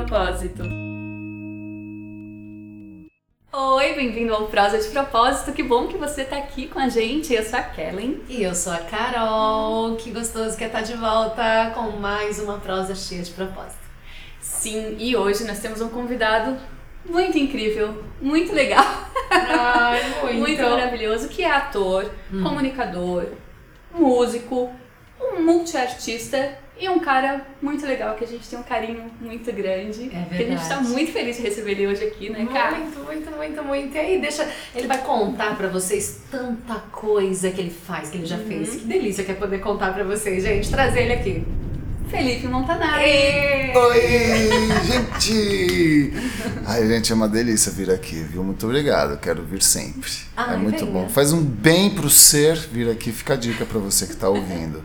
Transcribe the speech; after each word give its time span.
propósito. 0.00 0.62
Oi, 3.52 3.94
bem-vindo 3.94 4.32
ao 4.32 4.46
Prosa 4.46 4.78
de 4.78 4.88
Propósito. 4.88 5.52
Que 5.52 5.62
bom 5.62 5.88
que 5.88 5.98
você 5.98 6.22
está 6.22 6.38
aqui 6.38 6.68
com 6.68 6.78
a 6.78 6.88
gente. 6.88 7.34
Eu 7.34 7.44
sou 7.44 7.58
a 7.58 7.62
Kellen. 7.62 8.22
E 8.26 8.42
eu 8.42 8.54
sou 8.54 8.72
a 8.72 8.78
Carol. 8.78 9.96
Que 9.96 10.10
gostoso 10.10 10.56
que 10.56 10.64
é 10.64 10.68
estar 10.68 10.80
de 10.80 10.94
volta 10.94 11.72
com 11.74 11.90
mais 11.98 12.38
uma 12.38 12.58
prosa 12.58 12.94
cheia 12.94 13.22
de 13.22 13.30
propósito. 13.32 13.82
Sim, 14.40 14.96
e 14.98 15.14
hoje 15.14 15.44
nós 15.44 15.58
temos 15.58 15.82
um 15.82 15.90
convidado 15.90 16.56
muito 17.04 17.36
incrível, 17.36 18.02
muito 18.22 18.54
legal. 18.54 18.86
Ai, 19.30 20.00
muito. 20.24 20.38
muito 20.38 20.62
maravilhoso, 20.62 21.28
que 21.28 21.42
é 21.42 21.50
ator, 21.50 22.10
hum. 22.32 22.42
comunicador, 22.42 23.26
músico, 23.92 24.70
um 25.20 25.42
multiartista 25.42 26.56
e 26.80 26.88
um 26.88 26.98
cara 26.98 27.46
muito 27.60 27.84
legal, 27.84 28.14
que 28.16 28.24
a 28.24 28.26
gente 28.26 28.48
tem 28.48 28.58
um 28.58 28.62
carinho 28.62 29.10
muito 29.20 29.52
grande. 29.52 30.04
É 30.04 30.24
verdade. 30.24 30.36
Que 30.36 30.44
a 30.44 30.56
gente 30.56 30.68
tá 30.68 30.80
muito 30.80 31.12
feliz 31.12 31.36
de 31.36 31.42
receber 31.42 31.72
ele 31.72 31.86
hoje 31.86 32.04
aqui, 32.04 32.30
né, 32.30 32.48
cara? 32.50 32.78
Muito, 32.78 32.98
muito, 33.00 33.30
muito, 33.36 33.62
muito. 33.62 33.94
E 33.94 33.98
aí, 33.98 34.20
deixa. 34.20 34.48
Ele 34.74 34.86
vai 34.86 34.98
contar 34.98 35.56
pra 35.56 35.68
vocês 35.68 36.22
tanta 36.30 36.76
coisa 36.90 37.50
que 37.50 37.60
ele 37.60 37.70
faz, 37.70 38.08
que 38.08 38.16
ele 38.16 38.26
já 38.26 38.36
uhum. 38.36 38.46
fez. 38.46 38.76
Que 38.76 38.86
delícia 38.86 39.22
que 39.24 39.30
é 39.30 39.34
poder 39.34 39.60
contar 39.60 39.92
pra 39.92 40.04
vocês, 40.04 40.42
gente. 40.42 40.70
Trazer 40.70 41.02
ele 41.02 41.12
aqui. 41.12 41.44
Felipe 42.08 42.48
Montanari. 42.48 43.72
Oi, 43.76 44.00
gente! 44.84 46.12
Ai, 46.66 46.88
gente, 46.88 47.12
é 47.12 47.14
uma 47.14 47.28
delícia 47.28 47.70
vir 47.70 47.88
aqui, 47.88 48.16
viu? 48.16 48.42
Muito 48.42 48.66
obrigado, 48.66 49.16
quero 49.20 49.44
vir 49.44 49.62
sempre. 49.62 50.10
Ai, 50.36 50.54
é 50.54 50.56
muito 50.56 50.84
venha. 50.84 50.90
bom. 50.90 51.08
Faz 51.08 51.32
um 51.32 51.40
bem 51.40 51.90
pro 51.90 52.10
ser 52.10 52.56
vir 52.56 52.90
aqui, 52.90 53.12
fica 53.12 53.34
a 53.34 53.36
dica 53.36 53.64
para 53.64 53.78
você 53.78 54.08
que 54.08 54.16
tá 54.16 54.28
ouvindo. 54.28 54.82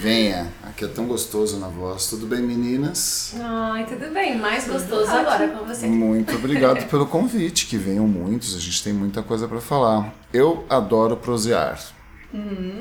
Venha, 0.00 0.50
aqui 0.62 0.86
é 0.86 0.88
tão 0.88 1.06
gostoso 1.06 1.58
na 1.58 1.68
voz. 1.68 2.06
Tudo 2.06 2.26
bem, 2.26 2.40
meninas? 2.40 3.34
Ai, 3.38 3.84
tudo 3.84 4.10
bem. 4.14 4.38
Mais 4.38 4.66
gostoso 4.66 5.10
agora 5.10 5.46
com 5.48 5.66
você. 5.66 5.86
Muito 5.86 6.34
obrigado 6.36 6.88
pelo 6.88 7.06
convite, 7.06 7.66
que 7.66 7.76
venham 7.76 8.08
muitos, 8.08 8.56
a 8.56 8.58
gente 8.58 8.82
tem 8.82 8.94
muita 8.94 9.22
coisa 9.22 9.46
para 9.46 9.60
falar. 9.60 10.14
Eu 10.32 10.64
adoro 10.70 11.18
prosear. 11.18 11.78
Uhum. 12.32 12.78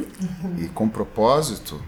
E 0.59 0.69
com 0.69 0.87
propósito, 0.87 1.83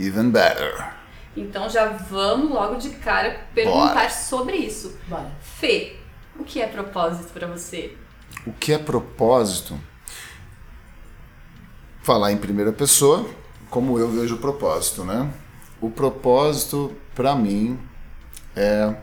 even 0.00 0.30
better. 0.30 0.94
Então 1.36 1.70
já 1.70 1.86
vamos 1.86 2.50
logo 2.50 2.74
de 2.74 2.90
cara 2.90 3.46
perguntar 3.54 3.94
Bora. 3.94 4.10
sobre 4.10 4.56
isso. 4.56 4.96
Bora. 5.06 5.30
Fê, 5.40 5.94
o 6.36 6.42
que 6.42 6.60
é 6.60 6.66
propósito 6.66 7.32
para 7.32 7.46
você? 7.46 7.96
O 8.44 8.52
que 8.52 8.72
é 8.72 8.78
propósito? 8.78 9.78
Falar 12.02 12.32
em 12.32 12.36
primeira 12.36 12.72
pessoa, 12.72 13.24
como 13.70 13.98
eu 13.98 14.10
vejo 14.10 14.36
o 14.36 14.38
propósito, 14.38 15.04
né? 15.04 15.32
O 15.80 15.90
propósito, 15.90 16.92
para 17.14 17.34
mim, 17.34 17.78
é 18.54 18.96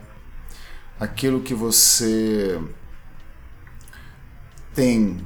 aquilo 1.00 1.42
que 1.42 1.54
você 1.54 2.60
tem 4.74 5.24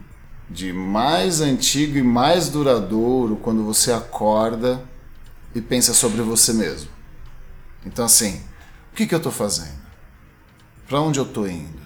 de 0.50 0.72
mais 0.72 1.42
antigo 1.42 1.98
e 1.98 2.04
mais 2.04 2.50
duradouro 2.50 3.36
quando 3.38 3.64
você 3.64 3.92
acorda 3.92 4.84
e 5.54 5.62
pensa 5.62 5.94
sobre 5.94 6.22
você 6.22 6.54
mesmo. 6.54 6.90
Então, 7.86 8.06
assim, 8.06 8.42
o 8.92 8.96
que, 8.96 9.06
que 9.06 9.14
eu 9.14 9.18
estou 9.18 9.32
fazendo? 9.32 9.78
Para 10.88 11.02
onde 11.02 11.20
eu 11.20 11.26
estou 11.26 11.48
indo? 11.48 11.82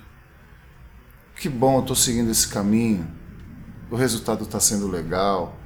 Que 1.36 1.50
bom, 1.50 1.78
eu 1.78 1.82
estou 1.82 1.96
seguindo 1.96 2.30
esse 2.30 2.48
caminho. 2.48 3.08
O 3.90 3.96
resultado 3.96 4.44
está 4.44 4.60
sendo 4.60 4.88
legal. 4.88 5.58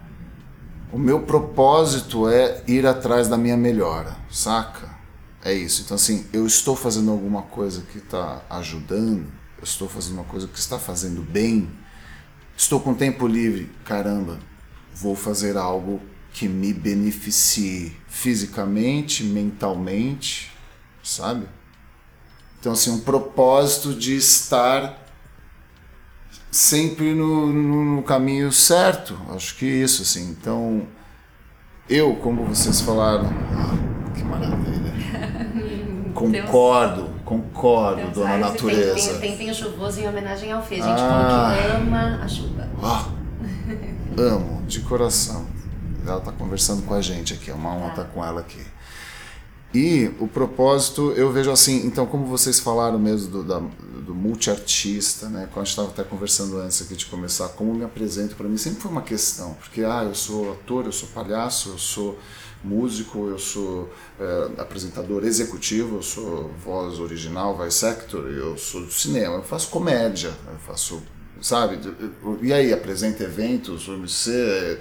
O 0.95 0.97
meu 0.97 1.23
propósito 1.23 2.29
é 2.29 2.63
ir 2.65 2.87
atrás 2.87 3.27
da 3.27 3.35
minha 3.35 3.57
melhora, 3.57 4.15
saca? 4.31 4.95
É 5.43 5.53
isso. 5.53 5.81
Então, 5.81 5.95
assim, 5.95 6.25
eu 6.31 6.47
estou 6.47 6.73
fazendo 6.73 7.11
alguma 7.11 7.41
coisa 7.41 7.81
que 7.81 7.97
está 7.97 8.41
ajudando, 8.49 9.25
eu 9.57 9.63
estou 9.65 9.89
fazendo 9.89 10.13
uma 10.13 10.23
coisa 10.23 10.47
que 10.47 10.57
está 10.57 10.79
fazendo 10.79 11.21
bem, 11.21 11.69
estou 12.55 12.79
com 12.79 12.93
tempo 12.93 13.27
livre, 13.27 13.69
caramba, 13.83 14.39
vou 14.93 15.17
fazer 15.17 15.57
algo 15.57 15.99
que 16.31 16.47
me 16.47 16.71
beneficie 16.71 17.93
fisicamente, 18.07 19.21
mentalmente, 19.21 20.49
sabe? 21.03 21.45
Então, 22.57 22.71
assim, 22.71 22.91
um 22.91 23.01
propósito 23.01 23.93
de 23.93 24.15
estar 24.15 25.05
sempre 26.55 27.13
no, 27.13 27.51
no, 27.51 27.95
no, 27.97 28.03
caminho 28.03 28.51
certo. 28.51 29.19
Acho 29.35 29.55
que 29.57 29.65
isso, 29.65 30.03
assim. 30.03 30.29
Então, 30.31 30.87
eu, 31.89 32.15
como 32.15 32.45
vocês 32.45 32.81
falaram, 32.81 33.29
que 34.15 34.23
maravilha. 34.23 34.93
concordo, 36.13 37.09
concordo, 37.23 38.01
Deus 38.01 38.13
dona 38.13 38.37
natureza. 38.37 39.13
Tem, 39.19 39.31
tempinho 39.31 39.53
chuvoso 39.53 39.99
em 39.99 40.07
homenagem 40.07 40.51
ao 40.51 40.63
Fê, 40.63 40.75
gente 40.75 40.87
ah, 40.87 41.55
que 41.55 41.77
ama 41.77 42.19
a 42.23 42.27
chuva. 42.27 42.67
Oh, 42.81 44.21
amo, 44.21 44.63
de 44.67 44.79
coração. 44.81 45.45
Ela 46.05 46.19
está 46.19 46.31
conversando 46.31 46.83
com 46.83 46.93
a 46.93 47.01
gente 47.01 47.33
aqui, 47.33 47.49
é 47.49 47.53
uma 47.53 47.75
honra 47.75 47.89
estar 47.89 48.03
tá 48.03 48.09
com 48.09 48.23
ela 48.23 48.41
aqui. 48.41 48.61
E 49.75 50.09
o 50.21 50.27
propósito, 50.27 51.11
eu 51.17 51.33
vejo 51.33 51.51
assim, 51.51 51.85
então, 51.85 52.05
como 52.05 52.25
vocês 52.27 52.61
falaram 52.61 52.97
mesmo 52.97 53.29
do, 53.29 53.43
da, 53.43 53.59
do 53.59 54.15
multiartista, 54.15 55.27
né? 55.27 55.49
Quando 55.51 55.63
a 55.63 55.65
gente 55.65 55.71
estava 55.71 55.89
até 55.89 56.01
conversando 56.01 56.57
antes 56.59 56.81
aqui 56.81 56.95
de 56.95 57.05
começar, 57.07 57.49
como 57.49 57.73
me 57.73 57.83
apresento, 57.83 58.37
para 58.37 58.47
mim 58.47 58.55
sempre 58.55 58.79
foi 58.79 58.89
uma 58.89 59.01
questão, 59.01 59.53
porque, 59.55 59.83
ah, 59.83 60.05
eu 60.05 60.15
sou 60.15 60.53
ator, 60.53 60.85
eu 60.85 60.93
sou 60.93 61.09
palhaço, 61.09 61.71
eu 61.71 61.77
sou 61.77 62.17
músico, 62.63 63.27
eu 63.27 63.37
sou 63.37 63.89
é, 64.17 64.61
apresentador 64.61 65.25
executivo, 65.25 65.97
eu 65.97 66.01
sou 66.01 66.49
voz 66.63 66.97
original, 66.97 67.57
voice 67.57 67.85
actor, 67.85 68.31
eu 68.31 68.57
sou 68.57 68.79
do 68.79 68.91
cinema, 68.93 69.35
eu 69.35 69.43
faço 69.43 69.67
comédia, 69.67 70.33
eu 70.47 70.57
faço 70.59 71.03
sabe? 71.41 71.79
E 72.41 72.53
aí, 72.53 72.73
apresenta 72.73 73.23
eventos, 73.23 73.87
você 73.87 74.79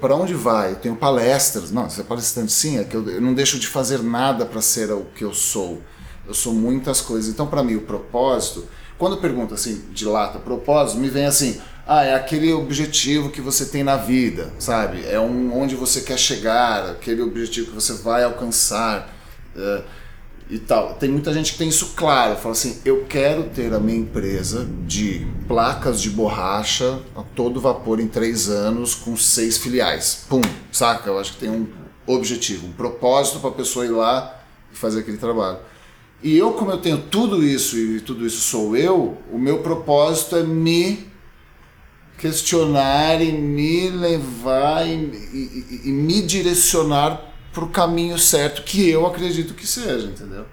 para 0.00 0.14
onde 0.14 0.34
vai? 0.34 0.72
Eu 0.72 0.76
tenho 0.76 0.96
palestras. 0.96 1.70
Não, 1.70 1.88
você 1.88 2.00
é 2.00 2.04
palestrante 2.04 2.52
sim, 2.52 2.78
é 2.78 2.84
que 2.84 2.96
eu, 2.96 3.08
eu 3.08 3.20
não 3.20 3.34
deixo 3.34 3.58
de 3.58 3.66
fazer 3.66 4.02
nada 4.02 4.46
para 4.46 4.60
ser 4.60 4.90
o 4.92 5.06
que 5.14 5.24
eu 5.24 5.34
sou. 5.34 5.82
Eu 6.26 6.34
sou 6.34 6.54
muitas 6.54 7.00
coisas. 7.00 7.30
Então, 7.30 7.46
para 7.46 7.62
mim, 7.62 7.76
o 7.76 7.82
propósito, 7.82 8.66
quando 8.98 9.18
pergunta 9.18 9.54
assim, 9.54 9.84
de 9.92 10.04
lata, 10.04 10.38
propósito, 10.38 10.98
me 10.98 11.08
vem 11.08 11.26
assim, 11.26 11.60
ah, 11.86 12.02
é 12.02 12.14
aquele 12.14 12.52
objetivo 12.52 13.28
que 13.28 13.42
você 13.42 13.66
tem 13.66 13.84
na 13.84 13.96
vida, 13.96 14.50
sabe? 14.58 15.04
É 15.04 15.20
um, 15.20 15.54
onde 15.56 15.74
você 15.74 16.00
quer 16.00 16.18
chegar, 16.18 16.90
aquele 16.90 17.20
objetivo 17.20 17.68
que 17.68 17.74
você 17.74 17.92
vai 17.92 18.24
alcançar. 18.24 19.12
É, 19.54 19.82
e 20.48 20.58
tal. 20.58 20.94
Tem 20.94 21.10
muita 21.10 21.32
gente 21.32 21.52
que 21.52 21.58
tem 21.58 21.68
isso 21.68 21.92
claro, 21.96 22.36
fala 22.36 22.52
assim: 22.52 22.78
eu 22.84 23.04
quero 23.08 23.44
ter 23.44 23.72
a 23.72 23.80
minha 23.80 23.98
empresa 23.98 24.68
de 24.86 25.26
placas 25.48 26.00
de 26.00 26.10
borracha 26.10 27.00
a 27.16 27.22
todo 27.22 27.60
vapor 27.60 28.00
em 28.00 28.08
três 28.08 28.48
anos 28.48 28.94
com 28.94 29.16
seis 29.16 29.58
filiais. 29.58 30.24
Pum, 30.28 30.40
saca? 30.70 31.08
Eu 31.08 31.18
acho 31.18 31.34
que 31.34 31.38
tem 31.38 31.50
um 31.50 31.66
objetivo, 32.06 32.66
um 32.66 32.72
propósito 32.72 33.40
para 33.40 33.50
a 33.50 33.54
pessoa 33.54 33.86
ir 33.86 33.90
lá 33.90 34.42
e 34.72 34.76
fazer 34.76 35.00
aquele 35.00 35.16
trabalho. 35.16 35.58
E 36.22 36.36
eu, 36.36 36.52
como 36.52 36.70
eu 36.70 36.78
tenho 36.78 36.98
tudo 36.98 37.42
isso 37.42 37.76
e 37.76 38.00
tudo 38.00 38.26
isso 38.26 38.40
sou 38.40 38.76
eu, 38.76 39.18
o 39.30 39.38
meu 39.38 39.58
propósito 39.58 40.36
é 40.36 40.42
me 40.42 41.06
questionar 42.16 43.20
e 43.20 43.32
me 43.32 43.90
levar 43.90 44.86
e, 44.86 44.94
e, 44.94 45.80
e, 45.84 45.88
e 45.88 45.92
me 45.92 46.22
direcionar 46.22 47.33
pro 47.54 47.68
caminho 47.68 48.18
certo 48.18 48.62
que 48.62 48.90
eu 48.90 49.06
acredito 49.06 49.54
que 49.54 49.66
seja, 49.66 50.08
entendeu? 50.08 50.44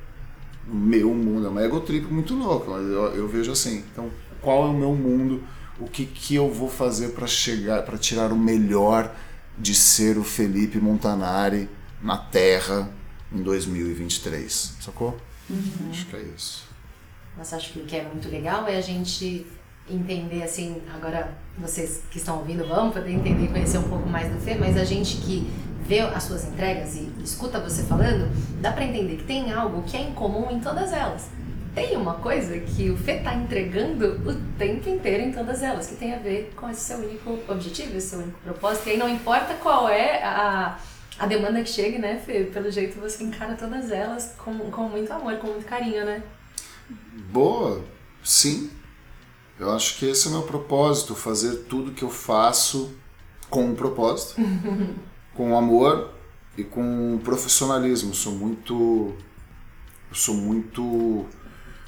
O 0.71 0.75
meu 0.75 1.13
mundo 1.13 1.47
é 1.47 1.49
uma 1.49 1.63
egotrip 1.63 2.05
muito 2.05 2.35
louca, 2.35 2.69
mas 2.69 2.83
eu, 2.83 3.15
eu, 3.15 3.27
vejo 3.27 3.51
assim. 3.51 3.83
Então, 3.91 4.09
qual 4.39 4.67
é 4.67 4.69
o 4.69 4.73
meu 4.73 4.93
mundo? 4.93 5.43
O 5.79 5.87
que, 5.87 6.05
que 6.05 6.35
eu 6.35 6.49
vou 6.49 6.69
fazer 6.69 7.09
para 7.09 7.25
chegar, 7.25 7.81
para 7.81 7.97
tirar 7.97 8.31
o 8.31 8.37
melhor 8.37 9.13
de 9.57 9.73
ser 9.73 10.17
o 10.17 10.23
Felipe 10.23 10.79
Montanari 10.79 11.67
na 12.01 12.17
Terra 12.17 12.89
em 13.33 13.41
2023? 13.41 14.75
Sacou? 14.79 15.17
Uhum. 15.49 15.89
Acho 15.89 16.05
que 16.05 16.15
é 16.15 16.21
isso. 16.21 16.63
Mas 17.35 17.51
acho 17.51 17.73
que 17.73 17.79
o 17.79 17.85
que 17.85 17.95
é 17.95 18.03
muito 18.03 18.29
legal 18.29 18.67
é 18.67 18.77
a 18.77 18.81
gente 18.81 19.45
entender 19.89 20.43
assim, 20.43 20.79
agora 20.93 21.35
vocês 21.57 22.03
que 22.11 22.19
estão 22.19 22.37
ouvindo 22.37 22.65
vão 22.65 22.91
poder 22.91 23.11
entender 23.11 23.45
e 23.45 23.47
conhecer 23.47 23.79
um 23.79 23.89
pouco 23.89 24.07
mais 24.07 24.31
do 24.31 24.39
Fê, 24.39 24.55
mas 24.55 24.77
a 24.77 24.85
gente 24.85 25.17
que 25.17 25.49
vê 25.85 25.99
as 25.99 26.23
suas 26.23 26.45
entregas 26.45 26.95
e 26.95 27.11
escuta 27.23 27.59
você 27.59 27.83
falando, 27.83 28.29
dá 28.61 28.71
para 28.71 28.85
entender 28.85 29.17
que 29.17 29.23
tem 29.23 29.51
algo 29.51 29.83
que 29.83 29.97
é 29.97 30.01
incomum 30.01 30.49
em 30.51 30.59
todas 30.59 30.93
elas. 30.93 31.29
Tem 31.73 31.95
uma 31.95 32.15
coisa 32.15 32.59
que 32.59 32.89
o 32.89 32.97
Fê 32.97 33.19
tá 33.19 33.33
entregando 33.33 34.29
o 34.29 34.35
tempo 34.57 34.89
inteiro 34.89 35.23
em 35.23 35.31
todas 35.31 35.63
elas, 35.63 35.87
que 35.87 35.95
tem 35.95 36.13
a 36.13 36.19
ver 36.19 36.51
com 36.55 36.69
esse 36.69 36.81
seu 36.81 36.97
único 36.97 37.39
objetivo, 37.47 37.95
esse 37.95 38.09
seu 38.09 38.19
único 38.19 38.39
propósito. 38.39 38.87
E 38.87 38.91
aí 38.91 38.97
não 38.97 39.07
importa 39.07 39.53
qual 39.53 39.87
é 39.87 40.21
a, 40.21 40.77
a 41.17 41.25
demanda 41.25 41.63
que 41.63 41.69
chegue, 41.69 41.97
né, 41.97 42.21
Fê? 42.25 42.43
Pelo 42.43 42.69
jeito 42.69 42.99
você 42.99 43.23
encara 43.23 43.55
todas 43.55 43.89
elas 43.89 44.35
com, 44.37 44.57
com 44.69 44.83
muito 44.89 45.11
amor, 45.13 45.37
com 45.37 45.47
muito 45.47 45.65
carinho, 45.65 46.03
né? 46.03 46.21
Boa, 47.31 47.81
sim. 48.21 48.69
Eu 49.57 49.71
acho 49.71 49.97
que 49.97 50.05
esse 50.05 50.27
é 50.27 50.29
o 50.29 50.33
meu 50.33 50.43
propósito, 50.43 51.15
fazer 51.15 51.65
tudo 51.69 51.91
que 51.93 52.03
eu 52.03 52.09
faço 52.09 52.93
com 53.49 53.63
um 53.63 53.75
propósito. 53.75 54.41
com 55.41 55.57
amor 55.57 56.11
e 56.55 56.63
com 56.63 57.19
profissionalismo. 57.23 58.13
Sou 58.13 58.33
muito 58.33 59.17
sou 60.13 60.35
muito 60.35 61.25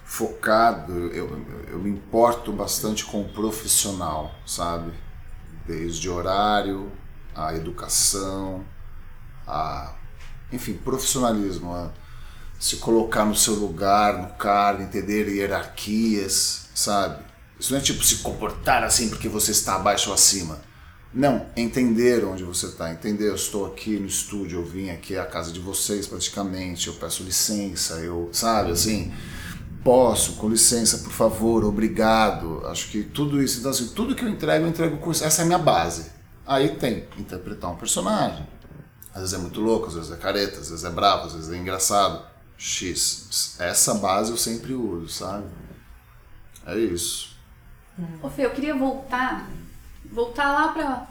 focado, 0.03 0.91
eu, 1.13 1.39
eu 1.69 1.77
me 1.77 1.89
importo 1.91 2.51
bastante 2.51 3.05
com 3.05 3.21
o 3.21 3.29
profissional, 3.29 4.33
sabe? 4.45 4.91
Desde 5.67 6.09
horário, 6.09 6.91
a 7.35 7.53
educação, 7.53 8.63
a, 9.45 9.93
enfim, 10.51 10.73
profissionalismo, 10.73 11.73
a 11.73 11.91
se 12.59 12.77
colocar 12.77 13.25
no 13.25 13.35
seu 13.35 13.53
lugar, 13.53 14.17
no 14.17 14.29
cargo, 14.35 14.81
entender 14.81 15.27
hierarquias, 15.27 16.69
sabe? 16.73 17.23
Isso 17.59 17.71
não 17.71 17.79
é 17.79 17.83
tipo 17.83 18.03
se 18.03 18.17
comportar 18.17 18.83
assim 18.83 19.09
porque 19.09 19.29
você 19.29 19.51
está 19.51 19.75
abaixo 19.75 20.09
ou 20.09 20.15
acima. 20.15 20.72
Não, 21.13 21.45
entender 21.55 22.25
onde 22.25 22.43
você 22.43 22.65
está, 22.65 22.91
entender, 22.91 23.27
eu 23.29 23.35
estou 23.35 23.67
aqui 23.67 23.99
no 23.99 24.07
estúdio, 24.07 24.59
eu 24.59 24.65
vim 24.65 24.89
aqui, 24.89 25.15
a 25.15 25.25
casa 25.25 25.51
de 25.51 25.59
vocês 25.59 26.07
praticamente, 26.07 26.87
eu 26.87 26.95
peço 26.95 27.21
licença, 27.21 27.99
eu, 27.99 28.29
sabe, 28.33 28.71
assim, 28.71 29.13
posso, 29.83 30.33
com 30.37 30.49
licença, 30.49 30.97
por 30.99 31.11
favor, 31.11 31.63
obrigado, 31.65 32.65
acho 32.65 32.89
que 32.89 33.03
tudo 33.03 33.43
isso, 33.43 33.59
então 33.59 33.69
assim, 33.69 33.89
tudo 33.89 34.15
que 34.15 34.25
eu 34.25 34.29
entrego, 34.29 34.65
eu 34.65 34.69
entrego 34.69 34.97
com 34.97 35.11
isso, 35.11 35.23
essa 35.23 35.41
é 35.41 35.43
a 35.43 35.45
minha 35.45 35.59
base. 35.59 36.11
Aí 36.47 36.69
tem 36.77 37.05
interpretar 37.19 37.71
um 37.71 37.75
personagem, 37.75 38.47
às 39.13 39.21
vezes 39.21 39.35
é 39.35 39.37
muito 39.37 39.61
louco, 39.61 39.89
às 39.89 39.93
vezes 39.93 40.11
é 40.11 40.15
careta, 40.15 40.61
às 40.61 40.71
vezes 40.71 40.83
é 40.83 40.89
bravo, 40.89 41.27
às 41.27 41.33
vezes 41.33 41.51
é 41.51 41.57
engraçado, 41.57 42.25
X, 42.57 43.55
essa 43.59 43.93
base 43.93 44.31
eu 44.31 44.37
sempre 44.37 44.73
uso, 44.73 45.09
sabe? 45.09 45.45
É 46.65 46.75
isso. 46.75 47.37
Ô 48.21 48.29
Fê, 48.29 48.45
eu 48.45 48.51
queria 48.51 48.75
voltar, 48.75 49.47
voltar 50.13 50.51
lá 50.51 50.67
pra 50.69 51.07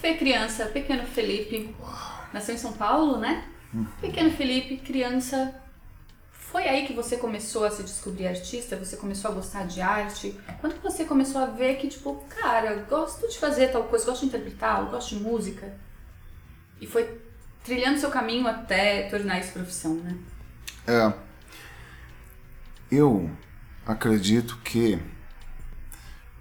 Fê 0.00 0.14
criança, 0.14 0.66
pequeno 0.66 1.06
Felipe. 1.06 1.74
Nasceu 2.32 2.54
em 2.54 2.58
São 2.58 2.72
Paulo, 2.72 3.18
né? 3.18 3.48
Pequeno 4.00 4.30
Felipe, 4.30 4.76
criança. 4.78 5.54
Foi 6.32 6.68
aí 6.68 6.86
que 6.86 6.92
você 6.92 7.16
começou 7.16 7.64
a 7.64 7.70
se 7.70 7.82
descobrir 7.82 8.26
artista? 8.26 8.76
Você 8.76 8.96
começou 8.96 9.30
a 9.30 9.34
gostar 9.34 9.66
de 9.66 9.80
arte? 9.80 10.38
Quando 10.60 10.74
que 10.74 10.82
você 10.82 11.04
começou 11.04 11.40
a 11.40 11.46
ver 11.46 11.76
que, 11.76 11.88
tipo, 11.88 12.24
cara, 12.28 12.74
gosto 12.88 13.28
de 13.28 13.38
fazer 13.38 13.68
tal 13.68 13.84
coisa, 13.84 14.04
gosto 14.04 14.20
de 14.20 14.26
interpretar, 14.26 14.84
gosto 14.90 15.16
de 15.16 15.22
música? 15.22 15.74
E 16.80 16.86
foi 16.86 17.20
trilhando 17.64 17.98
seu 17.98 18.10
caminho 18.10 18.46
até 18.46 19.08
tornar 19.08 19.40
isso 19.40 19.52
profissão, 19.52 19.94
né? 19.94 20.16
É. 20.86 21.12
Eu 22.90 23.30
acredito 23.86 24.58
que 24.58 24.98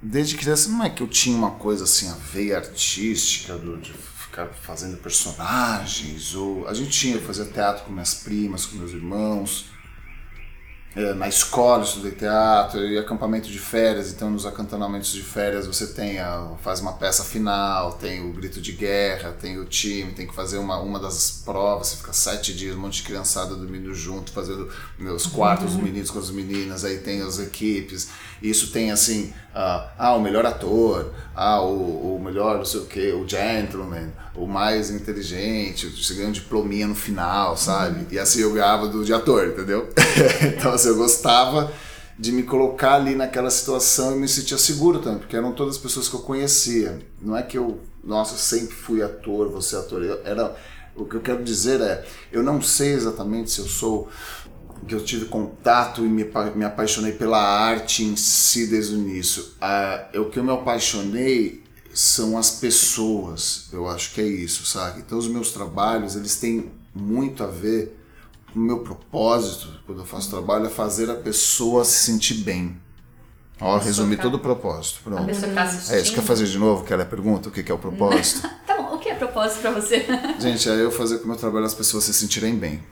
desde 0.06 0.38
criança 0.38 0.70
não 0.70 0.84
é 0.84 0.90
que 0.90 1.02
eu 1.02 1.08
tinha 1.08 1.36
uma 1.36 1.52
coisa 1.52 1.84
assim, 1.84 2.10
a 2.10 2.14
veia 2.14 2.58
artística 2.58 3.58
do, 3.58 3.78
de 3.78 3.92
ficar 3.92 4.48
fazendo 4.48 4.98
personagens, 4.98 6.36
ou 6.36 6.68
a 6.68 6.74
gente 6.74 6.92
tinha, 6.92 7.16
eu 7.16 7.22
fazia 7.22 7.46
teatro 7.46 7.86
com 7.86 7.92
minhas 7.92 8.14
primas, 8.14 8.66
com 8.66 8.78
meus 8.78 8.92
irmãos. 8.92 9.66
É, 10.96 11.14
na 11.14 11.28
escola 11.28 11.84
estudei 11.84 12.12
teatro 12.12 12.80
e 12.88 12.98
acampamento 12.98 13.50
de 13.50 13.60
férias, 13.60 14.14
então 14.14 14.30
nos 14.30 14.46
acampamentos 14.46 15.12
de 15.12 15.22
férias 15.22 15.68
você 15.68 15.88
tem 15.88 16.20
a, 16.20 16.54
faz 16.62 16.80
uma 16.80 16.94
peça 16.94 17.22
final, 17.22 17.92
tem 17.94 18.26
o 18.26 18.32
grito 18.32 18.62
de 18.62 18.72
guerra, 18.72 19.34
tem 19.34 19.60
o 19.60 19.66
time, 19.66 20.14
tem 20.14 20.26
que 20.26 20.34
fazer 20.34 20.58
uma, 20.58 20.80
uma 20.80 20.98
das 20.98 21.42
provas, 21.44 21.90
você 21.90 21.98
fica 21.98 22.14
sete 22.14 22.54
dias, 22.54 22.78
um 22.78 22.80
monte 22.80 23.02
de 23.02 23.04
criançada 23.04 23.56
dormindo 23.56 23.94
junto, 23.94 24.32
fazendo 24.32 24.72
meus 24.98 25.28
quartos, 25.28 25.76
os 25.76 25.82
meninos 25.82 26.10
com 26.10 26.20
as 26.20 26.30
meninas, 26.30 26.86
aí 26.86 27.00
tem 27.00 27.22
as 27.22 27.40
equipes, 27.40 28.08
isso 28.42 28.72
tem 28.72 28.90
assim, 28.90 29.34
uh, 29.54 29.90
ah, 29.98 30.16
o 30.16 30.22
melhor 30.22 30.46
ator, 30.46 31.14
ah, 31.36 31.62
o, 31.62 32.16
o 32.16 32.24
melhor 32.24 32.58
não 32.58 32.66
sei 32.66 32.80
o 32.80 32.86
que, 32.86 33.12
o 33.12 33.28
gentleman, 33.28 34.14
o 34.36 34.46
mais 34.46 34.90
inteligente, 34.92 35.88
você 35.88 36.14
ganha 36.14 36.28
um 36.28 36.32
diplominha 36.32 36.88
no 36.88 36.96
final, 36.96 37.56
sabe? 37.56 38.06
E 38.14 38.20
assim 38.20 38.42
eu 38.42 38.54
ganhava 38.54 38.88
do 38.88 39.04
de 39.04 39.14
ator, 39.14 39.48
entendeu? 39.48 39.90
então 40.44 40.74
assim, 40.74 40.85
eu 40.86 40.96
gostava 40.96 41.72
de 42.18 42.32
me 42.32 42.44
colocar 42.44 42.96
ali 42.96 43.14
naquela 43.16 43.50
situação 43.50 44.16
e 44.16 44.20
me 44.20 44.28
sentia 44.28 44.58
seguro 44.58 45.00
também, 45.00 45.20
porque 45.20 45.36
eram 45.36 45.52
todas 45.52 45.76
as 45.76 45.82
pessoas 45.82 46.08
que 46.08 46.16
eu 46.16 46.22
conhecia. 46.22 47.00
Não 47.22 47.36
é 47.36 47.44
que 47.44 47.58
eu, 47.58 47.80
nossa, 48.04 48.38
sempre 48.38 48.74
fui 48.74 49.02
ator, 49.02 49.50
você 49.50 49.76
é 49.76 49.80
ator. 49.80 50.04
Eu, 50.04 50.22
era, 50.24 50.56
o 50.96 51.06
que 51.06 51.16
eu 51.16 51.22
quero 51.22 51.44
dizer 51.44 51.82
é, 51.82 52.06
eu 52.32 52.42
não 52.42 52.62
sei 52.62 52.94
exatamente 52.94 53.52
se 53.52 53.60
eu 53.60 53.66
sou 53.66 54.10
que 54.88 54.94
eu 54.94 55.04
tive 55.04 55.26
contato 55.26 56.06
e 56.06 56.08
me, 56.08 56.30
me 56.56 56.64
apaixonei 56.64 57.12
pela 57.14 57.42
arte 57.42 58.04
em 58.04 58.16
si 58.16 58.68
desde 58.68 58.96
o 58.96 59.00
início. 59.00 59.44
Ah, 59.60 60.10
o 60.16 60.26
que 60.26 60.38
eu 60.38 60.44
me 60.44 60.52
apaixonei 60.52 61.64
são 61.94 62.38
as 62.38 62.52
pessoas, 62.52 63.68
eu 63.72 63.88
acho 63.88 64.14
que 64.14 64.22
é 64.22 64.28
isso, 64.28 64.66
sabe? 64.66 65.00
Então 65.00 65.18
os 65.18 65.28
meus 65.28 65.52
trabalhos, 65.52 66.16
eles 66.16 66.36
têm 66.36 66.72
muito 66.94 67.44
a 67.44 67.48
ver 67.48 67.98
o 68.56 68.60
meu 68.60 68.80
propósito, 68.80 69.68
quando 69.86 70.00
eu 70.00 70.06
faço 70.06 70.30
trabalho, 70.30 70.66
é 70.66 70.70
fazer 70.70 71.10
a 71.10 71.16
pessoa 71.16 71.84
se 71.84 72.06
sentir 72.06 72.36
bem. 72.36 72.80
Ó, 73.60 73.78
resumi 73.78 74.16
tá... 74.16 74.24
todo 74.24 74.36
o 74.36 74.40
propósito. 74.40 75.02
Pronto. 75.04 75.24
A 75.24 75.26
pessoa 75.26 75.52
tá 75.54 75.64
assistindo. 75.64 75.96
É 75.96 76.02
isso, 76.02 76.14
quer 76.14 76.22
fazer 76.22 76.46
de 76.46 76.58
novo? 76.58 76.84
Aquela 76.84 77.06
pergunta, 77.06 77.50
o 77.50 77.52
que 77.52 77.70
é 77.70 77.74
o 77.74 77.78
propósito? 77.78 78.50
tá 78.66 78.78
bom, 78.78 78.96
o 78.96 79.00
que 79.00 79.10
é 79.10 79.16
propósito 79.16 79.62
para 79.62 79.72
você? 79.72 80.06
Gente, 80.40 80.70
é 80.70 80.82
eu 80.82 80.92
fazer 80.92 81.20
com 81.20 81.26
o 81.26 81.28
meu 81.28 81.38
trabalho 81.38 81.66
as 81.66 81.74
pessoas 81.74 82.04
se 82.06 82.14
sentirem 82.14 82.56
bem. 82.56 82.84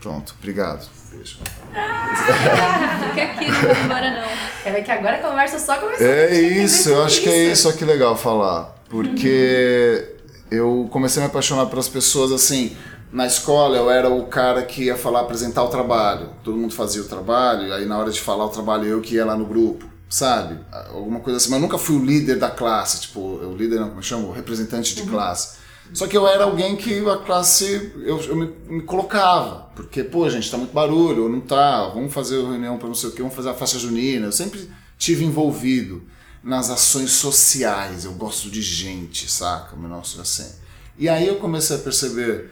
Pronto, 0.00 0.34
obrigado. 0.38 0.88
Beijo. 1.12 1.38
Ah, 1.74 3.10
fica 3.10 3.22
aqui, 3.22 3.46
não 3.46 3.84
embora 3.84 4.10
não. 4.10 4.28
Quer 4.62 4.72
ver 4.72 4.82
que 4.82 4.90
agora 4.90 5.16
a 5.16 5.20
conversa 5.20 5.58
só 5.58 5.76
começou. 5.76 6.06
É 6.06 6.40
isso, 6.40 6.88
eu 6.88 7.04
acho 7.04 7.20
que 7.20 7.28
é 7.28 7.52
isso 7.52 7.72
que 7.76 7.84
legal 7.84 8.16
falar. 8.16 8.74
Porque 8.88 10.16
eu 10.50 10.88
comecei 10.90 11.22
a 11.22 11.26
me 11.26 11.30
apaixonar 11.30 11.66
pelas 11.66 11.88
pessoas 11.88 12.32
assim. 12.32 12.76
Na 13.12 13.26
escola 13.26 13.76
eu 13.76 13.90
era 13.90 14.08
o 14.08 14.26
cara 14.26 14.62
que 14.62 14.84
ia 14.84 14.96
falar, 14.96 15.20
apresentar 15.20 15.64
o 15.64 15.68
trabalho. 15.68 16.30
Todo 16.44 16.56
mundo 16.56 16.74
fazia 16.74 17.02
o 17.02 17.06
trabalho, 17.06 17.72
aí 17.74 17.84
na 17.84 17.98
hora 17.98 18.10
de 18.10 18.20
falar 18.20 18.44
o 18.44 18.50
trabalho 18.50 18.86
eu 18.86 19.00
que 19.00 19.16
ia 19.16 19.24
lá 19.24 19.36
no 19.36 19.44
grupo, 19.44 19.84
sabe? 20.08 20.58
Alguma 20.88 21.20
coisa 21.20 21.38
assim. 21.38 21.50
Mas 21.50 21.60
eu 21.60 21.62
nunca 21.62 21.78
fui 21.78 21.96
o 21.96 22.04
líder 22.04 22.38
da 22.38 22.50
classe, 22.50 23.00
tipo, 23.00 23.20
o 23.20 23.56
líder, 23.56 23.80
não, 23.80 23.88
como 23.88 23.98
eu 23.98 24.02
chamo? 24.02 24.28
O 24.28 24.32
representante 24.32 24.94
de 24.94 25.02
uhum. 25.02 25.08
classe. 25.08 25.58
Só 25.92 26.06
que 26.06 26.16
eu 26.16 26.26
era 26.26 26.44
alguém 26.44 26.76
que 26.76 27.04
a 27.08 27.16
classe, 27.16 27.92
eu, 28.04 28.20
eu 28.20 28.36
me, 28.36 28.54
me, 28.68 28.82
colocava. 28.82 29.70
Porque, 29.74 30.04
pô, 30.04 30.28
gente, 30.30 30.48
tá 30.48 30.56
muito 30.56 30.72
barulho, 30.72 31.24
ou 31.24 31.28
não 31.28 31.40
tá, 31.40 31.88
vamos 31.88 32.14
fazer 32.14 32.36
reunião 32.36 32.78
para 32.78 32.86
não 32.86 32.94
sei 32.94 33.10
o 33.10 33.12
quê, 33.12 33.22
vamos 33.22 33.34
fazer 33.34 33.48
a 33.48 33.54
faixa 33.54 33.76
junina. 33.76 34.26
Eu 34.26 34.32
sempre 34.32 34.70
tive 34.96 35.24
envolvido 35.24 36.04
nas 36.44 36.70
ações 36.70 37.10
sociais, 37.10 38.04
eu 38.04 38.12
gosto 38.12 38.48
de 38.48 38.62
gente, 38.62 39.28
saca? 39.28 39.74
O 39.74 39.80
nosso 39.80 40.20
assim. 40.20 40.48
E 40.96 41.08
aí 41.08 41.26
eu 41.26 41.36
comecei 41.36 41.74
a 41.74 41.78
perceber 41.80 42.50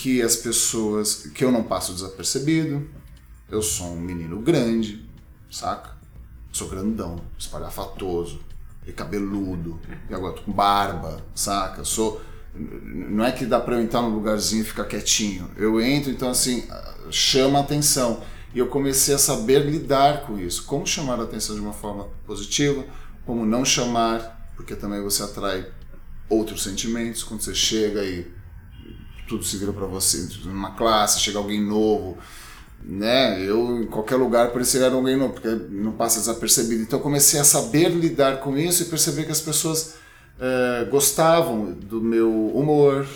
que 0.00 0.22
as 0.22 0.36
pessoas, 0.36 1.26
que 1.34 1.44
eu 1.44 1.50
não 1.50 1.64
passo 1.64 1.92
desapercebido, 1.92 2.88
eu 3.50 3.60
sou 3.60 3.88
um 3.88 4.00
menino 4.00 4.40
grande, 4.40 5.04
saca? 5.50 5.96
Sou 6.52 6.68
grandão, 6.68 7.20
espalhafatoso, 7.36 8.38
e 8.86 8.92
cabeludo, 8.92 9.80
e 10.08 10.14
agora 10.14 10.34
tô 10.34 10.42
com 10.42 10.52
barba, 10.52 11.20
saca? 11.34 11.84
Sou 11.84 12.22
não 12.54 13.24
é 13.24 13.32
que 13.32 13.44
dá 13.44 13.60
para 13.60 13.74
eu 13.76 13.82
entrar 13.82 14.02
num 14.02 14.14
lugarzinho 14.14 14.62
e 14.62 14.64
ficar 14.64 14.84
quietinho. 14.84 15.50
Eu 15.56 15.80
entro, 15.80 16.10
então 16.10 16.30
assim, 16.30 16.66
chama 17.10 17.58
a 17.58 17.62
atenção. 17.62 18.22
E 18.54 18.58
eu 18.58 18.68
comecei 18.68 19.14
a 19.14 19.18
saber 19.18 19.64
lidar 19.64 20.22
com 20.22 20.38
isso. 20.38 20.64
Como 20.64 20.86
chamar 20.86 21.20
a 21.20 21.24
atenção 21.24 21.54
de 21.54 21.60
uma 21.60 21.72
forma 21.72 22.08
positiva, 22.24 22.84
como 23.26 23.44
não 23.44 23.64
chamar, 23.64 24.50
porque 24.56 24.74
também 24.74 25.02
você 25.02 25.22
atrai 25.22 25.66
outros 26.28 26.62
sentimentos 26.62 27.22
quando 27.22 27.42
você 27.42 27.54
chega 27.54 28.02
e 28.02 28.37
tudo 29.28 29.44
se 29.44 29.56
vira 29.56 29.72
para 29.72 29.86
você. 29.86 30.28
Numa 30.44 30.72
classe, 30.72 31.20
chega 31.20 31.38
alguém 31.38 31.62
novo, 31.62 32.16
né? 32.82 33.40
Eu 33.44 33.82
em 33.82 33.86
qualquer 33.86 34.16
lugar 34.16 34.50
parecia 34.50 34.80
era 34.80 34.94
alguém 34.94 35.16
novo, 35.16 35.34
porque 35.34 35.48
não 35.70 35.92
passa 35.92 36.18
desapercebido. 36.18 36.82
Então 36.82 36.98
eu 36.98 37.02
comecei 37.02 37.38
a 37.38 37.44
saber 37.44 37.90
lidar 37.90 38.40
com 38.40 38.56
isso 38.56 38.82
e 38.82 38.86
perceber 38.86 39.24
que 39.24 39.32
as 39.32 39.40
pessoas 39.40 39.94
uh, 40.38 40.90
gostavam 40.90 41.72
do 41.72 42.00
meu 42.00 42.30
humor, 42.48 43.06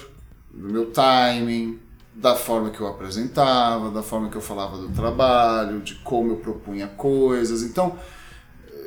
do 0.53 0.69
meu 0.69 0.91
timing, 0.91 1.79
da 2.15 2.37
forma 2.37 2.71
que 2.71 2.81
eu 2.81 2.87
apresentava, 2.87 3.91
da 3.91 4.03
forma 4.03 4.29
que 4.29 4.37
eu 4.37 4.41
falava 4.41 4.77
do 4.77 4.89
trabalho, 4.91 5.81
de 5.81 5.95
como 5.97 6.33
eu 6.33 6.37
propunha 6.37 6.87
coisas. 6.87 7.63
Então, 7.63 7.97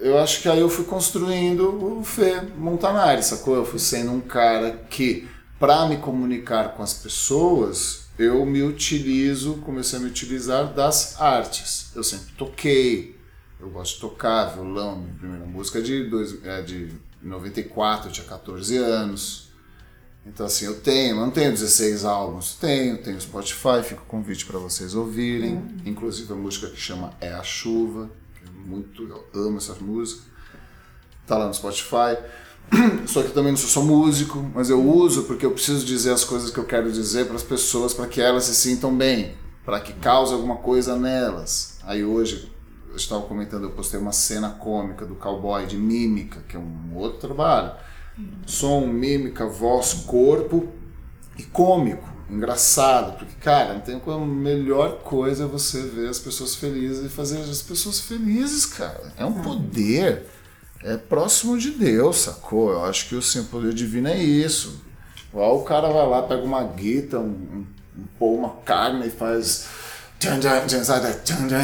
eu 0.01 0.17
acho 0.19 0.41
que 0.41 0.49
aí 0.49 0.59
eu 0.59 0.69
fui 0.69 0.85
construindo 0.85 1.99
o 1.99 2.03
Fê 2.03 2.41
Montanari, 2.57 3.23
sacou? 3.23 3.55
Eu 3.55 3.65
fui 3.65 3.79
sendo 3.79 4.11
um 4.11 4.21
cara 4.21 4.85
que, 4.89 5.27
para 5.65 5.87
me 5.87 5.97
comunicar 5.97 6.75
com 6.75 6.83
as 6.83 6.93
pessoas, 6.93 8.05
eu 8.19 8.45
me 8.45 8.61
utilizo, 8.61 9.55
comecei 9.65 9.97
a 9.97 10.01
me 10.03 10.09
utilizar 10.09 10.71
das 10.71 11.19
artes. 11.19 11.89
Eu 11.95 12.03
sempre 12.03 12.33
toquei, 12.33 13.19
eu 13.59 13.71
gosto 13.71 13.95
de 13.95 14.01
tocar 14.01 14.53
violão, 14.53 14.99
minha 14.99 15.13
primeira 15.15 15.45
música 15.47 15.79
é 15.79 15.81
de, 15.81 16.03
dois, 16.03 16.45
é 16.45 16.61
de 16.61 16.93
em 17.23 17.27
94 17.27 18.09
eu 18.09 18.13
tinha 18.13 18.27
14 18.27 18.77
anos. 18.77 19.49
Então 20.23 20.45
assim, 20.45 20.65
eu 20.65 20.79
tenho, 20.81 21.15
não 21.15 21.31
tenho 21.31 21.49
16 21.49 22.05
álbuns, 22.05 22.53
tenho, 22.61 23.01
tenho 23.01 23.19
Spotify, 23.19 23.81
fica 23.83 24.01
o 24.01 24.05
convite 24.05 24.45
para 24.45 24.59
vocês 24.59 24.93
ouvirem. 24.93 25.55
Uhum. 25.55 25.77
Inclusive 25.83 26.31
a 26.31 26.35
música 26.35 26.69
que 26.69 26.79
chama 26.79 27.11
É 27.19 27.33
a 27.33 27.41
Chuva, 27.41 28.11
que 28.35 28.47
é 28.47 28.67
muito, 28.69 29.01
eu 29.01 29.25
amo 29.33 29.57
essa 29.57 29.73
música. 29.73 30.21
Tá 31.25 31.39
lá 31.39 31.47
no 31.47 31.53
Spotify. 31.55 32.19
Só 33.05 33.21
que 33.23 33.31
também 33.31 33.51
não 33.51 33.57
sou 33.57 33.69
só 33.69 33.81
músico, 33.81 34.49
mas 34.53 34.69
eu 34.69 34.81
uso 34.83 35.23
porque 35.23 35.45
eu 35.45 35.51
preciso 35.51 35.85
dizer 35.85 36.11
as 36.11 36.23
coisas 36.23 36.49
que 36.51 36.57
eu 36.57 36.65
quero 36.65 36.91
dizer 36.91 37.25
para 37.25 37.35
as 37.35 37.43
pessoas, 37.43 37.93
para 37.93 38.07
que 38.07 38.21
elas 38.21 38.45
se 38.45 38.55
sintam 38.55 38.95
bem, 38.95 39.33
para 39.63 39.79
que 39.79 39.93
cause 39.93 40.33
alguma 40.33 40.57
coisa 40.57 40.95
nelas. 40.95 41.77
Aí 41.83 42.03
hoje 42.03 42.51
eu 42.89 42.95
estava 42.95 43.21
comentando, 43.23 43.63
eu 43.63 43.71
postei 43.71 43.99
uma 43.99 44.11
cena 44.11 44.49
cômica 44.49 45.05
do 45.05 45.15
cowboy 45.15 45.65
de 45.65 45.77
mímica, 45.77 46.41
que 46.47 46.55
é 46.55 46.59
um 46.59 46.95
outro 46.95 47.19
trabalho. 47.19 47.73
Som, 48.45 48.87
mímica, 48.87 49.45
voz, 49.45 49.93
corpo 50.05 50.69
e 51.37 51.43
cômico, 51.43 52.07
engraçado, 52.29 53.17
porque 53.17 53.35
cara, 53.41 53.73
não 53.73 53.81
tem 53.81 53.99
como 53.99 54.25
melhor 54.25 54.99
coisa 54.99 55.45
você 55.45 55.81
ver 55.81 56.07
as 56.07 56.19
pessoas 56.19 56.55
felizes 56.55 57.05
e 57.05 57.09
fazer 57.09 57.39
as 57.39 57.61
pessoas 57.61 57.99
felizes, 57.99 58.65
cara. 58.65 59.13
É 59.17 59.25
um 59.25 59.41
poder. 59.41 60.25
É 60.83 60.97
próximo 60.97 61.57
de 61.57 61.71
Deus, 61.71 62.17
sacou? 62.17 62.71
Eu 62.71 62.85
acho 62.85 63.09
que 63.09 63.15
o 63.15 63.43
poder 63.45 63.73
divino 63.73 64.07
é 64.07 64.17
isso. 64.17 64.81
Igual 65.29 65.59
o 65.59 65.63
cara 65.63 65.89
vai 65.89 66.07
lá, 66.07 66.21
pega 66.21 66.43
uma 66.43 66.63
guita, 66.63 67.19
um, 67.19 67.65
um, 68.19 68.25
uma 68.25 68.49
carne 68.63 69.07
e 69.07 69.11
faz 69.11 69.67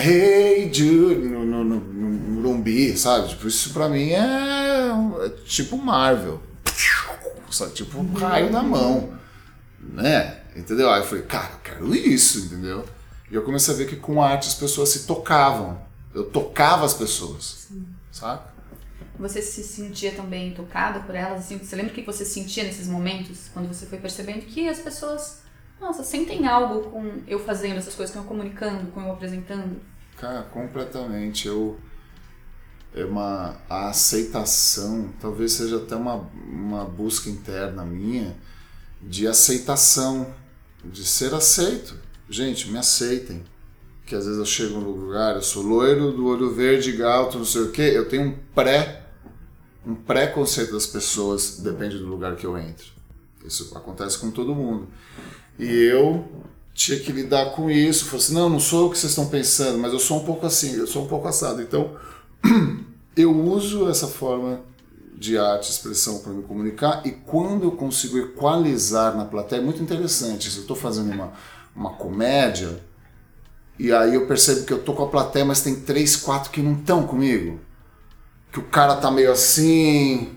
Hey 0.03 0.73
Jude 0.73 1.27
no, 1.27 1.45
no, 1.45 1.63
no, 1.63 1.79
no 1.79 2.41
Lumbi, 2.41 2.97
sabe? 2.97 3.29
Tipo, 3.29 3.47
isso 3.47 3.71
pra 3.71 3.87
mim 3.87 4.09
é, 4.11 4.89
é 5.25 5.29
tipo 5.45 5.77
Marvel. 5.77 6.41
Sabe? 7.49 7.71
Tipo, 7.73 8.03
caiu 8.19 8.51
na 8.51 8.63
mão. 8.63 9.13
Né? 9.79 10.37
Entendeu? 10.55 10.89
Aí 10.89 11.01
eu 11.01 11.05
falei, 11.05 11.23
cara, 11.23 11.49
eu 11.53 11.59
quero 11.63 11.95
isso, 11.95 12.39
entendeu? 12.39 12.85
E 13.29 13.35
eu 13.35 13.41
comecei 13.43 13.73
a 13.73 13.77
ver 13.77 13.87
que 13.87 13.95
com 13.95 14.21
arte 14.21 14.47
as 14.47 14.55
pessoas 14.55 14.89
se 14.89 15.05
tocavam. 15.07 15.79
Eu 16.13 16.25
tocava 16.25 16.85
as 16.85 16.93
pessoas. 16.93 17.67
Sim. 17.69 17.85
Sabe? 18.11 18.41
Você 19.21 19.41
se 19.41 19.63
sentia 19.63 20.11
também 20.13 20.51
tocado 20.51 21.01
por 21.01 21.13
elas? 21.13 21.41
Assim, 21.41 21.57
você 21.59 21.75
lembra 21.75 21.91
o 21.91 21.95
que 21.95 22.01
você 22.01 22.25
sentia 22.25 22.63
nesses 22.63 22.87
momentos? 22.87 23.49
Quando 23.53 23.67
você 23.67 23.85
foi 23.85 23.99
percebendo 23.99 24.45
que 24.47 24.67
as 24.67 24.79
pessoas 24.79 25.41
nossa, 25.79 26.03
sentem 26.03 26.47
algo 26.47 26.89
com 26.89 27.21
eu 27.27 27.39
fazendo 27.39 27.77
essas 27.77 27.95
coisas, 27.95 28.13
com 28.13 28.21
eu 28.21 28.25
comunicando, 28.25 28.91
com 28.91 29.01
eu 29.01 29.11
apresentando? 29.11 29.81
Cara, 30.17 30.43
completamente. 30.43 31.47
Eu 31.47 31.79
é 32.93 33.05
uma 33.05 33.57
a 33.69 33.89
aceitação, 33.89 35.13
talvez 35.19 35.53
seja 35.53 35.77
até 35.77 35.95
uma, 35.95 36.29
uma 36.47 36.83
busca 36.83 37.29
interna 37.29 37.85
minha 37.85 38.35
de 39.01 39.27
aceitação, 39.27 40.33
de 40.83 41.05
ser 41.05 41.33
aceito. 41.33 41.95
Gente, 42.29 42.69
me 42.69 42.77
aceitem. 42.77 43.43
Que 44.05 44.15
às 44.15 44.25
vezes 44.25 44.39
eu 44.39 44.45
chego 44.45 44.79
no 44.79 44.91
lugar, 44.91 45.35
eu 45.35 45.41
sou 45.41 45.63
loiro, 45.63 46.11
do 46.11 46.27
olho 46.27 46.53
verde, 46.53 46.91
galto, 46.91 47.37
não 47.37 47.45
sei 47.45 47.61
o 47.61 47.71
quê, 47.71 47.91
eu 47.93 48.09
tenho 48.09 48.23
um 48.23 48.37
pré 48.53 49.00
um 49.85 49.95
pré-conceito 49.95 50.73
das 50.73 50.85
pessoas, 50.85 51.57
depende 51.59 51.97
do 51.97 52.05
lugar 52.05 52.35
que 52.35 52.45
eu 52.45 52.57
entro. 52.57 52.85
Isso 53.45 53.75
acontece 53.75 54.17
com 54.17 54.29
todo 54.29 54.53
mundo. 54.53 54.87
E 55.57 55.65
eu 55.65 56.25
tinha 56.73 56.99
que 56.99 57.11
lidar 57.11 57.51
com 57.51 57.69
isso. 57.69 58.05
Falei 58.05 58.19
assim, 58.19 58.33
não, 58.33 58.49
não 58.49 58.59
sou 58.59 58.87
o 58.87 58.91
que 58.91 58.97
vocês 58.97 59.11
estão 59.11 59.27
pensando, 59.27 59.77
mas 59.77 59.93
eu 59.93 59.99
sou 59.99 60.21
um 60.21 60.25
pouco 60.25 60.45
assim, 60.45 60.75
eu 60.75 60.87
sou 60.87 61.03
um 61.03 61.07
pouco 61.07 61.27
assado. 61.27 61.61
Então, 61.61 61.95
eu 63.15 63.35
uso 63.35 63.89
essa 63.89 64.07
forma 64.07 64.61
de 65.17 65.37
arte, 65.37 65.69
expressão 65.69 66.19
para 66.19 66.33
me 66.33 66.41
comunicar 66.41 67.03
e 67.05 67.11
quando 67.11 67.63
eu 67.63 67.71
consigo 67.73 68.17
equalizar 68.17 69.15
na 69.15 69.25
plateia, 69.25 69.59
é 69.59 69.63
muito 69.63 69.81
interessante. 69.81 70.49
Se 70.49 70.57
eu 70.57 70.61
estou 70.61 70.75
fazendo 70.75 71.11
uma, 71.11 71.33
uma 71.75 71.91
comédia 71.91 72.81
e 73.77 73.91
aí 73.91 74.15
eu 74.15 74.27
percebo 74.27 74.65
que 74.65 74.73
eu 74.73 74.81
tô 74.81 74.93
com 74.93 75.03
a 75.03 75.07
plateia, 75.07 75.45
mas 75.45 75.61
tem 75.61 75.81
três, 75.81 76.15
quatro 76.15 76.49
que 76.49 76.61
não 76.61 76.73
estão 76.73 77.05
comigo. 77.05 77.59
Que 78.51 78.59
o 78.59 78.63
cara 78.63 78.95
tá 78.95 79.09
meio 79.09 79.31
assim, 79.31 80.35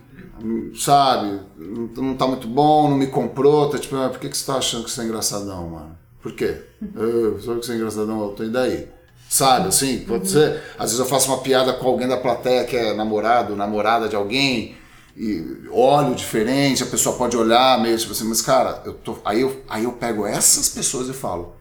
sabe, 0.76 1.40
não 1.58 2.14
tá 2.14 2.26
muito 2.26 2.46
bom, 2.46 2.88
não 2.88 2.96
me 2.96 3.06
comprou, 3.08 3.68
tá 3.68 3.78
tipo, 3.78 3.96
ah, 3.96 4.08
por 4.08 4.20
que, 4.20 4.28
que 4.28 4.36
você 4.36 4.46
tá 4.46 4.56
achando 4.58 4.84
que 4.84 4.90
você 4.90 5.00
é 5.00 5.04
engraçadão, 5.04 5.68
mano? 5.68 5.98
Por 6.22 6.32
quê? 6.32 6.62
Eu 6.94 7.40
sou 7.40 7.58
que 7.58 7.66
você 7.66 7.72
é 7.72 7.76
engraçadão, 7.76 8.22
eu 8.22 8.28
tô 8.30 8.44
e 8.44 8.50
daí? 8.50 8.88
Sabe, 9.28 9.68
assim, 9.68 10.00
pode 10.00 10.28
ser. 10.28 10.62
Às 10.78 10.90
vezes 10.90 10.98
eu 10.98 11.06
faço 11.06 11.28
uma 11.28 11.38
piada 11.38 11.72
com 11.72 11.88
alguém 11.88 12.06
da 12.06 12.16
plateia 12.16 12.64
que 12.64 12.76
é 12.76 12.94
namorado, 12.94 13.56
namorada 13.56 14.08
de 14.08 14.14
alguém, 14.14 14.76
e 15.16 15.66
olho 15.70 16.14
diferente, 16.14 16.82
a 16.82 16.86
pessoa 16.86 17.16
pode 17.16 17.36
olhar 17.36 17.80
meio 17.80 17.96
tipo 17.98 18.12
assim, 18.12 18.28
mas 18.28 18.40
cara, 18.42 18.82
eu 18.84 18.94
tô. 18.94 19.18
Aí 19.24 19.40
eu, 19.40 19.62
aí 19.68 19.84
eu 19.84 19.92
pego 19.92 20.26
essas 20.26 20.68
pessoas 20.68 21.08
e 21.08 21.12
falo, 21.12 21.56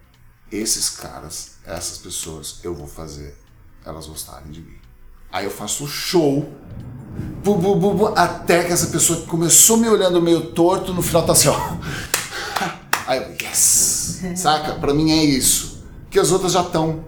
esses 0.51 0.89
caras, 0.89 1.55
essas 1.65 1.97
pessoas, 1.97 2.59
eu 2.63 2.75
vou 2.75 2.87
fazer 2.87 3.35
elas 3.85 4.05
gostarem 4.07 4.51
de 4.51 4.61
mim. 4.61 4.82
Aí 5.33 5.45
eu 5.45 5.51
faço 5.51 5.85
o 5.85 5.87
show 5.87 6.47
bu, 7.43 7.55
bu, 7.55 7.75
bu, 7.75 7.93
bu, 7.95 8.07
até 8.15 8.63
que 8.63 8.71
essa 8.71 8.87
pessoa 8.87 9.19
que 9.19 9.25
começou 9.25 9.77
me 9.77 9.89
olhando 9.89 10.21
meio 10.21 10.51
torto, 10.51 10.93
no 10.93 11.01
final 11.01 11.25
tá 11.25 11.31
assim, 11.31 11.47
ó. 11.47 11.57
Aí 13.07 13.17
eu, 13.17 13.31
yes! 13.41 14.21
Saca? 14.35 14.75
Pra 14.75 14.93
mim 14.93 15.11
é 15.11 15.23
isso. 15.25 15.83
Que 16.11 16.19
as 16.19 16.31
outras 16.31 16.51
já 16.51 16.61
estão. 16.61 17.03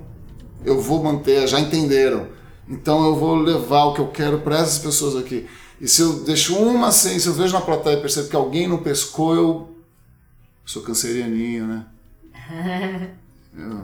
Eu 0.66 0.82
vou 0.82 1.04
manter, 1.04 1.48
já 1.48 1.60
entenderam. 1.60 2.28
Então 2.68 3.06
eu 3.06 3.16
vou 3.16 3.36
levar 3.36 3.86
o 3.86 3.94
que 3.94 4.02
eu 4.02 4.08
quero 4.08 4.40
para 4.40 4.58
essas 4.58 4.80
pessoas 4.80 5.16
aqui. 5.16 5.48
E 5.80 5.88
se 5.88 6.02
eu 6.02 6.24
deixo 6.24 6.58
uma 6.58 6.92
sem, 6.92 7.20
se 7.20 7.28
eu 7.28 7.34
vejo 7.34 7.54
na 7.54 7.62
plateia 7.62 7.98
e 7.98 8.02
percebo 8.02 8.28
que 8.28 8.36
alguém 8.36 8.68
não 8.68 8.80
pescou, 8.80 9.36
eu 9.36 9.76
sou 10.66 10.82
cancerianinho, 10.82 11.68
né? 11.68 11.86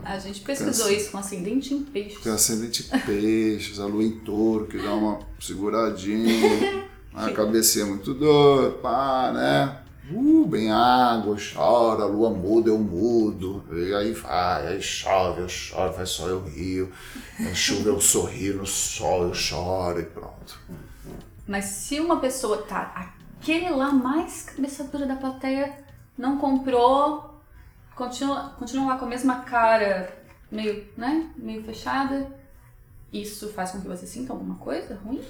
A 0.04 0.20
gente 0.20 0.42
pesquisou 0.42 0.92
isso 0.92 1.12
com 1.12 1.18
ascendente 1.18 1.74
em 1.74 1.84
peixes. 1.84 2.18
Com 2.20 2.32
ascendente 2.32 2.90
em 2.94 3.00
peixes, 3.00 3.80
a 3.80 3.86
lua 3.86 4.04
em 4.04 4.20
touro, 4.20 4.68
que 4.68 4.78
dá 4.78 4.94
uma 4.94 5.20
seguradinha, 5.40 6.90
a 7.14 7.32
cabeça 7.32 7.82
é 7.82 7.84
muito 7.86 8.14
doida, 8.14 8.72
pá, 8.78 9.32
né? 9.34 9.78
Uh, 10.14 10.46
bem 10.46 10.70
água, 10.70 11.38
chora, 11.38 12.04
a 12.04 12.08
lua 12.08 12.32
muda, 12.32 12.70
eu 12.70 12.78
mudo. 12.78 13.64
E 13.72 13.94
aí 13.94 14.12
vai, 14.12 14.68
aí 14.68 14.82
chove, 14.82 15.42
eu 15.42 15.50
choro, 15.50 15.94
vai 15.94 16.06
só 16.06 16.28
eu 16.28 16.44
rio. 16.44 16.92
Aí 17.40 17.56
chuva, 17.56 17.90
eu 17.90 18.02
sorrio, 18.02 18.58
no 18.58 18.66
sol 18.66 19.24
eu 19.24 19.34
choro 19.34 20.02
e 20.02 20.06
pronto. 20.06 20.60
Mas 21.48 21.66
se 21.66 22.00
uma 22.00 22.20
pessoa 22.20 22.58
tá, 22.64 23.14
aquele 23.40 23.70
lá 23.70 23.92
mais 23.92 24.44
cabeça 24.44 24.84
dura 24.84 25.06
da 25.06 25.16
plateia, 25.16 25.78
não 26.18 26.38
comprou, 26.38 27.31
continua, 28.02 28.50
continua 28.58 28.94
lá 28.94 28.98
com 28.98 29.06
a 29.06 29.10
mesma 29.10 29.42
cara, 29.42 30.12
meio, 30.52 30.88
né, 30.98 31.30
meio 31.38 31.64
fechada, 31.64 32.28
isso 33.14 33.50
faz 33.50 33.72
com 33.72 33.82
que 33.82 33.88
você 33.88 34.08
sinta 34.08 34.34
alguma 34.34 34.56
coisa 34.56 35.00
ruim? 35.06 35.22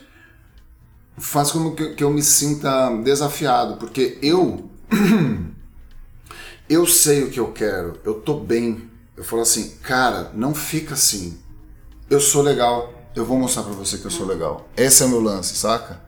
Faz 1.17 1.51
com 1.51 1.75
que, 1.75 1.95
que 1.95 2.03
eu 2.03 2.09
me 2.09 2.23
sinta 2.23 2.95
desafiado, 3.03 3.75
porque 3.75 4.17
eu 4.21 4.69
eu 6.69 6.87
sei 6.87 7.23
o 7.23 7.29
que 7.29 7.39
eu 7.41 7.51
quero, 7.51 7.99
eu 8.05 8.21
tô 8.21 8.35
bem. 8.35 8.89
Eu 9.17 9.23
falo 9.25 9.41
assim, 9.41 9.75
cara, 9.83 10.31
não 10.33 10.55
fica 10.55 10.93
assim. 10.93 11.37
Eu 12.09 12.21
sou 12.21 12.41
legal, 12.41 12.93
eu 13.13 13.25
vou 13.25 13.37
mostrar 13.37 13.63
para 13.63 13.73
você 13.73 13.97
que 13.97 14.05
eu 14.05 14.11
sou 14.11 14.25
legal. 14.25 14.69
Esse 14.77 15.03
é 15.03 15.05
o 15.05 15.09
meu 15.09 15.19
lance, 15.19 15.55
saca? 15.55 16.01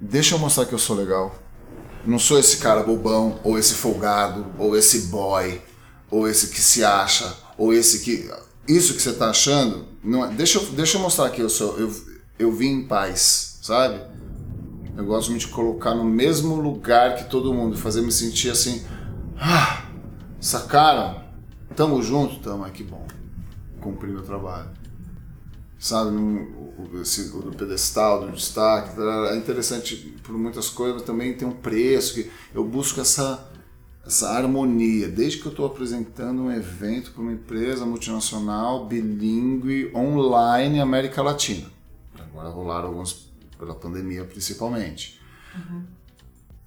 Deixa 0.00 0.36
eu 0.36 0.38
mostrar 0.38 0.66
que 0.66 0.72
eu 0.72 0.78
sou 0.78 0.94
legal. 0.94 1.34
Não 2.06 2.18
sou 2.18 2.38
esse 2.38 2.58
cara 2.58 2.82
bobão, 2.82 3.40
ou 3.42 3.58
esse 3.58 3.74
folgado, 3.74 4.46
ou 4.58 4.76
esse 4.76 5.08
boy, 5.08 5.60
ou 6.10 6.28
esse 6.28 6.48
que 6.48 6.60
se 6.60 6.84
acha, 6.84 7.36
ou 7.58 7.72
esse 7.72 8.00
que. 8.00 8.30
Isso 8.68 8.94
que 8.94 9.02
você 9.02 9.12
tá 9.12 9.30
achando, 9.30 9.86
não 10.02 10.24
é... 10.24 10.28
deixa, 10.28 10.58
eu, 10.58 10.66
deixa 10.66 10.96
eu 10.96 11.02
mostrar 11.02 11.30
que 11.30 11.40
eu 11.40 11.48
sou. 11.50 11.76
Eu, 11.78 11.92
eu 12.38 12.52
vim 12.52 12.68
em 12.68 12.86
paz, 12.86 13.58
sabe? 13.62 14.00
Eu 14.96 15.04
gosto 15.04 15.30
muito 15.30 15.46
de 15.46 15.52
colocar 15.52 15.94
no 15.94 16.04
mesmo 16.04 16.54
lugar 16.56 17.16
que 17.16 17.28
todo 17.28 17.52
mundo, 17.52 17.76
fazer 17.76 18.02
me 18.02 18.12
sentir 18.12 18.50
assim. 18.50 18.84
Ah, 19.38 19.86
sacaram? 20.40 21.24
Tamo 21.74 22.00
junto? 22.02 22.40
Tamo, 22.40 22.64
ai 22.64 22.70
que 22.70 22.82
bom. 22.82 23.06
Cumpri 23.80 24.10
meu 24.10 24.22
trabalho 24.22 24.85
sabe, 25.78 26.10
no, 26.10 27.00
esse, 27.00 27.30
do 27.30 27.52
pedestal, 27.52 28.26
do 28.26 28.32
destaque, 28.32 28.98
é 29.30 29.36
interessante 29.36 29.96
por 30.22 30.36
muitas 30.36 30.68
coisas, 30.68 30.96
mas 30.96 31.06
também 31.06 31.34
tem 31.34 31.46
um 31.46 31.52
preço, 31.52 32.14
que 32.14 32.30
eu 32.54 32.64
busco 32.64 33.00
essa, 33.00 33.50
essa 34.04 34.30
harmonia. 34.30 35.08
Desde 35.08 35.38
que 35.38 35.46
eu 35.46 35.50
estou 35.50 35.66
apresentando 35.66 36.42
um 36.42 36.52
evento 36.52 37.12
para 37.12 37.22
uma 37.22 37.32
empresa 37.32 37.84
multinacional, 37.84 38.86
bilíngue, 38.86 39.90
online, 39.94 40.80
América 40.80 41.22
Latina. 41.22 41.66
Agora 42.18 42.48
rolaram 42.48 42.88
alguns 42.88 43.26
pela 43.58 43.74
pandemia 43.74 44.24
principalmente. 44.24 45.20
Uhum. 45.54 45.82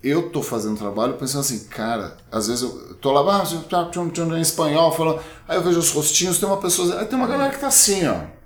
Eu 0.02 0.28
estou 0.28 0.42
fazendo 0.42 0.78
trabalho 0.78 1.16
pensando 1.16 1.42
assim, 1.42 1.66
cara, 1.66 2.16
às 2.32 2.48
vezes 2.48 2.64
eu 2.64 2.96
tô 2.96 3.12
lá, 3.12 3.42
ah, 3.42 3.44
em 4.38 4.42
espanhol, 4.42 4.94
falando, 4.94 5.22
aí 5.46 5.58
eu 5.58 5.62
vejo 5.62 5.78
os 5.78 5.92
rostinhos, 5.92 6.40
tem 6.40 6.48
uma 6.48 6.58
pessoa, 6.58 7.02
aí 7.02 7.06
tem 7.06 7.20
uma 7.20 7.28
galera 7.28 7.52
que 7.52 7.60
tá 7.60 7.68
assim, 7.68 8.08
ó 8.08 8.39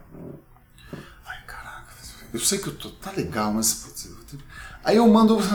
eu 2.34 2.40
sei 2.40 2.58
que 2.58 2.68
eu 2.68 2.76
tô, 2.76 2.90
tá 2.90 3.12
legal, 3.12 3.54
mas. 3.54 4.10
Aí 4.84 4.98
eu 4.98 5.08
mando. 5.08 5.38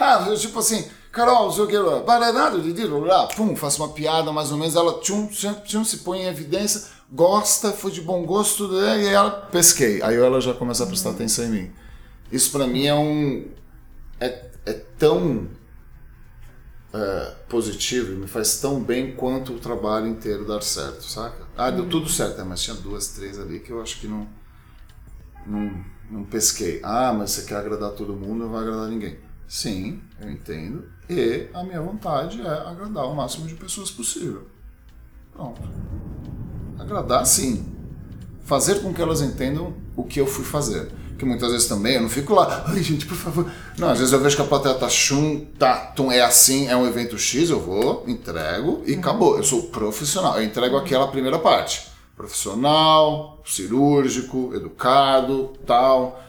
Ah, 0.00 0.34
tipo 0.36 0.58
assim, 0.58 0.84
Carol, 1.12 1.46
não 1.46 1.52
sei 1.52 1.64
o 1.64 1.66
que, 1.68 1.78
lá, 3.06 3.26
pum, 3.28 3.54
faço 3.56 3.82
uma 3.82 3.92
piada 3.92 4.32
mais 4.32 4.50
ou 4.50 4.58
menos, 4.58 4.74
ela 4.74 5.00
tchum, 5.00 5.28
tchum, 5.28 5.84
se 5.84 5.98
põe 5.98 6.20
em 6.20 6.26
evidência, 6.26 6.82
gosta, 7.10 7.72
foi 7.72 7.90
de 7.90 8.00
bom 8.00 8.24
gosto, 8.24 8.68
né, 8.68 9.02
e 9.02 9.06
ela 9.06 9.30
pesquei. 9.30 10.02
Aí 10.02 10.16
ela 10.16 10.40
já 10.40 10.52
começa 10.52 10.84
a 10.84 10.86
prestar 10.86 11.10
atenção 11.10 11.44
em 11.46 11.48
mim. 11.48 11.72
Isso 12.30 12.50
para 12.50 12.66
mim 12.66 12.86
é 12.86 12.94
um. 12.94 13.46
É, 14.20 14.50
é 14.66 14.72
tão 14.72 15.48
é, 16.92 17.34
positivo 17.48 18.12
e 18.12 18.16
me 18.16 18.26
faz 18.26 18.60
tão 18.60 18.80
bem 18.82 19.14
quanto 19.14 19.54
o 19.54 19.58
trabalho 19.58 20.08
inteiro 20.08 20.46
dar 20.46 20.62
certo, 20.62 21.04
saca? 21.04 21.46
Ah, 21.56 21.70
deu 21.70 21.88
tudo 21.88 22.08
certo, 22.08 22.44
mas 22.44 22.62
tinha 22.62 22.76
duas, 22.76 23.08
três 23.08 23.38
ali 23.38 23.60
que 23.60 23.70
eu 23.70 23.80
acho 23.80 24.00
que 24.00 24.06
não 24.06 24.28
não, 25.48 25.84
não 26.10 26.24
pesquei. 26.24 26.80
Ah, 26.82 27.12
mas 27.12 27.30
você 27.30 27.42
quer 27.42 27.56
agradar 27.56 27.90
todo 27.92 28.14
mundo, 28.14 28.44
não 28.44 28.50
vai 28.50 28.62
agradar 28.62 28.88
ninguém. 28.88 29.18
Sim, 29.46 30.00
eu 30.20 30.30
entendo. 30.30 30.84
E 31.08 31.48
a 31.54 31.64
minha 31.64 31.80
vontade 31.80 32.40
é 32.40 32.48
agradar 32.48 33.06
o 33.06 33.14
máximo 33.14 33.46
de 33.46 33.54
pessoas 33.54 33.90
possível. 33.90 34.46
Pronto. 35.32 35.62
Agradar, 36.78 37.24
sim. 37.26 37.74
Fazer 38.44 38.80
com 38.80 38.92
que 38.92 39.00
elas 39.00 39.20
entendam 39.20 39.74
o 39.96 40.04
que 40.04 40.20
eu 40.20 40.26
fui 40.26 40.44
fazer. 40.44 40.90
Que 41.18 41.24
muitas 41.24 41.50
vezes 41.50 41.66
também 41.66 41.94
eu 41.94 42.02
não 42.02 42.08
fico 42.08 42.32
lá, 42.32 42.64
ai 42.68 42.82
gente, 42.82 43.04
por 43.06 43.16
favor. 43.16 43.50
Não, 43.76 43.90
às 43.90 43.98
vezes 43.98 44.12
eu 44.12 44.20
vejo 44.20 44.36
que 44.36 44.42
a 44.42 44.46
plateia 44.46 44.74
tá 44.74 44.88
chum, 44.88 45.46
tá, 45.58 45.76
tum, 45.96 46.12
é 46.12 46.20
assim, 46.20 46.68
é 46.68 46.76
um 46.76 46.86
evento 46.86 47.18
X, 47.18 47.50
eu 47.50 47.58
vou, 47.58 48.04
entrego 48.06 48.82
e 48.86 48.94
acabou. 48.94 49.36
Eu 49.36 49.42
sou 49.42 49.64
profissional, 49.64 50.38
eu 50.38 50.44
entrego 50.44 50.76
aquela 50.76 51.08
primeira 51.08 51.38
parte. 51.38 51.88
Profissional, 52.18 53.40
cirúrgico, 53.46 54.52
educado, 54.54 55.54
tal. 55.64 56.20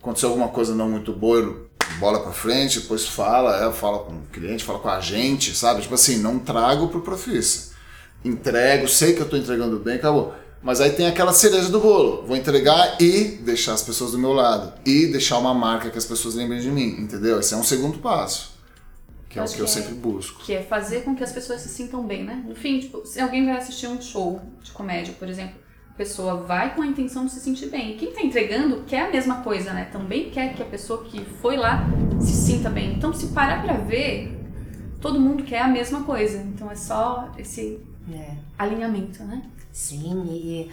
Aconteceu 0.00 0.28
alguma 0.28 0.48
coisa 0.48 0.74
não 0.74 0.88
muito 0.88 1.12
boa, 1.12 1.38
eu 1.38 1.70
bola 1.98 2.20
para 2.20 2.32
frente, 2.32 2.80
depois 2.80 3.06
fala, 3.06 3.66
é, 3.66 3.72
fala 3.72 4.00
com 4.00 4.12
o 4.12 4.22
cliente, 4.32 4.64
fala 4.64 4.78
com 4.78 4.88
a 4.88 5.00
gente, 5.00 5.56
sabe? 5.56 5.82
Tipo 5.82 5.94
assim, 5.94 6.18
não 6.18 6.38
trago 6.38 6.88
pro 6.88 7.00
profissa. 7.00 7.70
Entrego, 8.24 8.86
sei 8.86 9.14
que 9.14 9.20
eu 9.20 9.28
tô 9.28 9.36
entregando 9.36 9.78
bem, 9.78 9.96
acabou. 9.96 10.34
Mas 10.62 10.80
aí 10.80 10.90
tem 10.90 11.06
aquela 11.06 11.32
cereja 11.32 11.70
do 11.70 11.80
bolo. 11.80 12.22
Vou 12.26 12.36
entregar 12.36 13.00
e 13.00 13.38
deixar 13.42 13.72
as 13.72 13.82
pessoas 13.82 14.12
do 14.12 14.18
meu 14.18 14.34
lado. 14.34 14.74
E 14.84 15.06
deixar 15.06 15.38
uma 15.38 15.54
marca 15.54 15.88
que 15.88 15.96
as 15.96 16.04
pessoas 16.04 16.34
lembrem 16.34 16.60
de 16.60 16.70
mim, 16.70 16.96
entendeu? 16.98 17.40
Esse 17.40 17.54
é 17.54 17.56
um 17.56 17.64
segundo 17.64 17.98
passo. 17.98 18.59
Que 19.30 19.38
é 19.38 19.42
o 19.42 19.46
que, 19.46 19.54
que 19.54 19.60
eu 19.60 19.64
é, 19.64 19.68
sempre 19.68 19.94
busco. 19.94 20.42
Que 20.42 20.54
é 20.54 20.62
fazer 20.62 21.04
com 21.04 21.14
que 21.14 21.22
as 21.22 21.30
pessoas 21.30 21.60
se 21.60 21.68
sintam 21.68 22.04
bem, 22.04 22.24
né? 22.24 22.42
No 22.44 22.54
fim, 22.56 22.80
tipo, 22.80 23.06
se 23.06 23.20
alguém 23.20 23.46
vai 23.46 23.56
assistir 23.56 23.86
um 23.86 24.02
show 24.02 24.42
de 24.60 24.72
comédia, 24.72 25.14
por 25.16 25.28
exemplo, 25.28 25.54
a 25.88 25.94
pessoa 25.94 26.42
vai 26.42 26.74
com 26.74 26.82
a 26.82 26.86
intenção 26.86 27.26
de 27.26 27.32
se 27.32 27.38
sentir 27.38 27.66
bem. 27.66 27.92
E 27.92 27.96
quem 27.96 28.12
tá 28.12 28.22
entregando 28.22 28.82
quer 28.88 29.06
a 29.06 29.10
mesma 29.10 29.36
coisa, 29.36 29.72
né? 29.72 29.84
Também 29.84 30.30
quer 30.30 30.52
que 30.54 30.62
a 30.62 30.66
pessoa 30.66 31.04
que 31.04 31.24
foi 31.24 31.56
lá 31.56 31.86
se 32.20 32.32
sinta 32.32 32.68
bem. 32.68 32.94
Então, 32.94 33.12
se 33.12 33.28
parar 33.28 33.62
pra 33.62 33.74
ver, 33.74 34.36
todo 35.00 35.20
mundo 35.20 35.44
quer 35.44 35.60
a 35.60 35.68
mesma 35.68 36.02
coisa. 36.02 36.38
Então, 36.38 36.68
é 36.68 36.74
só 36.74 37.30
esse 37.38 37.78
é. 38.12 38.34
alinhamento, 38.58 39.22
né? 39.22 39.42
Sim, 39.70 40.24
e 40.28 40.68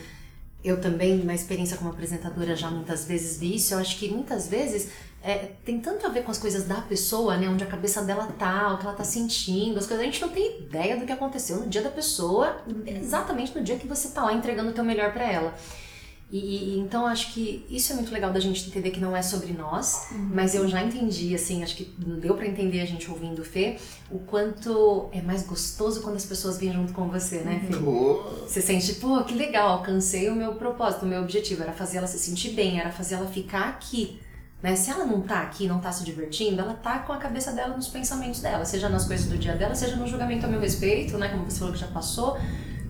eu 0.64 0.82
também, 0.82 1.24
na 1.24 1.36
experiência 1.36 1.78
como 1.78 1.92
apresentadora, 1.92 2.56
já 2.56 2.72
muitas 2.72 3.06
vezes 3.06 3.40
vi 3.40 3.56
isso. 3.56 3.76
Eu 3.76 3.78
acho 3.78 4.00
que 4.00 4.10
muitas 4.10 4.48
vezes 4.48 4.90
é, 5.24 5.52
tem 5.66 5.80
tanto 5.80 6.06
a 6.06 6.10
ver 6.10 6.24
com 6.24 6.32
as 6.32 6.38
coisas 6.38 6.66
da 6.66 6.82
pessoa, 6.82 7.38
né? 7.38 7.50
Onde 7.50 7.64
a 7.64 7.68
cabeça 7.68 8.02
dela 8.04 8.28
tá, 8.38 8.74
o 8.74 8.78
que 8.78 8.86
ela 8.86 8.96
tá 8.96 9.04
sentindo, 9.04 9.78
as 9.78 9.86
coisas. 9.88 10.02
A 10.02 10.06
gente 10.06 10.22
não 10.22 10.30
tem 10.30 10.60
ideia 10.62 10.98
do 10.98 11.06
que 11.06 11.12
aconteceu 11.12 11.58
no 11.58 11.68
dia 11.68 11.82
da 11.82 11.90
pessoa, 11.90 12.62
exatamente 12.86 13.58
no 13.58 13.64
dia 13.64 13.78
que 13.78 13.88
você 13.88 14.10
tá 14.10 14.24
lá 14.24 14.34
entregando 14.34 14.70
o 14.70 14.74
teu 14.74 14.84
melhor 14.84 15.12
para 15.12 15.30
ela. 15.30 15.54
E, 16.30 16.78
então 16.78 17.06
acho 17.06 17.34
que 17.34 17.66
isso 17.70 17.94
é 17.94 17.96
muito 17.96 18.12
legal 18.12 18.34
da 18.34 18.40
gente 18.40 18.68
entender 18.68 18.92
que 18.92 19.00
não 19.00 19.16
é 19.16 19.22
sobre 19.22 19.54
nós, 19.54 20.10
uhum. 20.12 20.32
mas 20.34 20.54
eu 20.56 20.68
já 20.68 20.84
entendi, 20.84 21.34
assim, 21.34 21.64
acho 21.64 21.78
que 21.78 21.86
deu 21.86 22.36
para 22.36 22.46
entender 22.46 22.82
a 22.82 22.86
gente 22.86 23.10
ouvindo 23.10 23.42
o 23.42 23.46
Fê, 23.46 23.78
o 24.12 24.20
quanto 24.20 25.08
é 25.14 25.22
mais 25.22 25.44
gostoso 25.44 26.02
quando 26.02 26.18
as 26.18 26.26
pessoas 26.26 26.58
vêm 26.58 26.74
junto 26.74 26.92
com 26.92 27.08
você, 27.08 27.38
né, 27.38 27.66
Fê? 27.66 27.78
Você 28.46 28.62
sente, 28.62 28.96
pô, 28.96 29.24
que 29.24 29.34
legal, 29.36 29.78
alcancei 29.78 30.30
o 30.30 30.36
meu 30.36 30.56
propósito, 30.56 31.06
o 31.06 31.08
meu 31.08 31.22
objetivo 31.22 31.64
era 31.64 31.72
fazer 31.72 32.00
ela 32.00 32.08
se 32.08 32.20
sentir 32.20 32.50
bem, 32.50 32.78
era 32.78 32.92
fazer 32.92 33.16
ela 33.16 33.28
ficar 33.28 33.70
aqui. 33.70 34.20
Né? 34.62 34.76
Se 34.76 34.90
ela 34.90 35.06
não 35.06 35.22
tá 35.22 35.42
aqui, 35.42 35.68
não 35.68 35.80
tá 35.80 35.92
se 35.92 36.04
divertindo, 36.04 36.62
ela 36.62 36.74
tá 36.74 37.00
com 37.00 37.14
a 37.14 37.18
cabeça 37.18 37.52
dela 37.52 37.76
nos 37.76 37.88
pensamentos 37.88 38.42
dela, 38.42 38.66
seja 38.66 38.90
nas 38.90 39.06
coisas 39.06 39.28
do 39.28 39.38
dia 39.38 39.56
dela, 39.56 39.76
seja 39.76 39.96
no 39.96 40.08
julgamento 40.08 40.46
a 40.46 40.50
meu 40.50 40.60
respeito, 40.60 41.18
né? 41.18 41.30
Como 41.30 41.46
você 41.46 41.60
falou 41.60 41.74
que 41.74 41.80
já 41.80 41.88
passou. 41.88 42.38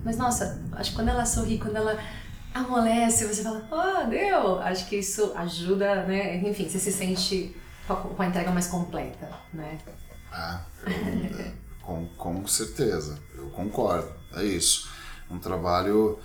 Mas 0.04 0.16
nossa, 0.16 0.62
acho 0.72 0.90
que 0.90 0.96
quando 0.96 1.08
ela 1.08 1.26
sorri, 1.26 1.58
quando 1.58 1.76
ela 1.76 1.98
amolece, 2.54 3.26
você 3.26 3.42
fala, 3.42 3.68
oh, 3.70 4.08
deu! 4.08 4.60
Acho 4.60 4.88
que 4.88 4.96
isso 4.96 5.32
ajuda, 5.36 6.04
né? 6.04 6.36
Enfim, 6.38 6.68
você 6.68 6.78
se 6.78 6.90
sente 6.92 7.54
com 7.86 8.22
a 8.22 8.26
entrega 8.26 8.50
mais 8.50 8.66
completa, 8.66 9.30
né? 9.52 9.78
Ah, 10.32 10.62
com, 11.82 12.06
com 12.16 12.46
certeza, 12.46 13.18
eu 13.34 13.48
concordo, 13.50 14.10
é 14.34 14.44
isso. 14.44 14.88
Um 15.30 15.38
trabalho 15.38 16.18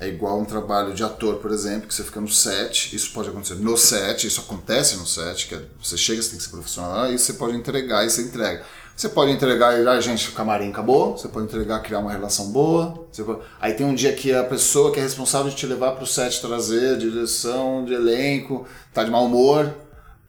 é 0.00 0.08
igual 0.08 0.40
um 0.40 0.44
trabalho 0.44 0.92
de 0.92 1.04
ator, 1.04 1.36
por 1.36 1.50
exemplo, 1.50 1.88
que 1.88 1.94
você 1.94 2.02
fica 2.02 2.20
no 2.20 2.28
set, 2.28 2.94
isso 2.94 3.12
pode 3.12 3.28
acontecer 3.28 3.54
no 3.54 3.76
set, 3.76 4.26
isso 4.26 4.40
acontece 4.40 4.96
no 4.96 5.06
set, 5.06 5.46
que 5.46 5.54
é, 5.54 5.62
você 5.80 5.96
chega, 5.96 6.20
você 6.20 6.30
tem 6.30 6.38
que 6.38 6.44
ser 6.44 6.50
profissional, 6.50 7.12
e 7.12 7.18
você 7.18 7.32
pode 7.34 7.56
entregar 7.56 8.04
e 8.04 8.10
você 8.10 8.22
entrega. 8.22 8.64
Você 8.96 9.08
pode 9.08 9.32
entregar 9.32 9.76
e, 9.76 9.86
ah, 9.88 10.00
gente, 10.00 10.28
o 10.28 10.32
camarim 10.32 10.70
acabou. 10.70 11.16
Você 11.16 11.26
pode 11.26 11.46
entregar, 11.46 11.80
criar 11.82 11.98
uma 11.98 12.12
relação 12.12 12.52
boa. 12.52 13.06
Pode... 13.16 13.40
Aí 13.60 13.72
tem 13.74 13.84
um 13.84 13.94
dia 13.94 14.12
que 14.12 14.32
a 14.32 14.44
pessoa 14.44 14.92
que 14.92 15.00
é 15.00 15.02
responsável 15.02 15.50
de 15.50 15.56
te 15.56 15.66
levar 15.66 15.92
para 15.92 16.04
o 16.04 16.06
set 16.06 16.40
trazer, 16.40 16.96
direção, 16.96 17.84
de 17.84 17.92
elenco, 17.92 18.64
tá 18.92 19.02
de 19.02 19.10
mau 19.10 19.26
humor. 19.26 19.74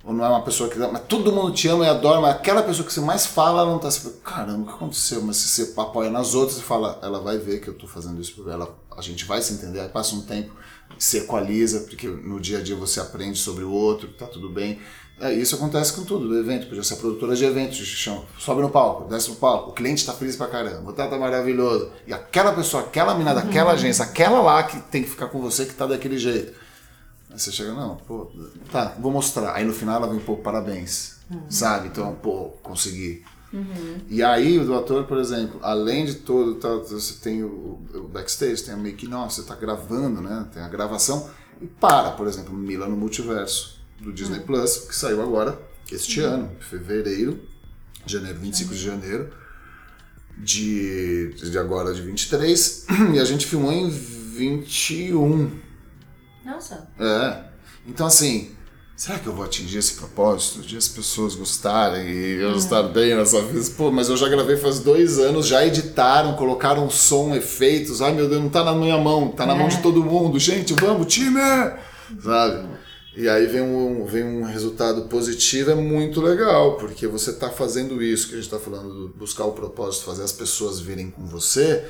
Ou 0.05 0.13
não 0.13 0.23
é 0.23 0.29
uma 0.29 0.43
pessoa 0.43 0.69
que. 0.69 0.77
Mas 0.77 1.01
todo 1.07 1.31
mundo 1.31 1.51
te 1.51 1.67
ama 1.67 1.83
e 1.83 1.89
adora, 1.89 2.21
mas 2.21 2.35
aquela 2.35 2.61
pessoa 2.61 2.85
que 2.85 2.93
você 2.93 3.01
mais 3.01 3.25
fala, 3.25 3.61
ela 3.61 3.71
não 3.71 3.79
tá 3.79 3.87
assim. 3.87 4.13
Caramba, 4.23 4.61
o 4.61 4.65
que 4.65 4.73
aconteceu? 4.73 5.21
Mas 5.23 5.37
se 5.37 5.47
você 5.47 5.73
apoia 5.79 6.11
nas 6.11 6.35
outras 6.35 6.59
e 6.59 6.61
fala, 6.61 6.99
ela 7.01 7.19
vai 7.19 7.39
ver 7.39 7.59
que 7.59 7.67
eu 7.67 7.73
tô 7.73 7.87
fazendo 7.87 8.21
isso 8.21 8.33
por 8.35 8.47
ela. 8.47 8.77
A 8.95 9.01
gente 9.01 9.25
vai 9.25 9.41
se 9.41 9.53
entender. 9.53 9.79
Aí 9.79 9.89
passa 9.89 10.15
um 10.15 10.21
tempo, 10.21 10.53
se 10.99 11.17
equaliza, 11.17 11.81
porque 11.81 12.07
no 12.07 12.39
dia 12.39 12.59
a 12.59 12.61
dia 12.61 12.75
você 12.75 12.99
aprende 12.99 13.39
sobre 13.39 13.63
o 13.63 13.71
outro, 13.71 14.07
tá 14.09 14.27
tudo 14.27 14.47
bem. 14.47 14.79
É, 15.19 15.33
isso 15.33 15.55
acontece 15.55 15.93
com 15.93 16.03
tudo 16.03 16.27
do 16.27 16.37
evento. 16.37 16.67
Podia 16.67 16.83
ser 16.83 16.97
produtora 16.97 17.35
de 17.35 17.43
eventos, 17.43 17.77
chama, 17.77 18.21
sobe 18.37 18.61
no 18.61 18.69
palco, 18.69 19.09
desce 19.09 19.29
no 19.29 19.37
palco, 19.37 19.71
o 19.71 19.73
cliente 19.73 20.01
está 20.01 20.13
feliz 20.13 20.35
pra 20.35 20.47
caramba, 20.47 20.91
o 20.91 20.93
tá 20.93 21.17
maravilhoso. 21.17 21.89
E 22.05 22.13
aquela 22.13 22.51
pessoa, 22.51 22.83
aquela 22.83 23.15
mina 23.15 23.33
daquela 23.33 23.69
uhum. 23.69 23.75
agência, 23.75 24.03
aquela 24.03 24.41
lá 24.41 24.61
que 24.63 24.77
tem 24.91 25.01
que 25.01 25.09
ficar 25.09 25.27
com 25.27 25.41
você 25.41 25.65
que 25.65 25.73
tá 25.73 25.87
daquele 25.87 26.19
jeito. 26.19 26.64
Aí 27.35 27.39
você 27.39 27.51
chega, 27.51 27.73
não, 27.73 27.97
pô, 27.97 28.31
tá, 28.71 28.95
vou 28.97 29.11
mostrar. 29.11 29.53
Aí 29.53 29.65
no 29.65 29.73
final 29.73 29.97
ela 29.97 30.07
vem, 30.07 30.21
pô, 30.21 30.37
parabéns. 30.37 31.17
Uhum. 31.29 31.51
Sabe? 31.51 31.89
Então, 31.89 32.15
pô, 32.15 32.51
consegui. 32.63 33.25
Uhum. 33.51 33.97
E 34.09 34.23
aí 34.23 34.57
o 34.57 34.73
ator, 34.73 35.03
por 35.03 35.17
exemplo, 35.17 35.59
além 35.61 36.05
de 36.05 36.15
todo, 36.15 36.55
tá, 36.55 36.69
você 36.69 37.15
tem 37.15 37.43
o, 37.43 37.81
o 37.93 38.07
backstage, 38.07 38.63
tem 38.63 38.73
a 38.73 38.77
make 38.77 39.05
nossa, 39.05 39.41
você 39.41 39.47
tá 39.47 39.55
gravando, 39.55 40.21
né? 40.21 40.47
Tem 40.53 40.63
a 40.63 40.69
gravação 40.69 41.29
e 41.61 41.67
para, 41.67 42.11
por 42.11 42.25
exemplo, 42.25 42.53
Mila 42.53 42.87
no 42.87 42.95
multiverso 42.95 43.81
do 43.99 44.13
Disney 44.13 44.39
uhum. 44.39 44.45
Plus, 44.45 44.77
que 44.77 44.95
saiu 44.95 45.21
agora, 45.21 45.59
este 45.91 46.21
uhum. 46.21 46.33
ano, 46.33 46.51
fevereiro, 46.61 47.41
janeiro, 48.05 48.39
25 48.39 48.69
uhum. 48.69 48.77
de 48.77 48.83
janeiro, 48.83 49.29
de, 50.37 51.33
de 51.33 51.57
agora 51.57 51.93
de 51.93 52.01
23, 52.01 52.87
e 53.13 53.19
a 53.19 53.25
gente 53.25 53.45
filmou 53.45 53.73
em 53.73 53.89
21. 53.89 55.64
Nossa. 56.45 56.87
É. 56.99 57.43
Então, 57.87 58.05
assim, 58.05 58.51
será 58.95 59.17
que 59.17 59.27
eu 59.27 59.33
vou 59.33 59.43
atingir 59.43 59.79
esse 59.79 59.95
propósito 59.95 60.61
de 60.61 60.77
as 60.77 60.87
pessoas 60.87 61.35
gostarem 61.35 62.07
e 62.07 62.41
eu 62.41 62.51
uhum. 62.51 62.57
estar 62.57 62.83
bem 62.83 63.15
nessa 63.15 63.41
vez? 63.41 63.69
Pô, 63.69 63.91
mas 63.91 64.09
eu 64.09 64.15
já 64.15 64.29
gravei 64.29 64.55
faz 64.55 64.79
dois 64.79 65.17
anos, 65.17 65.47
já 65.47 65.65
editaram, 65.65 66.35
colocaram 66.35 66.89
som, 66.89 67.35
efeitos. 67.35 68.01
Ai 68.01 68.13
meu 68.13 68.29
Deus, 68.29 68.41
não 68.41 68.49
tá 68.49 68.63
na 68.63 68.73
minha 68.73 68.97
mão, 68.97 69.29
tá 69.29 69.45
na 69.45 69.55
é. 69.55 69.57
mão 69.57 69.67
de 69.67 69.81
todo 69.81 70.03
mundo. 70.03 70.39
Gente, 70.39 70.73
vamos, 70.73 71.11
time! 71.11 71.39
Sabe? 72.21 72.67
E 73.17 73.29
aí 73.29 73.47
vem 73.47 73.61
um, 73.61 74.05
vem 74.05 74.23
um 74.25 74.43
resultado 74.43 75.03
positivo, 75.03 75.71
é 75.71 75.75
muito 75.75 76.19
legal, 76.19 76.75
porque 76.75 77.07
você 77.07 77.29
está 77.29 77.49
fazendo 77.49 78.03
isso 78.03 78.27
que 78.27 78.33
a 78.33 78.37
gente 78.37 78.45
está 78.45 78.59
falando, 78.59 79.13
buscar 79.17 79.45
o 79.45 79.53
propósito, 79.53 80.03
fazer 80.03 80.23
as 80.23 80.33
pessoas 80.33 80.81
virem 80.81 81.09
com 81.09 81.25
você. 81.25 81.85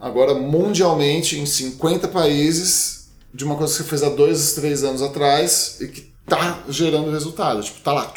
Agora, 0.00 0.32
mundialmente, 0.34 1.38
em 1.38 1.44
50 1.44 2.08
países, 2.08 2.99
de 3.32 3.44
uma 3.44 3.56
coisa 3.56 3.72
que 3.72 3.82
você 3.82 3.88
fez 3.88 4.02
há 4.02 4.08
dois, 4.08 4.54
três 4.54 4.82
anos 4.84 5.02
atrás 5.02 5.78
e 5.80 5.88
que 5.88 6.12
está 6.22 6.64
gerando 6.68 7.10
resultado. 7.10 7.62
Tipo, 7.62 7.80
tá 7.80 7.92
lá, 7.92 8.12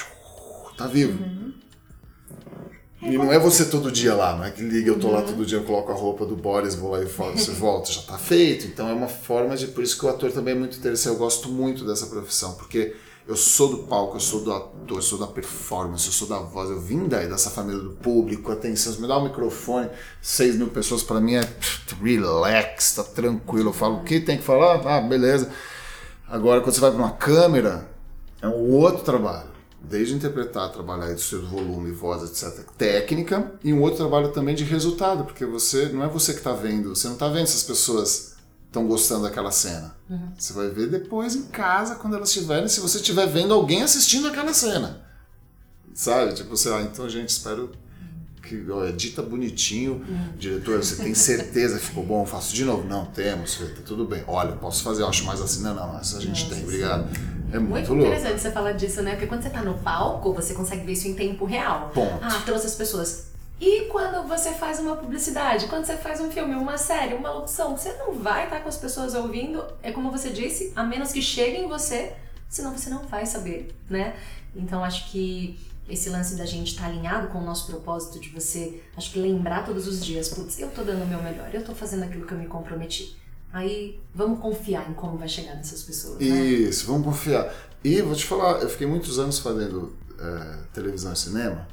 tá 0.78 0.88
vivo. 0.88 1.21
Uhum. 1.21 1.54
E 3.02 3.17
não 3.17 3.34
é 3.34 3.38
você 3.38 3.65
todo 3.65 3.91
dia 3.91 4.15
lá, 4.15 4.36
não 4.36 4.45
é 4.45 4.52
que 4.52 4.62
liga, 4.62 4.89
eu 4.89 4.97
tô 4.97 5.12
lá 5.12 5.19
uhum. 5.19 5.26
todo 5.26 5.45
dia, 5.45 5.58
eu 5.58 5.63
coloco 5.63 5.91
a 5.91 5.95
roupa 5.95 6.26
do 6.26 6.38
Boris, 6.38 6.73
vou 6.76 6.91
lá 6.91 7.02
e 7.02 7.06
você 7.06 7.52
volta, 7.52 7.91
já 7.91 8.02
tá 8.02 8.17
feito. 8.17 8.65
Então 8.65 8.88
é 8.88 8.93
uma 8.93 9.10
forma 9.10 9.58
de. 9.58 9.67
Por 9.67 9.84
isso 9.84 9.97
que 9.97 10.06
o 10.06 10.10
ator 10.10 10.32
também 10.32 10.56
é 10.56 10.58
muito 10.58 10.78
interessante. 10.78 11.13
Eu 11.13 11.19
gosto 11.19 11.49
muito 11.49 11.86
dessa 11.86 12.08
profissão, 12.08 12.54
porque 12.54 12.95
eu 13.27 13.38
sou 13.38 13.69
do 13.69 13.77
palco, 13.83 14.17
eu 14.17 14.19
sou 14.19 14.41
do 14.41 14.51
ator, 14.51 14.97
eu 14.97 15.01
sou 15.01 15.17
da 15.17 15.27
performance, 15.27 16.07
eu 16.07 16.12
sou 16.12 16.27
da 16.27 16.39
voz, 16.39 16.69
eu 16.69 16.79
vim 16.79 17.07
daí, 17.07 17.27
dessa 17.27 17.49
família 17.49 17.81
do 17.81 17.91
público, 17.91 18.51
atenção, 18.51 18.93
me 18.99 19.07
dá 19.07 19.17
um 19.17 19.23
microfone, 19.23 19.89
6 20.21 20.57
mil 20.57 20.67
pessoas 20.67 21.03
para 21.03 21.21
mim 21.21 21.36
é 21.36 21.49
relax, 22.01 22.95
tá 22.95 23.03
tranquilo, 23.03 23.69
eu 23.69 23.73
falo 23.73 23.97
o 23.97 24.03
que 24.03 24.19
tem 24.19 24.38
que 24.38 24.43
falar, 24.43 24.86
ah, 24.86 25.01
beleza. 25.01 25.49
Agora 26.27 26.62
quando 26.62 26.75
você 26.75 26.81
vai 26.81 26.91
para 26.91 26.99
uma 26.99 27.12
câmera, 27.12 27.88
é 28.41 28.47
um 28.47 28.71
outro 28.71 29.03
trabalho. 29.03 29.53
Desde 29.79 30.13
interpretar, 30.13 30.71
trabalhar 30.71 31.13
de 31.13 31.21
seu 31.21 31.45
volume, 31.45 31.91
voz, 31.91 32.23
etc, 32.23 32.65
técnica, 32.77 33.51
e 33.63 33.73
um 33.73 33.81
outro 33.81 33.97
trabalho 33.97 34.29
também 34.31 34.55
de 34.55 34.63
resultado, 34.63 35.25
porque 35.25 35.45
você 35.45 35.88
não 35.89 36.03
é 36.03 36.07
você 36.07 36.31
que 36.31 36.39
está 36.39 36.53
vendo, 36.53 36.95
você 36.95 37.07
não 37.07 37.15
está 37.15 37.27
vendo 37.27 37.47
se 37.47 37.57
as 37.57 37.63
pessoas 37.63 38.33
estão 38.73 38.88
gostando 38.88 39.21
daquela 39.21 39.51
cena. 39.51 39.95
Uhum. 40.09 40.31
Você 40.36 40.51
vai 40.51 40.67
ver 40.69 40.89
depois 40.89 41.36
em 41.36 41.43
casa, 41.43 41.95
quando 41.95 42.15
elas 42.15 42.29
estiverem, 42.29 42.67
se 42.67 42.79
você 42.79 42.97
estiver 42.97 43.27
vendo 43.27 43.53
alguém 43.53 43.83
assistindo 43.83 44.27
aquela 44.27 44.51
cena. 44.51 45.01
Sabe? 45.93 46.33
Tipo, 46.33 46.57
sei 46.57 46.71
lá, 46.71 46.81
então, 46.81 47.07
gente, 47.07 47.29
espero 47.29 47.71
que 48.41 48.65
ó, 48.71 48.83
edita 48.86 49.21
bonitinho. 49.21 50.03
Diretor, 50.39 50.83
você 50.83 50.95
tem 50.95 51.13
certeza 51.13 51.77
que 51.77 51.86
ficou 51.86 52.03
bom? 52.03 52.25
Faço 52.25 52.53
de 52.53 52.65
novo? 52.65 52.88
Não, 52.88 53.05
temos, 53.05 53.57
tá 53.57 53.81
tudo 53.86 54.05
bem. 54.05 54.23
Olha, 54.27 54.53
posso 54.53 54.83
fazer, 54.83 55.03
eu 55.03 55.07
acho 55.07 55.23
mais 55.23 55.39
assim. 55.39 55.62
Não, 55.62 55.75
não, 55.75 55.99
essa 55.99 56.17
a 56.17 56.21
gente 56.21 56.49
tem, 56.49 56.63
obrigado. 56.63 57.07
É 57.51 57.59
muito, 57.59 57.69
Muito 57.69 57.93
louco. 57.93 58.07
interessante 58.07 58.41
você 58.41 58.51
falar 58.51 58.71
disso, 58.71 59.03
né? 59.03 59.12
Porque 59.12 59.27
quando 59.27 59.43
você 59.43 59.51
tá 59.51 59.62
no 59.62 59.75
palco, 59.75 60.33
você 60.33 60.55
consegue 60.55 60.83
ver 60.83 60.93
isso 60.93 61.07
em 61.07 61.13
tempo 61.13 61.45
real. 61.45 61.91
Ponto. 61.93 62.17
Ah, 62.23 62.41
trouxe 62.43 62.65
as 62.65 62.73
pessoas. 62.73 63.33
E 63.65 63.86
quando 63.86 64.28
você 64.28 64.52
faz 64.52 64.78
uma 64.78 64.97
publicidade, 64.97 65.67
quando 65.67 65.86
você 65.86 65.95
faz 65.95 66.19
um 66.19 66.30
filme, 66.30 66.54
uma 66.54 66.78
série, 66.78 67.13
uma 67.13 67.32
locução, 67.32 67.78
você 67.78 67.93
não 67.93 68.13
vai 68.13 68.43
estar 68.43 68.60
com 68.60 68.67
as 68.67 68.76
pessoas 68.76 69.15
ouvindo, 69.15 69.63
é 69.82 69.89
como 69.89 70.12
você 70.12 70.32
disse, 70.32 70.73
a 70.76 70.84
menos 70.84 71.13
que 71.13 71.21
chegue 71.21 71.60
em 71.60 71.69
você, 71.69 72.12
senão 72.49 72.78
você 72.78 72.89
não 72.89 73.08
vai 73.08 73.26
saber, 73.26 73.73
né? 73.89 74.17
Então 74.54 74.84
acho 74.84 75.10
que 75.10 75.58
esse 75.88 76.10
lance 76.10 76.36
da 76.36 76.45
gente 76.45 76.73
estar 76.73 76.88
alinhado 76.88 77.30
com 77.30 77.38
o 77.38 77.41
nosso 77.41 77.67
propósito, 77.67 78.19
de 78.19 78.28
você, 78.32 78.82
acho 78.97 79.13
que 79.13 79.19
lembrar 79.19 79.65
todos 79.65 79.88
os 79.88 80.06
dias, 80.06 80.28
putz, 80.28 80.60
eu 80.60 80.69
tô 80.69 80.84
dando 80.84 81.04
o 81.04 81.08
meu 81.08 81.23
melhor, 81.23 81.49
eu 81.54 81.63
tô 81.63 81.73
fazendo 81.73 82.04
aquilo 82.04 82.28
que 82.28 82.34
eu 82.34 82.38
me 82.38 82.47
comprometi. 82.47 83.17
Aí 83.54 83.97
vamos 84.13 84.41
confiar 84.41 84.89
em 84.89 84.93
como 84.93 85.17
vai 85.17 85.30
chegar 85.30 85.56
nessas 85.56 85.84
pessoas, 85.84 86.19
né? 86.19 86.26
Isso, 86.26 86.86
vamos 86.86 87.06
confiar. 87.06 87.49
E 87.82 88.02
vou 88.02 88.13
te 88.13 88.26
falar, 88.26 88.62
eu 88.62 88.67
fiquei 88.67 88.88
muitos 88.88 89.19
anos 89.19 89.39
fazendo 89.39 89.95
eh, 90.19 90.58
televisão 90.73 91.13
e 91.13 91.17
cinema 91.17 91.72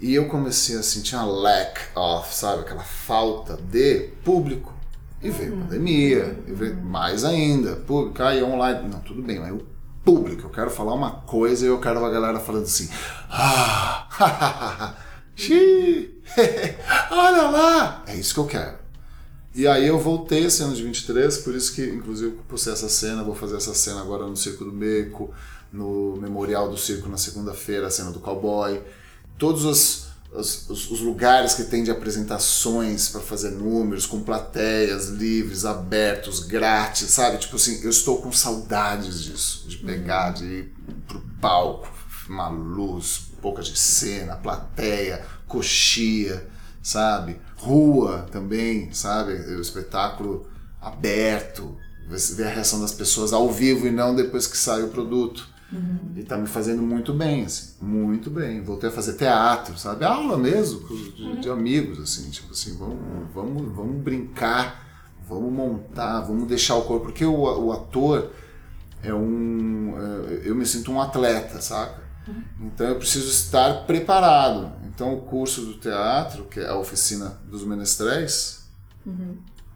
e 0.00 0.14
eu 0.14 0.26
comecei 0.28 0.76
a 0.76 0.82
sentir 0.82 1.16
uma 1.16 1.24
lack 1.24 1.80
of, 1.94 2.34
sabe, 2.34 2.62
aquela 2.62 2.82
falta 2.82 3.56
de 3.56 4.10
público. 4.24 4.74
E 5.22 5.30
veio 5.30 5.54
a 5.54 5.56
pandemia, 5.62 6.38
e 6.46 6.52
veio 6.52 6.76
mais 6.76 7.24
ainda, 7.24 7.76
público, 7.76 8.22
aí 8.22 8.42
online. 8.42 8.88
Não, 8.88 9.00
tudo 9.00 9.22
bem, 9.22 9.40
mas 9.40 9.52
o 9.52 9.66
público, 10.04 10.42
eu 10.46 10.50
quero 10.50 10.70
falar 10.70 10.94
uma 10.94 11.10
coisa 11.10 11.64
e 11.64 11.68
eu 11.68 11.80
quero 11.80 12.04
a 12.04 12.10
galera 12.10 12.38
falando 12.38 12.64
assim, 12.64 12.88
ah, 13.30 14.94
xiii, 15.34 16.22
olha 17.10 17.42
lá, 17.50 18.04
é 18.06 18.14
isso 18.14 18.34
que 18.34 18.40
eu 18.40 18.46
quero. 18.46 18.76
E 19.54 19.66
aí 19.66 19.86
eu 19.86 19.98
voltei 19.98 20.44
esse 20.44 20.62
ano 20.62 20.74
de 20.74 20.82
23, 20.82 21.38
por 21.38 21.54
isso 21.54 21.74
que 21.74 21.82
inclusive 21.82 22.36
eu 22.36 22.42
postei 22.46 22.74
essa 22.74 22.90
cena, 22.90 23.24
vou 23.24 23.34
fazer 23.34 23.56
essa 23.56 23.72
cena 23.72 24.02
agora 24.02 24.26
no 24.26 24.36
Circo 24.36 24.66
do 24.66 24.70
Beco, 24.70 25.32
no 25.72 26.16
Memorial 26.20 26.68
do 26.68 26.76
Circo 26.76 27.08
na 27.08 27.16
segunda-feira, 27.16 27.86
a 27.86 27.90
cena 27.90 28.10
do 28.10 28.20
cowboy. 28.20 28.80
Todos 29.38 29.64
os, 29.64 30.06
os, 30.32 30.90
os- 30.90 31.00
lugares 31.00 31.54
que 31.54 31.64
tem 31.64 31.84
de 31.84 31.90
apresentações 31.90 33.08
para 33.08 33.20
fazer 33.20 33.50
números, 33.50 34.06
com 34.06 34.20
plateias 34.22 35.08
livres, 35.08 35.64
abertos, 35.64 36.40
grátis, 36.40 37.10
sabe? 37.10 37.38
Tipo 37.38 37.56
assim, 37.56 37.80
eu 37.82 37.90
estou 37.90 38.20
com 38.22 38.32
saudades 38.32 39.22
disso, 39.24 39.68
de 39.68 39.76
pegar, 39.78 40.30
de 40.30 40.44
ir 40.44 40.74
pro 41.06 41.20
palco, 41.40 41.88
uma 42.28 42.48
luz, 42.48 43.26
boca 43.42 43.62
de 43.62 43.78
cena, 43.78 44.36
plateia, 44.36 45.24
coxia, 45.46 46.46
sabe? 46.82 47.38
Rua 47.56 48.26
também, 48.32 48.92
sabe? 48.92 49.32
O 49.32 49.60
espetáculo 49.60 50.46
aberto, 50.80 51.76
vê 52.08 52.44
a 52.44 52.48
reação 52.48 52.80
das 52.80 52.92
pessoas 52.92 53.32
ao 53.32 53.50
vivo 53.52 53.86
e 53.86 53.90
não 53.90 54.14
depois 54.14 54.46
que 54.46 54.56
sai 54.56 54.82
o 54.82 54.88
produto. 54.88 55.48
E 56.14 56.22
tá 56.22 56.36
me 56.38 56.46
fazendo 56.46 56.80
muito 56.82 57.12
bem, 57.12 57.44
assim, 57.44 57.74
muito 57.82 58.30
bem. 58.30 58.62
Voltei 58.62 58.88
a 58.88 58.92
fazer 58.92 59.14
teatro, 59.14 59.76
sabe? 59.76 60.04
Aula 60.04 60.38
mesmo, 60.38 60.80
com 60.80 60.94
os- 60.94 61.14
de, 61.14 61.40
de 61.40 61.50
amigos, 61.50 61.98
assim, 62.00 62.30
tipo 62.30 62.52
assim, 62.52 62.76
vamos, 62.78 62.98
vamos, 63.34 63.74
vamos 63.74 64.02
brincar, 64.02 64.86
vamos 65.28 65.52
montar, 65.52 66.20
vamos 66.20 66.46
deixar 66.48 66.76
o 66.76 66.82
corpo. 66.82 67.06
Porque 67.06 67.24
o, 67.24 67.34
o 67.66 67.72
ator 67.72 68.30
é 69.02 69.12
um. 69.12 69.94
é, 69.98 70.48
Eu 70.48 70.54
me 70.54 70.64
sinto 70.64 70.90
um 70.92 71.00
atleta, 71.00 71.60
saca? 71.60 72.04
Então 72.60 72.86
eu 72.88 72.96
preciso 72.96 73.28
estar 73.28 73.84
preparado. 73.86 74.72
Então 74.86 75.14
o 75.14 75.20
curso 75.22 75.62
do 75.62 75.74
teatro, 75.74 76.44
que 76.44 76.60
é 76.60 76.68
a 76.68 76.76
oficina 76.76 77.38
dos 77.50 77.64
menestréis, 77.64 78.64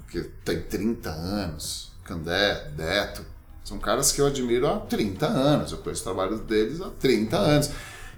que 0.08 0.20
tem 0.44 0.62
30 0.62 1.10
anos, 1.10 1.92
Candé, 2.04 2.70
Deto, 2.76 3.24
são 3.70 3.78
caras 3.78 4.10
que 4.10 4.20
eu 4.20 4.26
admiro 4.26 4.66
há 4.66 4.80
30 4.80 5.26
anos, 5.28 5.70
eu 5.70 5.78
conheço 5.78 6.00
o 6.00 6.04
trabalho 6.04 6.38
deles 6.38 6.80
há 6.80 6.90
30 6.90 7.36
anos. 7.36 7.70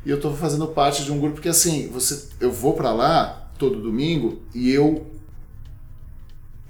E 0.03 0.09
eu 0.09 0.17
estou 0.17 0.35
fazendo 0.35 0.67
parte 0.69 1.05
de 1.05 1.13
um 1.13 1.21
grupo 1.21 1.43
que 1.43 1.49
assim, 1.49 1.89
você, 1.89 2.27
eu 2.41 2.51
vou 2.51 2.73
para 2.73 2.91
lá 2.91 3.51
todo 3.59 3.83
domingo 3.83 4.41
e 4.55 4.71
eu 4.71 5.07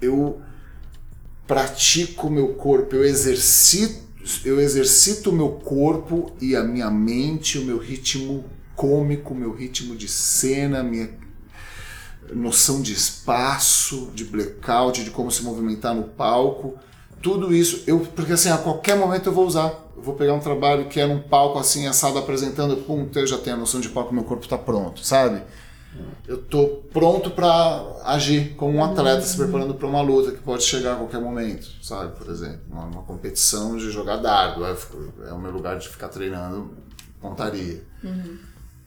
eu 0.00 0.42
pratico 1.46 2.28
meu 2.28 2.54
corpo, 2.54 2.96
eu 2.96 3.04
exercito, 3.04 4.02
eu 4.44 4.60
exercito 4.60 5.30
o 5.30 5.32
meu 5.32 5.50
corpo 5.50 6.32
e 6.40 6.56
a 6.56 6.64
minha 6.64 6.90
mente, 6.90 7.58
o 7.58 7.64
meu 7.64 7.78
ritmo 7.78 8.44
cômico, 8.74 9.32
meu 9.32 9.52
ritmo 9.52 9.94
de 9.94 10.08
cena, 10.08 10.82
minha 10.82 11.08
noção 12.34 12.82
de 12.82 12.92
espaço, 12.92 14.10
de 14.12 14.24
blackout, 14.24 15.04
de 15.04 15.10
como 15.10 15.30
se 15.30 15.44
movimentar 15.44 15.94
no 15.94 16.02
palco. 16.02 16.76
Tudo 17.22 17.54
isso, 17.54 17.84
eu, 17.86 18.00
porque 18.00 18.32
assim, 18.32 18.50
a 18.50 18.58
qualquer 18.58 18.96
momento 18.96 19.26
eu 19.28 19.32
vou 19.32 19.46
usar. 19.46 19.72
Eu 19.96 20.02
vou 20.02 20.14
pegar 20.14 20.34
um 20.34 20.40
trabalho 20.40 20.86
que 20.86 21.00
é 21.00 21.06
num 21.06 21.20
palco 21.20 21.58
assim, 21.58 21.86
assado, 21.86 22.18
apresentando, 22.18 22.76
pum, 22.78 23.08
eu 23.14 23.26
já 23.26 23.38
tenho 23.38 23.56
a 23.56 23.58
noção 23.58 23.80
de 23.80 23.88
palco, 23.88 24.12
meu 24.12 24.24
corpo 24.24 24.42
está 24.42 24.58
pronto, 24.58 25.04
sabe? 25.04 25.42
Eu 26.26 26.38
tô 26.38 26.66
pronto 26.92 27.30
para 27.30 27.84
agir 28.04 28.54
como 28.56 28.78
um 28.78 28.84
atleta 28.84 29.20
se 29.22 29.36
preparando 29.36 29.74
para 29.74 29.86
uma 29.86 30.00
luta 30.00 30.32
que 30.32 30.38
pode 30.38 30.62
chegar 30.64 30.94
a 30.94 30.96
qualquer 30.96 31.20
momento, 31.20 31.68
sabe? 31.82 32.16
Por 32.16 32.30
exemplo, 32.30 32.60
uma, 32.70 32.84
uma 32.84 33.02
competição 33.02 33.76
de 33.76 33.90
jogar 33.90 34.16
dardo, 34.16 34.64
é, 34.64 34.74
é 35.28 35.32
o 35.32 35.38
meu 35.38 35.50
lugar 35.50 35.78
de 35.78 35.88
ficar 35.88 36.08
treinando 36.08 36.70
pontaria. 37.20 37.82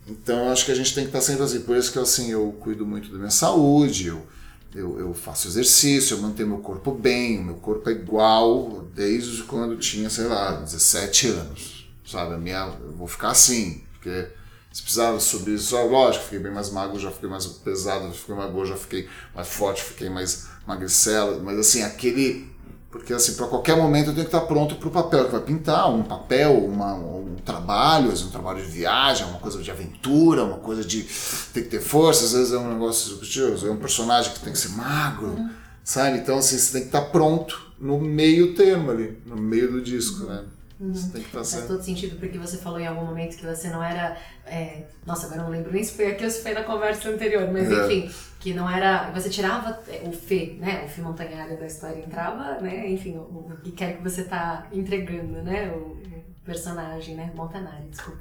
Então 0.07 0.45
eu 0.45 0.51
acho 0.51 0.65
que 0.65 0.71
a 0.71 0.75
gente 0.75 0.93
tem 0.93 1.03
que 1.03 1.09
estar 1.09 1.21
sempre 1.21 1.43
assim. 1.43 1.61
Por 1.61 1.77
isso 1.77 1.91
que 1.91 1.99
assim, 1.99 2.31
eu 2.31 2.55
cuido 2.59 2.85
muito 2.85 3.11
da 3.11 3.17
minha 3.17 3.31
saúde, 3.31 4.07
eu, 4.07 4.25
eu, 4.73 4.99
eu 4.99 5.13
faço 5.13 5.47
exercício, 5.47 6.15
eu 6.15 6.21
mantenho 6.21 6.49
meu 6.49 6.57
corpo 6.59 6.91
bem, 6.91 7.43
meu 7.43 7.55
corpo 7.55 7.89
é 7.89 7.93
igual 7.93 8.85
desde 8.93 9.43
quando 9.43 9.77
tinha, 9.77 10.09
sei 10.09 10.25
lá, 10.25 10.51
17 10.51 11.27
anos. 11.27 11.89
Sabe? 12.05 12.35
A 12.35 12.37
minha, 12.37 12.77
eu 12.83 12.91
vou 12.93 13.07
ficar 13.07 13.29
assim, 13.29 13.83
porque 13.93 14.27
se 14.71 14.81
precisava 14.81 15.19
subir, 15.19 15.57
só 15.57 15.83
lógico, 15.85 16.25
fiquei 16.25 16.39
bem 16.39 16.51
mais 16.51 16.69
magro, 16.69 16.99
já 16.99 17.09
fiquei 17.09 17.29
mais 17.29 17.45
pesado, 17.45 18.07
já 18.07 18.13
fiquei 18.13 18.35
mais 18.35 18.51
gordo, 18.51 18.69
já 18.69 18.77
fiquei 18.77 19.09
mais 19.33 19.47
forte, 19.47 19.81
fiquei 19.81 20.09
mais 20.09 20.47
magricela, 20.67 21.41
mas 21.41 21.57
assim, 21.57 21.81
aquele 21.81 22.53
porque 22.95 23.11
assim, 23.11 23.33
para 23.33 23.45
qualquer 23.47 23.75
momento 23.75 24.07
eu 24.07 24.13
tenho 24.13 24.25
que 24.25 24.33
estar 24.33 24.47
pronto 24.47 24.75
para 24.75 24.87
o 24.87 24.91
papel 24.91 25.25
que 25.25 25.31
vai 25.33 25.41
pintar, 25.41 25.93
um 25.93 26.01
papel, 26.01 26.65
uma, 26.65 26.93
um 26.93 27.35
trabalho, 27.43 28.05
às 28.05 28.11
vezes 28.11 28.25
um 28.25 28.29
trabalho 28.29 28.63
de 28.63 28.71
viagem, 28.71 29.27
uma 29.27 29.37
coisa 29.37 29.61
de 29.61 29.69
aventura, 29.69 30.45
uma 30.45 30.59
coisa 30.59 30.81
de 30.81 31.05
tem 31.53 31.63
que 31.63 31.69
ter 31.69 31.81
força, 31.81 32.23
às 32.23 32.31
vezes 32.31 32.53
é 32.53 32.57
um 32.57 32.71
negócio 32.71 33.19
é 33.67 33.69
um 33.69 33.75
personagem 33.75 34.31
que 34.31 34.39
tem 34.39 34.53
que 34.53 34.57
ser 34.57 34.69
magro, 34.69 35.37
sabe? 35.83 36.19
Então 36.19 36.37
assim, 36.37 36.57
você 36.57 36.71
tem 36.71 36.81
que 36.83 36.87
estar 36.87 37.01
pronto 37.11 37.69
no 37.77 37.99
meio 37.99 38.55
termo 38.55 38.89
ali, 38.89 39.21
no 39.25 39.35
meio 39.35 39.73
do 39.73 39.81
disco, 39.81 40.25
né? 40.27 40.45
Você 40.79 41.03
tem 41.11 41.21
que 41.21 41.27
estar 41.27 41.31
Faz 41.39 41.47
certo. 41.47 41.67
todo 41.67 41.81
sentido 41.83 42.17
porque 42.19 42.37
você 42.37 42.57
falou 42.57 42.79
em 42.79 42.85
algum 42.87 43.05
momento 43.05 43.37
que 43.37 43.45
você 43.45 43.69
não 43.69 43.81
era. 43.81 44.17
é, 44.45 44.83
Nossa, 45.05 45.25
agora 45.27 45.43
não 45.43 45.49
lembro 45.49 45.71
nem 45.71 45.83
se 45.83 45.93
foi 45.93 46.07
aqui 46.11 46.23
ou 46.25 46.29
se 46.29 46.41
foi 46.41 46.53
na 46.53 46.63
conversa 46.63 47.09
anterior, 47.09 47.49
mas 47.51 47.71
É. 47.71 47.85
enfim, 47.85 48.11
que 48.39 48.53
não 48.53 48.69
era. 48.69 49.09
Você 49.11 49.29
tirava 49.29 49.81
é, 49.87 50.03
o 50.07 50.11
Fê, 50.11 50.57
né? 50.59 50.83
O 50.85 50.89
Fê 50.89 51.01
Montanhário 51.01 51.57
da 51.57 51.65
história 51.65 51.99
entrava, 51.99 52.59
né? 52.61 52.89
Enfim, 52.89 53.15
o, 53.15 53.21
o 53.21 53.57
que 53.63 53.71
quer 53.71 53.95
que 53.97 54.03
você 54.03 54.23
tá 54.25 54.67
entregando, 54.73 55.41
né? 55.43 55.71
O 55.71 55.95
personagem, 56.45 57.15
né? 57.15 57.31
Montanari, 57.35 57.87
desculpa. 57.89 58.19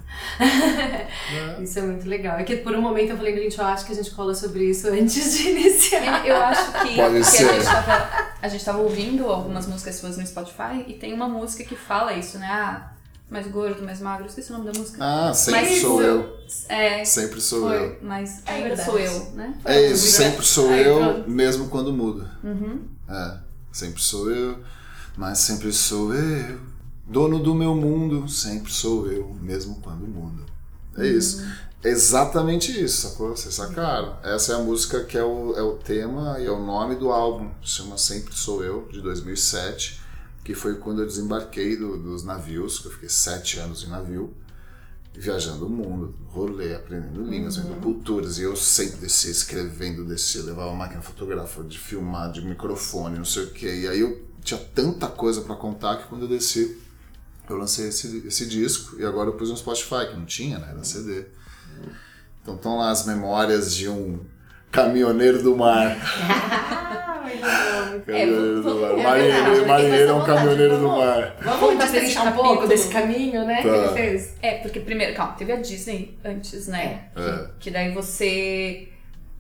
Isso 1.63 1.79
é 1.79 1.83
muito 1.83 2.09
legal. 2.09 2.39
É 2.39 2.45
que 2.45 2.57
por 2.57 2.75
um 2.75 2.81
momento 2.81 3.11
eu 3.11 3.17
falei, 3.17 3.37
gente, 3.37 3.59
eu 3.59 3.65
acho 3.67 3.85
que 3.87 3.93
a 3.93 3.95
gente 3.95 4.11
fala 4.15 4.35
sobre 4.35 4.65
isso 4.71 4.89
antes 4.89 5.37
de 5.39 5.51
iniciar. 5.51 6.27
Eu 6.27 6.37
acho 6.37 6.73
que, 6.83 6.97
Pode 6.97 7.15
que 7.17 7.25
ser. 7.25 7.49
a, 7.49 7.53
gente 7.55 7.65
tava, 7.65 8.09
a 8.43 8.49
gente 8.49 8.65
tava 8.65 8.79
ouvindo 8.79 9.27
algumas 9.29 9.67
músicas 9.67 9.97
suas 9.97 10.17
no 10.17 10.27
Spotify 10.27 10.85
e 10.89 10.95
tem 10.95 11.13
uma 11.13 11.29
música 11.29 11.65
que 11.65 11.77
fala 11.77 12.13
isso, 12.15 12.39
né? 12.39 12.47
Ah, 12.51 12.91
mais 13.31 13.47
gordo, 13.49 13.83
mais 13.83 14.01
magro, 14.01 14.27
esqueci 14.27 14.51
o 14.53 14.59
nome 14.59 14.71
da 14.73 14.79
música. 14.79 14.99
Ah, 15.01 15.33
sempre 15.35 15.61
Mas 15.63 15.81
sou 15.81 15.97
foi- 15.99 16.07
eu. 16.09 16.35
É, 16.69 17.05
Sempre 17.05 17.41
sou 17.41 17.73
eu. 17.73 17.89
foi, 17.89 17.99
mas 18.03 18.43
É 18.47 18.53
ainda 18.53 18.69
verdade. 18.69 18.89
sou 18.91 18.99
eu, 18.99 19.31
né? 19.33 19.55
É 19.65 19.87
isso, 19.91 20.07
sempre 20.07 20.45
sou 20.45 20.69
Aí, 20.71 20.85
eu, 20.85 20.97
pronto. 20.99 21.31
mesmo 21.31 21.69
quando 21.69 21.93
muda. 21.93 22.31
Uhum. 22.45 22.83
É, 23.09 23.39
sempre 23.73 24.01
sou 24.03 24.31
eu, 24.31 24.63
mas 25.17 25.39
sempre 25.39 25.73
sou 25.73 26.15
eu. 26.15 26.74
Dono 27.07 27.39
do 27.39 27.55
meu 27.55 27.75
mundo, 27.75 28.29
sempre 28.29 28.73
sou 28.73 29.11
eu, 29.11 29.29
mesmo 29.41 29.77
quando 29.83 30.07
muda. 30.07 30.43
É 30.97 31.07
isso. 31.07 31.45
É 31.83 31.91
exatamente 31.91 32.73
isso, 32.83 33.09
sacou? 33.09 33.37
Vocês 33.37 33.55
sacaram? 33.55 34.17
Essa 34.23 34.53
é 34.53 34.57
a 34.57 34.61
música 34.61 35.05
que 35.05 35.19
é 35.19 35.23
o, 35.25 35.55
é 35.55 35.63
o 35.63 35.75
tema 35.75 36.39
e 36.41 36.47
é 36.47 36.51
o 36.51 36.65
nome 36.65 36.95
do 36.95 37.11
álbum. 37.13 37.51
Chama 37.61 37.99
Sempre 37.99 38.35
Sou 38.35 38.65
Eu, 38.65 38.89
de 38.91 39.03
2007, 39.03 40.01
que 40.43 40.55
foi 40.55 40.77
quando 40.77 41.03
eu 41.03 41.07
desembarquei 41.07 41.77
do- 41.77 41.99
dos 41.99 42.25
navios, 42.25 42.79
que 42.79 42.87
eu 42.87 42.93
fiquei 42.93 43.09
sete 43.11 43.59
anos 43.59 43.85
em 43.85 43.89
navio 43.89 44.33
viajando 45.17 45.67
o 45.67 45.71
mundo, 45.71 46.13
rolê, 46.27 46.75
aprendendo 46.75 47.23
línguas, 47.23 47.55
vendo 47.57 47.81
culturas, 47.81 48.37
e 48.39 48.43
eu 48.43 48.57
sempre 48.57 48.97
descia 48.97 49.31
escrevendo, 49.31 50.05
descia, 50.05 50.43
levava 50.43 50.73
máquina 50.75 51.03
fotográfica 51.03 51.63
de 51.63 51.79
filmar, 51.79 52.33
de 52.33 52.45
microfone, 52.45 53.17
não 53.19 53.25
sei 53.25 53.45
o 53.45 53.51
que, 53.53 53.65
e 53.67 53.87
aí 53.87 54.01
eu 54.01 54.27
tinha 54.43 54.59
tanta 54.59 55.07
coisa 55.07 55.43
para 55.43 55.55
contar 55.55 55.99
que 55.99 56.09
quando 56.09 56.23
eu 56.23 56.29
desci, 56.29 56.79
eu 57.49 57.57
lancei 57.57 57.89
esse, 57.89 58.27
esse 58.27 58.47
disco, 58.47 58.99
e 59.01 59.05
agora 59.05 59.29
eu 59.29 59.35
pus 59.35 59.51
no 59.51 59.57
Spotify, 59.57 60.07
que 60.11 60.17
não 60.17 60.25
tinha, 60.25 60.59
né, 60.59 60.69
era 60.71 60.85
CD. 60.85 61.25
Então 62.43 62.57
estão 62.57 62.77
lá 62.79 62.91
as 62.91 63.07
memórias 63.07 63.75
de 63.75 63.89
um 63.89 64.21
caminhoneiro 64.71 65.43
do 65.43 65.57
mar. 65.57 65.97
caminhoneiro 68.07 68.63
do 68.63 68.75
mar. 68.81 68.91
é 68.99 69.03
Marinheiro, 69.03 69.67
marinheiro 69.67 70.11
é 70.11 70.15
um 70.15 70.25
caminhoneiro 70.25 70.79
do 70.79 70.89
mar. 70.89 71.37
Vamos 71.43 71.79
destrinchar 71.79 72.29
um 72.29 72.37
pouco 72.37 72.67
desse 72.67 72.89
caminho, 72.89 73.45
né? 73.47 73.63
Que 73.63 73.69
Tá. 73.69 73.77
ele 73.77 73.89
fez. 73.95 74.35
É, 74.43 74.55
porque 74.59 74.81
primeiro, 74.81 75.15
calma, 75.15 75.33
teve 75.35 75.53
a 75.53 75.57
Disney 75.57 76.19
antes, 76.25 76.67
né? 76.69 77.09
É. 77.17 77.21
Que, 77.21 77.49
que 77.61 77.71
daí 77.71 77.93
você. 77.93 78.89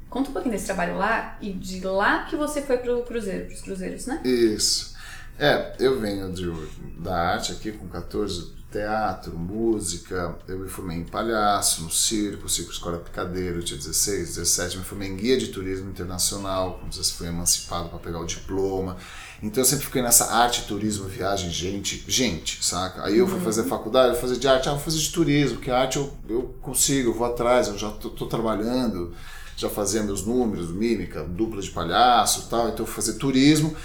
Conta 0.09 0.31
um 0.31 0.33
pouquinho 0.33 0.53
desse 0.53 0.67
trabalho 0.67 0.97
lá 0.97 1.37
e 1.41 1.53
de 1.53 1.81
lá 1.85 2.25
que 2.25 2.37
você 2.37 2.63
foi 2.63 2.79
pro 2.79 3.03
cruzeiro, 3.03 3.47
pros 3.47 3.61
cruzeiros, 3.61 4.07
né? 4.07 4.21
Isso. 4.25 4.94
É, 5.39 5.75
eu 5.81 5.99
venho 6.01 6.33
de, 6.33 6.51
da 6.99 7.17
arte 7.17 7.53
aqui 7.53 7.73
com 7.73 7.89
14, 7.89 8.55
teatro, 8.75 9.39
música, 9.39 10.37
eu 10.49 10.59
me 10.59 10.69
formei 10.69 10.99
em 10.99 11.05
palhaço, 11.05 11.85
no 11.85 11.91
circo, 11.91 12.49
circo 12.49 12.73
escola 12.73 12.99
picadeiro, 12.99 13.63
tinha 13.63 13.79
16, 13.79 14.35
17, 14.35 14.79
me 14.79 14.85
formei 14.85 15.09
em 15.09 15.17
guia 15.17 15.39
de 15.39 15.49
turismo 15.49 15.89
internacional, 15.89 16.79
como 16.81 16.93
se 16.93 17.13
fui 17.13 17.29
emancipado 17.29 17.89
para 17.89 18.01
pegar 18.01 18.19
o 18.19 18.27
diploma. 18.27 18.97
Então 19.41 19.63
eu 19.63 19.65
sempre 19.65 19.85
fiquei 19.85 20.03
nessa 20.03 20.33
arte, 20.35 20.67
turismo, 20.67 21.07
viagem, 21.07 21.51
gente, 21.51 22.05
gente, 22.09 22.65
saca? 22.65 23.05
Aí 23.05 23.17
eu 23.17 23.29
fui 23.29 23.39
fazer 23.39 23.63
faculdade, 23.65 24.09
eu 24.09 24.15
fui 24.15 24.29
fazer 24.29 24.41
de 24.41 24.49
arte, 24.49 24.69
ah, 24.69 24.73
vou 24.73 24.81
fazer 24.81 24.99
de 24.99 25.11
turismo, 25.11 25.57
porque 25.57 25.71
arte 25.71 25.99
eu, 25.99 26.13
eu 26.29 26.55
consigo, 26.61 27.11
eu 27.11 27.15
vou 27.15 27.27
atrás, 27.29 27.69
eu 27.69 27.79
já 27.79 27.91
tô, 27.91 28.11
tô 28.11 28.27
trabalhando, 28.27 29.15
já 29.57 29.69
fazia 29.69 30.03
meus 30.03 30.27
números, 30.27 30.73
mímica, 30.73 31.23
dupla 31.23 31.63
de 31.63 31.71
palhaço 31.71 32.47
e 32.47 32.51
tal, 32.51 32.69
então 32.69 32.81
eu 32.81 32.87
fui 32.87 32.97
fazer 32.97 33.19
turismo. 33.19 33.77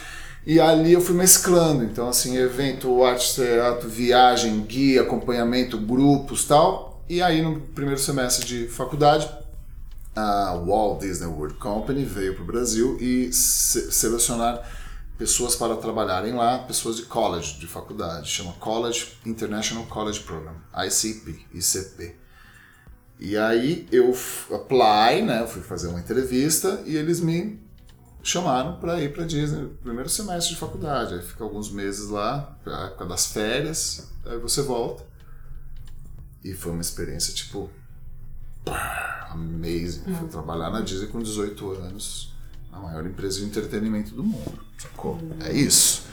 E 0.46 0.60
ali 0.60 0.94
eu 0.94 1.02
fui 1.02 1.16
mesclando, 1.16 1.84
então 1.84 2.08
assim, 2.08 2.38
evento, 2.38 3.04
arte, 3.04 3.36
teatro, 3.36 3.90
viagem, 3.90 4.62
guia, 4.62 5.02
acompanhamento, 5.02 5.78
grupos 5.78 6.46
tal. 6.46 7.04
E 7.10 7.22
aí 7.22 7.42
no 7.42 7.60
primeiro 7.60 8.00
semestre 8.00 8.46
de 8.46 8.68
faculdade, 8.68 9.30
a 10.16 10.54
Walt 10.56 11.02
Disney 11.02 11.28
World 11.28 11.56
Company 11.56 12.04
veio 12.04 12.34
para 12.36 12.44
o 12.44 12.46
Brasil 12.46 12.98
e 13.00 13.32
se 13.32 13.92
selecionar 13.92 14.62
pessoas 15.18 15.56
para 15.56 15.76
trabalharem 15.76 16.34
lá, 16.34 16.60
pessoas 16.60 16.96
de 16.96 17.04
college, 17.04 17.60
de 17.60 17.68
faculdade, 17.68 18.30
chama 18.30 18.54
College 18.54 19.18
International 19.26 19.86
College 19.86 20.22
Program, 20.22 20.56
ICP, 20.74 21.46
ICP. 21.54 22.16
E 23.20 23.36
aí 23.36 23.86
eu 23.92 24.16
apply, 24.54 25.22
né, 25.24 25.42
eu 25.42 25.48
fui 25.48 25.62
fazer 25.62 25.88
uma 25.90 26.00
entrevista 26.00 26.82
e 26.86 26.96
eles 26.96 27.20
me 27.20 27.60
chamaram 28.24 28.80
para 28.80 29.02
ir 29.02 29.14
para 29.14 29.26
Disney 29.26 29.62
no 29.62 29.70
primeiro 29.70 30.10
semestre 30.10 30.54
de 30.54 30.60
faculdade. 30.60 31.14
Aí 31.14 31.22
fica 31.22 31.44
alguns 31.44 31.72
meses 31.72 32.10
lá, 32.10 32.58
a 32.66 32.86
época 32.86 33.06
das 33.06 33.28
férias, 33.28 34.12
aí 34.26 34.38
você 34.38 34.62
volta. 34.62 35.04
E 36.44 36.54
foi 36.54 36.72
uma 36.72 36.82
experiência 36.82 37.34
tipo 37.34 37.70
amazing. 39.30 40.04
Fui 40.16 40.28
trabalhar 40.30 40.70
na 40.70 40.82
Disney 40.82 41.08
com 41.08 41.22
18 41.22 41.72
anos, 41.72 42.34
a 42.72 42.80
maior 42.80 43.06
empresa 43.06 43.40
de 43.40 43.46
entretenimento 43.46 44.14
do 44.14 44.24
mundo. 44.24 44.60
Sacou? 44.78 45.20
É 45.42 45.54
isso. 45.54 46.04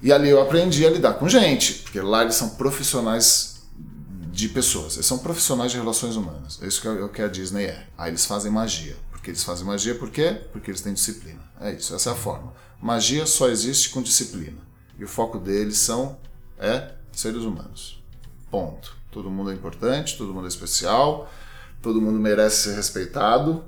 E 0.00 0.12
ali 0.12 0.28
eu 0.28 0.40
aprendi 0.40 0.84
a 0.84 0.90
lidar 0.90 1.14
com 1.14 1.28
gente, 1.28 1.74
porque 1.74 2.00
lá 2.00 2.22
eles 2.22 2.34
são 2.34 2.50
profissionais 2.50 3.62
de 4.32 4.48
pessoas. 4.48 4.94
Eles 4.94 5.06
são 5.06 5.18
profissionais 5.18 5.70
de 5.70 5.78
relações 5.78 6.16
humanas. 6.16 6.58
É 6.62 6.66
isso 6.66 6.80
que 6.80 6.88
é 6.88 6.90
o 6.90 7.08
que 7.08 7.22
a 7.22 7.28
Disney 7.28 7.66
é. 7.66 7.86
Aí 7.96 8.10
eles 8.10 8.24
fazem 8.24 8.50
magia. 8.50 8.96
Porque 9.22 9.30
eles 9.30 9.44
fazem 9.44 9.64
magia 9.64 9.94
por 9.94 10.10
quê? 10.10 10.36
Porque 10.50 10.68
eles 10.68 10.80
têm 10.80 10.92
disciplina. 10.92 11.38
É 11.60 11.72
isso, 11.72 11.94
essa 11.94 12.10
é 12.10 12.12
a 12.12 12.16
forma. 12.16 12.52
Magia 12.80 13.24
só 13.24 13.48
existe 13.48 13.90
com 13.90 14.02
disciplina. 14.02 14.58
E 14.98 15.04
o 15.04 15.08
foco 15.08 15.38
deles 15.38 15.76
são 15.76 16.18
é 16.58 16.90
seres 17.12 17.42
humanos. 17.42 18.02
Ponto. 18.50 18.96
Todo 19.12 19.30
mundo 19.30 19.52
é 19.52 19.54
importante, 19.54 20.18
todo 20.18 20.34
mundo 20.34 20.46
é 20.46 20.48
especial, 20.48 21.30
todo 21.80 22.02
mundo 22.02 22.18
merece 22.18 22.64
ser 22.64 22.74
respeitado 22.74 23.64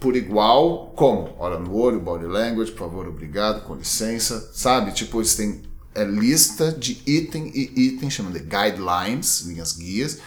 por 0.00 0.16
igual. 0.16 0.94
Como? 0.96 1.36
Olha 1.38 1.58
no 1.58 1.76
olho, 1.76 2.00
body 2.00 2.24
language, 2.24 2.72
por 2.72 2.88
favor, 2.88 3.06
obrigado, 3.06 3.66
com 3.66 3.74
licença. 3.74 4.50
Sabe? 4.54 4.92
Tipo, 4.92 5.18
eles 5.18 5.34
têm 5.34 5.60
é, 5.94 6.04
lista 6.04 6.72
de 6.72 7.02
item 7.04 7.52
e 7.54 7.88
item, 7.88 8.08
chamam 8.08 8.32
de 8.32 8.38
guidelines, 8.38 9.42
linhas 9.42 9.74
guias. 9.74 10.20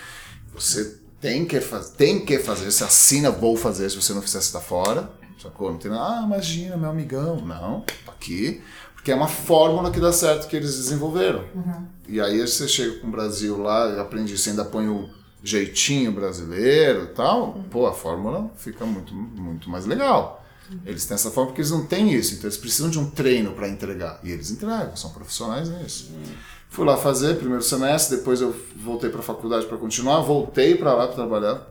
Você 0.54 1.07
tem 1.19 1.45
que, 1.45 1.60
faz, 1.60 1.89
tem 1.89 2.23
que 2.23 2.39
fazer, 2.39 2.71
você 2.71 2.84
assina, 2.84 3.32
vou 3.32 3.56
fazer, 3.56 3.89
se 3.89 3.95
você 3.95 4.13
não 4.13 4.21
fizer, 4.21 4.41
você 4.41 4.51
tá 4.51 4.62
fora. 4.62 5.10
Sacou? 5.41 5.71
Não 5.71 5.77
tem 5.77 5.91
nada, 5.91 6.21
ah, 6.21 6.23
imagina, 6.25 6.75
meu 6.77 6.89
amigão. 6.89 7.38
Não, 7.45 7.82
tá 8.06 8.12
aqui. 8.12 8.62
Porque 8.95 9.12
é 9.12 9.15
uma 9.15 9.27
fórmula 9.27 9.91
que 9.91 9.99
dá 9.99 10.12
certo 10.12 10.47
que 10.47 10.56
eles 10.56 10.75
desenvolveram. 10.75 11.45
E 12.08 12.19
aí 12.19 12.39
você 12.41 12.67
chega 12.67 12.99
com 12.99 13.08
o 13.08 13.12
Brasil 13.12 13.58
lá, 13.62 14.01
aprende, 14.01 14.38
você 14.38 14.49
ainda 14.49 14.65
põe 14.65 14.88
o 14.88 15.10
jeitinho 15.43 16.12
brasileiro 16.12 17.03
e 17.03 17.08
tal, 17.08 17.63
pô, 17.69 17.86
a 17.86 17.93
fórmula 17.93 18.51
fica 18.58 18.86
muito, 18.86 19.13
muito 19.13 19.69
mais 19.69 19.86
legal. 19.86 20.43
Eles 20.86 21.06
têm 21.06 21.15
essa 21.15 21.32
forma 21.32 21.51
porque 21.51 21.62
eles 21.62 21.71
não 21.71 21.86
têm 21.86 22.12
isso, 22.13 22.34
então 22.34 22.45
eles 22.45 22.58
precisam 22.58 22.89
de 22.89 22.99
um 22.99 23.10
treino 23.10 23.53
para 23.53 23.69
entregar. 23.69 24.19
E 24.23 24.32
eles 24.32 24.51
entregam, 24.51 24.95
são 24.95 25.12
profissionais 25.12 25.69
nisso. 25.69 26.12
Fui 26.69 26.86
lá 26.86 26.97
fazer 26.97 27.38
primeiro 27.38 27.63
semestre, 27.63 28.17
depois 28.17 28.41
eu 28.41 28.56
voltei 28.75 29.10
para 29.10 29.19
a 29.19 29.23
faculdade 29.23 29.65
para 29.65 29.77
continuar, 29.77 30.21
voltei 30.21 30.75
para 30.75 30.93
lá 30.93 31.08
para 31.08 31.15
trabalhar 31.15 31.67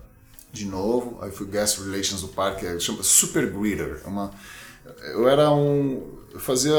de 0.52 0.64
novo. 0.64 1.18
Aí 1.22 1.30
fui 1.30 1.46
guest 1.46 1.78
relations 1.78 2.22
do 2.22 2.28
parque, 2.28 2.80
chama 2.80 3.02
super 3.02 3.50
greeter. 3.50 4.00
É 4.04 4.08
uma, 4.08 4.30
eu 5.12 5.28
era 5.28 5.50
um, 5.50 6.18
eu 6.32 6.40
fazia 6.40 6.74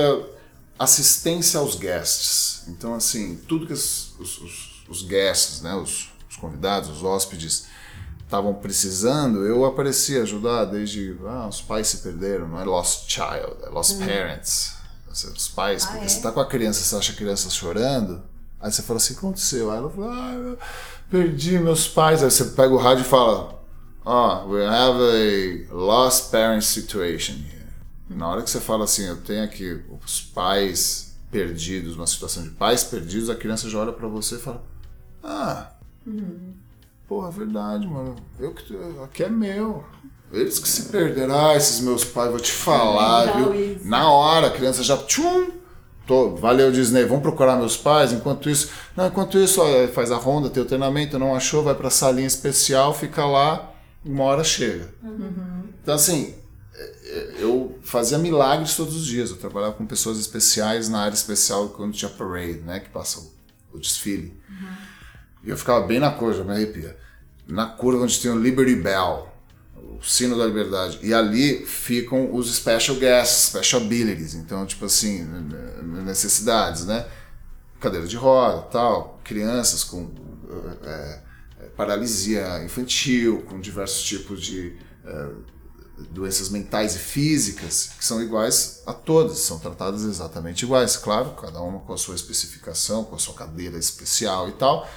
assistência 0.77 1.60
aos 1.60 1.75
guests. 1.75 2.63
Então 2.67 2.95
assim, 2.95 3.39
tudo 3.47 3.65
que 3.65 3.73
os, 3.73 4.13
os, 4.19 4.84
os, 4.89 5.03
guests, 5.03 5.62
né, 5.62 5.73
os, 5.75 6.10
os 6.30 6.36
convidados, 6.36 6.89
os 6.89 7.03
hóspedes 7.03 7.67
estavam 8.23 8.53
precisando, 8.53 9.45
eu 9.45 9.63
aparecia 9.63 10.21
ajudar 10.21 10.65
desde 10.65 11.17
ah, 11.25 11.47
os 11.47 11.62
pais 11.62 11.88
se 11.88 11.99
perderam, 11.99 12.47
não 12.47 12.60
é 12.60 12.65
lost 12.65 13.10
child, 13.10 13.63
é 13.63 13.69
lost 13.69 13.97
parents. 13.99 14.77
Os 15.25 15.47
pais, 15.47 15.84
Ah, 15.86 15.91
porque 15.91 16.06
é? 16.06 16.08
você 16.08 16.21
tá 16.21 16.32
com 16.32 16.39
a 16.39 16.45
criança, 16.45 16.82
você 16.82 16.95
acha 16.95 17.12
a 17.13 17.15
criança 17.15 17.49
chorando, 17.49 18.21
aí 18.60 18.71
você 18.71 18.82
fala 18.84 18.97
assim, 18.97 19.13
o 19.13 19.15
que 19.15 19.19
aconteceu? 19.25 19.71
Aí 19.71 19.77
ela 19.77 19.89
fala, 19.89 20.13
ah, 20.13 20.58
perdi 21.10 21.58
meus 21.60 21.88
pais. 21.88 22.21
Aí 22.23 22.30
você 22.30 22.45
pega 22.45 22.73
o 22.73 22.77
rádio 22.77 23.01
e 23.01 23.08
fala, 23.08 23.63
ah, 24.06 24.43
we 24.45 24.65
have 24.65 24.99
a 25.69 25.73
lost 25.73 26.30
parent 26.32 26.62
situation 26.62 27.34
here. 27.34 27.67
Na 28.10 28.27
hora 28.30 28.41
que 28.41 28.49
você 28.49 28.60
fala 28.60 28.84
assim, 28.86 29.06
eu 29.06 29.17
tenho 29.17 29.43
aqui 29.43 29.84
os 30.03 30.21
pais 30.21 31.15
perdidos, 31.32 31.95
uma 31.95 32.08
situação 32.08 32.43
de 32.43 32.51
pais 32.51 32.84
perdidos, 32.84 33.30
a 33.30 33.36
criança 33.36 33.69
já 33.69 33.80
olha 33.80 33.91
pra 33.91 34.08
você 34.08 34.36
e 34.36 34.39
fala, 34.39 34.63
ah, 35.23 35.71
Porra, 37.08 37.30
é 37.30 37.32
verdade, 37.32 37.88
mano. 37.88 38.15
Eu 38.39 38.53
que 38.53 38.77
aqui 39.03 39.23
é 39.23 39.30
meu. 39.30 39.84
Eles 40.32 40.60
que 40.60 40.68
se 40.68 40.84
perderam. 40.84 41.36
Ah, 41.36 41.56
esses 41.56 41.80
meus 41.80 42.04
pais, 42.04 42.32
vou 42.32 42.40
te 42.40 42.52
falar, 42.52 43.38
viu? 43.38 43.54
isso. 43.54 43.88
Na 43.88 44.12
hora, 44.12 44.48
a 44.48 44.52
criança 44.52 44.84
já. 44.84 44.98
Tchum! 44.98 45.52
Tô, 46.06 46.36
valeu, 46.36 46.72
Disney. 46.72 47.04
Vamos 47.06 47.22
procurar 47.22 47.58
meus 47.58 47.78
pais. 47.78 48.12
Enquanto 48.12 48.50
isso. 48.50 48.70
Não, 48.96 49.08
enquanto 49.08 49.38
isso, 49.38 49.62
ó, 49.62 49.88
faz 49.90 50.12
a 50.12 50.18
ronda, 50.18 50.50
tem 50.50 50.62
o 50.62 50.66
treinamento, 50.66 51.20
não 51.20 51.36
achou, 51.36 51.63
vai 51.63 51.76
pra 51.76 51.90
salinha 51.90 52.28
especial, 52.28 52.94
fica 52.94 53.26
lá, 53.26 53.74
uma 54.04 54.24
hora 54.24 54.44
chega. 54.44 54.90
Então, 55.82 55.96
assim, 55.96 56.34
é, 56.74 56.84
é, 56.84 57.36
eu 57.40 57.78
fazia 57.84 58.18
milagres 58.18 58.76
todos 58.76 58.96
os 58.96 59.06
dias. 59.06 59.30
Eu 59.30 59.38
trabalhava 59.38 59.74
com 59.74 59.86
pessoas 59.86 60.20
especiais 60.20 60.90
na 60.90 61.02
área 61.02 61.16
especial 61.16 61.70
quando 61.70 61.94
tinha 61.94 62.10
parade, 62.10 62.60
né? 62.60 62.80
Que 62.80 62.90
passa 62.90 63.20
o, 63.20 63.78
o 63.78 63.80
desfile. 63.80 64.38
E 65.44 65.50
eu 65.50 65.58
ficava 65.58 65.86
bem 65.86 66.00
na 66.00 66.12
cor, 66.12 66.34
já 66.34 66.44
me 66.44 66.52
arrepia. 66.52 66.98
Na 67.48 67.66
curva 67.66 68.04
onde 68.04 68.20
tem 68.20 68.30
o 68.30 68.38
Liberty 68.38 68.76
Bell, 68.76 69.30
o 70.00 70.04
sino 70.04 70.38
da 70.38 70.46
liberdade. 70.46 71.00
E 71.02 71.14
ali 71.14 71.66
ficam 71.66 72.34
os 72.34 72.54
special 72.56 72.98
guests, 72.98 73.46
special 73.46 73.82
abilities. 73.82 74.34
Então, 74.36 74.66
tipo 74.66 74.86
assim, 74.86 75.24
ne- 75.24 76.04
necessidades, 76.04 76.86
né? 76.86 77.06
Cadeira 77.80 78.08
de 78.08 78.16
roda, 78.16 78.62
tal. 78.64 79.20
Crianças 79.24 79.84
com 79.84 80.10
eh, 80.84 81.22
paralisia 81.76 82.64
infantil, 82.64 83.44
com 83.44 83.60
diversos 83.60 84.04
tipos 84.04 84.42
de 84.42 84.76
eh, 85.06 85.30
doenças 86.12 86.50
mentais 86.50 86.96
e 86.96 87.00
físicas, 87.00 87.92
que 87.98 88.06
são 88.06 88.22
iguais 88.22 88.84
a 88.86 88.94
todas, 88.94 89.40
são 89.40 89.60
tratadas 89.60 90.04
exatamente 90.04 90.64
iguais. 90.64 90.96
Claro, 90.96 91.32
cada 91.32 91.60
uma 91.62 91.80
com 91.80 91.94
a 91.94 91.98
sua 91.98 92.16
especificação, 92.16 93.04
com 93.04 93.16
a 93.16 93.20
sua 93.20 93.34
cadeira 93.34 93.78
especial 93.78 94.50
e 94.50 94.54
tal. 94.54 94.88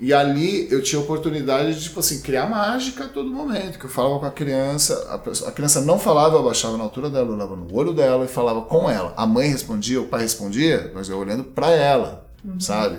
E 0.00 0.14
ali 0.14 0.70
eu 0.70 0.80
tinha 0.80 1.00
a 1.00 1.02
oportunidade 1.02 1.74
de, 1.74 1.82
tipo 1.82 1.98
assim, 1.98 2.20
criar 2.20 2.48
mágica 2.48 3.04
a 3.04 3.08
todo 3.08 3.28
momento. 3.30 3.78
Que 3.80 3.86
eu 3.86 3.90
falava 3.90 4.20
com 4.20 4.26
a 4.26 4.30
criança, 4.30 5.08
a, 5.10 5.18
pessoa- 5.18 5.50
a 5.50 5.52
criança 5.52 5.80
não 5.80 5.98
falava, 5.98 6.36
eu 6.36 6.40
abaixava 6.40 6.76
na 6.76 6.84
altura 6.84 7.10
dela, 7.10 7.28
eu 7.28 7.34
olhava 7.34 7.56
no 7.56 7.74
olho 7.74 7.92
dela 7.92 8.24
e 8.24 8.28
falava 8.28 8.62
com 8.62 8.88
ela. 8.88 9.12
A 9.16 9.26
mãe 9.26 9.48
respondia, 9.48 10.00
o 10.00 10.06
pai 10.06 10.20
respondia, 10.22 10.92
mas 10.94 11.08
eu 11.08 11.18
olhando 11.18 11.42
pra 11.42 11.70
ela, 11.70 12.30
sabe? 12.60 12.98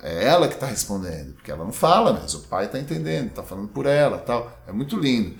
É 0.00 0.26
ela 0.26 0.46
que 0.46 0.56
tá 0.56 0.66
respondendo, 0.66 1.32
porque 1.34 1.50
ela 1.50 1.64
não 1.64 1.72
fala, 1.72 2.12
mas 2.22 2.34
o 2.34 2.40
pai 2.42 2.68
tá 2.68 2.78
entendendo, 2.78 3.32
tá 3.32 3.42
falando 3.42 3.66
por 3.68 3.86
ela 3.86 4.18
tal. 4.18 4.56
É 4.68 4.72
muito 4.72 4.96
lindo. 4.96 5.34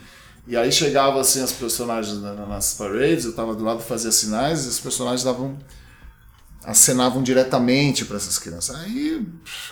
E 0.48 0.56
aí 0.56 0.72
chegava 0.72 1.20
assim 1.20 1.42
as 1.42 1.52
personagens 1.52 2.20
na- 2.20 2.32
na- 2.32 2.46
nas 2.46 2.74
parades, 2.74 3.24
eu 3.24 3.34
tava 3.34 3.54
do 3.54 3.62
lado 3.62 3.80
fazia 3.82 4.10
sinais 4.10 4.64
e 4.64 4.68
os 4.68 4.80
personagens 4.80 5.22
davam 5.22 5.56
acenavam 6.64 7.22
diretamente 7.22 8.04
para 8.04 8.16
essas 8.16 8.38
crianças. 8.38 8.74
Aí, 8.76 9.24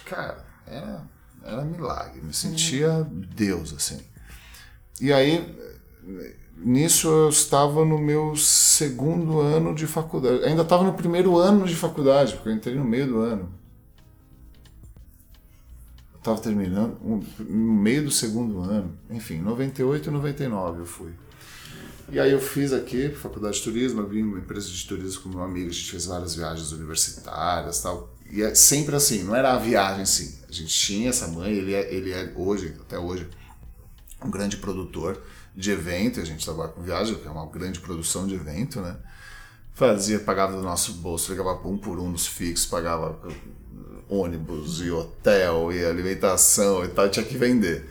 cara, 0.04 0.44
era, 0.66 1.03
era 1.42 1.64
milagre, 1.64 2.20
me 2.22 2.33
sentia 2.33 3.07
Deus, 3.11 3.72
assim. 3.72 4.00
E 5.00 5.12
aí, 5.12 5.57
nisso 6.57 7.09
eu 7.09 7.29
estava 7.29 7.85
no 7.85 7.98
meu 7.98 8.37
segundo 8.37 9.40
ano 9.40 9.74
de 9.74 9.87
faculdade. 9.87 10.44
Ainda 10.44 10.62
estava 10.62 10.85
no 10.85 10.94
primeiro 10.94 11.37
ano 11.37 11.66
de 11.66 11.74
faculdade, 11.74 12.35
porque 12.35 12.48
eu 12.48 12.55
entrei 12.55 12.74
no 12.77 12.85
meio 12.85 13.07
do 13.07 13.18
ano. 13.18 13.53
Estava 16.16 16.40
terminando, 16.40 16.96
no 17.38 17.74
meio 17.74 18.05
do 18.05 18.11
segundo 18.11 18.61
ano. 18.61 18.96
Enfim, 19.11 19.40
98 19.40 20.09
e 20.09 20.12
99 20.12 20.81
eu 20.81 20.87
fui. 20.87 21.12
E 22.11 22.20
aí 22.20 22.33
eu 22.33 22.40
fiz 22.40 22.72
aqui, 22.72 23.11
faculdade 23.11 23.57
de 23.57 23.62
turismo, 23.62 24.00
abri 24.00 24.22
uma 24.22 24.38
empresa 24.38 24.68
de 24.68 24.87
turismo 24.87 25.22
com 25.22 25.29
meu 25.31 25.42
amigo, 25.42 25.68
a 25.68 25.72
gente 25.72 25.90
fez 25.90 26.07
várias 26.07 26.35
viagens 26.35 26.70
universitárias 26.72 27.83
tal. 27.83 28.13
E 28.30 28.42
é 28.42 28.54
sempre 28.54 28.96
assim, 28.96 29.22
não 29.22 29.34
era 29.34 29.52
a 29.52 29.58
viagem 29.58 30.02
assim. 30.02 30.38
A 30.48 30.52
gente 30.52 30.74
tinha 30.74 31.10
essa 31.10 31.28
mãe, 31.28 31.52
ele 31.52 31.74
é, 31.74 31.92
ele 31.92 32.12
é 32.12 32.32
hoje, 32.37 32.74
até 32.80 32.98
hoje, 32.98 33.28
um 34.24 34.30
grande 34.30 34.56
produtor 34.56 35.20
de 35.54 35.70
evento, 35.70 36.20
a 36.20 36.24
gente 36.24 36.44
trabalha 36.44 36.70
com 36.70 36.82
viagem, 36.82 37.14
que 37.14 37.26
é 37.26 37.30
uma 37.30 37.46
grande 37.46 37.80
produção 37.80 38.26
de 38.26 38.34
evento, 38.34 38.80
né? 38.80 38.96
Fazia, 39.72 40.20
pagava 40.20 40.56
do 40.56 40.62
nosso 40.62 40.94
bolso, 40.94 41.30
pegava 41.30 41.50
um 41.66 41.76
por 41.76 41.98
um 41.98 42.10
nos 42.10 42.26
fixos, 42.26 42.66
pagava 42.66 43.18
ônibus 44.08 44.80
e 44.80 44.90
hotel 44.90 45.72
e 45.72 45.84
alimentação 45.84 46.84
e 46.84 46.88
tal, 46.88 47.08
tinha 47.08 47.24
que 47.24 47.37
vender. 47.37 47.88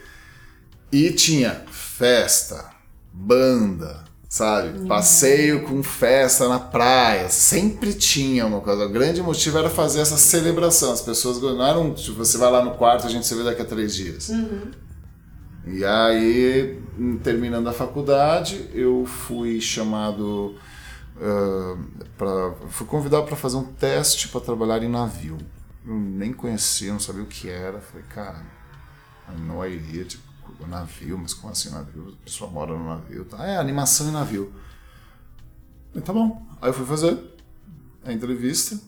E 0.92 1.12
tinha 1.12 1.66
festa, 1.72 2.74
banda, 3.12 4.04
sabe? 4.34 4.88
Passeio 4.88 5.62
com 5.62 5.84
festa 5.84 6.50
na 6.50 6.60
praia. 6.60 7.30
Sempre 7.30 7.94
tinha 7.94 8.48
uma 8.48 8.62
coisa. 8.62 8.88
O 8.88 8.90
grande 8.90 9.22
motivo 9.22 9.60
era 9.60 9.70
fazer 9.70 10.00
essa 10.00 10.18
celebração. 10.18 10.92
As 10.92 11.02
pessoas 11.02 11.40
não 11.40 11.64
eram. 11.64 11.94
Tipo, 11.94 12.18
você 12.18 12.40
vai 12.40 12.52
lá 12.52 12.66
no 12.66 12.72
quarto, 12.72 13.06
a 13.06 13.10
gente 13.12 13.28
se 13.28 13.36
vê 13.36 13.44
daqui 13.44 13.62
a 13.62 13.66
três 13.66 13.94
dias. 13.94 14.30
Uhum. 14.30 14.72
E 15.68 15.86
aí, 15.86 16.82
terminando 17.22 17.68
a 17.68 17.74
faculdade, 17.74 18.72
eu 18.74 19.06
fui 19.06 19.62
chamado. 19.62 20.56
Uh, 21.16 21.78
pra, 22.18 22.56
fui 22.70 22.88
convidado 22.88 23.28
para 23.28 23.36
fazer 23.36 23.58
um 23.58 23.66
teste 23.66 24.30
para 24.30 24.42
trabalhar 24.42 24.82
em 24.82 24.90
navio. 24.90 25.38
Eu 25.86 25.94
nem 25.94 26.34
conhecia, 26.34 26.92
não 26.92 27.00
sabia 27.00 27.22
o 27.22 27.28
que 27.28 27.52
era. 27.52 27.80
Falei, 27.80 28.06
cara, 28.10 28.44
não 29.46 29.64
iria, 29.64 30.04
tipo, 30.06 30.33
navio, 30.68 31.18
mas 31.18 31.34
como 31.34 31.52
assim 31.52 31.70
navio? 31.70 32.18
A 32.22 32.24
pessoa 32.24 32.50
mora 32.50 32.78
no 32.78 32.86
navio. 32.86 33.26
Tá? 33.26 33.46
É, 33.46 33.58
animação 33.58 34.10
em 34.10 34.12
navio. 34.12 34.54
Falei, 35.90 36.04
tá 36.04 36.14
bom. 36.14 36.46
Aí 36.62 36.70
eu 36.70 36.74
fui 36.74 36.86
fazer 36.86 37.18
a 38.04 38.12
entrevista, 38.12 38.80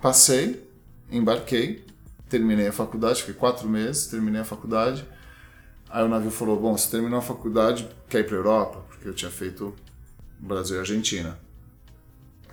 passei, 0.00 0.68
embarquei, 1.10 1.86
terminei 2.28 2.68
a 2.68 2.72
faculdade, 2.72 3.20
fiquei 3.20 3.34
quatro 3.34 3.68
meses, 3.68 4.06
terminei 4.06 4.40
a 4.40 4.44
faculdade. 4.44 5.06
Aí 5.90 6.04
o 6.04 6.08
navio 6.08 6.30
falou: 6.30 6.58
Bom, 6.58 6.76
você 6.76 6.90
terminou 6.90 7.18
a 7.18 7.22
faculdade, 7.22 7.88
quer 8.08 8.20
ir 8.20 8.24
para 8.24 8.36
Europa? 8.36 8.80
Porque 8.88 9.08
eu 9.08 9.14
tinha 9.14 9.30
feito 9.30 9.74
Brasil 10.38 10.76
e 10.76 10.78
Argentina. 10.80 11.38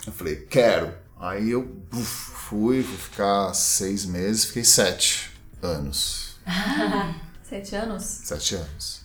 Eu 0.06 0.14
falei: 0.14 0.36
Quero. 0.36 0.94
Aí 1.20 1.50
eu 1.50 1.84
fui, 1.92 2.82
fui 2.82 2.98
ficar 2.98 3.54
seis 3.54 4.06
meses, 4.06 4.46
fiquei 4.46 4.64
sete 4.64 5.32
anos. 5.62 6.38
Sete 7.50 7.76
anos? 7.76 8.04
Sete 8.04 8.56
anos. 8.56 9.02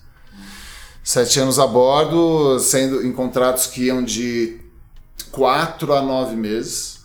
Sete 1.03 1.41
anos 1.41 1.59
a 1.59 1.67
bordo, 1.67 2.59
sendo 2.59 3.03
em 3.03 3.11
contratos 3.11 3.69
que 3.69 3.85
iam 3.85 4.05
de 4.05 4.61
quatro 5.31 5.95
a 5.95 6.03
nove 6.03 6.37
meses 6.37 7.01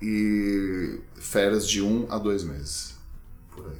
e 0.00 0.98
férias 1.16 1.68
de 1.68 1.82
um 1.82 2.06
a 2.10 2.16
dois 2.16 2.42
meses. 2.42 2.94
Por 3.50 3.66
aí. 3.66 3.76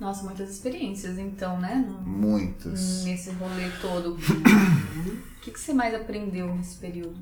Nossa, 0.00 0.22
muitas 0.22 0.48
experiências 0.48 1.18
então, 1.18 1.60
né? 1.60 1.86
Muitas. 2.00 3.04
Nesse 3.04 3.30
rolê 3.32 3.68
todo. 3.82 4.14
o 4.14 5.40
que, 5.42 5.50
que 5.50 5.60
você 5.60 5.74
mais 5.74 5.94
aprendeu 5.94 6.54
nesse 6.54 6.76
período? 6.76 7.18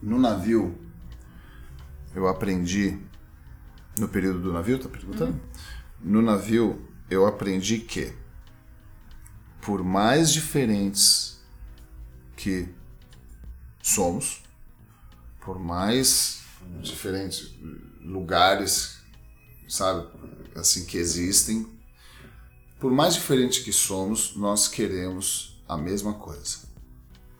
No 0.00 0.18
navio, 0.18 0.74
eu 2.14 2.26
aprendi. 2.26 3.07
No 3.98 4.08
período 4.08 4.40
do 4.40 4.52
navio, 4.52 4.78
tá 4.78 4.88
perguntando? 4.88 5.40
No 6.00 6.22
navio, 6.22 6.88
eu 7.10 7.26
aprendi 7.26 7.78
que, 7.78 8.12
por 9.60 9.82
mais 9.82 10.30
diferentes 10.32 11.40
que 12.36 12.68
somos, 13.82 14.42
por 15.40 15.58
mais 15.58 16.42
diferentes 16.80 17.54
lugares, 18.00 18.98
sabe, 19.68 20.06
assim 20.54 20.84
que 20.84 20.96
existem, 20.96 21.66
por 22.78 22.92
mais 22.92 23.14
diferente 23.14 23.64
que 23.64 23.72
somos, 23.72 24.36
nós 24.36 24.68
queremos 24.68 25.60
a 25.66 25.76
mesma 25.76 26.14
coisa, 26.14 26.58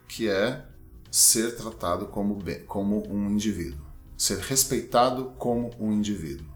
que 0.09 0.29
é 0.29 0.67
ser 1.11 1.57
tratado 1.57 2.07
como, 2.07 2.43
como 2.67 3.07
um 3.09 3.31
indivíduo, 3.31 3.88
ser 4.19 4.39
respeitado 4.39 5.33
como 5.39 5.71
um 5.79 5.93
indivíduo. 5.93 6.47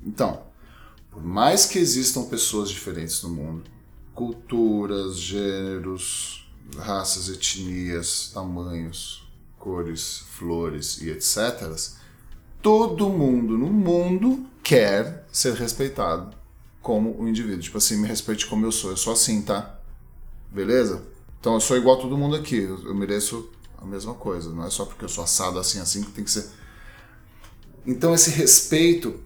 Então, 0.00 0.44
por 1.10 1.22
mais 1.22 1.66
que 1.66 1.78
existam 1.78 2.24
pessoas 2.24 2.70
diferentes 2.70 3.20
no 3.22 3.30
mundo, 3.30 3.64
culturas, 4.14 5.18
gêneros, 5.18 6.48
raças, 6.76 7.28
etnias, 7.28 8.30
tamanhos, 8.32 9.28
cores, 9.58 10.24
flores 10.30 11.02
e 11.02 11.10
etc., 11.10 11.76
todo 12.62 13.08
mundo 13.08 13.58
no 13.58 13.66
mundo 13.66 14.46
quer 14.62 15.26
ser 15.32 15.54
respeitado 15.54 16.36
como 16.80 17.20
um 17.20 17.28
indivíduo. 17.28 17.60
Tipo 17.60 17.78
assim, 17.78 17.96
me 17.96 18.06
respeite 18.06 18.46
como 18.46 18.64
eu 18.64 18.72
sou. 18.72 18.90
Eu 18.90 18.96
sou 18.96 19.12
assim, 19.12 19.42
tá? 19.42 19.78
Beleza? 20.50 21.02
Então 21.40 21.54
eu 21.54 21.60
sou 21.60 21.76
igual 21.76 21.98
a 21.98 22.00
todo 22.00 22.16
mundo 22.16 22.36
aqui. 22.36 22.62
Eu 22.62 22.94
mereço 22.94 23.50
a 23.76 23.84
mesma 23.84 24.14
coisa. 24.14 24.50
Não 24.50 24.64
é 24.64 24.70
só 24.70 24.84
porque 24.84 25.04
eu 25.04 25.08
sou 25.08 25.24
assado 25.24 25.58
assim, 25.58 25.80
assim 25.80 26.02
que 26.02 26.12
tem 26.12 26.24
que 26.24 26.30
ser. 26.30 26.48
Então 27.88 28.14
esse 28.14 28.28
respeito 28.28 29.18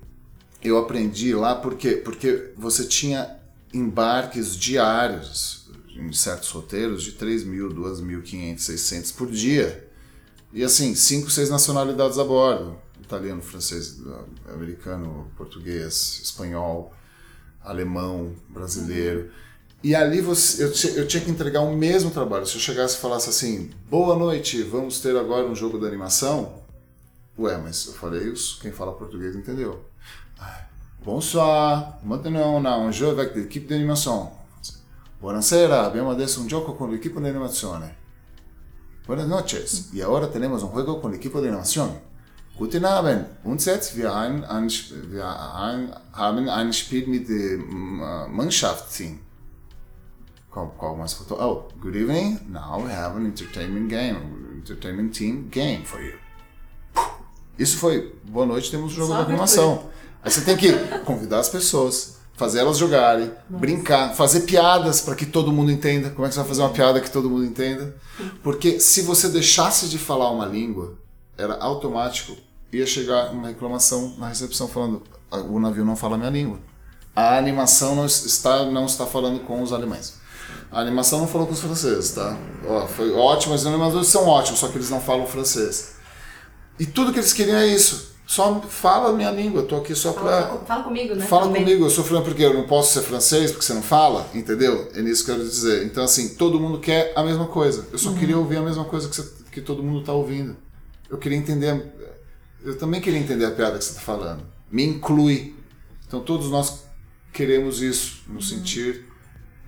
eu 0.63 0.79
aprendi 0.79 1.35
lá 1.35 1.57
porque 1.57 1.97
porque 1.97 2.53
você 2.57 2.85
tinha 2.85 3.39
embarques 3.75 4.57
diários 4.57 5.69
em 5.97 6.13
certos 6.13 6.49
roteiros 6.51 7.03
de 7.03 7.13
3 7.13 7.43
mil, 7.43 7.69
2 7.69 8.01
mil, 8.01 8.23
500, 8.23 8.65
600 8.65 9.13
por 9.13 9.29
dia. 9.33 9.91
E 10.53 10.63
assim, 10.63 10.95
cinco, 10.95 11.29
seis 11.29 11.51
nacionalidades 11.51 12.19
a 12.19 12.25
bordo. 12.25 12.79
Italiano, 13.01 13.43
francês, 13.43 14.01
americano, 14.47 15.29
português, 15.37 16.21
espanhol, 16.23 16.95
alemão, 17.65 18.33
brasileiro. 18.49 19.31
E 19.83 19.93
ali 19.93 20.21
você, 20.21 20.63
eu, 20.63 20.69
eu, 20.95 21.09
tinha 21.09 21.23
que 21.23 21.31
entregar 21.31 21.63
o 21.63 21.77
mesmo 21.77 22.13
trabalho. 22.13 22.47
Se 22.47 22.55
eu 22.55 22.61
chegasse 22.61 22.97
e 22.97 23.01
falasse 23.01 23.29
assim, 23.29 23.71
boa 23.91 24.15
noite, 24.15 24.63
vamos 24.63 25.01
ter 25.01 25.17
agora 25.17 25.49
um 25.49 25.55
jogo 25.57 25.81
de 25.81 25.87
animação. 25.87 26.62
Ué, 27.39 27.57
mas 27.57 27.87
eu 27.87 27.93
falei 27.95 28.29
isso, 28.31 28.59
quem 28.61 28.73
fala 28.73 28.93
português 28.93 29.35
entendeu. 29.35 29.85
Bonsoir, 31.05 31.99
maintenant 32.05 32.57
on 32.57 32.67
a 32.67 32.77
un 32.77 32.93
jeu 32.93 33.11
avec 33.11 33.35
l'équipe 33.35 33.67
d'animation. 33.67 34.31
Buonasera, 35.21 35.85
abbiamo 35.85 36.11
adesso 36.11 36.41
un 36.41 36.47
gioco 36.47 36.75
con 36.75 36.91
l'equipo 36.91 37.21
di 37.21 37.29
animazione. 37.29 37.97
Buenas 39.07 39.27
noches, 39.27 39.91
y 39.93 40.01
ahora 40.01 40.29
tenemos 40.29 40.63
un 40.63 40.71
juego 40.71 41.01
con 41.01 41.11
l'equipo 41.11 41.41
di 41.41 41.49
animazione. 41.49 42.03
Guten 42.57 42.85
Abend, 42.85 43.27
uns 43.45 43.65
jetzt, 43.65 43.97
wir, 43.97 44.13
ein, 44.15 44.45
ein, 44.45 44.69
wir 45.11 45.25
ein, 45.25 45.93
haben 46.13 46.49
ein 46.49 46.73
Spiel 46.73 47.07
mit 47.07 47.29
dem 47.29 47.99
Mannschaftsteam. 48.31 49.21
Qual 50.51 50.97
mais 50.97 51.15
faltou? 51.15 51.39
Oh, 51.41 51.69
good 51.81 51.97
evening. 51.97 52.39
Now 52.53 52.79
we 52.79 52.93
have 52.93 53.17
an 53.17 53.25
entertainment 53.25 53.89
game, 53.89 54.55
entertainment 54.55 55.15
team 55.15 55.49
game 55.51 55.83
for 55.83 55.99
you. 56.01 56.22
Isso 57.59 57.77
foi, 57.79 58.15
boa 58.25 58.47
noite, 58.47 58.71
temos 58.71 58.93
um 58.93 58.95
jogo 58.95 59.13
Só 59.13 59.23
de 59.23 59.31
animação. 59.31 59.85
Aí 60.23 60.31
você 60.31 60.41
tem 60.43 60.57
que 60.57 60.73
convidar 61.05 61.41
as 61.41 61.49
pessoas, 61.49 62.17
fazer 62.35 62.61
elas 62.61 62.79
jogarem, 62.79 63.27
Nossa. 63.27 63.61
brincar, 63.61 64.15
fazer 64.15 64.41
piadas 64.41 65.01
para 65.01 65.15
que 65.15 65.27
todo 65.27 65.53
mundo 65.53 65.71
entenda. 65.71 66.11
Como 66.11 66.25
é 66.25 66.29
que 66.29 66.35
você 66.35 66.41
vai 66.41 66.49
fazer 66.49 66.63
uma 66.63 66.71
piada 66.71 67.01
que 67.01 67.11
todo 67.11 67.29
mundo 67.29 67.45
entenda? 67.45 67.95
Porque 68.43 68.81
se 68.81 69.03
você 69.03 69.29
deixasse 69.29 69.89
de 69.89 69.99
falar 69.99 70.31
uma 70.31 70.47
língua, 70.47 70.97
era 71.37 71.55
automático, 71.55 72.37
ia 72.73 72.87
chegar 72.87 73.33
uma 73.33 73.49
reclamação 73.49 74.15
na 74.19 74.29
recepção 74.29 74.69
falando: 74.69 75.03
o 75.49 75.59
navio 75.59 75.85
não 75.85 75.97
fala 75.97 76.17
minha 76.17 76.31
língua. 76.31 76.59
A 77.15 77.37
animação 77.37 77.95
não 77.95 78.07
está, 78.07 78.65
não 78.65 78.87
está 78.87 79.05
falando 79.05 79.41
com 79.41 79.61
os 79.63 79.73
alemães. 79.73 80.15
A 80.71 80.81
animação 80.81 81.19
não 81.21 81.29
falou 81.29 81.47
com 81.47 81.53
os 81.53 81.61
franceses, 81.61 82.13
tá? 82.13 82.37
Ó, 82.67 82.87
foi 82.87 83.13
ótimo, 83.13 83.55
os 83.55 83.67
animadores 83.67 84.09
são 84.09 84.27
ótimos, 84.27 84.61
só 84.61 84.69
que 84.69 84.79
eles 84.79 84.89
não 84.89 85.01
falam 85.01 85.27
francês. 85.27 85.97
E 86.79 86.87
tudo 86.87 87.13
que 87.13 87.19
eles 87.19 87.33
queriam 87.33 87.57
é 87.57 87.67
isso. 87.67 88.13
Só 88.27 88.61
fala 88.63 89.11
a 89.11 89.13
minha 89.13 89.31
língua, 89.31 89.61
eu 89.61 89.67
tô 89.67 89.77
aqui 89.77 89.95
só 89.95 90.13
fala, 90.15 90.47
pra. 90.47 90.59
Fala 90.67 90.85
comigo, 90.85 91.15
né? 91.15 91.27
Fala 91.27 91.47
Também. 91.47 91.65
comigo, 91.65 91.85
eu 91.85 91.91
sou 91.91 92.03
falando 92.03 92.25
porque 92.25 92.43
eu 92.43 92.55
não 92.55 92.67
posso 92.67 92.95
ser 92.95 93.03
francês, 93.03 93.51
porque 93.51 93.65
você 93.65 93.75
não 93.75 93.83
fala, 93.83 94.27
entendeu? 94.33 94.91
É 94.95 95.03
nisso 95.03 95.25
que 95.25 95.31
eu 95.31 95.37
quero 95.37 95.47
dizer. 95.47 95.85
Então, 95.85 96.03
assim, 96.03 96.31
todo 96.31 96.59
mundo 96.59 96.79
quer 96.79 97.13
a 97.15 97.23
mesma 97.23 97.47
coisa. 97.47 97.87
Eu 97.93 97.99
só 97.99 98.09
uhum. 98.09 98.17
queria 98.17 98.39
ouvir 98.39 98.57
a 98.57 98.63
mesma 98.63 98.85
coisa 98.85 99.09
que, 99.09 99.17
você, 99.17 99.31
que 99.51 99.61
todo 99.61 99.83
mundo 99.83 100.03
tá 100.03 100.13
ouvindo. 100.13 100.57
Eu 101.11 101.19
queria 101.19 101.37
entender. 101.37 101.93
Eu 102.65 102.79
também 102.79 103.01
queria 103.01 103.19
entender 103.19 103.45
a 103.45 103.51
piada 103.51 103.77
que 103.77 103.85
você 103.85 103.95
tá 103.95 104.01
falando. 104.01 104.43
me 104.71 104.85
inclui. 104.85 105.55
Então 106.07 106.21
todos 106.21 106.49
nós 106.49 106.85
queremos 107.33 107.83
isso, 107.83 108.23
nos 108.29 108.49
sentir 108.49 109.07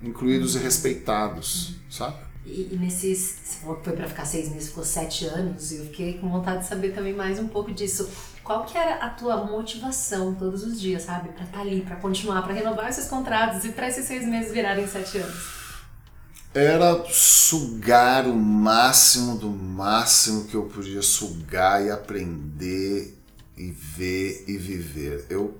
incluídos 0.01 0.55
e 0.55 0.59
respeitados, 0.59 1.75
sabe? 1.89 2.17
E, 2.45 2.69
e 2.73 2.77
nesses. 2.77 3.37
Que 3.61 3.83
foi 3.83 3.93
para 3.93 4.07
ficar 4.07 4.25
seis 4.25 4.49
meses, 4.49 4.69
ficou 4.69 4.83
sete 4.83 5.25
anos, 5.25 5.71
e 5.71 5.77
eu 5.77 5.85
fiquei 5.85 6.17
com 6.19 6.29
vontade 6.29 6.59
de 6.59 6.67
saber 6.67 6.93
também 6.93 7.13
mais 7.13 7.39
um 7.39 7.47
pouco 7.47 7.71
disso. 7.73 8.09
Qual 8.43 8.63
que 8.63 8.77
era 8.77 8.95
a 9.03 9.09
tua 9.09 9.43
motivação 9.45 10.35
todos 10.35 10.63
os 10.63 10.79
dias, 10.79 11.03
sabe? 11.03 11.29
Para 11.29 11.45
estar 11.45 11.57
tá 11.57 11.61
ali, 11.61 11.81
para 11.81 11.95
continuar, 11.95 12.43
para 12.43 12.53
renovar 12.53 12.89
esses 12.89 13.07
contratos 13.07 13.65
e 13.65 13.69
para 13.69 13.87
esses 13.87 14.05
seis 14.05 14.27
meses 14.27 14.51
virarem 14.51 14.87
sete 14.87 15.17
anos? 15.17 15.55
Era 16.53 17.03
sugar 17.09 18.27
o 18.27 18.35
máximo 18.35 19.37
do 19.37 19.49
máximo 19.49 20.45
que 20.45 20.55
eu 20.55 20.63
podia 20.63 21.01
sugar 21.01 21.83
e 21.83 21.91
aprender 21.91 23.17
e 23.57 23.71
ver 23.71 24.45
e 24.47 24.57
viver. 24.57 25.25
Eu 25.29 25.57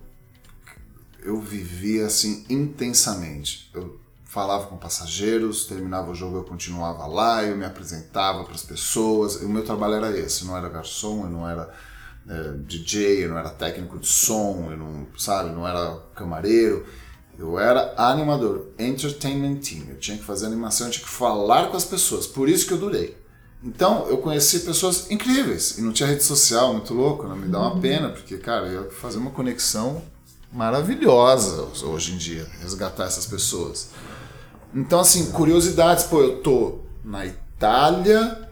eu 1.22 1.42
vivia 1.42 2.06
assim 2.06 2.46
intensamente. 2.48 3.70
Eu 3.74 4.00
falava 4.36 4.68
com 4.68 4.76
passageiros, 4.76 5.64
terminava 5.64 6.12
o 6.12 6.14
jogo 6.14 6.36
eu 6.36 6.44
continuava 6.44 7.08
lá, 7.08 7.42
eu 7.42 7.56
me 7.56 7.64
apresentava 7.64 8.44
para 8.44 8.54
as 8.54 8.64
pessoas. 8.64 9.38
O 9.38 9.48
meu 9.48 9.64
trabalho 9.64 9.94
era 9.94 10.20
esse, 10.20 10.44
não 10.44 10.58
era 10.58 10.68
garçom, 10.68 11.24
eu 11.24 11.30
não 11.30 11.50
era 11.50 11.74
é, 12.28 12.52
DJ, 12.58 13.24
eu 13.24 13.30
não 13.30 13.38
era 13.38 13.50
técnico 13.50 13.98
de 13.98 14.08
som, 14.08 14.68
eu 14.70 14.78
não, 14.78 15.08
sabe, 15.18 15.52
não 15.52 15.66
era 15.66 15.98
camareiro. 16.14 16.86
Eu 17.40 17.58
era 17.58 17.94
animador, 17.98 18.68
entertainment 18.78 19.56
team. 19.60 19.86
Eu 19.90 19.98
tinha 20.00 20.18
que 20.18 20.24
fazer 20.24 20.48
animação, 20.48 20.88
eu 20.88 20.92
tinha 20.92 21.06
que 21.06 21.12
falar 21.12 21.70
com 21.70 21.78
as 21.78 21.86
pessoas. 21.86 22.28
Por 22.28 22.50
isso 22.50 22.68
que 22.68 22.74
eu 22.74 22.78
durei. 22.78 23.18
Então, 23.64 24.06
eu 24.10 24.18
conheci 24.18 24.60
pessoas 24.60 25.10
incríveis. 25.10 25.78
E 25.78 25.82
não 25.82 25.94
tinha 25.94 26.08
rede 26.08 26.24
social, 26.24 26.74
muito 26.74 26.94
louco, 26.94 27.26
não 27.26 27.38
me 27.38 27.48
dá 27.48 27.60
uma 27.60 27.74
uhum. 27.76 27.82
pena, 27.82 28.10
porque, 28.10 28.38
cara, 28.38 28.68
eu 28.68 28.84
ia 28.84 28.92
fazer 28.92 29.18
uma 29.18 29.32
conexão 29.32 30.02
maravilhosa 30.56 31.68
hoje 31.86 32.14
em 32.14 32.18
dia, 32.18 32.48
resgatar 32.62 33.06
essas 33.06 33.26
pessoas. 33.26 33.90
Então, 34.76 35.00
assim, 35.00 35.32
curiosidades, 35.32 36.04
pô, 36.04 36.22
eu 36.22 36.40
tô 36.40 36.80
na 37.02 37.26
Itália, 37.26 38.50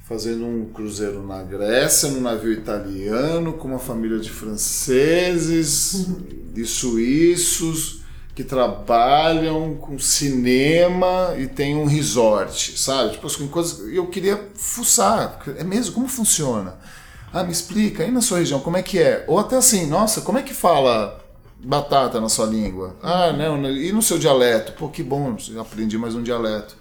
fazendo 0.00 0.44
um 0.44 0.72
cruzeiro 0.72 1.24
na 1.24 1.40
Grécia, 1.44 2.08
num 2.08 2.20
navio 2.20 2.52
italiano, 2.52 3.52
com 3.52 3.68
uma 3.68 3.78
família 3.78 4.18
de 4.18 4.28
franceses 4.28 6.08
e 6.56 6.64
suíços 6.64 8.00
que 8.34 8.42
trabalham 8.42 9.76
com 9.76 10.00
cinema 10.00 11.36
e 11.38 11.46
tem 11.46 11.76
um 11.76 11.84
resort, 11.84 12.76
sabe? 12.76 13.12
Tipo, 13.12 13.28
assim, 13.28 13.46
coisas. 13.46 13.88
Eu 13.94 14.08
queria 14.08 14.48
fuçar. 14.56 15.40
É 15.56 15.62
mesmo? 15.62 15.94
Como 15.94 16.08
funciona? 16.08 16.74
Ah, 17.32 17.44
me 17.44 17.52
explica, 17.52 18.02
aí 18.02 18.10
na 18.10 18.20
sua 18.20 18.38
região, 18.38 18.58
como 18.58 18.76
é 18.76 18.82
que 18.82 18.98
é? 18.98 19.24
Ou 19.28 19.38
até 19.38 19.56
assim, 19.56 19.86
nossa, 19.86 20.22
como 20.22 20.38
é 20.38 20.42
que 20.42 20.52
fala 20.52 21.19
batata 21.62 22.20
na 22.20 22.28
sua 22.28 22.46
língua? 22.46 22.96
Ah, 23.02 23.32
não, 23.32 23.70
e 23.70 23.92
no 23.92 24.02
seu 24.02 24.18
dialeto? 24.18 24.72
Pô, 24.72 24.88
que 24.88 25.02
bom, 25.02 25.36
aprendi 25.58 25.98
mais 25.98 26.14
um 26.14 26.22
dialeto. 26.22 26.76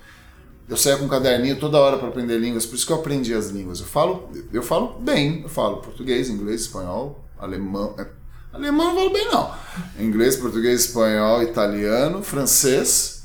Eu 0.67 0.77
saía 0.77 0.97
com 0.97 1.05
um 1.05 1.09
caderninho 1.09 1.59
toda 1.59 1.79
hora 1.79 1.97
para 1.97 2.07
aprender 2.07 2.37
línguas, 2.37 2.65
por 2.65 2.75
isso 2.75 2.85
que 2.85 2.93
eu 2.93 2.97
aprendi 2.97 3.33
as 3.33 3.49
línguas. 3.49 3.79
Eu 3.79 3.87
falo, 3.87 4.29
eu 4.53 4.61
falo 4.61 4.99
bem, 4.99 5.41
eu 5.41 5.49
falo 5.49 5.77
português, 5.77 6.29
inglês, 6.29 6.61
espanhol, 6.61 7.25
alemão. 7.39 7.95
É, 7.97 8.05
alemão 8.53 8.89
não 8.89 8.95
falo 8.95 9.09
bem 9.09 9.25
não. 9.31 9.51
Inglês, 9.99 10.35
português, 10.35 10.85
espanhol, 10.85 11.41
italiano, 11.41 12.21
francês 12.21 13.19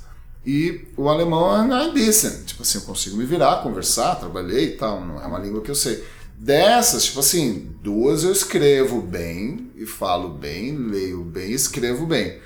e 0.47 0.89
o 0.97 1.09
alemão 1.09 1.75
é 1.75 1.91
decent. 1.91 2.45
Tipo 2.45 2.63
assim, 2.63 2.79
eu 2.79 2.85
consigo 2.85 3.17
me 3.17 3.25
virar, 3.25 3.63
conversar, 3.63 4.17
trabalhei 4.17 4.65
e 4.65 4.77
tal, 4.77 5.01
não 5.01 5.23
é 5.23 5.27
uma 5.27 5.39
língua 5.39 5.63
que 5.63 5.71
eu 5.71 5.75
sei. 5.75 6.05
Dessas, 6.37 7.05
tipo 7.05 7.20
assim, 7.20 7.74
duas 7.82 8.24
eu 8.24 8.32
escrevo 8.32 9.01
bem 9.01 9.70
e 9.76 9.87
falo 9.87 10.30
bem, 10.30 10.76
leio 10.76 11.24
bem, 11.24 11.53
escrevo 11.53 12.07
bem. 12.07 12.39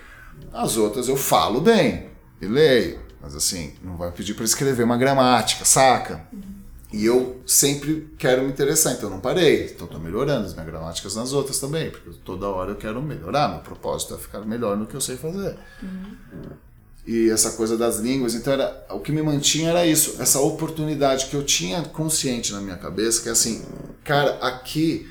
As 0.52 0.76
outras 0.76 1.08
eu 1.08 1.16
falo 1.16 1.60
bem 1.60 2.10
e 2.40 2.46
leio. 2.46 3.00
Mas 3.20 3.34
assim, 3.34 3.74
não 3.82 3.96
vai 3.96 4.12
pedir 4.12 4.34
para 4.34 4.44
escrever 4.44 4.84
uma 4.84 4.96
gramática, 4.96 5.64
saca? 5.64 6.26
E 6.92 7.04
eu 7.04 7.42
sempre 7.44 8.14
quero 8.16 8.42
me 8.42 8.48
interessar, 8.48 8.94
então 8.94 9.10
não 9.10 9.20
parei. 9.20 9.66
Então 9.66 9.86
estou 9.86 10.00
melhorando 10.00 10.46
as 10.46 10.54
minhas 10.54 10.68
gramáticas 10.68 11.14
nas 11.16 11.32
outras 11.32 11.58
também, 11.58 11.90
porque 11.90 12.10
toda 12.24 12.48
hora 12.48 12.70
eu 12.70 12.76
quero 12.76 13.02
melhorar. 13.02 13.48
Meu 13.48 13.60
propósito 13.60 14.14
é 14.14 14.18
ficar 14.18 14.40
melhor 14.40 14.76
no 14.76 14.86
que 14.86 14.94
eu 14.94 15.00
sei 15.00 15.16
fazer. 15.16 15.58
Uhum. 15.82 16.16
E 17.08 17.30
essa 17.30 17.52
coisa 17.52 17.74
das 17.74 17.96
línguas, 17.96 18.34
então 18.34 18.52
era, 18.52 18.84
o 18.90 19.00
que 19.00 19.10
me 19.10 19.22
mantinha 19.22 19.70
era 19.70 19.86
isso, 19.86 20.20
essa 20.20 20.40
oportunidade 20.40 21.24
que 21.24 21.34
eu 21.34 21.42
tinha 21.42 21.80
consciente 21.80 22.52
na 22.52 22.60
minha 22.60 22.76
cabeça, 22.76 23.22
que 23.22 23.30
é 23.30 23.32
assim, 23.32 23.64
cara, 24.04 24.32
aqui, 24.42 25.10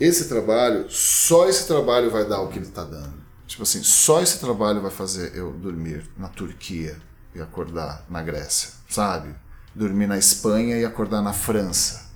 esse 0.00 0.28
trabalho, 0.28 0.90
só 0.90 1.48
esse 1.48 1.68
trabalho 1.68 2.10
vai 2.10 2.28
dar 2.28 2.40
o 2.40 2.48
que 2.48 2.58
ele 2.58 2.66
está 2.66 2.82
dando. 2.82 3.14
Tipo 3.46 3.62
assim, 3.62 3.80
só 3.80 4.20
esse 4.20 4.40
trabalho 4.40 4.82
vai 4.82 4.90
fazer 4.90 5.36
eu 5.36 5.52
dormir 5.52 6.04
na 6.18 6.26
Turquia 6.26 6.96
e 7.32 7.40
acordar 7.40 8.04
na 8.10 8.20
Grécia, 8.20 8.70
sabe? 8.88 9.32
Dormir 9.72 10.08
na 10.08 10.18
Espanha 10.18 10.78
e 10.78 10.84
acordar 10.84 11.22
na 11.22 11.32
França. 11.32 12.08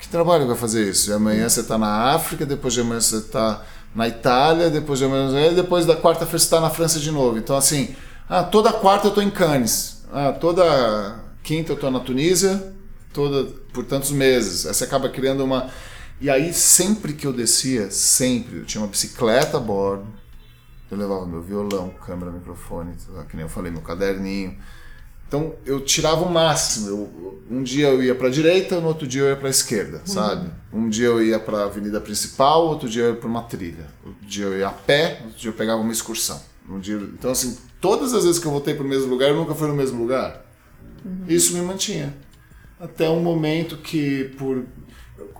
Que 0.00 0.08
trabalho 0.08 0.48
vai 0.48 0.56
fazer 0.56 0.90
isso? 0.90 1.10
E 1.10 1.12
amanhã 1.12 1.48
você 1.48 1.60
está 1.60 1.78
na 1.78 2.12
África, 2.12 2.44
depois 2.44 2.74
de 2.74 2.80
amanhã 2.80 3.00
você 3.00 3.18
está 3.18 3.64
na 3.94 4.08
Itália, 4.08 4.70
depois 4.70 4.98
de 4.98 5.04
amanhã, 5.04 5.52
depois 5.54 5.84
da 5.86 5.94
quarta-feira 5.94 6.38
você 6.38 6.44
está 6.44 6.60
na 6.60 6.70
França 6.70 6.98
de 6.98 7.10
novo. 7.10 7.38
Então, 7.38 7.56
assim, 7.56 7.94
ah, 8.28 8.42
toda 8.42 8.72
quarta 8.72 9.06
eu 9.06 9.10
estou 9.10 9.22
em 9.22 9.30
Cannes, 9.30 10.04
ah, 10.12 10.32
toda 10.32 11.20
quinta 11.42 11.72
eu 11.72 11.74
estou 11.74 11.90
na 11.90 12.00
Tunísia, 12.00 12.72
toda 13.12 13.50
por 13.72 13.84
tantos 13.84 14.10
meses. 14.10 14.64
Você 14.64 14.84
acaba 14.84 15.08
criando 15.08 15.44
uma 15.44 15.70
e 16.22 16.30
aí, 16.30 16.54
sempre 16.54 17.14
que 17.14 17.26
eu 17.26 17.32
descia, 17.32 17.90
sempre, 17.90 18.58
eu 18.58 18.64
tinha 18.64 18.80
uma 18.80 18.86
bicicleta 18.86 19.56
a 19.56 19.60
bordo, 19.60 20.06
eu 20.88 20.96
levava 20.96 21.26
meu 21.26 21.42
violão, 21.42 21.90
câmera, 22.06 22.30
microfone, 22.30 22.94
que 23.28 23.34
nem 23.34 23.44
eu 23.44 23.48
falei, 23.48 23.72
meu 23.72 23.82
caderninho. 23.82 24.56
Então, 25.32 25.54
eu 25.64 25.80
tirava 25.80 26.22
o 26.22 26.30
máximo. 26.30 26.88
Eu, 26.88 27.40
um 27.50 27.62
dia 27.62 27.88
eu 27.88 28.02
ia 28.02 28.14
para 28.14 28.28
a 28.28 28.30
direita, 28.30 28.78
no 28.78 28.88
outro 28.88 29.06
dia 29.06 29.22
eu 29.22 29.28
ia 29.30 29.36
para 29.36 29.48
a 29.48 29.50
esquerda, 29.50 30.00
uhum. 30.00 30.06
sabe? 30.06 30.50
Um 30.70 30.90
dia 30.90 31.06
eu 31.06 31.24
ia 31.24 31.40
para 31.40 31.60
a 31.60 31.64
avenida 31.64 31.98
principal, 32.02 32.66
outro 32.66 32.86
dia 32.86 33.04
eu 33.04 33.14
ia 33.14 33.16
para 33.16 33.28
uma 33.30 33.42
trilha. 33.44 33.86
Outro 34.04 34.26
dia 34.26 34.44
eu 34.44 34.58
ia 34.58 34.68
a 34.68 34.72
pé, 34.72 35.22
outro 35.24 35.38
dia 35.38 35.48
eu 35.48 35.54
pegava 35.54 35.80
uma 35.80 35.90
excursão. 35.90 36.38
Um 36.68 36.78
dia, 36.78 36.96
então, 36.96 37.30
assim, 37.30 37.56
todas 37.80 38.12
as 38.12 38.24
vezes 38.24 38.38
que 38.38 38.46
eu 38.46 38.50
voltei 38.50 38.74
para 38.74 38.84
o 38.84 38.88
mesmo 38.88 39.08
lugar, 39.08 39.30
eu 39.30 39.36
nunca 39.36 39.54
fui 39.54 39.68
no 39.68 39.74
mesmo 39.74 39.98
lugar. 39.98 40.44
Uhum. 41.02 41.24
Isso 41.26 41.54
me 41.54 41.62
mantinha. 41.62 42.14
Até 42.78 43.08
um 43.08 43.22
momento 43.22 43.78
que, 43.78 44.24
por 44.36 44.66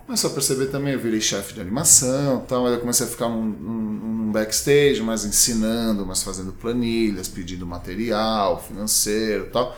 Começou 0.07 0.31
a 0.31 0.35
perceber 0.35 0.67
também, 0.67 0.95
eu 0.95 1.01
virei 1.01 1.21
chefe 1.21 1.55
de 1.55 1.61
animação 1.61 2.45
tal, 2.47 2.67
aí 2.67 2.75
eu 2.75 2.81
comecei 2.81 3.07
a 3.07 3.09
ficar 3.09 3.29
num, 3.29 3.45
num, 3.45 4.33
backstage, 4.33 5.01
mais 5.03 5.25
ensinando, 5.25 6.05
mais 6.05 6.23
fazendo 6.23 6.53
planilhas, 6.53 7.29
pedindo 7.29 7.67
material 7.67 8.61
financeiro 8.63 9.49
tal. 9.53 9.77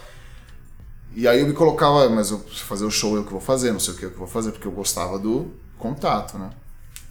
E 1.14 1.28
aí 1.28 1.40
eu 1.40 1.46
me 1.46 1.52
colocava, 1.52 2.08
mas 2.08 2.30
eu 2.30 2.38
fazer 2.38 2.84
o 2.84 2.90
show 2.90 3.16
eu 3.16 3.24
que 3.24 3.30
vou 3.30 3.40
fazer, 3.40 3.72
não 3.72 3.80
sei 3.80 3.94
o 3.94 3.96
que 3.96 4.04
eu 4.04 4.10
que 4.10 4.18
vou 4.18 4.26
fazer, 4.26 4.52
porque 4.52 4.66
eu 4.66 4.72
gostava 4.72 5.18
do 5.18 5.50
contato, 5.78 6.38
né? 6.38 6.50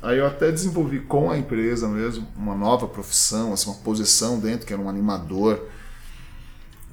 Aí 0.01 0.17
eu 0.17 0.27
até 0.27 0.51
desenvolvi 0.51 0.99
com 0.99 1.31
a 1.31 1.37
empresa 1.37 1.87
mesmo 1.87 2.27
uma 2.35 2.55
nova 2.55 2.87
profissão, 2.87 3.53
assim, 3.53 3.69
uma 3.69 3.79
posição 3.79 4.37
dentro, 4.39 4.67
que 4.67 4.73
era 4.73 4.81
um 4.81 4.89
animador, 4.89 5.65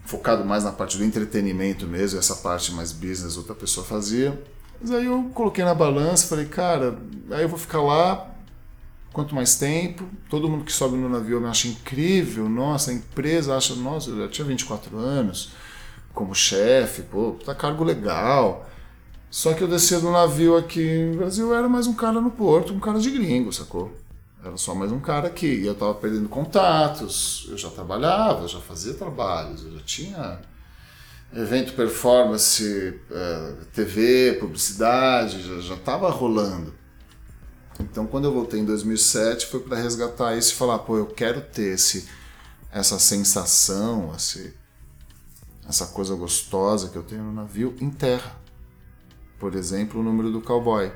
focado 0.05 0.45
mais 0.45 0.63
na 0.63 0.71
parte 0.71 0.97
do 0.97 1.05
entretenimento 1.05 1.87
mesmo, 1.87 2.19
essa 2.19 2.37
parte 2.37 2.73
mais 2.73 2.93
business 2.93 3.37
outra 3.37 3.55
pessoa 3.55 3.85
fazia. 3.85 4.41
Mas 4.81 4.91
aí 4.91 5.07
eu 5.07 5.31
coloquei 5.35 5.65
na 5.65 5.75
balança, 5.75 6.27
falei, 6.27 6.47
cara, 6.47 6.99
aí 7.31 7.43
eu 7.43 7.49
vou 7.49 7.59
ficar 7.59 7.83
lá 7.83 8.31
quanto 9.13 9.35
mais 9.35 9.57
tempo. 9.57 10.05
Todo 10.29 10.49
mundo 10.49 10.65
que 10.65 10.73
sobe 10.73 10.97
no 10.97 11.09
navio 11.09 11.41
me 11.41 11.49
acha 11.49 11.69
incrível. 11.69 12.49
Nossa, 12.49 12.91
a 12.91 12.95
empresa 12.95 13.57
acha, 13.57 13.75
nossa, 13.75 14.11
eu 14.11 14.19
já 14.19 14.29
tinha 14.29 14.47
24 14.47 14.97
anos 14.97 15.53
como 16.15 16.35
chefe, 16.35 17.03
pô, 17.03 17.37
tá 17.45 17.55
cargo 17.55 17.85
legal. 17.85 18.69
Só 19.31 19.55
que 19.55 19.63
eu 19.63 19.69
descia 19.69 20.01
do 20.01 20.11
navio 20.11 20.57
aqui 20.57 21.05
no 21.05 21.19
Brasil, 21.19 21.55
era 21.55 21.69
mais 21.69 21.87
um 21.87 21.95
cara 21.95 22.21
no 22.21 22.31
porto, 22.31 22.73
um 22.73 22.81
cara 22.81 22.99
de 22.99 23.11
gringo, 23.11 23.53
sacou? 23.53 23.93
Era 24.43 24.57
só 24.57 24.75
mais 24.75 24.91
um 24.91 24.99
cara 24.99 25.29
aqui. 25.29 25.47
E 25.47 25.67
eu 25.67 25.75
tava 25.75 25.95
perdendo 25.95 26.29
contatos, 26.29 27.47
eu 27.49 27.57
já 27.57 27.71
trabalhava, 27.71 28.43
eu 28.43 28.49
já 28.49 28.59
fazia 28.59 28.95
trabalhos, 28.95 29.65
eu 29.65 29.73
já 29.73 29.81
tinha 29.85 30.41
evento 31.33 31.75
performance, 31.75 33.01
é, 33.11 33.55
TV, 33.73 34.37
publicidade, 34.41 35.63
já 35.63 35.75
estava 35.75 36.11
rolando. 36.11 36.75
Então, 37.79 38.07
quando 38.07 38.27
eu 38.27 38.33
voltei 38.33 38.61
em 38.61 38.65
2007, 38.65 39.47
foi 39.47 39.61
para 39.61 39.77
resgatar 39.77 40.37
isso 40.37 40.53
e 40.53 40.57
falar: 40.57 40.81
pô, 40.81 40.99
eu 40.99 41.07
quero 41.07 41.41
ter 41.41 41.75
esse, 41.75 42.09
essa 42.71 42.99
sensação, 42.99 44.13
esse, 44.15 44.55
essa 45.67 45.87
coisa 45.87 46.15
gostosa 46.15 46.89
que 46.89 46.97
eu 46.97 47.03
tenho 47.03 47.23
no 47.23 47.33
navio 47.33 47.75
em 47.81 47.91
terra. 47.91 48.39
Por 49.39 49.55
exemplo, 49.55 50.01
o 50.01 50.05
número 50.05 50.31
do 50.31 50.43
cowboy, 50.43 50.93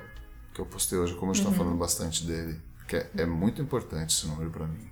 que 0.52 0.60
eu 0.60 0.66
postei 0.66 0.98
hoje, 0.98 1.14
como 1.14 1.30
a 1.30 1.34
gente 1.34 1.42
está 1.42 1.50
uhum. 1.50 1.64
falando 1.64 1.78
bastante 1.78 2.26
dele, 2.26 2.60
que 2.86 2.96
é, 2.96 3.10
é 3.16 3.26
muito 3.26 3.62
importante 3.62 4.14
esse 4.14 4.26
número 4.26 4.50
para 4.50 4.66
mim. 4.66 4.90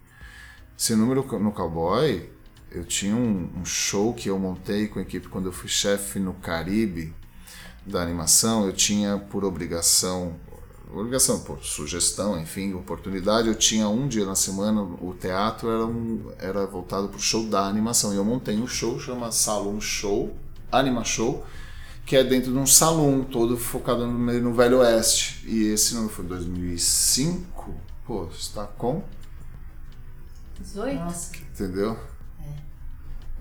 Esse 0.78 0.96
número 0.96 1.22
no 1.38 1.52
cowboy 1.52 2.30
eu 2.74 2.84
tinha 2.84 3.14
um, 3.14 3.50
um, 3.56 3.64
show 3.64 4.12
que 4.12 4.28
eu 4.28 4.38
montei 4.38 4.88
com 4.88 4.98
a 4.98 5.02
equipe 5.02 5.28
quando 5.28 5.46
eu 5.46 5.52
fui 5.52 5.68
chefe 5.68 6.18
no 6.18 6.34
Caribe 6.34 7.14
da 7.86 8.02
animação. 8.02 8.66
Eu 8.66 8.72
tinha 8.72 9.18
por 9.18 9.44
obrigação 9.44 10.36
ligação, 11.00 11.40
por 11.40 11.64
sugestão, 11.64 12.38
enfim, 12.38 12.74
oportunidade. 12.74 13.48
Eu 13.48 13.54
tinha 13.54 13.88
um 13.88 14.06
dia 14.06 14.26
na 14.26 14.34
semana, 14.34 14.82
o 14.82 15.14
teatro 15.18 15.70
era, 15.70 15.86
um, 15.86 16.30
era 16.38 16.66
voltado 16.66 17.08
para 17.08 17.16
o 17.16 17.20
show 17.20 17.46
da 17.46 17.66
animação. 17.66 18.12
E 18.12 18.16
eu 18.16 18.24
montei 18.24 18.58
um 18.58 18.66
show, 18.66 19.00
chama 19.00 19.32
Salon 19.32 19.80
Show, 19.80 20.36
Anima 20.70 21.04
Show, 21.04 21.46
que 22.04 22.16
é 22.16 22.22
dentro 22.22 22.52
de 22.52 22.58
um 22.58 22.66
salão 22.66 23.24
todo 23.24 23.56
focado 23.56 24.06
no, 24.06 24.18
no 24.40 24.52
Velho 24.52 24.78
Oeste. 24.80 25.42
E 25.46 25.68
esse 25.68 25.94
nome 25.94 26.10
foi 26.10 26.24
em 26.26 26.28
2005. 26.28 27.74
Pô, 28.04 28.28
está 28.36 28.66
com 28.66 29.02
18? 30.60 30.98
Nossa, 30.98 31.32
Entendeu? 31.36 31.98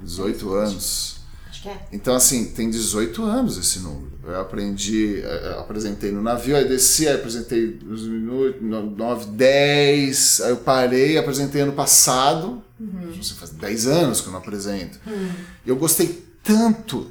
18 0.03 0.53
anos. 0.53 1.17
acho 1.49 1.61
que 1.63 1.69
é. 1.69 1.87
Então, 1.91 2.15
assim, 2.15 2.45
tem 2.51 2.69
18 2.69 3.23
anos 3.23 3.57
esse 3.57 3.79
número. 3.79 4.11
Eu 4.23 4.39
aprendi, 4.39 5.19
eh, 5.19 5.41
eh, 5.43 5.59
apresentei 5.59 6.11
no 6.11 6.21
navio, 6.21 6.55
aí 6.55 6.67
desci, 6.67 7.07
aí 7.07 7.15
apresentei 7.15 7.79
uns 7.87 8.03
minutos, 8.03 8.61
9, 8.61 9.25
10, 9.31 10.41
aí 10.41 10.49
eu 10.51 10.57
parei, 10.57 11.17
apresentei 11.17 11.61
ano 11.61 11.73
passado. 11.73 12.63
Você 13.15 13.33
faz 13.33 13.51
10 13.51 13.87
anos 13.87 14.21
que 14.21 14.27
eu 14.27 14.31
não 14.31 14.39
apresento. 14.39 14.99
Eu 15.65 15.75
gostei 15.75 16.23
tanto 16.43 17.07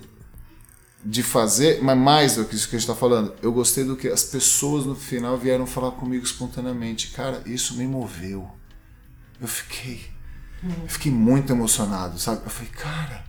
de 1.05 1.22
fazer, 1.22 1.82
mas 1.82 1.97
mais 1.97 2.36
do 2.36 2.45
que 2.45 2.55
isso 2.55 2.68
que 2.68 2.76
a 2.76 2.78
gente 2.78 2.88
está 2.88 2.99
falando, 2.99 3.32
eu 3.43 3.53
gostei 3.53 3.84
do 3.84 3.97
que 3.97 4.09
as 4.09 4.22
pessoas 4.22 4.84
no 4.84 4.95
final 4.95 5.36
vieram 5.38 5.66
falar 5.66 5.93
comigo 5.93 6.24
espontaneamente. 6.24 7.09
Cara, 7.09 7.43
isso 7.47 7.76
me 7.76 7.86
moveu. 7.86 8.49
Eu 9.41 9.49
fiquei. 9.49 10.01
Eu 10.63 10.89
fiquei 10.89 11.11
muito 11.11 11.53
emocionado, 11.53 12.19
sabe? 12.19 12.43
Eu 12.45 12.51
falei, 12.51 12.71
cara, 12.71 13.25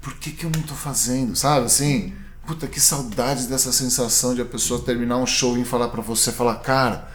por 0.00 0.14
que, 0.18 0.30
que 0.32 0.44
eu 0.44 0.50
não 0.50 0.62
tô 0.62 0.74
fazendo, 0.74 1.34
sabe? 1.34 1.66
Assim, 1.66 2.14
puta, 2.46 2.66
que 2.66 2.78
saudade 2.80 3.46
dessa 3.46 3.72
sensação 3.72 4.34
de 4.34 4.42
a 4.42 4.44
pessoa 4.44 4.80
terminar 4.82 5.16
um 5.16 5.26
show 5.26 5.56
e 5.58 5.64
falar 5.64 5.88
pra 5.88 6.02
você, 6.02 6.30
falar, 6.30 6.56
cara, 6.56 7.08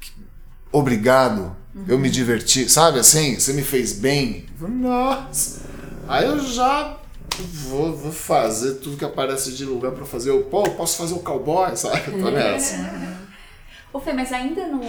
que- 0.00 0.12
obrigado, 0.72 1.54
eu 1.86 1.98
me 1.98 2.08
diverti, 2.08 2.68
sabe? 2.68 2.98
Assim, 3.00 3.34
você 3.38 3.52
me 3.52 3.62
fez 3.62 3.92
bem. 3.92 4.46
Eu 4.52 4.58
falei, 4.68 4.74
Nossa, 4.76 5.60
aí 6.08 6.24
eu 6.26 6.38
já 6.40 6.96
vou, 7.68 7.96
vou 7.96 8.12
fazer 8.12 8.74
tudo 8.76 8.96
que 8.96 9.04
aparece 9.04 9.52
de 9.52 9.64
lugar 9.64 9.92
pra 9.92 10.04
fazer. 10.04 10.30
Eu, 10.30 10.42
pô, 10.44 10.64
eu 10.64 10.74
posso 10.74 10.96
fazer 10.96 11.14
o 11.14 11.18
cowboy, 11.20 11.76
sabe? 11.76 12.02
Eu 12.12 12.20
tô 12.22 12.30
nessa. 12.30 13.18
Ô 13.92 13.98
Fê, 14.00 14.12
mas 14.12 14.32
ainda 14.32 14.66
no. 14.68 14.80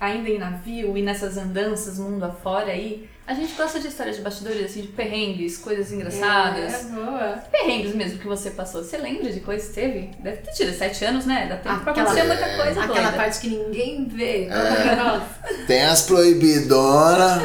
Ainda 0.00 0.30
em 0.30 0.38
navio 0.38 0.96
e 0.96 1.02
nessas 1.02 1.36
andanças 1.36 1.98
mundo 1.98 2.24
afora 2.24 2.72
aí, 2.72 3.06
a 3.26 3.34
gente 3.34 3.52
gosta 3.52 3.78
de 3.78 3.88
histórias 3.88 4.16
de 4.16 4.22
bastidores, 4.22 4.64
assim, 4.64 4.80
de 4.80 4.88
perrengues, 4.88 5.58
coisas 5.58 5.92
engraçadas. 5.92 6.72
É, 6.72 6.82
boa. 6.84 7.44
Perrengues 7.52 7.94
mesmo 7.94 8.18
que 8.18 8.26
você 8.26 8.50
passou. 8.50 8.82
Você 8.82 8.96
lembra 8.96 9.30
de 9.30 9.40
coisas 9.40 9.68
que 9.68 9.74
teve? 9.74 10.10
Deve 10.22 10.38
ter 10.38 10.52
tido 10.52 10.72
sete 10.76 11.04
anos, 11.04 11.26
né? 11.26 11.46
Dá 11.48 11.56
tempo 11.58 11.82
pra 11.84 11.92
Aquela- 11.92 12.10
acontecer 12.10 12.26
muita 12.26 12.56
coisa 12.56 12.80
Aquela 12.82 13.02
doida. 13.02 13.12
parte 13.12 13.40
que 13.40 13.48
ninguém 13.50 14.08
vê. 14.08 14.44
É. 14.46 14.96
Nossa. 14.96 15.66
Tem 15.66 15.82
as 15.84 16.02
proibidonas 16.02 17.42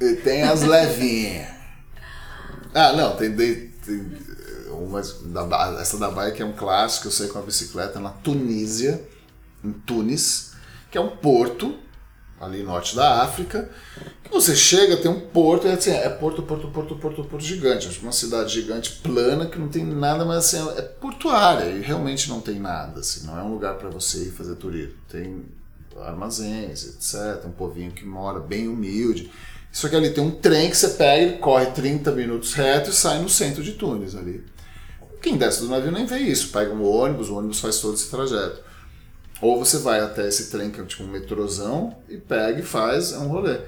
e 0.00 0.14
tem 0.14 0.42
as 0.42 0.62
levinhas. 0.62 1.48
Ah, 2.74 2.92
não, 2.94 3.14
tem, 3.14 3.36
tem, 3.36 3.68
tem 3.86 4.12
umas 4.70 5.20
da, 5.22 5.78
essa 5.80 5.98
da 5.98 6.30
que 6.32 6.42
é 6.42 6.44
um 6.46 6.52
clássico, 6.54 7.06
eu 7.08 7.12
saí 7.12 7.28
com 7.28 7.38
a 7.38 7.42
bicicleta 7.42 8.00
na 8.00 8.08
Tunísia, 8.10 9.00
em 9.62 9.70
Tunis, 9.70 10.53
que 10.94 10.98
é 10.98 11.00
um 11.00 11.08
porto 11.08 11.74
ali 12.40 12.62
norte 12.62 12.94
da 12.94 13.20
África. 13.20 13.68
Que 14.22 14.30
você 14.30 14.54
chega, 14.54 14.96
tem 14.96 15.10
um 15.10 15.18
porto, 15.18 15.66
e 15.66 15.70
assim, 15.72 15.90
é 15.90 16.08
porto, 16.08 16.40
porto, 16.44 16.68
porto, 16.68 16.94
porto, 16.94 17.24
porto 17.24 17.44
gigante. 17.44 17.98
Uma 18.00 18.12
cidade 18.12 18.54
gigante, 18.54 19.00
plana, 19.02 19.46
que 19.46 19.58
não 19.58 19.66
tem 19.66 19.84
nada, 19.84 20.24
mas 20.24 20.54
assim, 20.54 20.78
é 20.78 20.82
portuária 20.82 21.68
e 21.68 21.80
realmente 21.80 22.28
não 22.28 22.40
tem 22.40 22.60
nada. 22.60 23.00
Assim, 23.00 23.26
não 23.26 23.36
é 23.36 23.42
um 23.42 23.50
lugar 23.50 23.74
para 23.74 23.88
você 23.88 24.26
ir 24.26 24.30
fazer 24.30 24.54
turismo. 24.54 24.94
Tem 25.08 25.44
armazéns, 26.00 26.84
etc. 26.84 27.44
Um 27.44 27.50
povinho 27.50 27.90
que 27.90 28.06
mora 28.06 28.38
bem 28.38 28.68
humilde. 28.68 29.32
Só 29.72 29.88
que 29.88 29.96
ali 29.96 30.10
tem 30.10 30.22
um 30.22 30.30
trem 30.30 30.70
que 30.70 30.76
você 30.76 30.90
pega, 30.90 31.24
ele 31.24 31.38
corre 31.38 31.66
30 31.66 32.12
minutos 32.12 32.54
reto 32.54 32.90
e 32.90 32.92
sai 32.92 33.18
no 33.18 33.28
centro 33.28 33.64
de 33.64 33.72
Tunis 33.72 34.14
ali. 34.14 34.44
Quem 35.20 35.36
desce 35.36 35.60
do 35.60 35.68
navio 35.68 35.90
nem 35.90 36.06
vê 36.06 36.18
isso. 36.18 36.52
Pega 36.52 36.72
um 36.72 36.84
ônibus, 36.84 37.30
o 37.30 37.36
ônibus 37.36 37.58
faz 37.58 37.80
todo 37.80 37.94
esse 37.94 38.08
trajeto. 38.08 38.73
Ou 39.40 39.58
você 39.58 39.78
vai 39.78 40.00
até 40.00 40.28
esse 40.28 40.50
trem 40.50 40.70
que 40.70 40.80
é 40.80 40.84
tipo 40.84 41.02
um 41.02 41.08
metrozão 41.08 41.96
e 42.08 42.16
pega 42.16 42.60
e 42.60 42.62
faz, 42.62 43.12
é 43.12 43.18
um 43.18 43.28
rolê. 43.28 43.58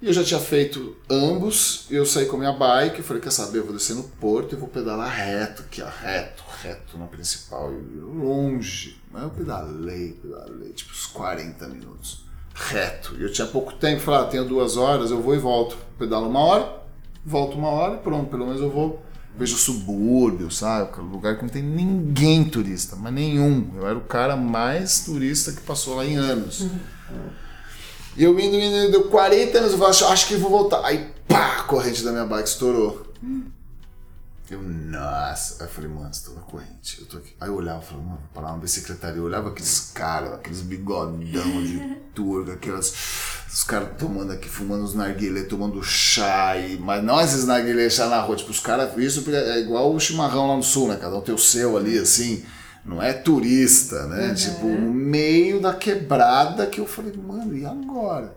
E 0.00 0.06
eu 0.06 0.12
já 0.12 0.22
tinha 0.22 0.38
feito 0.38 0.94
ambos, 1.08 1.86
e 1.90 1.94
eu 1.94 2.04
saí 2.04 2.26
com 2.26 2.36
a 2.36 2.38
minha 2.38 2.52
bike, 2.52 3.02
falei, 3.02 3.22
quer 3.22 3.32
saber, 3.32 3.58
eu 3.58 3.64
vou 3.64 3.72
descer 3.72 3.96
no 3.96 4.02
porto 4.02 4.54
e 4.54 4.58
vou 4.58 4.68
pedalar 4.68 5.10
reto, 5.10 5.62
aqui 5.62 5.80
ó, 5.80 5.88
reto, 5.88 6.44
reto 6.62 6.98
na 6.98 7.06
principal, 7.06 7.70
longe. 7.70 9.00
Mas 9.10 9.22
eu 9.22 9.30
pedalei, 9.30 10.12
pedalei, 10.20 10.72
tipo 10.74 10.92
uns 10.92 11.06
40 11.06 11.66
minutos, 11.68 12.26
reto. 12.54 13.16
E 13.18 13.22
eu 13.22 13.32
tinha 13.32 13.46
pouco 13.46 13.72
tempo, 13.72 14.02
falei, 14.02 14.20
ah, 14.20 14.24
tenho 14.24 14.44
duas 14.44 14.76
horas, 14.76 15.10
eu 15.10 15.22
vou 15.22 15.34
e 15.34 15.38
volto. 15.38 15.78
Pedalo 15.98 16.28
uma 16.28 16.40
hora, 16.40 16.82
volto 17.24 17.56
uma 17.56 17.68
hora 17.68 17.94
e 17.94 17.98
pronto, 17.98 18.28
pelo 18.28 18.46
menos 18.46 18.60
eu 18.60 18.70
vou. 18.70 19.02
Vejo 19.38 19.56
subúrbio, 19.56 20.50
sabe? 20.50 20.98
Lugar 21.00 21.36
que 21.36 21.42
não 21.42 21.48
tem 21.48 21.62
ninguém 21.62 22.44
turista, 22.44 22.96
mas 22.96 23.12
nenhum. 23.12 23.70
Eu 23.76 23.86
era 23.86 23.98
o 23.98 24.02
cara 24.02 24.34
mais 24.36 25.00
turista 25.00 25.52
que 25.52 25.60
passou 25.60 25.96
lá 25.96 26.06
em 26.06 26.16
anos. 26.16 26.66
E 28.16 28.24
eu 28.24 28.38
indo, 28.40 28.56
indo, 28.56 28.90
deu 28.90 29.04
40 29.04 29.58
anos, 29.58 29.72
eu 29.72 29.78
falei, 29.78 29.90
acho, 29.90 30.06
acho 30.06 30.26
que 30.26 30.36
vou 30.36 30.50
voltar. 30.50 30.82
Aí, 30.84 31.10
pá, 31.28 31.58
a 31.58 31.62
corrente 31.64 32.02
da 32.02 32.12
minha 32.12 32.24
bike 32.24 32.48
estourou. 32.48 33.12
Eu, 34.50 34.62
nossa. 34.62 35.62
Aí 35.62 35.68
eu 35.68 35.72
falei, 35.72 35.90
mano, 35.90 36.10
estourou 36.10 36.42
a 36.42 36.46
corrente. 36.46 37.00
Eu 37.00 37.06
tô 37.06 37.16
aqui. 37.18 37.34
Aí 37.40 37.48
eu 37.48 37.54
olhava, 37.54 37.80
falava, 37.80 38.06
mano, 38.06 38.20
vou 38.20 38.28
parar 38.32 38.54
uma 38.54 38.58
bicicletaria. 38.58 39.18
Eu 39.18 39.24
olhava 39.24 39.48
aqueles 39.48 39.90
caras, 39.92 40.34
aqueles 40.34 40.60
bigodão 40.60 41.12
de 41.64 41.78
turca, 42.14 42.52
aquelas. 42.52 42.94
Os 43.52 43.64
caras 43.64 43.90
tomando 43.98 44.32
aqui, 44.32 44.48
fumando 44.48 44.84
os 44.84 44.94
narguilé, 44.94 45.44
tomando 45.44 45.82
chá, 45.82 46.56
e, 46.58 46.78
mas 46.78 47.02
não 47.02 47.20
esses 47.20 47.46
narguilé 47.46 47.88
chá 47.88 48.06
na 48.06 48.20
rua, 48.20 48.36
tipo, 48.36 48.50
os 48.50 48.60
caras, 48.60 48.94
isso 48.98 49.24
é 49.34 49.60
igual 49.60 49.94
o 49.94 49.98
chimarrão 49.98 50.48
lá 50.48 50.56
no 50.56 50.62
sul, 50.62 50.88
né? 50.88 50.98
Cada 51.00 51.16
um 51.16 51.22
tem 51.22 51.34
o 51.34 51.38
seu 51.38 51.76
ali, 51.76 51.96
assim, 51.96 52.44
não 52.84 53.02
é 53.02 53.14
turista, 53.14 54.06
né? 54.08 54.34
Tipo, 54.34 54.66
no 54.66 54.92
meio 54.92 55.60
da 55.60 55.72
quebrada 55.72 56.66
que 56.66 56.80
eu 56.80 56.86
falei, 56.86 57.14
mano, 57.16 57.56
e 57.56 57.64
agora? 57.64 58.36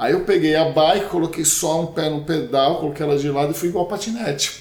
Aí 0.00 0.14
eu 0.14 0.24
peguei 0.24 0.56
a 0.56 0.64
bike, 0.70 1.10
coloquei 1.10 1.44
só 1.44 1.82
um 1.82 1.88
pé 1.88 2.08
no 2.08 2.24
pedal, 2.24 2.80
coloquei 2.80 3.04
ela 3.04 3.18
de 3.18 3.28
lado 3.28 3.52
e 3.52 3.54
fui 3.54 3.68
igual 3.68 3.86
patinete. 3.86 4.58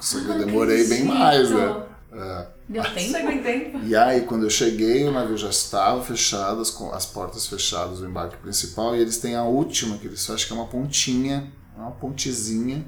Só 0.00 0.20
que 0.20 0.28
eu 0.28 0.38
demorei 0.38 0.86
bem 0.86 1.02
mais, 1.02 1.50
né? 1.50 1.82
É. 2.12 2.46
Deu 2.68 2.84
tempo? 2.84 3.10
Chegou 3.10 3.32
em 3.32 3.42
tempo. 3.42 3.80
E 3.82 3.96
aí, 3.96 4.20
quando 4.20 4.44
eu 4.44 4.50
cheguei, 4.50 5.08
o 5.08 5.10
navio 5.10 5.36
já 5.36 5.50
estava 5.50 6.00
fechado, 6.04 6.60
as, 6.60 7.04
portas 7.04 7.48
fechadas 7.48 7.98
do 7.98 8.06
embarque 8.06 8.36
principal, 8.36 8.94
e 8.94 9.00
eles 9.00 9.18
têm 9.18 9.34
a 9.34 9.42
última, 9.42 9.98
que 9.98 10.06
eles 10.06 10.30
acham 10.30 10.46
que 10.46 10.52
é 10.52 10.56
uma 10.56 10.68
pontinha, 10.68 11.52
uma 11.76 11.90
pontezinha 11.90 12.84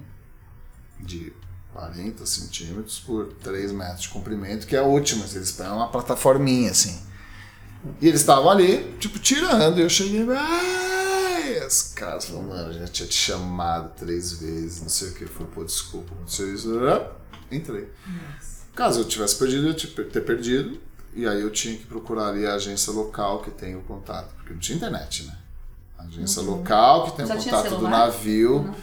de 1.01 1.32
40 1.72 2.24
centímetros 2.26 3.01
por 3.01 3.32
3 3.43 3.72
metros 3.72 4.03
de 4.03 4.09
comprimento, 4.11 4.68
que 4.68 4.76
é 4.76 4.78
a 4.78 4.85
última, 4.85 5.24
eles 5.35 5.51
põem 5.51 5.66
uma 5.66 5.89
plataforminha 5.89 6.70
assim. 6.70 6.97
E 8.01 8.07
eles 8.07 8.20
estavam 8.20 8.49
ali, 8.49 8.95
tipo, 9.01 9.18
tirando, 9.18 9.80
e 9.80 9.82
eu 9.82 9.91
cheguei, 9.91 10.24
ai, 11.45 11.59
as 11.59 11.92
caras 11.95 12.24
falaram, 12.26 12.49
mano, 12.49 12.72
já 12.72 12.86
tinha 12.86 13.09
te 13.09 13.14
chamado 13.14 13.92
três 13.97 14.32
vezes, 14.32 14.80
não 14.80 14.88
sei 14.88 15.09
o 15.09 15.14
que, 15.14 15.24
eu 15.24 15.28
falei, 15.28 15.49
pô, 15.55 15.64
desculpa, 15.64 16.14
aconteceu 16.14 16.55
isso, 16.55 16.70
entrei. 17.51 17.88
Caso 18.74 19.01
eu 19.01 19.05
tivesse 19.05 19.36
perdido, 19.36 19.68
eu 19.68 19.74
tinha 19.74 20.05
ter 20.05 20.20
perdido. 20.20 20.80
E 21.16 21.28
aí 21.28 21.40
eu 21.40 21.51
tinha 21.51 21.76
que 21.76 21.86
procurar 21.86 22.30
ali 22.30 22.45
a 22.45 22.55
agência 22.55 22.92
local 22.92 23.40
que 23.40 23.51
tem 23.51 23.76
o 23.76 23.82
contato, 23.82 24.34
porque 24.34 24.53
não 24.53 24.59
tinha 24.59 24.76
internet, 24.76 25.22
né? 25.24 25.36
A 25.97 26.03
agência 26.03 26.42
local 26.42 27.05
que 27.05 27.16
tem 27.18 27.26
Já 27.26 27.36
o 27.36 27.38
contato 27.38 27.76
do 27.76 27.88
navio. 27.88 28.74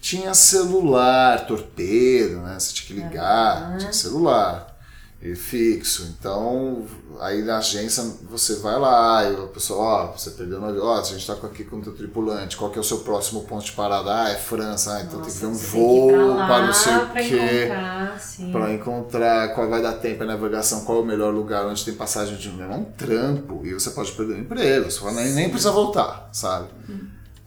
Tinha 0.00 0.32
celular, 0.32 1.46
torpedo, 1.46 2.36
né? 2.36 2.58
Você 2.58 2.72
tinha 2.72 2.86
que 2.86 2.92
ligar, 2.94 3.76
tinha 3.76 3.92
celular. 3.92 4.75
E 5.20 5.34
fixo. 5.34 6.14
Então, 6.18 6.86
aí 7.20 7.42
na 7.42 7.56
agência 7.58 8.04
você 8.30 8.56
vai 8.56 8.78
lá 8.78 9.24
e 9.24 9.34
a 9.34 9.46
pessoa, 9.46 9.78
ó, 9.80 10.06
você 10.12 10.30
perdeu 10.32 10.58
o 10.58 10.60
navio, 10.60 10.84
ó, 10.84 11.00
a 11.00 11.02
gente 11.02 11.26
tá 11.26 11.34
com- 11.34 11.46
aqui 11.46 11.64
com 11.64 11.76
o 11.78 11.82
teu 11.82 11.94
tripulante, 11.94 12.56
qual 12.56 12.70
que 12.70 12.76
é 12.78 12.80
o 12.80 12.84
seu 12.84 12.98
próximo 12.98 13.42
ponto 13.44 13.64
de 13.64 13.72
parada? 13.72 14.24
Ah, 14.24 14.28
é 14.30 14.34
França, 14.36 14.94
ah, 14.94 15.00
então 15.02 15.22
tem 15.22 15.32
que 15.32 15.38
ver 15.38 15.46
um 15.46 15.50
Nossa, 15.52 15.66
voo 15.68 16.06
tem 16.06 16.06
que 16.06 16.14
ir 16.14 16.16
pra 16.16 16.26
lá 16.36 16.46
para 16.46 16.66
não 16.66 16.72
sei 16.74 16.96
o 16.96 17.10
quê 17.12 18.52
para 18.52 18.72
encontrar 18.74 19.54
qual 19.54 19.68
vai 19.70 19.82
dar 19.82 19.94
tempo 19.94 20.22
a 20.22 20.26
navegação, 20.26 20.84
qual 20.84 20.98
é 20.98 21.00
o 21.00 21.04
melhor 21.04 21.32
lugar 21.32 21.64
onde 21.66 21.82
tem 21.84 21.94
passagem 21.94 22.36
de 22.36 22.48
é 22.48 22.66
um 22.66 22.84
trampo 22.84 23.62
e 23.64 23.72
você 23.72 23.90
pode 23.90 24.12
perder 24.12 24.34
o 24.34 24.38
emprego, 24.40 24.90
você 24.90 25.10
nem, 25.12 25.32
nem 25.32 25.48
precisa 25.48 25.72
voltar, 25.72 26.28
sabe? 26.30 26.68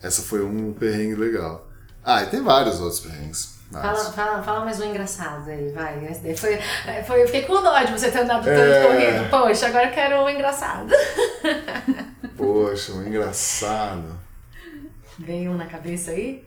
Essa 0.01 0.24
foi 0.24 0.43
um 0.43 0.74
perrengue 0.74 1.15
legal. 1.15 1.67
Ah, 2.03 2.24
e 2.24 2.28
tem 2.28 2.41
vários 2.41 2.80
outros 2.80 2.99
perrengues. 2.99 3.59
Fala, 3.72 3.95
fala, 4.11 4.41
fala 4.43 4.65
mais 4.65 4.80
um 4.80 4.86
engraçado 4.89 5.47
aí, 5.49 5.72
vai. 5.72 6.03
Esse 6.07 6.22
daí 6.22 6.36
foi, 6.36 6.57
foi, 7.05 7.22
eu 7.22 7.26
fiquei 7.28 7.43
com 7.43 7.61
dó 7.61 7.78
de 7.84 7.91
você 7.91 8.09
ter 8.09 8.20
andado 8.22 8.43
tanto 8.43 8.59
É. 8.59 8.84
corrido. 8.88 9.30
Poxa, 9.30 9.67
agora 9.67 9.88
eu 9.88 9.93
quero 9.93 10.24
um 10.24 10.30
engraçado. 10.30 10.89
Poxa, 12.36 12.93
um 12.93 13.05
engraçado. 13.05 14.20
Veio 15.20 15.51
um 15.51 15.57
na 15.57 15.67
cabeça 15.67 16.11
aí? 16.11 16.43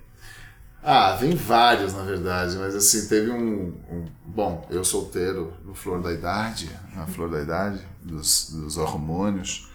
Ah, 0.82 1.14
vem 1.14 1.36
vários, 1.36 1.94
na 1.94 2.02
verdade, 2.02 2.56
mas 2.56 2.74
assim, 2.74 3.06
teve 3.06 3.30
um, 3.30 3.72
um, 3.88 4.04
Bom, 4.24 4.66
eu 4.68 4.82
solteiro 4.82 5.52
no 5.64 5.74
flor 5.74 6.02
da 6.02 6.10
idade, 6.12 6.68
na 6.96 7.06
flor 7.06 7.30
da 7.30 7.40
idade, 7.40 7.80
dos, 8.02 8.50
dos 8.50 8.76
hormônios, 8.78 9.70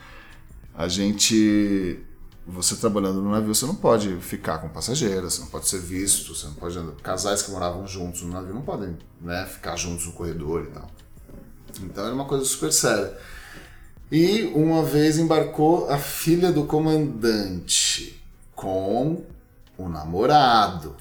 a 0.75 0.87
gente. 0.89 2.03
Você 2.47 2.77
trabalhando 2.77 3.21
no 3.21 3.29
navio, 3.29 3.53
você 3.53 3.65
não 3.65 3.75
pode 3.75 4.15
ficar 4.21 4.59
com 4.59 4.69
passageiras, 4.69 5.33
você 5.33 5.41
não 5.41 5.47
pode 5.47 5.67
ser 5.67 5.79
visto, 5.79 6.33
você 6.33 6.47
não 6.47 6.53
pode. 6.53 6.79
Casais 7.03 7.41
que 7.41 7.51
moravam 7.51 7.85
juntos 7.85 8.21
no 8.21 8.31
navio 8.31 8.53
não 8.53 8.61
podem 8.61 8.97
né, 9.19 9.45
ficar 9.45 9.75
juntos 9.75 10.05
no 10.05 10.13
corredor 10.13 10.63
e 10.63 10.67
tal. 10.67 10.89
Então 11.81 12.05
era 12.05 12.15
uma 12.15 12.25
coisa 12.25 12.45
super 12.45 12.71
séria. 12.71 13.17
E 14.09 14.43
uma 14.55 14.83
vez 14.83 15.17
embarcou 15.17 15.89
a 15.89 15.97
filha 15.97 16.49
do 16.49 16.63
comandante 16.63 18.23
com 18.55 19.25
o 19.77 19.89
namorado. 19.89 20.95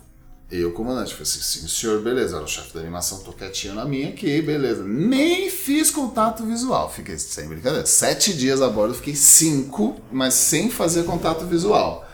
Eu, 0.50 0.70
comandante, 0.72 1.12
falei 1.12 1.24
assim: 1.24 1.40
sim, 1.40 1.68
senhor, 1.68 2.00
beleza, 2.02 2.36
era 2.36 2.44
o 2.44 2.48
chefe 2.48 2.72
da 2.72 2.80
animação, 2.80 3.18
tô 3.18 3.32
quietinho 3.32 3.74
na 3.74 3.84
minha 3.84 4.10
aqui, 4.10 4.40
beleza. 4.40 4.84
Nem 4.84 5.50
fiz 5.50 5.90
contato 5.90 6.44
visual, 6.44 6.88
fiquei 6.88 7.18
sem 7.18 7.48
brincadeira. 7.48 7.84
Sete 7.84 8.32
dias 8.32 8.62
a 8.62 8.68
bordo, 8.68 8.94
fiquei 8.94 9.16
cinco, 9.16 10.00
mas 10.10 10.34
sem 10.34 10.70
fazer 10.70 11.04
contato 11.04 11.44
visual. 11.46 12.06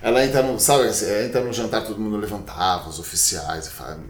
Ela 0.00 0.24
entra 0.24 0.42
no, 0.42 0.58
sabe, 0.58 0.84
ela 0.84 1.24
entra 1.24 1.44
no 1.44 1.52
jantar, 1.52 1.84
todo 1.84 2.00
mundo 2.00 2.16
levantava, 2.16 2.88
os 2.88 2.98
oficiais, 2.98 3.66
e 3.66 3.70
fala, 3.70 4.00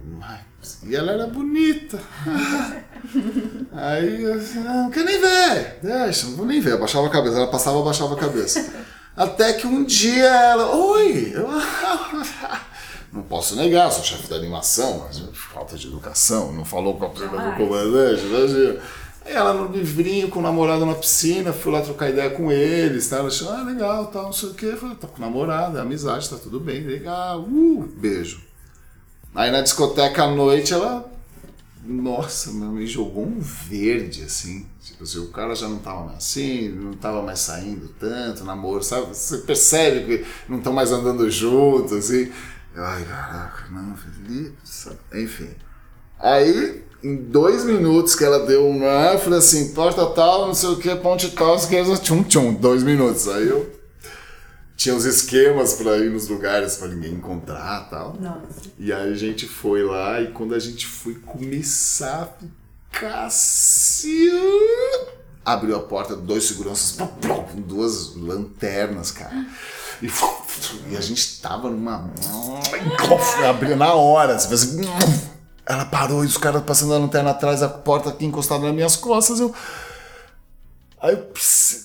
e 0.85 0.95
ela 0.95 1.13
era 1.13 1.27
bonita. 1.27 1.99
Aí 3.73 4.23
eu 4.23 4.35
assim, 4.35 4.61
não, 4.61 4.85
não 4.85 4.91
quer 4.91 5.05
nem 5.05 5.21
ver, 5.21 5.79
deixa, 5.83 6.27
não 6.27 6.37
vou 6.37 6.47
nem 6.47 6.61
ver. 6.61 6.75
Abaixava 6.75 7.09
a 7.09 7.11
cabeça, 7.11 7.37
ela 7.37 7.51
passava, 7.51 7.81
abaixava 7.81 8.15
a 8.15 8.19
cabeça. 8.19 8.73
Até 9.17 9.53
que 9.53 9.67
um 9.67 9.85
dia 9.85 10.25
ela, 10.25 10.75
oi, 10.75 11.33
eu, 11.35 11.47
não 13.13 13.23
posso 13.23 13.55
negar, 13.57 13.91
sou 13.93 14.03
chefe 14.03 14.29
da 14.29 14.37
animação, 14.37 15.01
mas 15.07 15.21
falta 15.35 15.77
de 15.77 15.87
educação, 15.87 16.53
não 16.53 16.65
falou 16.65 16.97
com 16.97 17.05
a 17.05 17.09
do 17.09 17.57
comandante, 17.57 18.25
imagina. 18.25 18.81
Aí 19.25 19.35
ela 19.35 19.53
no 19.53 19.71
livrinho 19.71 20.29
com 20.29 20.41
o 20.41 20.43
namorado 20.43 20.85
na 20.85 20.95
piscina, 20.95 21.53
fui 21.53 21.71
lá 21.71 21.81
trocar 21.81 22.11
ideia 22.11 22.31
com 22.31 22.51
eles, 22.51 23.09
tá? 23.09 23.19
ela 23.19 23.29
achou, 23.29 23.53
ah, 23.53 23.63
legal, 23.63 24.07
tal, 24.07 24.25
não 24.25 24.33
sei 24.33 24.49
o 24.49 24.55
quê. 24.55 24.75
Falei, 24.77 24.97
tá 24.97 25.07
com 25.07 25.19
o 25.19 25.21
namorado, 25.21 25.79
é 25.79 25.81
amizade, 25.81 26.29
tá 26.29 26.37
tudo 26.37 26.59
bem, 26.59 26.81
legal, 26.81 27.41
uh, 27.41 27.89
beijo. 27.97 28.43
Aí 29.35 29.51
na 29.51 29.61
discoteca 29.61 30.25
à 30.25 30.31
noite 30.31 30.73
ela 30.73 31.13
nossa, 31.85 32.53
me 32.53 32.87
jogou 32.87 33.25
um 33.25 33.41
verde, 33.41 34.23
assim. 34.23 34.65
Tipo 34.81 35.03
assim, 35.03 35.19
o 35.19 35.29
cara 35.29 35.55
já 35.55 35.69
não 35.69 35.79
tava 35.79 36.05
mais 36.05 36.19
assim, 36.19 36.69
não 36.69 36.93
tava 36.93 37.23
mais 37.23 37.41
saindo 37.41 37.89
tanto, 37.99 38.45
namoro, 38.45 38.83
sabe? 38.85 39.09
Você 39.09 39.39
percebe 39.39 40.19
que 40.19 40.27
não 40.49 40.59
estão 40.59 40.73
mais 40.73 40.93
andando 40.93 41.29
juntos, 41.29 41.93
assim. 41.93 42.31
Eu, 42.75 42.85
ai, 42.85 43.05
caraca, 43.05 43.65
não, 43.71 43.95
Felipe, 43.97 44.57
enfim. 45.15 45.51
Aí, 46.19 46.85
em 47.03 47.17
dois 47.17 47.65
minutos 47.65 48.15
que 48.15 48.25
ela 48.25 48.47
deu 48.47 48.67
um 48.67 48.87
ar, 48.87 49.15
eu 49.15 49.19
falei 49.19 49.41
assim, 49.41 49.75
porta 49.75 50.07
tal, 50.07 50.47
não 50.47 50.55
sei 50.55 50.71
o 50.71 50.77
que, 50.77 50.95
ponte 50.97 51.31
tal, 51.33 51.57
esquerda, 51.57 51.97
tchum, 51.97 52.23
tchum, 52.23 52.55
dois 52.55 52.83
minutos. 52.83 53.29
Aí 53.29 53.49
eu 53.49 53.83
tinha 54.77 54.95
os 54.95 55.05
esquemas 55.05 55.75
para 55.75 55.99
ir 55.99 56.11
nos 56.11 56.29
lugares 56.29 56.77
para 56.77 56.89
ninguém 56.89 57.15
encontrar 57.15 57.89
tal. 57.91 58.17
Nossa. 58.21 58.71
E 58.79 58.93
aí 58.93 59.13
a 59.13 59.17
gente 59.17 59.47
foi 59.47 59.83
lá 59.83 60.21
e 60.21 60.33
quando 60.33 60.55
a 60.55 60.59
gente 60.59 60.87
foi 60.87 61.15
começar 61.15 62.23
a 62.23 62.47
ficar 62.91 63.27
assim, 63.27 64.31
abriu 65.45 65.77
a 65.77 65.81
porta, 65.81 66.17
dois 66.17 66.45
seguranças 66.45 66.97
com 66.97 67.61
duas 67.61 68.17
lanternas, 68.17 69.11
cara. 69.11 69.47
E, 70.01 70.09
e, 70.91 70.97
a 70.97 71.01
gente 71.01 71.41
tava 71.41 71.69
numa. 71.69 72.11
Abriu 73.49 73.77
na 73.77 73.95
hora, 73.95 74.35
assim, 74.35 74.83
ela 75.67 75.85
parou 75.85 76.25
e 76.25 76.27
os 76.27 76.37
caras 76.37 76.63
passando 76.63 76.95
a 76.95 76.99
lanterna 76.99 77.31
atrás, 77.31 77.63
a 77.63 77.69
porta 77.69 78.11
aqui 78.11 78.25
encostada 78.25 78.65
nas 78.65 78.75
minhas 78.75 78.97
costas. 78.97 79.41
Eu. 79.41 79.55
Aí 81.03 81.15
eu, 81.15 81.27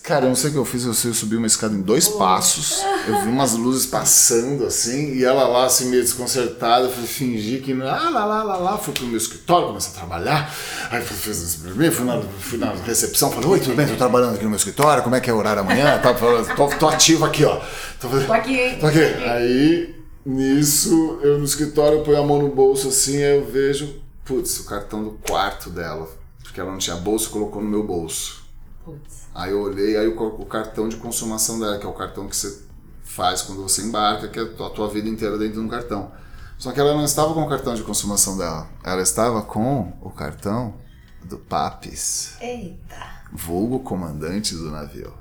cara, 0.03 0.25
eu 0.25 0.29
não 0.29 0.35
sei 0.35 0.51
o 0.51 0.53
que 0.53 0.59
eu 0.59 0.65
fiz, 0.65 0.83
eu, 0.83 0.91
eu 0.91 1.13
subi 1.15 1.37
uma 1.37 1.47
escada 1.47 1.73
em 1.73 1.81
dois 1.81 2.07
passos, 2.07 2.83
eu 3.07 3.23
vi 3.23 3.29
umas 3.29 3.53
luzes 3.53 3.87
passando 3.87 4.63
assim, 4.63 5.15
e 5.15 5.25
ela 5.25 5.47
lá 5.47 5.65
assim 5.65 5.89
meio 5.89 6.03
desconcertada, 6.03 6.85
eu 6.85 6.91
fui 6.91 7.07
fingir 7.07 7.63
que 7.63 7.71
ah, 7.81 8.11
lá, 8.11 8.25
lá, 8.25 8.43
lá, 8.43 8.57
lá, 8.57 8.77
fui 8.77 8.93
pro 8.93 9.07
meu 9.07 9.17
escritório, 9.17 9.69
comecei 9.69 9.91
a 9.91 9.95
trabalhar, 9.95 10.55
aí 10.91 11.01
fiz 11.01 11.57
mim, 11.63 11.89
fui 11.89 12.05
na, 12.05 12.21
fui 12.21 12.59
na 12.59 12.73
recepção, 12.73 13.31
falei, 13.31 13.49
oi, 13.49 13.59
tudo 13.59 13.75
bem, 13.75 13.87
tô 13.87 13.95
trabalhando 13.95 14.35
aqui 14.35 14.43
no 14.43 14.51
meu 14.51 14.57
escritório, 14.57 15.01
como 15.01 15.15
é 15.15 15.19
que 15.19 15.31
é 15.31 15.33
o 15.33 15.37
horário 15.37 15.61
amanhã? 15.61 15.97
Tá, 15.97 16.13
tô, 16.13 16.67
tô 16.77 16.87
ativo 16.87 17.25
aqui, 17.25 17.43
ó. 17.43 17.59
Tô, 17.99 18.07
tô 18.07 18.33
aqui. 18.33 18.77
Tô 18.79 18.85
aqui. 18.85 18.99
Aí, 18.99 19.95
nisso, 20.23 21.19
eu 21.23 21.39
no 21.39 21.43
escritório 21.45 22.03
ponho 22.03 22.21
a 22.21 22.23
mão 22.23 22.39
no 22.39 22.49
bolso 22.49 22.89
assim, 22.89 23.17
aí 23.17 23.35
eu 23.35 23.45
vejo, 23.45 23.99
putz, 24.23 24.59
o 24.59 24.65
cartão 24.65 25.03
do 25.03 25.11
quarto 25.27 25.71
dela, 25.71 26.07
porque 26.43 26.59
ela 26.59 26.71
não 26.71 26.77
tinha 26.77 26.95
bolso, 26.95 27.31
colocou 27.31 27.63
no 27.63 27.67
meu 27.67 27.81
bolso. 27.81 28.46
Putz. 28.87 29.27
Aí 29.35 29.51
eu 29.51 29.59
olhei, 29.59 29.97
aí 29.97 30.07
o, 30.07 30.15
o, 30.15 30.45
cartão 30.45 30.87
de 30.87 30.95
consumação 30.95 31.59
dela, 31.59 31.77
que 31.77 31.85
é 31.85 31.89
o 31.89 31.93
cartão 31.93 32.25
que 32.25 32.33
você 32.33 32.61
faz 33.03 33.41
quando 33.41 33.61
você 33.61 33.81
embarca, 33.81 34.29
que 34.29 34.39
é 34.39 34.43
a 34.43 34.69
tua 34.69 34.87
vida 34.87 35.09
inteira 35.09 35.37
dentro 35.37 35.55
de 35.55 35.59
um 35.59 35.67
cartão. 35.67 36.09
Só 36.57 36.71
que 36.71 36.79
ela 36.79 36.93
não 36.93 37.03
estava 37.03 37.33
com 37.33 37.43
o 37.43 37.49
cartão 37.49 37.75
de 37.75 37.83
consumação 37.83 38.37
dela, 38.37 38.69
ela 38.85 39.01
estava 39.01 39.41
com 39.41 39.91
o 40.01 40.09
cartão 40.09 40.75
do 41.21 41.37
Papis. 41.37 42.37
Eita! 42.39 43.25
Vulgo 43.33 43.81
comandante 43.81 44.55
do 44.55 44.71
navio. 44.71 45.13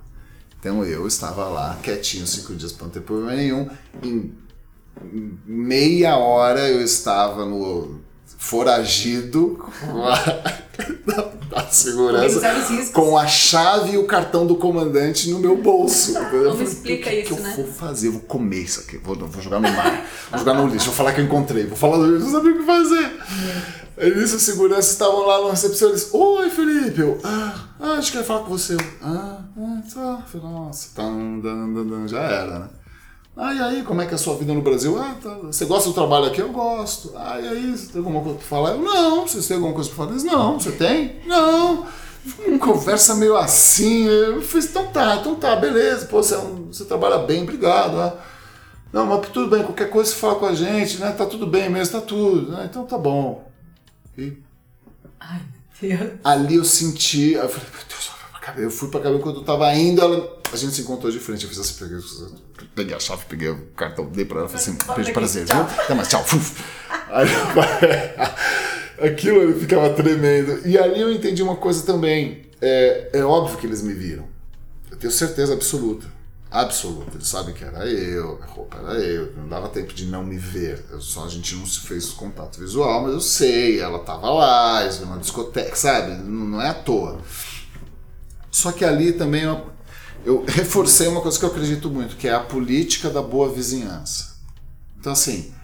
Então 0.60 0.84
eu 0.84 1.04
estava 1.04 1.48
lá, 1.48 1.76
quietinho, 1.82 2.24
cinco 2.24 2.54
dias 2.54 2.70
para 2.70 2.84
não 2.84 2.92
ter 2.92 3.00
problema 3.00 3.34
nenhum. 3.34 3.68
Em 4.00 4.32
meia 5.44 6.16
hora 6.16 6.68
eu 6.68 6.80
estava 6.80 7.44
no 7.44 8.00
foragido 8.38 9.58
com 9.58 10.04
a, 10.06 10.14
da, 11.06 11.30
da 11.50 11.66
segurança 11.68 12.92
com 12.92 13.16
a 13.16 13.26
chave 13.26 13.92
e 13.92 13.98
o 13.98 14.06
cartão 14.06 14.46
do 14.46 14.56
comandante 14.56 15.30
no 15.30 15.38
meu 15.38 15.56
bolso. 15.56 16.14
Como 16.14 16.62
explica 16.62 17.10
que 17.10 17.20
isso, 17.20 17.34
que 17.34 17.42
né? 17.42 17.50
eu 17.50 17.56
vou 17.56 17.72
fazer? 17.72 18.08
Eu 18.08 18.12
vou 18.12 18.20
comer 18.22 18.60
isso 18.60 18.80
aqui, 18.80 18.98
vou, 18.98 19.16
vou 19.16 19.42
jogar 19.42 19.60
no 19.60 19.70
mar, 19.70 20.06
vou 20.30 20.38
jogar 20.38 20.54
no 20.54 20.66
lixo, 20.66 20.86
vou 20.86 20.94
falar 20.94 21.12
que 21.12 21.20
eu 21.20 21.24
encontrei, 21.24 21.66
vou 21.66 21.76
falar, 21.76 21.96
eu 21.96 22.20
não 22.20 22.30
sabia 22.30 22.52
o 22.52 22.58
que 22.58 22.64
fazer. 22.64 23.16
Aí 23.98 24.14
nisso, 24.14 24.36
os 24.36 24.42
seguranças 24.42 24.92
estavam 24.92 25.26
lá 25.26 25.42
na 25.44 25.50
recepção, 25.50 25.88
eles, 25.88 26.10
oi 26.12 26.50
Felipe, 26.50 27.00
eu, 27.00 27.18
ah, 27.24 27.54
ah, 27.80 27.92
a 27.92 28.00
gente 28.00 28.12
quer 28.12 28.24
falar 28.24 28.40
com 28.40 28.50
você. 28.50 28.74
Eu, 28.74 28.80
ah, 29.02 29.40
ah, 29.56 29.82
tá. 29.94 30.38
Nossa, 30.38 30.88
tá, 30.94 31.04
já 32.06 32.20
era, 32.20 32.58
né? 32.58 32.68
Ah, 33.36 33.52
e 33.52 33.60
aí, 33.60 33.82
como 33.82 34.00
é 34.00 34.06
que 34.06 34.12
é 34.12 34.14
a 34.14 34.18
sua 34.18 34.34
vida 34.36 34.54
no 34.54 34.62
Brasil? 34.62 34.98
Ah, 34.98 35.14
tá. 35.22 35.34
Você 35.42 35.66
gosta 35.66 35.90
do 35.90 35.94
trabalho 35.94 36.24
aqui? 36.24 36.40
Eu 36.40 36.48
gosto. 36.48 37.12
Ah, 37.14 37.38
e 37.38 37.46
aí, 37.46 37.76
você 37.76 37.92
tem 37.92 37.98
alguma 37.98 38.22
coisa 38.22 38.38
pra 38.38 38.46
falar? 38.46 38.70
Eu, 38.70 38.78
não. 38.78 39.26
Você 39.26 39.46
tem 39.46 39.56
alguma 39.56 39.74
coisa 39.74 39.90
pra 39.90 39.96
falar? 39.98 40.10
Eles, 40.12 40.24
não. 40.24 40.58
Você 40.58 40.72
tem? 40.72 41.20
Não. 41.26 41.86
Uma 42.46 42.58
conversa 42.58 43.14
meio 43.14 43.36
assim. 43.36 44.06
Eu 44.06 44.40
fiz, 44.40 44.70
então 44.70 44.86
tá, 44.86 45.16
então 45.16 45.34
tá, 45.34 45.54
beleza. 45.54 46.06
Pô, 46.06 46.22
você, 46.22 46.34
é 46.34 46.38
um, 46.38 46.72
você 46.72 46.86
trabalha 46.86 47.18
bem, 47.18 47.42
obrigado. 47.42 47.96
Né? 47.96 48.12
Não, 48.92 49.06
mas 49.06 49.28
tudo 49.28 49.50
bem, 49.50 49.62
qualquer 49.62 49.90
coisa 49.90 50.10
você 50.10 50.16
fala 50.16 50.36
com 50.36 50.46
a 50.46 50.54
gente, 50.54 50.98
né? 50.98 51.12
Tá 51.12 51.26
tudo 51.26 51.46
bem 51.46 51.68
mesmo, 51.68 52.00
tá 52.00 52.06
tudo. 52.06 52.52
Né? 52.52 52.66
Então 52.68 52.86
tá 52.86 52.96
bom. 52.96 53.48
E... 54.16 54.32
Ai, 55.20 55.42
meu 55.82 55.98
Deus. 55.98 56.10
Ali 56.24 56.54
eu 56.56 56.64
senti, 56.64 57.32
eu 57.32 57.48
falei, 57.48 57.68
meu 57.70 57.82
Deus, 57.86 58.10
eu 58.64 58.70
fui 58.70 58.88
pra 58.88 59.00
cabine 59.00 59.22
quando 59.22 59.40
eu 59.40 59.44
tava 59.44 59.72
indo, 59.74 60.00
ela, 60.00 60.35
a 60.52 60.56
gente 60.56 60.74
se 60.74 60.82
encontrou 60.82 61.10
de 61.10 61.18
frente. 61.18 61.44
Eu 61.44 61.50
fiz 61.50 61.58
assim, 61.58 61.74
peguei, 61.78 61.98
peguei 62.74 62.94
a 62.94 63.00
chave, 63.00 63.24
peguei 63.28 63.48
o 63.48 63.66
cartão, 63.76 64.06
dei 64.06 64.24
pra 64.24 64.40
ela, 64.40 64.48
falei 64.48 64.62
assim, 64.62 64.78
beijo, 64.94 65.12
prazer, 65.12 65.46
viu? 65.46 65.56
Até 65.56 65.94
mais, 65.94 66.08
tchau. 66.08 66.24
Aí, 67.10 67.28
aquilo 69.06 69.42
ele 69.42 69.58
ficava 69.58 69.90
tremendo. 69.90 70.66
E 70.66 70.78
ali 70.78 71.00
eu 71.00 71.12
entendi 71.12 71.42
uma 71.42 71.56
coisa 71.56 71.84
também. 71.84 72.46
É, 72.60 73.10
é 73.12 73.24
óbvio 73.24 73.58
que 73.58 73.66
eles 73.66 73.82
me 73.82 73.92
viram. 73.92 74.26
Eu 74.90 74.96
tenho 74.96 75.12
certeza 75.12 75.52
absoluta. 75.52 76.06
Absoluta. 76.50 77.16
Eles 77.16 77.28
sabem 77.28 77.54
que 77.54 77.64
era 77.64 77.86
eu, 77.86 78.40
a 78.42 78.46
roupa 78.46 78.78
era 78.78 78.98
eu. 79.00 79.32
Não 79.36 79.48
dava 79.48 79.68
tempo 79.68 79.92
de 79.92 80.06
não 80.06 80.24
me 80.24 80.38
ver. 80.38 80.84
Eu 80.90 81.00
só 81.00 81.24
a 81.24 81.28
gente 81.28 81.54
não 81.54 81.66
se 81.66 81.80
fez 81.80 82.06
contato 82.10 82.58
visual, 82.58 83.02
mas 83.02 83.12
eu 83.12 83.20
sei, 83.20 83.80
ela 83.80 83.98
tava 83.98 84.30
lá, 84.30 84.82
eles 84.82 84.96
viram 84.96 85.12
uma 85.12 85.20
discoteca, 85.20 85.76
sabe? 85.76 86.12
Não, 86.22 86.46
não 86.46 86.62
é 86.62 86.68
à 86.70 86.74
toa. 86.74 87.20
Só 88.50 88.72
que 88.72 88.84
ali 88.84 89.12
também 89.12 89.42
eu, 89.42 89.66
eu 90.26 90.44
reforcei 90.46 91.06
uma 91.06 91.20
coisa 91.20 91.38
que 91.38 91.44
eu 91.44 91.48
acredito 91.48 91.88
muito, 91.88 92.16
que 92.16 92.28
é 92.28 92.34
a 92.34 92.40
política 92.40 93.08
da 93.08 93.22
boa 93.22 93.48
vizinhança. 93.48 94.36
Então, 94.98 95.12
assim, 95.12 95.54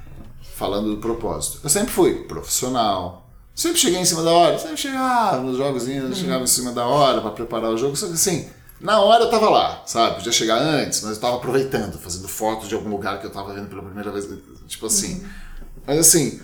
falando 0.55 0.95
do 0.95 0.99
propósito, 0.99 1.59
eu 1.65 1.69
sempre 1.69 1.93
fui 1.93 2.25
profissional, 2.25 3.29
sempre 3.55 3.79
cheguei 3.79 3.99
em 3.99 4.05
cima 4.05 4.23
da 4.23 4.31
hora, 4.31 4.59
sempre 4.59 4.77
chegava 4.77 5.43
nos 5.43 5.57
jogos, 5.59 5.89
uhum. 5.89 6.15
chegava 6.15 6.45
em 6.45 6.47
cima 6.47 6.71
da 6.71 6.87
hora 6.87 7.21
para 7.21 7.33
preparar 7.33 7.71
o 7.71 7.77
jogo, 7.77 7.97
só 7.97 8.07
que 8.07 8.13
assim, 8.13 8.49
na 8.81 9.01
hora 9.01 9.25
eu 9.25 9.31
tava 9.31 9.51
lá, 9.51 9.83
sabe? 9.85 10.17
Podia 10.17 10.33
chegar 10.33 10.59
antes, 10.59 11.03
mas 11.03 11.17
eu 11.17 11.21
tava 11.21 11.37
aproveitando, 11.37 11.99
fazendo 11.99 12.29
fotos 12.29 12.69
de 12.69 12.75
algum 12.77 12.91
lugar 12.91 13.21
que 13.21 13.27
eu 13.27 13.31
tava 13.31 13.53
vendo 13.53 13.69
pela 13.69 13.83
primeira 13.83 14.13
vez, 14.13 14.29
tipo 14.69 14.87
assim. 14.87 15.15
Uhum. 15.15 15.29
Mas 15.85 15.99
assim, 15.99 16.41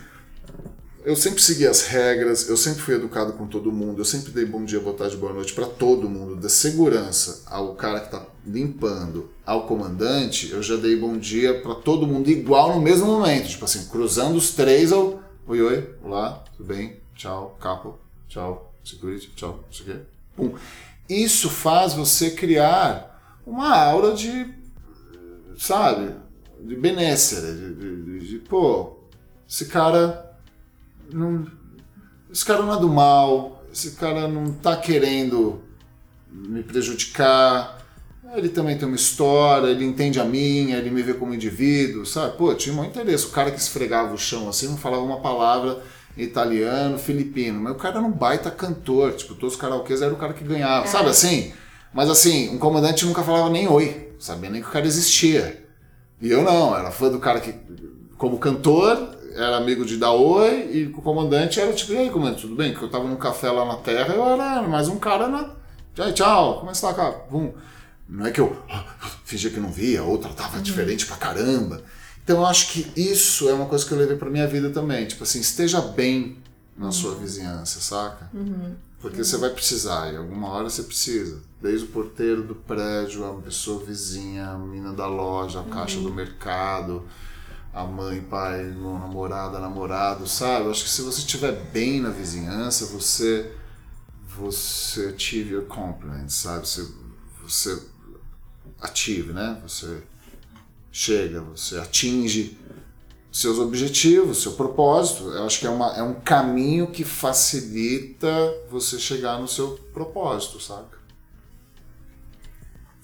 eu 1.04 1.14
sempre 1.16 1.40
segui 1.40 1.66
as 1.66 1.86
regras, 1.86 2.48
eu 2.48 2.56
sempre 2.56 2.80
fui 2.82 2.94
educado 2.94 3.32
com 3.34 3.46
todo 3.46 3.72
mundo, 3.72 4.00
eu 4.00 4.04
sempre 4.04 4.32
dei 4.32 4.44
bom 4.44 4.64
dia, 4.64 4.80
boa 4.80 4.96
tarde, 4.96 5.16
boa 5.16 5.32
noite 5.32 5.54
para 5.54 5.66
todo 5.66 6.08
mundo, 6.08 6.36
da 6.36 6.48
segurança 6.48 7.42
ao 7.46 7.74
cara 7.74 8.00
que 8.00 8.10
tá 8.10 8.26
limpando, 8.44 9.30
ao 9.46 9.66
comandante, 9.66 10.50
eu 10.50 10.62
já 10.62 10.76
dei 10.76 10.96
bom 10.96 11.16
dia 11.16 11.60
para 11.60 11.74
todo 11.76 12.06
mundo 12.06 12.28
igual 12.28 12.74
no 12.74 12.82
mesmo 12.82 13.06
momento, 13.06 13.48
tipo 13.48 13.64
assim, 13.64 13.86
cruzando 13.86 14.36
os 14.36 14.50
três 14.50 14.92
ao 14.92 15.22
oi, 15.46 15.62
oi, 15.62 15.94
olá, 16.02 16.44
tudo 16.56 16.66
bem, 16.66 17.00
tchau, 17.14 17.56
capo, 17.60 17.98
tchau, 18.28 18.72
security, 18.84 19.30
tchau, 19.34 19.64
isso 19.70 19.82
aqui, 19.82 19.98
pum. 20.36 20.54
Isso 21.08 21.48
faz 21.48 21.94
você 21.94 22.32
criar 22.32 23.40
uma 23.46 23.74
aura 23.74 24.12
de, 24.12 24.52
sabe, 25.56 26.14
de 26.60 26.76
benécia, 26.76 27.40
de, 27.40 27.74
de, 27.74 28.02
de, 28.02 28.28
de 28.28 28.38
pô, 28.40 28.98
esse 29.48 29.66
cara 29.66 30.27
não, 31.12 31.46
esse 32.30 32.44
cara 32.44 32.62
não 32.62 32.74
é 32.74 32.80
do 32.80 32.88
mal, 32.88 33.64
esse 33.72 33.92
cara 33.92 34.28
não 34.28 34.52
tá 34.52 34.76
querendo 34.76 35.62
me 36.30 36.62
prejudicar. 36.62 37.78
Ele 38.34 38.50
também 38.50 38.76
tem 38.76 38.86
uma 38.86 38.96
história, 38.96 39.68
ele 39.68 39.84
entende 39.84 40.20
a 40.20 40.24
minha, 40.24 40.76
ele 40.76 40.90
me 40.90 41.02
vê 41.02 41.14
como 41.14 41.32
indivíduo, 41.32 42.04
sabe? 42.04 42.36
Pô, 42.36 42.54
tinha 42.54 42.74
um 42.74 42.84
interesse. 42.84 43.26
O 43.26 43.30
cara 43.30 43.50
que 43.50 43.58
esfregava 43.58 44.12
o 44.12 44.18
chão 44.18 44.48
assim 44.48 44.68
não 44.68 44.76
falava 44.76 45.02
uma 45.02 45.20
palavra 45.20 45.82
italiano, 46.16 46.98
filipino, 46.98 47.60
mas 47.60 47.72
o 47.72 47.76
cara 47.76 47.98
era 47.98 48.06
um 48.06 48.10
baita 48.10 48.50
cantor, 48.50 49.12
tipo, 49.12 49.34
todos 49.34 49.54
os 49.54 49.60
karaokês 49.60 50.02
era 50.02 50.12
o 50.12 50.16
cara 50.16 50.32
que 50.32 50.44
ganhava, 50.44 50.84
é. 50.84 50.88
sabe 50.88 51.08
assim? 51.08 51.52
Mas 51.92 52.10
assim, 52.10 52.50
um 52.50 52.58
comandante 52.58 53.06
nunca 53.06 53.22
falava 53.22 53.48
nem 53.48 53.68
oi, 53.68 54.12
sabia 54.18 54.50
nem 54.50 54.60
que 54.60 54.68
o 54.68 54.72
cara 54.72 54.86
existia. 54.86 55.64
E 56.20 56.30
eu 56.30 56.42
não, 56.42 56.76
era 56.76 56.90
fã 56.90 57.08
do 57.08 57.20
cara 57.20 57.40
que, 57.40 57.54
como 58.16 58.38
cantor, 58.38 59.16
era 59.38 59.56
amigo 59.56 59.84
de 59.84 59.96
dar 59.96 60.12
oi 60.12 60.70
e 60.72 60.84
o 60.86 60.92
comandante 61.00 61.60
era 61.60 61.72
tipo, 61.72 61.92
e 61.92 61.96
aí, 61.96 62.10
comandante, 62.10 62.42
tudo 62.42 62.56
bem? 62.56 62.72
Porque 62.72 62.86
eu 62.86 62.90
tava 62.90 63.06
num 63.06 63.16
café 63.16 63.50
lá 63.50 63.64
na 63.64 63.76
terra 63.76 64.14
eu 64.14 64.24
era 64.24 64.62
mais 64.62 64.88
um 64.88 64.98
cara 64.98 65.28
na. 65.28 65.54
Tchau, 65.94 66.12
tchau, 66.12 66.58
como 66.58 66.70
é 66.70 66.74
que 66.74 66.80
tá, 66.80 66.92
cara? 66.92 67.24
Bum. 67.30 67.52
Não 68.08 68.26
é 68.26 68.30
que 68.30 68.40
eu 68.40 68.56
fingia 69.24 69.50
que 69.50 69.60
não 69.60 69.70
via, 69.70 70.02
ou 70.02 70.18
tratava 70.18 70.56
uhum. 70.56 70.62
diferente 70.62 71.06
pra 71.06 71.16
caramba. 71.16 71.82
Então 72.24 72.38
eu 72.38 72.46
acho 72.46 72.72
que 72.72 72.92
isso 72.96 73.48
é 73.48 73.52
uma 73.52 73.66
coisa 73.66 73.86
que 73.86 73.92
eu 73.92 73.98
levei 73.98 74.16
pra 74.16 74.28
minha 74.28 74.46
vida 74.46 74.70
também. 74.70 75.06
Tipo 75.06 75.22
assim, 75.22 75.40
esteja 75.40 75.80
bem 75.80 76.38
na 76.76 76.86
uhum. 76.86 76.92
sua 76.92 77.14
vizinhança, 77.14 77.80
saca? 77.80 78.30
Uhum. 78.34 78.74
Porque 79.00 79.22
você 79.22 79.36
vai 79.36 79.50
precisar, 79.50 80.12
e 80.12 80.16
alguma 80.16 80.48
hora 80.48 80.68
você 80.68 80.82
precisa. 80.82 81.40
Desde 81.62 81.84
o 81.84 81.88
porteiro 81.88 82.42
do 82.42 82.54
prédio, 82.54 83.24
a 83.24 83.34
pessoa 83.34 83.84
vizinha, 83.84 84.50
a 84.50 84.58
menina 84.58 84.92
da 84.92 85.06
loja, 85.06 85.60
a 85.60 85.64
caixa 85.64 86.00
do 86.00 86.08
uhum. 86.08 86.14
mercado 86.14 87.04
a 87.72 87.84
mãe, 87.84 88.20
pai, 88.20 88.64
namorada, 88.64 89.58
namorado, 89.58 90.26
sabe? 90.26 90.70
Acho 90.70 90.84
que 90.84 90.90
se 90.90 91.02
você 91.02 91.20
estiver 91.20 91.52
bem 91.52 92.00
na 92.00 92.10
vizinhança, 92.10 92.86
você 92.86 93.52
você 94.38 95.08
ative 95.08 95.54
your 95.54 95.64
compliments, 95.64 96.34
sabe? 96.34 96.66
Você, 96.66 96.88
você 97.42 97.82
ative, 98.80 99.32
né? 99.32 99.60
Você 99.66 100.02
chega, 100.92 101.40
você 101.40 101.78
atinge 101.78 102.56
seus 103.32 103.58
objetivos, 103.58 104.42
seu 104.42 104.52
propósito. 104.52 105.24
Eu 105.30 105.44
acho 105.44 105.58
que 105.58 105.66
é, 105.66 105.70
uma, 105.70 105.96
é 105.96 106.02
um 106.02 106.14
caminho 106.14 106.86
que 106.86 107.04
facilita 107.04 108.28
você 108.70 108.98
chegar 108.98 109.40
no 109.40 109.48
seu 109.48 109.72
propósito, 109.92 110.60
sabe? 110.60 110.97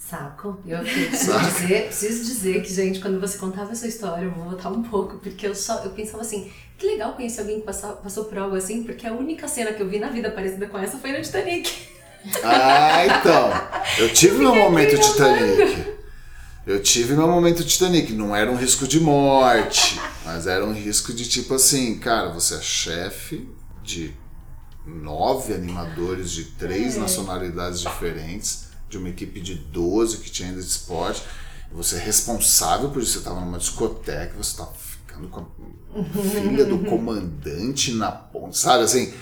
Saco. 0.08 0.58
Eu 0.66 0.80
preciso 0.84 1.38
dizer, 1.40 1.86
preciso 1.86 2.24
dizer 2.24 2.62
que, 2.62 2.72
gente, 2.72 3.00
quando 3.00 3.18
você 3.20 3.38
contava 3.38 3.72
essa 3.72 3.86
história, 3.86 4.24
eu 4.24 4.30
vou 4.30 4.44
voltar 4.44 4.68
um 4.70 4.82
pouco, 4.82 5.18
porque 5.18 5.46
eu 5.46 5.54
só 5.54 5.82
eu 5.82 5.90
pensava 5.90 6.22
assim, 6.22 6.50
que 6.76 6.86
legal 6.86 7.14
conhecer 7.14 7.40
alguém 7.40 7.60
que 7.60 7.66
passou, 7.66 7.96
passou 7.96 8.24
por 8.24 8.36
algo 8.36 8.54
assim, 8.54 8.82
porque 8.82 9.06
a 9.06 9.12
única 9.12 9.48
cena 9.48 9.72
que 9.72 9.82
eu 9.82 9.88
vi 9.88 9.98
na 9.98 10.08
vida 10.08 10.30
parecida 10.30 10.66
com 10.66 10.78
essa 10.78 10.98
foi 10.98 11.12
no 11.12 11.22
Titanic. 11.22 11.72
Ah, 12.42 13.06
então. 13.06 13.50
Eu 13.98 14.12
tive 14.12 14.38
meu 14.38 14.54
momento 14.54 14.98
Titanic. 14.98 15.94
Eu 16.66 16.82
tive 16.82 17.14
meu 17.14 17.28
momento 17.28 17.64
Titanic. 17.64 18.12
Não 18.12 18.34
era 18.34 18.50
um 18.50 18.56
risco 18.56 18.86
de 18.86 19.00
morte, 19.00 20.00
mas 20.24 20.46
era 20.46 20.64
um 20.64 20.72
risco 20.72 21.12
de 21.12 21.28
tipo 21.28 21.54
assim, 21.54 21.98
cara, 21.98 22.30
você 22.30 22.56
é 22.56 22.60
chefe 22.60 23.48
de 23.82 24.14
nove 24.86 25.54
animadores 25.54 26.30
de 26.30 26.44
três 26.44 26.96
é. 26.96 27.00
nacionalidades 27.00 27.80
diferentes 27.80 28.73
de 28.88 28.98
uma 28.98 29.08
equipe 29.08 29.40
de 29.40 29.54
12 29.54 30.18
que 30.18 30.30
tinha 30.30 30.48
ainda 30.48 30.60
de 30.60 30.66
esporte. 30.66 31.22
Você 31.72 31.96
é 31.96 31.98
responsável 31.98 32.90
por 32.90 33.02
isso. 33.02 33.12
Você 33.12 33.18
estava 33.18 33.40
numa 33.40 33.58
discoteca, 33.58 34.34
você 34.36 34.50
estava 34.50 34.72
ficando 34.72 35.28
com 35.28 35.40
a 35.40 36.04
filha 36.40 36.64
do 36.64 36.78
comandante 36.88 37.92
na 37.92 38.12
ponte, 38.12 38.56
sabe 38.56 38.84
assim? 38.84 39.12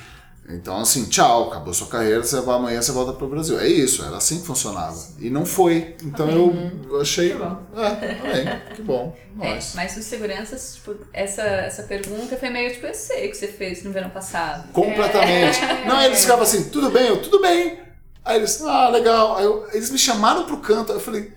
Então, 0.48 0.76
assim, 0.78 1.04
tchau, 1.04 1.48
acabou 1.48 1.72
sua 1.72 1.86
carreira, 1.86 2.22
você 2.22 2.40
vai, 2.40 2.56
amanhã 2.56 2.82
você 2.82 2.90
volta 2.90 3.12
para 3.12 3.24
o 3.24 3.28
Brasil. 3.28 3.58
É 3.60 3.68
isso, 3.68 4.04
era 4.04 4.16
assim 4.16 4.40
que 4.40 4.46
funcionava. 4.46 4.98
E 5.20 5.30
não 5.30 5.46
foi. 5.46 5.96
Então 6.02 6.28
eu 6.28 7.00
achei. 7.00 7.30
Que 7.30 7.38
bom. 7.38 7.62
É, 7.76 8.74
que 8.74 8.82
bom. 8.82 9.16
É, 9.40 9.58
mas 9.74 9.96
os 9.96 10.04
seguranças, 10.04 10.74
tipo, 10.74 10.94
essa, 11.10 11.40
essa 11.40 11.84
pergunta 11.84 12.36
foi 12.36 12.50
meio 12.50 12.70
tipo, 12.70 12.86
eu 12.86 12.92
sei 12.92 13.28
o 13.28 13.30
que 13.30 13.36
você 13.38 13.48
fez 13.48 13.82
no 13.82 13.90
verão 13.90 14.10
passado. 14.10 14.70
Completamente. 14.72 15.58
É. 15.58 15.86
Não, 15.86 16.02
eles 16.02 16.20
ficavam 16.20 16.42
assim, 16.42 16.64
tudo 16.64 16.90
bem, 16.90 17.08
eu, 17.08 17.22
tudo 17.22 17.40
bem. 17.40 17.78
Aí 18.24 18.36
eles, 18.36 18.62
ah, 18.62 18.88
legal. 18.88 19.40
Eu, 19.40 19.66
eles 19.72 19.90
me 19.90 19.98
chamaram 19.98 20.44
pro 20.44 20.58
canto. 20.58 20.92
Eu 20.92 21.00
falei, 21.00 21.32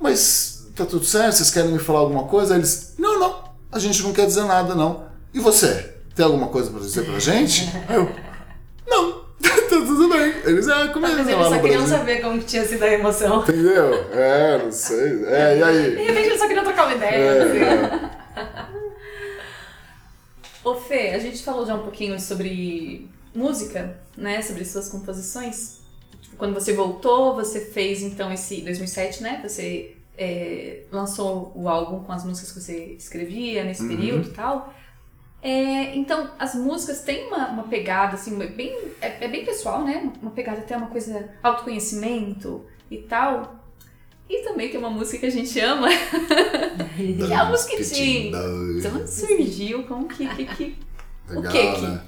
mas 0.00 0.66
tá 0.74 0.84
tudo 0.84 1.04
certo? 1.04 1.36
Vocês 1.36 1.50
querem 1.50 1.72
me 1.72 1.78
falar 1.78 2.00
alguma 2.00 2.24
coisa? 2.24 2.54
Aí 2.54 2.60
eles, 2.60 2.94
não, 2.98 3.18
não, 3.18 3.44
a 3.70 3.78
gente 3.78 4.02
não 4.02 4.12
quer 4.12 4.26
dizer 4.26 4.44
nada, 4.44 4.74
não. 4.74 5.06
E 5.32 5.38
você? 5.38 5.94
Tem 6.14 6.24
alguma 6.24 6.48
coisa 6.48 6.70
pra 6.70 6.80
dizer 6.80 7.04
pra 7.04 7.18
gente? 7.20 7.68
Aí 7.88 7.96
eu, 7.96 8.10
não, 8.86 9.12
tá 9.40 9.56
tudo 9.68 10.08
bem. 10.08 10.34
Eles, 10.44 10.66
é, 10.66 10.88
como 10.88 11.06
é 11.06 11.14
Mas 11.14 11.28
eles 11.28 11.46
só 11.46 11.58
queriam 11.60 11.86
saber 11.86 12.20
como 12.20 12.38
que 12.40 12.46
tinha 12.46 12.66
sido 12.66 12.82
a 12.82 12.92
emoção. 12.92 13.42
Entendeu? 13.42 13.94
É, 14.12 14.58
não 14.58 14.72
sei. 14.72 15.24
É, 15.26 15.58
e 15.58 15.62
aí? 15.62 15.90
De 15.96 16.02
repente 16.02 16.26
eles 16.26 16.38
só 16.40 16.48
queriam 16.48 16.64
trocar 16.64 16.86
uma 16.86 16.94
ideia. 16.96 17.14
É, 17.14 17.42
assim. 17.42 18.08
Ô 20.64 20.74
Fê, 20.74 21.10
a 21.10 21.18
gente 21.20 21.42
falou 21.44 21.64
já 21.64 21.74
um 21.74 21.82
pouquinho 21.82 22.18
sobre 22.18 23.08
música, 23.32 23.96
né? 24.16 24.42
Sobre 24.42 24.64
suas 24.64 24.88
composições 24.88 25.78
quando 26.38 26.54
você 26.54 26.72
voltou, 26.72 27.34
você 27.34 27.60
fez 27.60 28.02
então 28.02 28.32
esse 28.32 28.62
2007, 28.62 29.22
né? 29.22 29.40
Você 29.46 29.96
é, 30.16 30.84
lançou 30.90 31.52
o 31.54 31.68
álbum 31.68 32.04
com 32.04 32.12
as 32.12 32.24
músicas 32.24 32.52
que 32.52 32.60
você 32.60 32.96
escrevia 32.98 33.64
nesse 33.64 33.82
uhum. 33.82 33.88
período 33.88 34.28
e 34.28 34.32
tal. 34.32 34.72
É, 35.42 35.96
então, 35.96 36.30
as 36.38 36.54
músicas 36.54 37.02
têm 37.02 37.26
uma, 37.26 37.48
uma 37.48 37.62
pegada, 37.64 38.14
assim, 38.14 38.36
bem, 38.36 38.76
é, 39.00 39.24
é, 39.24 39.28
bem 39.28 39.44
pessoal, 39.44 39.84
né? 39.84 40.10
Uma 40.22 40.30
pegada 40.30 40.58
até 40.58 40.76
uma 40.76 40.88
coisa 40.88 41.28
autoconhecimento 41.42 42.64
e 42.90 42.98
tal. 42.98 43.56
E 44.28 44.42
também 44.42 44.68
tem 44.68 44.78
uma 44.78 44.90
música 44.90 45.18
que 45.18 45.26
a 45.26 45.30
gente 45.30 45.58
ama, 45.58 45.88
que 46.96 47.32
é 47.32 47.34
a 47.34 47.46
Mosquitinho. 47.46 48.28
Então, 48.78 48.96
onde 48.96 49.10
surgiu? 49.10 49.84
Como 49.84 50.06
que... 50.06 50.26
que, 50.28 50.44
que 50.44 50.76
Legal, 51.28 51.44
o 51.44 51.74
que 51.74 51.80
né? 51.82 52.02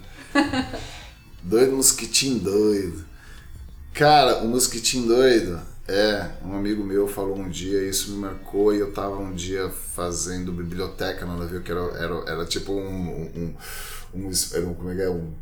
doido 1.43 1.76
Mosquitinho 1.76 2.39
doido. 2.39 3.10
Cara, 3.93 4.38
o 4.38 4.49
Mosquitinho 4.49 5.09
Doido, 5.09 5.61
é, 5.86 6.30
um 6.45 6.55
amigo 6.55 6.84
meu 6.84 7.09
falou 7.09 7.36
um 7.36 7.49
dia, 7.49 7.82
isso 7.82 8.12
me 8.12 8.18
marcou, 8.18 8.74
e 8.74 8.78
eu 8.78 8.93
tava 8.93 9.16
um 9.16 9.34
dia 9.34 9.68
fazendo 9.68 10.53
biblioteca 10.53 11.26
no 11.26 11.36
navio, 11.36 11.61
que 11.62 11.70
era, 11.70 11.80
era, 11.99 12.14
era 12.30 12.47
tipo 12.47 12.72
um, 12.72 12.78
um, 13.34 13.57
um, 14.14 14.28
um 14.28 14.74
como 14.74 14.93
é 14.93 14.95
que 14.95 15.03
é, 15.03 15.11
um, 15.11 15.32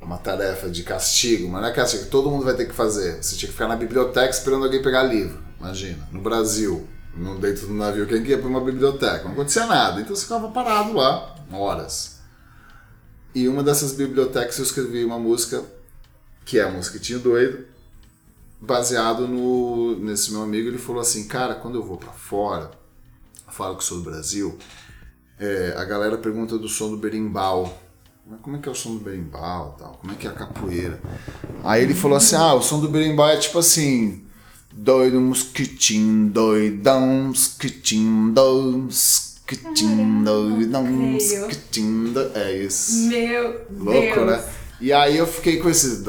uma 0.00 0.16
tarefa 0.16 0.70
de 0.70 0.82
castigo, 0.82 1.48
mas 1.48 1.60
não 1.60 1.68
é 1.68 1.72
castigo, 1.72 2.06
todo 2.06 2.30
mundo 2.30 2.44
vai 2.44 2.54
ter 2.54 2.66
que 2.66 2.74
fazer. 2.74 3.22
Você 3.22 3.36
tinha 3.36 3.48
que 3.48 3.52
ficar 3.52 3.68
na 3.68 3.76
biblioteca 3.76 4.30
esperando 4.30 4.64
alguém 4.64 4.82
pegar 4.82 5.02
livro, 5.02 5.42
imagina, 5.60 6.08
no 6.10 6.22
Brasil, 6.22 6.88
no, 7.14 7.38
dentro 7.38 7.66
do 7.66 7.74
navio, 7.74 8.06
quem 8.06 8.22
que 8.22 8.30
ia 8.30 8.38
pra 8.38 8.48
uma 8.48 8.64
biblioteca? 8.64 9.24
Não 9.24 9.32
acontecia 9.32 9.66
nada, 9.66 10.00
então 10.00 10.16
você 10.16 10.22
ficava 10.22 10.48
parado 10.48 10.94
lá, 10.94 11.36
horas. 11.52 12.18
E 13.34 13.46
uma 13.46 13.62
dessas 13.62 13.92
bibliotecas 13.92 14.58
eu 14.58 14.64
escrevi 14.64 15.04
uma 15.04 15.18
música, 15.18 15.62
que 16.46 16.58
é 16.58 16.64
a 16.64 16.70
Mosquitinho 16.70 17.18
Doido, 17.18 17.71
baseado 18.62 19.26
no 19.26 19.96
nesse 19.98 20.32
meu 20.32 20.42
amigo, 20.42 20.68
ele 20.68 20.78
falou 20.78 21.02
assim, 21.02 21.26
cara, 21.26 21.54
quando 21.56 21.74
eu 21.74 21.84
vou 21.84 21.96
para 21.96 22.12
fora, 22.12 22.70
falo 23.48 23.76
que 23.76 23.84
sou 23.84 23.98
do 23.98 24.04
Brasil, 24.04 24.56
é, 25.38 25.74
a 25.76 25.84
galera 25.84 26.16
pergunta 26.16 26.56
do 26.56 26.68
som 26.68 26.88
do 26.88 26.96
berimbau. 26.96 27.80
Como 28.40 28.56
é 28.56 28.60
que 28.60 28.68
é 28.68 28.72
o 28.72 28.74
som 28.74 28.94
do 28.94 29.00
berimbau 29.00 29.76
tal? 29.78 29.98
Como 30.00 30.12
é 30.12 30.14
que 30.16 30.26
é 30.26 30.30
a 30.30 30.32
capoeira? 30.32 31.00
Aí 31.64 31.82
ele 31.82 31.92
falou 31.92 32.16
assim, 32.16 32.36
ah, 32.36 32.54
o 32.54 32.62
som 32.62 32.80
do 32.80 32.88
berimbau 32.88 33.28
é 33.28 33.36
tipo 33.36 33.58
assim, 33.58 34.24
doido, 34.72 35.20
mosquitinho, 35.20 36.30
doidão, 36.30 37.24
mosquitinho, 37.24 38.32
doido, 38.32 38.78
mosquitinho, 38.78 40.24
doidão, 40.24 40.84
mosquitinho, 40.84 42.14
é 42.34 42.56
isso. 42.58 43.08
Meu 43.08 43.66
Louco, 43.70 44.14
Deus. 44.14 44.26
né? 44.26 44.61
E 44.82 44.92
aí 44.92 45.16
eu 45.16 45.28
fiquei 45.28 45.58
com 45.60 45.70
esse. 45.70 46.04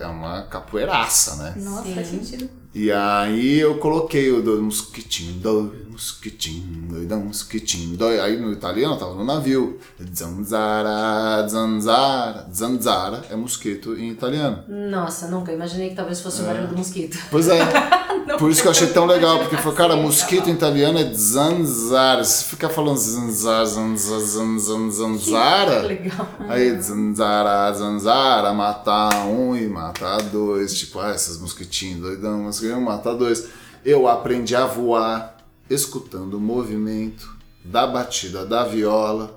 É 0.00 0.06
uma 0.06 0.42
capoeiraça, 0.44 1.36
né? 1.36 1.54
Nossa, 1.58 1.94
faz 1.94 2.06
sentido. 2.08 2.61
E 2.74 2.90
aí 2.90 3.60
eu 3.60 3.76
coloquei 3.76 4.32
o 4.32 4.42
do 4.42 4.62
mosquitinho, 4.62 5.34
do 5.34 5.74
mosquitinho, 5.90 7.06
do 7.06 7.16
mosquitinho, 7.16 7.98
do. 7.98 8.06
Aí 8.06 8.40
no 8.40 8.50
italiano 8.50 8.96
tava 8.96 9.14
no 9.14 9.24
navio. 9.24 9.78
Zanzara, 10.14 11.46
zanzara. 11.46 12.48
Zanzara 12.50 13.24
é 13.30 13.36
mosquito 13.36 13.94
em 13.94 14.10
italiano. 14.10 14.64
Nossa, 14.66 15.28
nunca. 15.28 15.52
Imaginei 15.52 15.90
que 15.90 15.96
talvez 15.96 16.20
fosse 16.20 16.40
o 16.40 16.44
barulho 16.46 16.68
do 16.68 16.76
mosquito. 16.76 17.18
Pois 17.30 17.48
é. 17.48 17.58
Por 18.38 18.50
isso 18.50 18.62
que 18.62 18.68
eu 18.68 18.72
achei 18.72 18.86
tão 18.88 19.04
legal, 19.04 19.40
porque 19.40 19.56
foi, 19.56 19.74
cara, 19.74 19.96
mosquito 19.96 20.48
em 20.48 20.52
italiano 20.52 20.98
é 20.98 21.12
zanzara. 21.12 22.24
Se 22.24 22.44
ficar 22.44 22.68
falando 22.68 22.96
zanzara, 22.96 23.66
zanzara, 23.66 24.20
zanzara, 24.20 24.90
zanzara. 24.90 25.82
Legal. 25.82 26.28
Aí, 26.48 26.80
zanzara, 26.80 27.72
zanzara, 27.72 28.52
matar 28.54 29.26
um 29.26 29.56
e 29.56 29.66
matar 29.68 30.22
dois. 30.22 30.72
Tipo, 30.74 31.00
ah, 31.00 31.12
esses 31.14 31.38
mosquitinhos 31.38 32.00
doidão, 32.00 32.44
mas 32.44 32.61
eu 32.70 32.80
matar 32.80 33.14
dois. 33.14 33.48
Eu 33.84 34.06
aprendi 34.08 34.54
a 34.54 34.66
voar 34.66 35.36
escutando 35.68 36.34
o 36.34 36.40
movimento 36.40 37.36
da 37.64 37.86
batida 37.86 38.44
da 38.44 38.64
viola, 38.64 39.36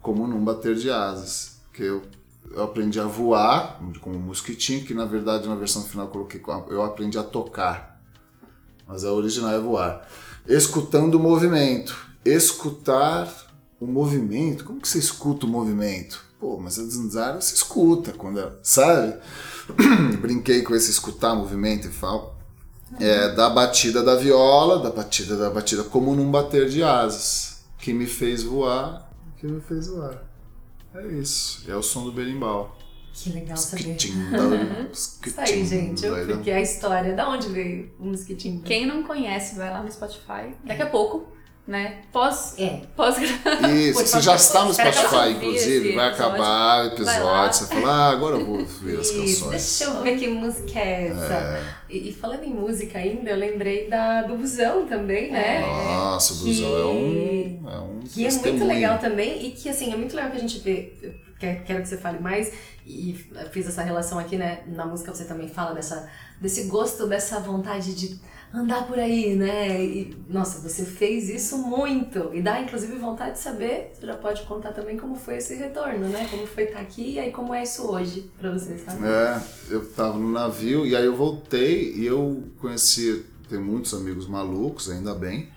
como 0.00 0.26
num 0.26 0.42
bater 0.42 0.74
de 0.74 0.90
asas. 0.90 1.60
Que 1.72 1.84
eu, 1.84 2.02
eu 2.50 2.62
aprendi 2.62 2.98
a 3.00 3.04
voar 3.04 3.80
com 4.00 4.10
o 4.10 4.18
mosquitinho, 4.18 4.84
que 4.84 4.94
na 4.94 5.04
verdade 5.04 5.48
na 5.48 5.54
versão 5.54 5.82
final 5.82 6.06
eu 6.06 6.12
coloquei, 6.12 6.42
eu 6.68 6.82
aprendi 6.82 7.18
a 7.18 7.22
tocar. 7.22 8.00
Mas 8.86 9.04
a 9.04 9.12
original 9.12 9.52
é 9.52 9.60
voar. 9.60 10.08
Escutando 10.46 11.14
o 11.14 11.20
movimento. 11.20 11.96
Escutar 12.24 13.32
o 13.78 13.86
movimento. 13.86 14.64
Como 14.64 14.80
que 14.80 14.88
você 14.88 14.98
escuta 14.98 15.46
o 15.46 15.48
movimento? 15.48 16.24
Pô, 16.40 16.58
mas 16.58 16.78
a 16.78 16.84
zanzara 16.84 17.40
você 17.40 17.54
escuta 17.54 18.12
quando 18.12 18.40
é, 18.40 18.50
sabe? 18.62 19.14
Brinquei 20.20 20.62
com 20.62 20.74
esse 20.74 20.90
escutar 20.90 21.34
movimento 21.34 21.86
e 21.86 21.90
falo. 21.90 22.34
É, 22.98 23.28
da 23.34 23.48
batida 23.48 24.02
da 24.02 24.16
viola, 24.16 24.78
da 24.78 24.90
batida 24.90 25.36
da 25.36 25.50
batida, 25.50 25.84
como 25.84 26.14
num 26.14 26.30
bater 26.30 26.68
de 26.68 26.82
asas. 26.82 27.64
Que 27.78 27.92
me 27.92 28.06
fez 28.06 28.42
voar, 28.42 29.10
que 29.38 29.46
me 29.46 29.60
fez 29.60 29.88
voar. 29.88 30.22
É 30.94 31.06
isso. 31.06 31.70
É 31.70 31.74
o 31.74 31.82
som 31.82 32.04
do 32.04 32.12
berimbau. 32.12 32.76
Que 33.12 33.30
legal 33.30 33.56
saber. 33.56 33.96
Isso 34.92 35.18
Isso 35.24 35.40
aí, 35.40 35.64
gente. 35.66 36.04
Eu, 36.04 36.26
porque 36.26 36.50
a 36.50 36.60
história, 36.60 37.14
da 37.14 37.28
onde 37.28 37.48
veio 37.48 37.90
o 37.98 38.06
mosquitinho? 38.06 38.62
Quem 38.62 38.86
não 38.86 39.02
conhece, 39.02 39.56
vai 39.56 39.70
lá 39.70 39.82
no 39.82 39.90
Spotify. 39.90 40.54
Daqui 40.64 40.82
a 40.82 40.86
pouco, 40.86 41.26
né? 41.66 42.02
Pós. 42.12 42.54
É. 42.58 42.80
Pós 42.96 43.16
Isso, 43.18 44.00
você 44.00 44.20
já 44.20 44.34
está 44.34 44.64
no 44.64 44.74
que 44.74 44.74
Spotify, 44.74 45.30
inclusive, 45.30 45.94
vai 45.94 46.08
episódio. 46.08 46.26
acabar 46.26 46.84
o 46.84 46.86
episódio, 46.88 47.24
lá. 47.24 47.52
você 47.52 47.66
fala, 47.66 47.88
ah, 47.88 48.10
agora 48.10 48.36
eu 48.36 48.44
vou 48.44 48.58
ouvir 48.58 48.98
as 48.98 49.10
canções. 49.10 49.50
deixa 49.50 49.84
eu 49.84 50.02
ver 50.02 50.18
que 50.18 50.28
música 50.28 50.78
é 50.78 51.08
essa. 51.08 51.60
E, 51.88 52.08
e 52.08 52.12
falando 52.12 52.44
em 52.44 52.52
música 52.52 52.98
ainda, 52.98 53.30
eu 53.30 53.36
lembrei 53.36 53.88
da, 53.88 54.22
do 54.22 54.36
Busão 54.36 54.86
também, 54.86 55.30
né? 55.30 55.60
Nossa, 55.60 56.34
o 56.34 56.36
blusão 56.38 56.76
é 56.76 56.84
um, 56.84 57.70
é 57.70 57.78
um 57.78 58.00
Que 58.00 58.26
é 58.26 58.30
muito 58.30 58.64
legal 58.64 58.98
também 58.98 59.46
e 59.46 59.50
que, 59.52 59.68
assim, 59.68 59.92
é 59.92 59.96
muito 59.96 60.14
legal 60.14 60.30
que 60.30 60.36
a 60.36 60.40
gente 60.40 60.58
vê. 60.58 60.92
eu 61.02 61.14
quero 61.38 61.64
quero 61.64 61.82
que 61.82 61.88
você 61.88 61.96
fale 61.96 62.18
mais 62.18 62.52
e 62.86 63.14
fiz 63.52 63.66
essa 63.66 63.82
relação 63.82 64.18
aqui, 64.18 64.36
né? 64.36 64.60
Na 64.66 64.86
música 64.86 65.14
você 65.14 65.24
também 65.24 65.48
fala 65.48 65.72
dessa, 65.72 66.08
desse 66.40 66.64
gosto, 66.64 67.06
dessa 67.06 67.38
vontade 67.38 67.94
de 67.94 68.20
andar 68.52 68.86
por 68.86 68.98
aí, 68.98 69.34
né? 69.34 69.82
E, 69.82 70.16
nossa, 70.28 70.60
você 70.66 70.84
fez 70.84 71.28
isso 71.28 71.58
muito. 71.58 72.30
E 72.32 72.42
dá, 72.42 72.60
inclusive, 72.60 72.96
vontade 72.96 73.32
de 73.32 73.38
saber, 73.38 73.92
você 73.94 74.06
já 74.06 74.16
pode 74.16 74.42
contar 74.42 74.72
também 74.72 74.96
como 74.96 75.16
foi 75.16 75.36
esse 75.36 75.54
retorno, 75.54 76.08
né? 76.08 76.26
Como 76.30 76.46
foi 76.46 76.64
estar 76.64 76.80
aqui 76.80 77.12
e 77.12 77.18
aí 77.18 77.30
como 77.30 77.54
é 77.54 77.62
isso 77.62 77.90
hoje 77.90 78.30
pra 78.38 78.50
você, 78.50 78.76
sabe? 78.78 79.06
É, 79.06 79.40
eu 79.70 79.86
tava 79.92 80.18
no 80.18 80.30
navio 80.30 80.86
e 80.86 80.96
aí 80.96 81.04
eu 81.04 81.14
voltei 81.14 81.94
e 81.94 82.06
eu 82.06 82.42
conheci, 82.60 83.24
tenho 83.48 83.62
muitos 83.62 83.94
amigos 83.94 84.26
malucos, 84.26 84.90
ainda 84.90 85.14
bem, 85.14 85.48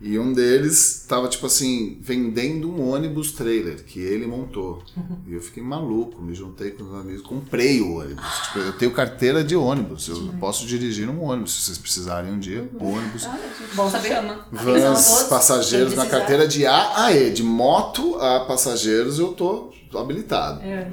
e 0.00 0.18
um 0.18 0.32
deles 0.32 1.04
tava, 1.06 1.28
tipo 1.28 1.44
assim, 1.44 1.98
vendendo 2.00 2.70
um 2.70 2.88
ônibus 2.88 3.32
trailer 3.32 3.84
que 3.84 4.00
ele 4.00 4.26
montou. 4.26 4.82
E 5.26 5.34
eu 5.34 5.42
fiquei 5.42 5.62
maluco, 5.62 6.22
me 6.22 6.34
juntei 6.34 6.70
com 6.70 6.84
os 6.84 6.94
amigos, 6.94 7.20
comprei 7.20 7.82
o 7.82 7.96
ônibus. 7.96 8.24
Tipo, 8.46 8.58
eu 8.60 8.72
tenho 8.72 8.90
carteira 8.92 9.44
de 9.44 9.54
ônibus, 9.54 10.08
eu 10.08 10.32
posso 10.40 10.66
dirigir 10.66 11.08
um 11.08 11.22
ônibus, 11.22 11.54
se 11.54 11.62
vocês 11.62 11.78
precisarem 11.78 12.32
um 12.32 12.38
dia, 12.38 12.66
ônibus. 12.80 13.28
Bom 13.74 13.90
saber. 13.90 14.08
Chama. 14.08 14.46
Vans 14.50 15.24
passageiros 15.24 15.94
na 15.94 16.06
carteira 16.06 16.48
de 16.48 16.64
A 16.64 17.04
a 17.04 17.12
E, 17.12 17.30
de 17.30 17.42
moto 17.42 18.16
a 18.16 18.40
passageiros 18.40 19.18
eu 19.18 19.34
tô, 19.34 19.70
tô 19.90 19.98
habilitado. 19.98 20.62
É. 20.62 20.90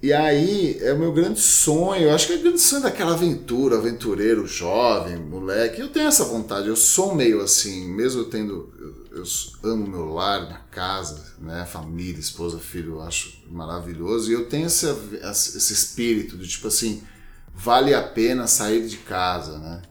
E 0.00 0.12
aí 0.12 0.78
é 0.80 0.92
o 0.92 0.98
meu 0.98 1.12
grande 1.12 1.40
sonho, 1.40 2.04
eu 2.04 2.14
acho 2.14 2.28
que 2.28 2.32
é 2.34 2.36
o 2.36 2.40
grande 2.42 2.60
sonho 2.60 2.82
daquela 2.82 3.14
aventura, 3.14 3.78
aventureiro, 3.78 4.46
jovem, 4.46 5.16
moleque. 5.16 5.80
Eu 5.80 5.88
tenho 5.88 6.06
essa 6.06 6.24
vontade, 6.24 6.68
eu 6.68 6.76
sou 6.76 7.16
meio 7.16 7.40
assim, 7.42 7.88
mesmo 7.88 8.20
eu 8.22 8.30
tendo. 8.30 8.72
Eu, 9.10 9.18
eu 9.18 9.70
amo 9.72 9.88
meu 9.88 10.12
lar, 10.14 10.42
minha 10.46 10.60
casa, 10.70 11.34
né? 11.40 11.66
Família, 11.66 12.20
esposa, 12.20 12.58
filho, 12.60 12.94
eu 12.94 13.00
acho 13.02 13.42
maravilhoso. 13.50 14.30
E 14.30 14.34
eu 14.34 14.48
tenho 14.48 14.66
esse, 14.68 14.86
esse 14.86 15.72
espírito 15.72 16.36
de 16.38 16.46
tipo 16.46 16.68
assim, 16.68 17.02
vale 17.52 17.92
a 17.92 18.02
pena 18.02 18.46
sair 18.46 18.86
de 18.86 18.98
casa, 18.98 19.58
né? 19.58 19.82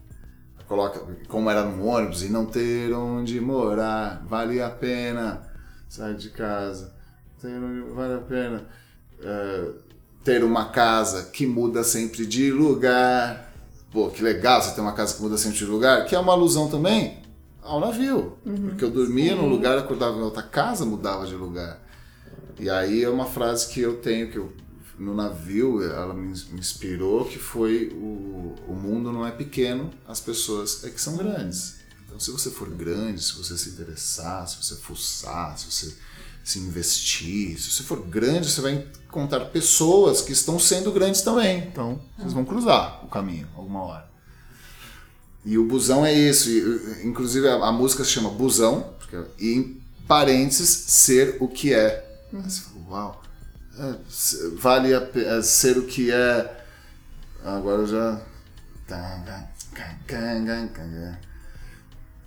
Coloca 0.68 0.99
como 1.30 1.49
era 1.49 1.64
no 1.66 1.86
ônibus 1.86 2.24
e 2.24 2.30
não 2.30 2.45
ter 2.45 2.93
onde 2.93 3.39
morar, 3.39 4.26
vale 4.28 4.62
a 4.62 4.70
pena 4.70 5.41
sair 5.88 6.16
de 6.16 6.30
casa, 6.30 6.93
ter 7.41 7.47
onde- 7.58 7.89
vale 7.93 8.14
a 8.16 8.20
pena. 8.20 8.68
é, 9.22 9.72
ter 10.28 10.44
uma 10.44 10.66
casa 10.66 11.24
que 11.24 11.48
muda 11.48 11.86
sempre 11.86 12.26
de 12.26 12.52
lugar. 12.52 13.50
Pô, 13.90 14.10
que 14.10 14.22
legal 14.22 14.62
você 14.62 14.76
ter 14.76 14.82
uma 14.82 14.92
casa 14.92 15.16
que 15.16 15.22
muda 15.22 15.38
sempre 15.38 15.58
de 15.58 15.64
lugar, 15.64 16.06
que 16.06 16.14
é 16.14 16.20
uma 16.20 16.34
alusão 16.34 16.68
também 16.68 17.24
ao 17.62 17.80
navio. 17.80 18.38
porque 18.44 18.84
eu 18.84 18.92
dormia 18.92 19.34
num 19.38 19.48
lugar, 19.48 19.78
acordava 19.78 20.18
em 20.18 20.22
outra 20.22 20.44
casa, 20.44 20.86
mudava 20.86 21.26
de 21.26 21.34
lugar. 21.34 21.82
E 22.60 22.70
aí 22.70 23.06
é 23.06 23.10
uma 23.10 23.24
frase 23.24 23.70
que 23.70 23.80
eu 23.80 24.02
tenho, 24.02 24.30
que 24.30 24.36
eu, 24.38 24.52
no 25.00 25.16
navio, 25.16 25.82
ela 25.82 26.14
me 26.14 26.34
inspirou, 26.58 27.24
que 27.24 27.40
foi 27.40 27.94
o, 27.96 28.54
o 28.68 28.74
mundo 28.74 29.14
não 29.14 29.26
é 29.26 29.32
pequeno, 29.32 29.90
as 30.06 30.20
pessoas 30.20 30.84
é 30.84 30.90
que 30.90 31.00
são 31.00 31.16
grandes. 31.16 31.78
Então 32.06 32.20
se 32.20 32.32
você 32.32 32.50
for 32.50 32.70
grande, 32.70 33.24
se 33.24 33.34
você 33.38 33.58
se 33.58 33.70
interessar, 33.70 34.46
se 34.46 34.62
você 34.62 34.76
fuçar, 34.76 35.58
se 35.58 35.72
você 35.72 35.96
se 36.50 36.60
investir, 36.60 37.60
se 37.60 37.70
você 37.72 37.84
for 37.84 38.02
grande, 38.08 38.50
você 38.50 38.62
vai 38.62 38.88
encontrar 39.08 39.45
pessoas 39.48 40.22
que 40.22 40.32
estão 40.32 40.58
sendo 40.58 40.91
grandes 40.93 41.22
também. 41.22 41.68
Então 41.68 42.00
vocês 42.18 42.32
vão 42.32 42.45
cruzar 42.45 43.04
o 43.04 43.10
caminho 43.10 43.48
alguma 43.56 43.84
hora. 43.84 44.10
E 45.43 45.58
o 45.58 45.66
busão 45.66 46.06
é 46.06 46.14
isso. 46.14 46.50
e, 46.50 47.06
inclusive 47.06 47.48
a, 47.50 47.56
a 47.56 47.72
música 47.72 48.04
se 48.04 48.12
chama 48.12 48.30
Busão, 48.30 48.93
porque, 48.98 49.18
e 49.39 49.54
em 49.56 49.82
parênteses, 50.08 50.70
ser 50.70 51.36
o 51.41 51.48
que 51.50 51.74
é. 51.74 52.06
Aí 52.34 52.41
você 52.50 52.62
fala, 52.62 52.86
uau. 52.89 53.24
é, 53.78 53.95
vale 54.58 54.93
a 54.93 55.02
pe- 55.02 55.26
é, 55.26 55.41
ser 55.41 55.78
o 55.78 55.86
que 55.86 56.12
é. 56.12 56.66
Agora 57.43 57.86
já. 57.86 58.22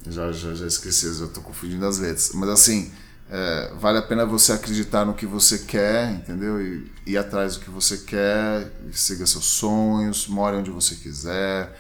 Já, 0.07 0.31
já, 0.33 0.55
já 0.55 0.67
esqueci, 0.67 1.07
eu 1.07 1.29
tô 1.29 1.41
confundindo 1.41 1.87
as 1.87 1.99
letras. 1.99 2.33
Mas 2.35 2.49
assim, 2.51 2.91
é, 3.31 3.73
vale 3.79 3.99
a 3.99 4.03
pena 4.03 4.27
você 4.27 4.53
acreditar 4.53 5.05
no 5.05 5.15
que 5.15 5.25
você 5.25 5.61
quer, 5.61 6.13
entendeu? 6.13 6.61
E 6.61 6.91
ir 7.07 7.17
atrás 7.17 7.57
do 7.57 7.61
que 7.65 7.71
você 7.71 7.99
quer, 7.99 8.71
siga 8.93 9.25
seus 9.27 9.45
sonhos, 9.45 10.27
more 10.29 10.57
onde 10.57 10.71
você 10.71 10.97
quiser 10.97 11.73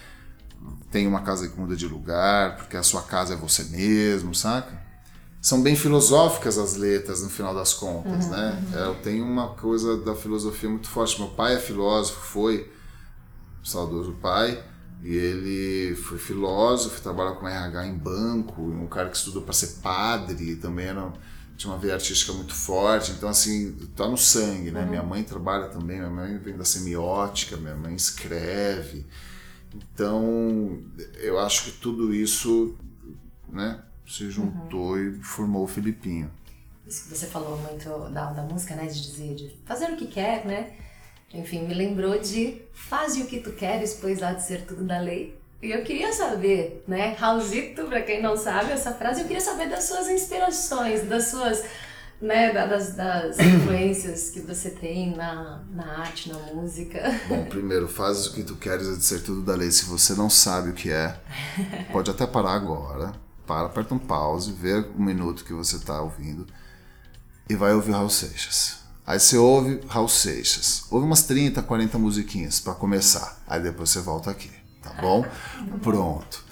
tem 0.90 1.06
uma 1.06 1.22
casa 1.22 1.48
que 1.48 1.58
muda 1.58 1.76
de 1.76 1.86
lugar, 1.86 2.56
porque 2.56 2.76
a 2.76 2.82
sua 2.82 3.02
casa 3.02 3.34
é 3.34 3.36
você 3.36 3.64
mesmo, 3.64 4.34
saca? 4.34 4.80
São 5.40 5.62
bem 5.62 5.74
filosóficas 5.74 6.58
as 6.58 6.76
letras 6.76 7.22
no 7.22 7.30
final 7.30 7.54
das 7.54 7.72
contas, 7.72 8.28
né? 8.28 8.62
É, 8.74 8.84
Eu 8.84 8.96
tenho 8.96 9.24
uma 9.24 9.50
coisa 9.50 9.96
da 9.98 10.14
filosofia 10.14 10.68
muito 10.68 10.88
forte. 10.88 11.18
Meu 11.18 11.30
pai 11.30 11.54
é 11.54 11.58
filósofo, 11.58 12.20
foi 12.20 12.70
saudoso 13.62 14.12
pai, 14.20 14.62
e 15.02 15.14
ele 15.14 15.96
foi 15.96 16.18
filósofo, 16.18 17.00
trabalha 17.00 17.32
com 17.36 17.48
RH 17.48 17.86
em 17.86 17.94
banco, 17.94 18.60
um 18.60 18.86
cara 18.86 19.08
que 19.08 19.16
estudou 19.16 19.42
para 19.42 19.54
ser 19.54 19.78
padre, 19.82 20.56
também 20.56 20.86
era, 20.86 21.10
tinha 21.60 21.72
uma 21.72 21.78
veia 21.78 21.94
artística 21.94 22.32
muito 22.32 22.54
forte, 22.54 23.12
então 23.12 23.28
assim, 23.28 23.72
tá 23.94 24.08
no 24.08 24.16
sangue, 24.16 24.70
né? 24.70 24.86
Minha 24.86 25.02
mãe 25.02 25.22
trabalha 25.22 25.68
também, 25.68 25.98
minha 25.98 26.10
mãe 26.10 26.38
vem 26.38 26.56
da 26.56 26.64
semiótica, 26.64 27.58
minha 27.58 27.74
mãe 27.74 27.94
escreve, 27.94 29.04
então, 29.74 30.82
eu 31.18 31.38
acho 31.38 31.64
que 31.64 31.72
tudo 31.72 32.12
isso, 32.14 32.76
né, 33.48 33.82
se 34.06 34.30
juntou 34.30 34.98
e 34.98 35.22
formou 35.22 35.64
o 35.64 35.68
Filipinho. 35.68 36.30
Isso 36.86 37.04
que 37.04 37.16
você 37.16 37.26
falou 37.26 37.56
muito 37.58 37.88
da, 38.10 38.32
da 38.32 38.42
música, 38.42 38.74
né? 38.74 38.86
De 38.86 39.00
dizer, 39.00 39.34
de 39.36 39.56
fazer 39.64 39.92
o 39.92 39.96
que 39.96 40.08
quer, 40.08 40.44
né? 40.44 40.76
Enfim, 41.32 41.64
me 41.66 41.74
lembrou 41.74 42.18
de 42.18 42.62
faze 42.72 43.22
o 43.22 43.26
que 43.26 43.38
tu 43.38 43.52
queres, 43.52 43.94
pois 43.94 44.20
há 44.22 44.32
de 44.32 44.44
ser 44.44 44.66
tudo 44.66 44.84
da 44.84 44.98
lei. 44.98 45.39
E 45.62 45.70
eu 45.70 45.82
queria 45.82 46.12
saber, 46.12 46.82
né? 46.88 47.14
Raulzito, 47.18 47.84
pra 47.84 48.00
quem 48.02 48.22
não 48.22 48.36
sabe 48.36 48.72
essa 48.72 48.92
frase, 48.92 49.20
eu 49.20 49.26
queria 49.26 49.42
saber 49.42 49.68
das 49.68 49.84
suas 49.84 50.08
inspirações, 50.08 51.06
das 51.06 51.26
suas 51.26 51.62
né, 52.20 52.52
das, 52.52 52.94
das 52.94 53.38
influências 53.40 54.30
que 54.30 54.40
você 54.40 54.70
tem 54.70 55.16
na, 55.16 55.62
na 55.70 56.00
arte, 56.00 56.28
na 56.30 56.38
música. 56.38 57.00
Bom, 57.28 57.44
primeiro, 57.44 57.88
faz 57.88 58.26
o 58.26 58.32
que 58.34 58.42
tu 58.42 58.56
queres 58.56 58.88
é 58.88 58.94
dizer 58.94 59.22
tudo 59.22 59.42
da 59.42 59.54
lei. 59.54 59.70
Se 59.70 59.86
você 59.86 60.14
não 60.14 60.28
sabe 60.28 60.70
o 60.70 60.74
que 60.74 60.90
é, 60.90 61.18
pode 61.90 62.10
até 62.10 62.26
parar 62.26 62.52
agora. 62.52 63.12
Para, 63.46 63.66
aperta 63.66 63.94
um 63.94 63.98
pause, 63.98 64.52
vê 64.52 64.74
o 64.74 65.02
minuto 65.02 65.44
que 65.44 65.52
você 65.52 65.76
está 65.76 66.00
ouvindo 66.00 66.46
e 67.48 67.56
vai 67.56 67.74
ouvir 67.74 67.90
Raul 67.90 68.08
Seixas. 68.08 68.78
Aí 69.04 69.18
você 69.18 69.36
ouve 69.36 69.80
Raul 69.88 70.08
Seixas. 70.08 70.84
Ouve 70.88 71.04
umas 71.04 71.24
30, 71.24 71.60
40 71.60 71.98
musiquinhas 71.98 72.60
para 72.60 72.74
começar. 72.74 73.42
Aí 73.48 73.60
depois 73.60 73.90
você 73.90 73.98
volta 73.98 74.30
aqui, 74.30 74.52
tá 74.94 75.02
bom? 75.02 75.24
Pronto. 75.82 76.44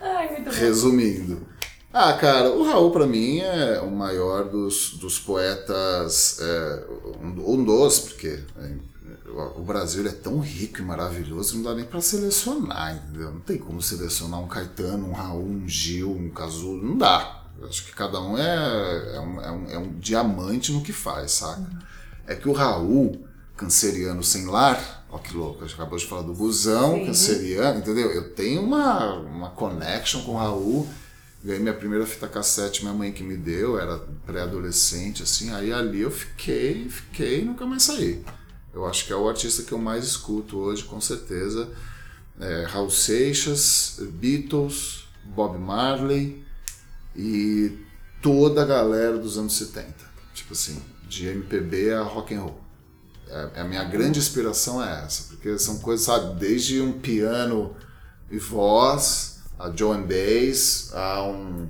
Ai, 0.00 0.32
muito. 0.32 0.50
Resumindo. 0.50 1.46
Ah, 1.92 2.12
cara, 2.12 2.50
o 2.50 2.64
Raul 2.64 2.90
para 2.90 3.06
mim 3.06 3.38
é 3.38 3.80
o 3.80 3.90
maior 3.90 4.44
dos, 4.44 4.94
dos 4.98 5.18
poetas, 5.18 6.38
é, 6.40 6.84
um, 7.22 7.64
dos, 7.64 7.98
porque 8.00 8.44
é, 8.58 8.74
o 9.56 9.62
Brasil 9.62 10.06
é 10.06 10.12
tão 10.12 10.38
rico 10.38 10.80
e 10.80 10.82
maravilhoso 10.82 11.52
que 11.52 11.56
não 11.56 11.64
dá 11.64 11.74
nem 11.74 11.84
para 11.84 12.00
selecionar, 12.00 12.94
entendeu? 12.94 13.32
Não 13.32 13.40
tem 13.40 13.56
como 13.56 13.80
selecionar 13.80 14.38
um 14.40 14.46
Caetano, 14.46 15.08
um 15.08 15.12
Raul, 15.12 15.44
um 15.44 15.68
Gil, 15.68 16.10
um 16.10 16.28
Casulo, 16.28 16.82
não 16.84 16.98
dá. 16.98 17.44
Eu 17.58 17.66
acho 17.66 17.84
que 17.86 17.92
cada 17.92 18.20
um 18.20 18.36
é, 18.36 19.16
é, 19.16 19.20
um, 19.20 19.40
é, 19.40 19.50
um, 19.50 19.70
é 19.70 19.78
um 19.78 19.98
diamante 19.98 20.72
no 20.72 20.82
que 20.82 20.92
faz, 20.92 21.32
saca? 21.32 21.66
É 22.26 22.34
que 22.34 22.48
o 22.48 22.52
Raul, 22.52 23.26
canceriano 23.56 24.22
sem 24.22 24.46
lar, 24.46 24.97
ó 25.10 25.18
que 25.18 25.36
louco, 25.36 25.64
a 25.64 25.66
gente 25.66 25.74
acabou 25.74 25.98
de 25.98 26.06
falar 26.06 26.22
do 26.22 26.34
busão, 26.34 26.94
Sim. 26.98 27.06
canceriano, 27.06 27.78
entendeu? 27.78 28.10
Eu 28.10 28.30
tenho 28.34 28.62
uma, 28.62 29.14
uma 29.14 29.50
connection 29.50 30.22
com 30.22 30.32
o 30.32 30.36
Raul 30.36 30.88
Ganhei 31.42 31.60
minha 31.60 31.74
primeira 31.74 32.04
fita 32.04 32.26
cassete, 32.26 32.82
minha 32.82 32.92
mãe 32.92 33.12
que 33.12 33.22
me 33.22 33.36
deu, 33.36 33.78
era 33.78 33.98
pré-adolescente, 34.26 35.22
assim. 35.22 35.52
Aí 35.54 35.72
ali 35.72 36.00
eu 36.00 36.10
fiquei, 36.10 36.88
fiquei 36.88 37.40
e 37.40 37.44
nunca 37.44 37.64
mais 37.64 37.84
saí. 37.84 38.24
Eu 38.74 38.84
acho 38.84 39.06
que 39.06 39.12
é 39.12 39.16
o 39.16 39.28
artista 39.28 39.62
que 39.62 39.72
eu 39.72 39.78
mais 39.78 40.04
escuto 40.04 40.58
hoje, 40.58 40.82
com 40.82 41.00
certeza. 41.00 41.70
É, 42.40 42.64
Raul 42.64 42.90
Seixas, 42.90 44.00
Beatles, 44.00 45.04
Bob 45.24 45.56
Marley 45.58 46.44
e 47.14 47.72
toda 48.20 48.62
a 48.62 48.66
galera 48.66 49.16
dos 49.16 49.38
anos 49.38 49.56
70. 49.56 49.94
Tipo 50.34 50.54
assim, 50.54 50.82
de 51.08 51.28
MPB 51.28 51.92
a 51.94 52.02
rock 52.02 52.34
and 52.34 52.40
roll. 52.40 52.60
É, 53.30 53.60
a 53.60 53.64
minha 53.64 53.84
grande 53.84 54.18
inspiração 54.18 54.82
é 54.82 55.04
essa, 55.04 55.24
porque 55.24 55.58
são 55.58 55.78
coisas, 55.78 56.06
sabe, 56.06 56.38
desde 56.38 56.80
um 56.80 56.98
piano 56.98 57.76
e 58.30 58.38
voz 58.38 59.38
a 59.58 59.70
Joan 59.74 60.02
Baez, 60.02 60.90
a 60.94 61.22
um, 61.24 61.68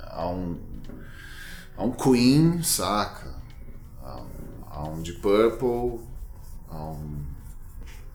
a 0.00 0.28
um, 0.28 0.58
a 1.76 1.84
um 1.84 1.92
Queen, 1.92 2.62
saca? 2.62 3.34
A, 4.02 4.22
a 4.70 4.88
um 4.88 5.02
Deep 5.02 5.20
Purple, 5.20 6.00
a 6.70 6.84
um, 6.84 7.26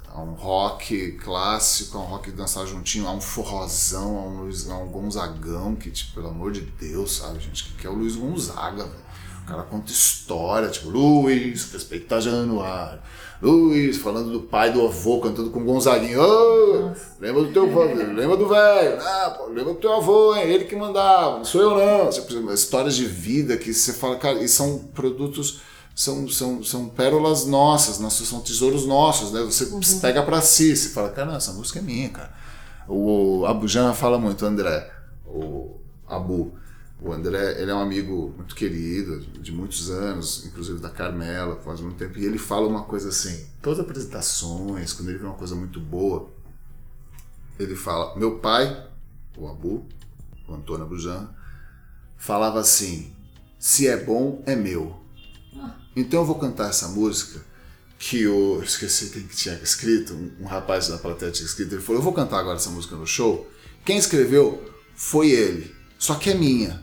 a 0.09 0.21
um 0.21 0.33
rock 0.33 1.11
clássico, 1.13 1.97
a 1.97 2.01
um 2.01 2.05
rock 2.05 2.31
dançar 2.31 2.65
juntinho, 2.65 3.07
a 3.07 3.11
um 3.11 3.21
forrozão, 3.21 4.17
a 4.17 4.21
um, 4.23 4.41
Luiz, 4.41 4.67
a 4.67 4.77
um 4.77 4.89
Gonzagão, 4.89 5.75
que, 5.75 5.91
tipo, 5.91 6.15
pelo 6.15 6.29
amor 6.29 6.51
de 6.51 6.61
Deus, 6.61 7.17
sabe, 7.17 7.39
gente? 7.39 7.65
Que, 7.65 7.73
que 7.73 7.87
é 7.87 7.89
o 7.89 7.93
Luiz 7.93 8.15
Gonzaga, 8.15 8.83
velho. 8.83 9.02
O 9.43 9.45
cara 9.45 9.63
conta 9.63 9.91
história, 9.91 10.69
tipo, 10.69 10.89
Luiz, 10.89 11.71
respeita 11.71 12.21
Januário. 12.21 12.99
Luiz, 13.41 13.97
falando 13.97 14.31
do 14.31 14.39
pai 14.39 14.71
do 14.71 14.85
avô, 14.85 15.19
cantando 15.19 15.49
com 15.49 15.65
Gonzaguinho. 15.65 16.21
Oh, 16.21 16.91
lembra 17.19 17.43
do 17.43 17.51
teu 17.51 17.65
lembra 17.65 18.37
do 18.37 18.47
velho. 18.47 18.97
Ah, 19.01 19.35
pô, 19.37 19.47
lembra 19.47 19.73
do 19.73 19.79
teu 19.81 19.93
avô, 19.93 20.33
hein? 20.33 20.49
Ele 20.49 20.63
que 20.63 20.77
mandava, 20.77 21.39
não 21.39 21.43
sou 21.43 21.61
eu 21.61 21.75
não. 21.75 22.09
Tipo, 22.09 22.53
histórias 22.53 22.95
de 22.95 23.05
vida 23.05 23.57
que 23.57 23.73
você 23.73 23.91
fala, 23.91 24.15
cara, 24.15 24.41
e 24.41 24.47
são 24.47 24.79
produtos, 24.79 25.59
são, 25.93 26.25
são, 26.29 26.63
são 26.63 26.87
pérolas 26.87 27.45
nossas, 27.45 27.99
nossos, 27.99 28.29
são 28.29 28.39
tesouros 28.39 28.85
nossos, 28.85 29.33
né? 29.33 29.41
Você 29.41 29.65
uhum. 29.65 29.99
pega 29.99 30.23
para 30.23 30.39
si, 30.39 30.73
você 30.73 30.89
fala, 30.89 31.09
cara, 31.09 31.35
essa 31.35 31.51
música 31.51 31.79
é 31.79 31.81
minha, 31.81 32.07
cara. 32.07 32.33
O 32.87 33.45
Abu 33.45 33.67
Jan 33.67 33.93
fala 33.93 34.17
muito, 34.17 34.45
André, 34.45 34.89
o 35.25 35.81
Abu 36.07 36.53
o 37.03 37.11
André, 37.11 37.61
ele 37.61 37.69
é 37.69 37.75
um 37.75 37.81
amigo 37.81 38.33
muito 38.37 38.55
querido, 38.55 39.19
de 39.19 39.51
muitos 39.51 39.91
anos, 39.91 40.45
inclusive 40.45 40.79
da 40.79 40.89
Carmela, 40.89 41.57
faz 41.57 41.81
muito 41.81 41.97
tempo, 41.97 42.17
e 42.17 42.25
ele 42.25 42.37
fala 42.37 42.65
uma 42.65 42.83
coisa 42.83 43.09
assim, 43.09 43.45
todas 43.61 43.79
as 43.79 43.85
apresentações, 43.85 44.93
quando 44.93 45.09
ele 45.09 45.17
vê 45.17 45.25
uma 45.25 45.35
coisa 45.35 45.53
muito 45.53 45.81
boa, 45.81 46.31
ele 47.59 47.75
fala, 47.75 48.17
meu 48.17 48.39
pai, 48.39 48.87
o 49.37 49.49
Abu, 49.49 49.85
o 50.47 50.53
Antônio 50.53 50.85
Abujan, 50.85 51.29
falava 52.17 52.61
assim, 52.61 53.13
se 53.59 53.85
é 53.85 53.97
bom, 53.97 54.41
é 54.45 54.55
meu. 54.55 54.97
Então 55.93 56.21
eu 56.21 56.25
vou 56.25 56.39
cantar 56.39 56.69
essa 56.69 56.87
música 56.87 57.41
que 57.99 58.21
eu 58.21 58.61
esqueci 58.63 59.09
quem 59.09 59.27
que 59.27 59.35
tinha 59.35 59.55
escrito, 59.55 60.13
um, 60.13 60.43
um 60.43 60.45
rapaz 60.45 60.87
da 60.87 60.97
plateia 60.97 61.33
tinha 61.33 61.45
escrito, 61.45 61.75
ele 61.75 61.81
falou, 61.81 61.99
eu 61.99 62.03
vou 62.03 62.13
cantar 62.13 62.39
agora 62.39 62.55
essa 62.55 62.69
música 62.69 62.95
no 62.95 63.05
show, 63.05 63.45
quem 63.83 63.97
escreveu 63.97 64.63
foi 64.95 65.31
ele, 65.31 65.75
só 65.99 66.15
que 66.15 66.29
é 66.29 66.33
minha 66.33 66.82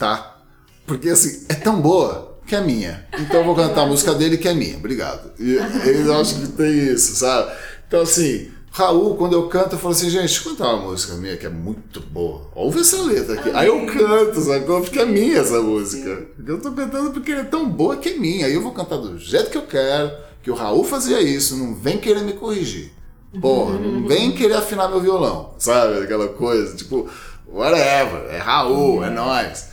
tá? 0.00 0.38
Porque 0.86 1.10
assim, 1.10 1.44
é 1.48 1.54
tão 1.54 1.80
boa 1.80 2.38
que 2.46 2.56
é 2.56 2.60
minha. 2.60 3.06
Então 3.18 3.40
eu 3.40 3.44
vou 3.44 3.54
cantar 3.54 3.82
a 3.82 3.86
música 3.86 4.14
dele 4.14 4.38
que 4.38 4.48
é 4.48 4.54
minha. 4.54 4.76
Obrigado. 4.78 5.30
E 5.38 5.56
eles 5.86 6.08
acham 6.08 6.40
que 6.40 6.48
tem 6.48 6.88
isso, 6.88 7.14
sabe? 7.16 7.52
Então 7.86 8.00
assim, 8.00 8.50
Raul, 8.72 9.14
quando 9.16 9.34
eu 9.34 9.46
canto, 9.48 9.74
eu 9.74 9.78
falo 9.78 9.92
assim, 9.92 10.08
gente, 10.08 10.20
deixa 10.20 10.48
eu 10.48 10.52
cantar 10.52 10.74
uma 10.74 10.90
música 10.90 11.14
minha 11.14 11.36
que 11.36 11.44
é 11.44 11.50
muito 11.50 12.00
boa. 12.00 12.48
Ouve 12.54 12.80
essa 12.80 13.02
letra 13.02 13.34
aqui. 13.34 13.50
Aí 13.52 13.68
eu 13.68 13.86
canto, 13.86 14.40
sacou? 14.40 14.80
Porque 14.80 14.98
é 14.98 15.04
minha 15.04 15.38
essa 15.38 15.60
música. 15.60 16.26
Eu 16.44 16.60
tô 16.60 16.72
cantando 16.72 17.10
porque 17.10 17.32
é 17.32 17.44
tão 17.44 17.68
boa 17.68 17.96
que 17.98 18.08
é 18.08 18.16
minha. 18.16 18.46
Aí 18.46 18.54
eu 18.54 18.62
vou 18.62 18.72
cantar 18.72 18.96
do 18.96 19.18
jeito 19.18 19.50
que 19.50 19.58
eu 19.58 19.66
quero, 19.66 20.10
que 20.42 20.50
o 20.50 20.54
Raul 20.54 20.82
fazia 20.82 21.20
isso, 21.20 21.56
não 21.56 21.74
vem 21.74 21.98
querer 21.98 22.22
me 22.22 22.32
corrigir. 22.32 22.92
Porra, 23.40 23.78
não 23.78 24.08
vem 24.08 24.32
querer 24.32 24.54
afinar 24.54 24.88
meu 24.88 25.00
violão, 25.00 25.54
sabe? 25.56 25.98
Aquela 25.98 26.28
coisa, 26.28 26.74
tipo, 26.74 27.08
whatever, 27.46 28.26
é 28.28 28.38
Raul, 28.38 29.04
é 29.04 29.10
nós 29.10 29.69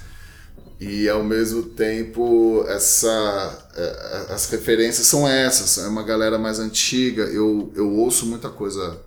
e 0.80 1.10
ao 1.10 1.24
mesmo 1.24 1.64
tempo 1.64 2.64
essa 2.68 3.68
é, 3.76 4.34
as 4.34 4.48
referências 4.50 5.08
são 5.08 5.28
essas 5.28 5.84
é 5.84 5.88
uma 5.88 6.04
galera 6.04 6.38
mais 6.38 6.60
antiga. 6.60 7.24
Eu, 7.24 7.72
eu 7.76 7.92
ouço 7.92 8.28
muita 8.28 8.50
coisa 8.50 9.02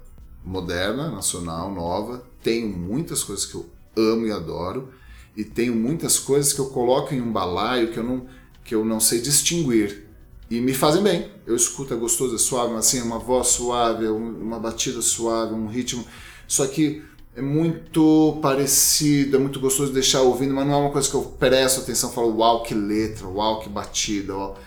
moderna 0.45 1.11
nacional 1.11 1.73
nova. 1.73 2.25
Tenho 2.43 2.69
muitas 2.69 3.23
coisas 3.23 3.47
que 3.47 3.55
eu 3.55 3.71
amo 3.97 4.27
e 4.27 4.33
adoro. 4.33 4.89
E 5.37 5.45
tenho 5.45 5.75
muitas 5.75 6.19
coisas 6.19 6.53
que 6.53 6.59
eu 6.59 6.67
coloco 6.67 7.15
em 7.15 7.21
um 7.21 7.31
balaio 7.33 7.93
que 7.93 7.99
eu 7.99 8.05
não 8.05 8.27
que 8.65 8.75
eu 8.75 8.85
não 8.85 8.99
sei 8.99 9.21
distinguir. 9.21 10.09
E 10.51 10.61
me 10.61 10.75
fazem 10.75 11.03
bem. 11.05 11.31
Eu 11.47 11.55
escuto 11.55 11.95
é 11.95 11.97
gostoso 11.97 12.35
é 12.35 12.39
suave 12.39 12.73
mas 12.73 12.87
assim 12.87 13.01
uma 13.01 13.21
voz 13.21 13.47
suave 13.47 14.09
uma 14.09 14.59
batida 14.59 15.01
suave 15.01 15.55
um 15.55 15.69
ritmo. 15.69 16.05
Só 16.49 16.67
que 16.67 17.01
é 17.35 17.41
muito 17.41 18.39
parecido, 18.43 19.37
é 19.37 19.39
muito 19.39 19.61
gostoso 19.61 19.89
de 19.89 19.95
deixar 19.95 20.23
ouvindo, 20.23 20.53
mas 20.53 20.67
não 20.67 20.75
é 20.75 20.77
uma 20.77 20.91
coisa 20.91 21.09
que 21.09 21.15
eu 21.15 21.23
presto 21.23 21.81
atenção, 21.81 22.11
falo, 22.13 22.37
uau, 22.37 22.63
que 22.63 22.75
letra, 22.75 23.27
uau, 23.27 23.61
que 23.61 23.69
batida, 23.69 24.35
uau. 24.35 24.59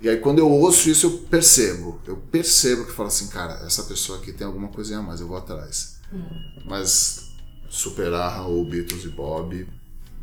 E 0.00 0.08
aí 0.08 0.18
quando 0.18 0.38
eu 0.38 0.50
ouço 0.50 0.88
isso, 0.88 1.06
eu 1.06 1.18
percebo, 1.28 2.00
eu 2.06 2.16
percebo 2.16 2.84
que 2.84 2.92
falo 2.92 3.08
assim, 3.08 3.28
cara, 3.28 3.64
essa 3.66 3.84
pessoa 3.84 4.18
aqui 4.18 4.32
tem 4.32 4.46
alguma 4.46 4.68
coisinha 4.68 4.98
a 4.98 5.02
mais, 5.02 5.20
eu 5.20 5.26
vou 5.26 5.36
atrás. 5.36 5.98
Hum. 6.12 6.24
Mas 6.66 7.32
superar 7.68 8.48
o 8.48 8.64
Beatles 8.64 9.04
e 9.04 9.08
Bob, 9.08 9.66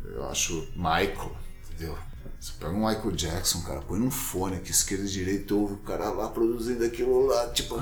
eu 0.04 0.24
acho 0.28 0.66
Michael, 0.74 1.32
entendeu? 1.66 1.96
Você 2.40 2.52
pega 2.58 2.72
um 2.72 2.88
Michael 2.88 3.12
Jackson, 3.12 3.62
cara, 3.62 3.80
põe 3.82 4.00
num 4.00 4.10
fone 4.10 4.56
aqui, 4.56 4.70
esquerda 4.70 5.04
e 5.04 5.08
direita, 5.08 5.54
ouve 5.54 5.74
o 5.74 5.78
cara 5.78 6.10
lá 6.10 6.28
produzindo 6.28 6.84
aquilo 6.84 7.26
lá, 7.26 7.48
tipo, 7.50 7.80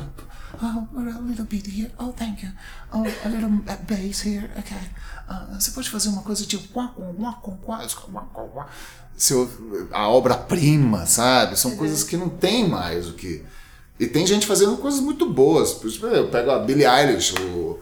oh, 0.62 0.98
a 0.98 1.20
little 1.20 1.44
bit 1.44 1.66
here, 1.66 1.90
oh, 1.98 2.12
thank 2.12 2.42
you, 2.42 2.50
oh, 2.92 3.04
a 3.24 3.28
little 3.28 3.50
bass 3.88 4.24
here, 4.24 4.50
ok. 4.56 4.76
Uh, 5.28 5.60
você 5.60 5.70
pode 5.70 5.88
fazer 5.90 6.08
uma 6.08 6.22
coisa 6.22 6.44
tipo, 6.44 6.68
Seu, 9.16 9.48
a 9.92 10.08
obra-prima, 10.08 11.06
sabe? 11.06 11.58
São 11.58 11.76
coisas 11.76 12.02
que 12.02 12.16
não 12.16 12.28
tem 12.28 12.68
mais 12.68 13.08
o 13.08 13.12
que. 13.12 13.44
E 13.98 14.06
tem 14.06 14.26
gente 14.26 14.46
fazendo 14.46 14.78
coisas 14.78 15.00
muito 15.00 15.28
boas. 15.30 15.74
Por 15.74 15.88
exemplo, 15.88 16.08
eu 16.08 16.28
pego 16.28 16.50
a 16.50 16.58
Billie 16.58 16.86
Eilish, 16.86 17.34
o 17.38 17.78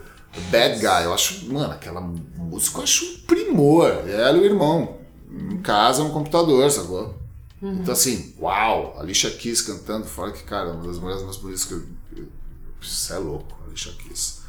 Bad 0.51 0.79
Guy, 0.79 1.03
eu 1.05 1.13
acho, 1.13 1.51
mano, 1.51 1.71
aquela 1.73 2.01
música 2.01 2.79
eu 2.79 2.83
acho 2.83 3.05
um 3.05 3.17
primor. 3.25 3.89
Ela 4.07 4.37
e 4.37 4.41
o 4.41 4.45
irmão 4.45 4.97
em 5.31 5.57
casa 5.61 6.03
no 6.03 6.11
computador, 6.11 6.69
sacou? 6.69 7.15
Uhum. 7.61 7.79
Então 7.81 7.93
assim, 7.93 8.33
uau, 8.39 8.95
a 8.97 9.01
Alicia 9.01 9.31
Keys 9.31 9.61
cantando 9.61 10.05
fora 10.05 10.31
que, 10.31 10.43
cara, 10.43 10.71
uma 10.71 10.85
das 10.85 10.99
mulheres 10.99 11.23
mais 11.23 11.37
bonitas 11.37 11.65
que 11.65 11.73
eu. 11.73 11.83
Isso 12.81 13.13
é 13.13 13.17
louco, 13.17 13.57
a 13.61 13.67
Alicia 13.67 13.91
Keys. 13.93 14.39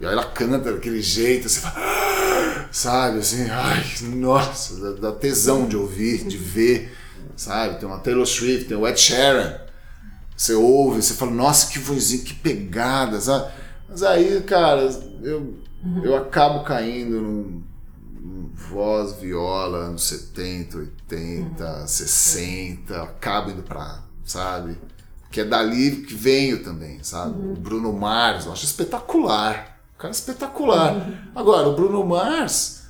E 0.00 0.06
aí 0.06 0.12
ela 0.12 0.24
canta 0.24 0.72
daquele 0.72 1.02
jeito, 1.02 1.48
você 1.48 1.60
fala, 1.60 1.74
ah", 1.76 2.68
sabe, 2.72 3.18
assim, 3.18 3.48
ai, 3.50 3.84
nossa, 4.14 4.94
dá, 4.94 5.12
tesão 5.12 5.68
de 5.68 5.76
ouvir, 5.76 6.24
de 6.26 6.38
ver, 6.38 6.96
sabe? 7.36 7.78
Tem 7.78 7.86
uma 7.86 7.98
Taylor 7.98 8.26
Swift, 8.26 8.66
tem 8.66 8.76
o 8.76 8.88
Ed 8.88 8.98
Sheeran. 8.98 9.58
Você 10.34 10.54
ouve, 10.54 11.02
você 11.02 11.12
fala, 11.12 11.32
nossa, 11.32 11.70
que 11.70 11.78
vozinha, 11.78 12.24
que 12.24 12.32
pegada, 12.32 13.20
sabe? 13.20 13.52
Mas 13.86 14.02
aí, 14.02 14.40
cara, 14.42 14.88
eu, 15.22 15.54
uhum. 15.84 16.02
eu 16.02 16.16
acabo 16.16 16.64
caindo 16.64 17.20
num, 17.20 17.62
voz, 18.70 19.14
viola, 19.14 19.78
anos 19.86 20.04
70, 20.04 20.78
80, 20.78 21.80
uhum. 21.80 21.86
60, 21.86 23.02
acaba 23.02 23.50
indo 23.50 23.62
pra, 23.62 24.02
sabe? 24.24 24.78
Que 25.30 25.40
é 25.40 25.44
dali 25.44 26.02
que 26.02 26.14
venho 26.14 26.62
também, 26.62 26.98
sabe? 27.02 27.38
Uhum. 27.38 27.52
O 27.52 27.56
Bruno 27.56 27.92
Mars, 27.92 28.46
eu 28.46 28.52
acho 28.52 28.64
espetacular. 28.64 29.80
O 29.94 29.98
cara 29.98 30.10
é 30.10 30.16
espetacular. 30.16 30.94
Uhum. 30.94 31.14
Agora, 31.34 31.68
o 31.68 31.76
Bruno 31.76 32.04
Mars, 32.04 32.82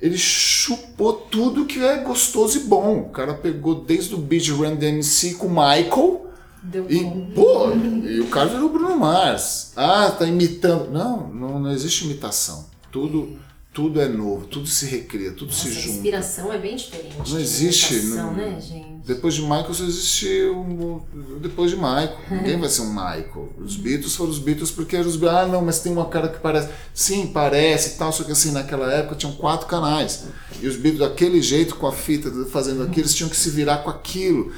ele 0.00 0.18
chupou 0.18 1.12
tudo 1.12 1.64
que 1.64 1.82
é 1.82 1.98
gostoso 1.98 2.58
e 2.58 2.62
bom. 2.64 3.00
O 3.00 3.08
cara 3.10 3.34
pegou 3.34 3.76
desde 3.76 4.14
o 4.14 4.18
Beach 4.18 4.50
Run 4.50 4.76
DMC 4.76 5.34
com 5.34 5.46
o 5.46 5.50
Michael. 5.50 6.26
Deu 6.62 6.86
e, 6.90 7.02
bom. 7.02 7.30
pô, 7.34 7.70
e 8.06 8.20
o 8.20 8.26
cara 8.26 8.50
virou 8.50 8.68
Bruno 8.68 8.98
Mars. 8.98 9.72
Ah, 9.74 10.10
tá 10.10 10.26
imitando. 10.26 10.90
Não, 10.90 11.28
não, 11.28 11.58
não 11.58 11.70
existe 11.72 12.04
imitação. 12.04 12.66
Tudo 12.92 13.38
tudo 13.80 13.98
é 13.98 14.08
novo, 14.08 14.44
tudo 14.46 14.66
se 14.66 14.84
recria, 14.84 15.32
tudo 15.32 15.48
Nossa, 15.48 15.62
se 15.62 15.72
junta. 15.72 15.86
A 15.86 15.90
inspiração 15.92 16.52
é 16.52 16.58
bem 16.58 16.76
diferente. 16.76 17.16
Não 17.30 17.40
existe. 17.40 17.94
Não, 18.08 18.34
né, 18.34 18.60
gente? 18.60 18.90
Depois 19.06 19.32
de 19.32 19.40
Michael 19.40 19.72
só 19.72 19.84
existe 19.84 20.28
um, 20.50 21.00
depois 21.40 21.70
de 21.70 21.76
Michael. 21.78 22.14
Ninguém 22.30 22.60
vai 22.60 22.68
ser 22.68 22.82
um 22.82 22.90
Michael. 22.90 23.48
Os 23.58 23.76
Beatles 23.76 24.14
foram 24.14 24.30
os 24.30 24.38
Beatles 24.38 24.70
porque 24.70 24.96
eram 24.96 25.08
os 25.08 25.16
Beatles. 25.16 25.42
Ah, 25.42 25.46
não, 25.46 25.62
mas 25.62 25.80
tem 25.80 25.90
uma 25.90 26.04
cara 26.04 26.28
que 26.28 26.38
parece. 26.40 26.68
Sim, 26.92 27.28
parece 27.28 27.94
e 27.94 27.98
tal. 27.98 28.12
Só 28.12 28.22
que 28.22 28.32
assim, 28.32 28.52
naquela 28.52 28.92
época 28.92 29.16
tinham 29.16 29.34
quatro 29.34 29.66
canais. 29.66 30.24
E 30.60 30.66
os 30.66 30.76
Beatles, 30.76 30.98
daquele 30.98 31.40
jeito, 31.40 31.76
com 31.76 31.86
a 31.86 31.92
fita, 31.92 32.30
fazendo 32.52 32.82
aquilo, 32.82 33.00
eles 33.00 33.14
tinham 33.14 33.30
que 33.30 33.36
se 33.36 33.48
virar 33.48 33.78
com 33.78 33.88
aquilo. 33.88 34.52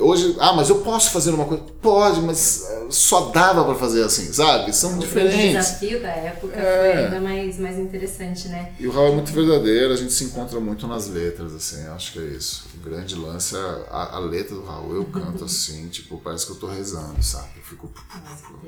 Hoje, 0.00 0.36
ah, 0.38 0.52
mas 0.54 0.70
eu 0.70 0.80
posso 0.80 1.10
fazer 1.10 1.30
uma 1.30 1.44
coisa? 1.44 1.62
Pode, 1.82 2.20
mas 2.22 2.64
eh, 2.68 2.86
só 2.88 3.26
dava 3.30 3.64
para 3.64 3.74
fazer 3.74 4.02
assim, 4.02 4.32
sabe? 4.32 4.72
São 4.74 4.96
o 4.96 4.98
diferentes. 4.98 5.36
O 5.36 5.58
desafio 5.58 6.02
da 6.02 6.08
época 6.08 6.58
é. 6.58 6.92
foi 6.92 7.04
ainda 7.04 7.20
mais, 7.20 7.58
mais 7.58 7.78
interessante, 7.78 8.48
né? 8.48 8.72
E 8.78 8.86
o 8.86 8.90
Raul 8.90 9.08
é 9.08 9.12
muito 9.12 9.32
verdadeiro, 9.32 9.92
a 9.92 9.96
gente 9.96 10.12
se 10.12 10.24
encontra 10.24 10.58
muito 10.60 10.86
nas 10.86 11.08
letras, 11.08 11.54
assim, 11.54 11.86
acho 11.88 12.12
que 12.12 12.18
é 12.18 12.24
isso. 12.24 12.66
O 12.76 12.88
grande 12.88 13.14
lance 13.14 13.54
é 13.54 13.58
a, 13.90 14.16
a 14.16 14.18
letra 14.18 14.54
do 14.54 14.64
Raul, 14.64 14.94
eu 14.94 15.04
canto 15.04 15.44
assim, 15.46 15.88
tipo, 15.88 16.18
parece 16.18 16.46
que 16.46 16.52
eu 16.52 16.56
tô 16.56 16.66
rezando, 16.66 17.22
sabe? 17.22 17.48
Eu 17.56 17.62
fico 17.62 17.92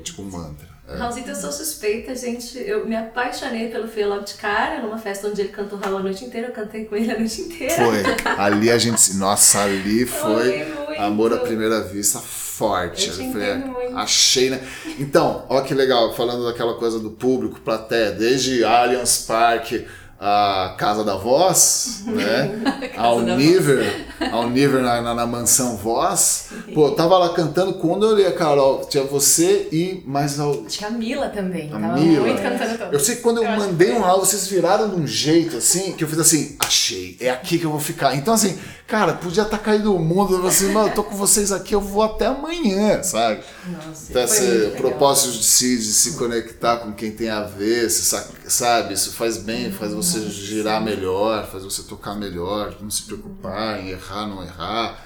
tipo 0.03 0.21
um 0.21 0.29
mantra. 0.29 0.78
É. 0.91 0.95
Raulzito, 0.97 1.29
eu 1.29 1.35
sou 1.35 1.51
suspeita, 1.51 2.15
gente. 2.15 2.57
Eu 2.57 2.85
me 2.85 2.95
apaixonei 2.95 3.69
pelo 3.69 3.87
Fê 3.87 4.05
logo 4.05 4.23
de 4.23 4.33
cara, 4.33 4.81
numa 4.81 4.97
festa 4.97 5.27
onde 5.27 5.41
ele 5.41 5.49
cantou 5.49 5.77
Raul 5.77 5.97
a 5.97 6.03
noite 6.03 6.25
inteira, 6.25 6.47
eu 6.47 6.53
cantei 6.53 6.85
com 6.85 6.95
ele 6.95 7.11
a 7.11 7.19
noite 7.19 7.41
inteira. 7.41 7.75
Foi. 7.75 8.03
Ali 8.37 8.71
a 8.71 8.77
gente. 8.77 9.15
Nossa, 9.17 9.61
ali 9.61 10.05
foi 10.05 10.67
amor 10.97 11.33
à 11.33 11.37
primeira 11.37 11.81
vista 11.81 12.19
forte. 12.19 13.07
Eu 13.07 13.15
te 13.15 13.31
falei, 13.31 13.55
muito. 13.55 13.97
achei, 13.97 14.49
né? 14.49 14.61
Então, 14.97 15.45
ó 15.47 15.61
que 15.61 15.73
legal, 15.73 16.13
falando 16.15 16.45
daquela 16.45 16.73
coisa 16.73 16.99
do 16.99 17.11
público, 17.11 17.61
plateia, 17.61 18.11
desde 18.11 18.63
Allianz 18.63 19.25
Park 19.27 19.71
a 20.19 20.75
Casa 20.77 21.03
da 21.03 21.15
Voz, 21.15 22.03
né? 22.05 22.59
ao 22.97 23.21
nível, 23.21 23.79
ao 24.31 24.49
nível 24.49 24.81
na, 24.81 25.01
na, 25.01 25.15
na, 25.15 25.25
mansão 25.25 25.77
Voz. 25.77 26.49
Pô, 26.73 26.91
tava 26.91 27.17
lá 27.17 27.29
cantando 27.29 27.75
quando 27.75 28.05
eu 28.05 28.13
olhei 28.13 28.27
a 28.27 28.33
Carol, 28.33 28.81
tinha 28.81 29.03
você 29.05 29.69
e 29.71 30.03
mais 30.05 30.37
ao... 30.37 30.65
Acho 30.65 30.77
que 30.77 30.85
a 30.85 30.89
Mila 30.89 31.29
também. 31.29 31.71
A 31.71 31.79
Mila. 31.79 32.25
muito 32.25 32.41
cantando 32.41 32.93
Eu 32.93 32.99
sei 32.99 33.15
que 33.15 33.21
quando 33.21 33.37
eu, 33.37 33.49
eu 33.49 33.57
mandei 33.57 33.93
um 33.93 34.03
áudio, 34.03 34.25
vocês 34.25 34.47
viraram 34.47 34.89
de 34.89 34.95
um 34.95 35.07
jeito 35.07 35.55
assim, 35.55 35.93
que 35.93 36.03
eu 36.03 36.07
fiz 36.07 36.19
assim, 36.19 36.57
achei, 36.59 37.15
é 37.21 37.29
aqui 37.29 37.57
que 37.57 37.65
eu 37.65 37.71
vou 37.71 37.79
ficar. 37.79 38.13
Então 38.15 38.33
assim, 38.33 38.59
cara, 38.89 39.13
podia 39.13 39.43
estar 39.43 39.57
tá 39.57 39.63
caído 39.63 39.95
o 39.95 39.99
mundo, 39.99 40.33
eu 40.33 40.47
assim, 40.47 40.71
mano, 40.71 40.89
eu 40.89 40.95
tô 40.95 41.03
com 41.03 41.15
vocês 41.15 41.51
aqui, 41.51 41.75
eu 41.75 41.79
vou 41.79 42.01
até 42.01 42.25
amanhã, 42.25 43.03
sabe? 43.03 43.43
Nossa, 43.67 44.09
então, 44.09 44.23
esse 44.23 44.71
propósito 44.77 45.37
de 45.37 45.43
se, 45.43 45.77
de 45.77 45.93
se 45.93 46.17
conectar 46.17 46.77
com 46.77 46.91
quem 46.91 47.11
tem 47.11 47.29
a 47.29 47.43
ver, 47.43 47.87
sabe? 47.89 48.93
Isso 48.93 49.13
faz 49.13 49.37
bem, 49.37 49.71
faz 49.71 49.93
você 49.93 50.21
girar 50.21 50.83
melhor, 50.83 51.47
fazer 51.47 51.65
você 51.65 51.83
tocar 51.83 52.15
melhor, 52.15 52.75
não 52.81 52.89
se 52.89 53.03
preocupar 53.03 53.79
em 53.79 53.89
errar, 53.89 54.27
não 54.27 54.43
errar, 54.43 55.05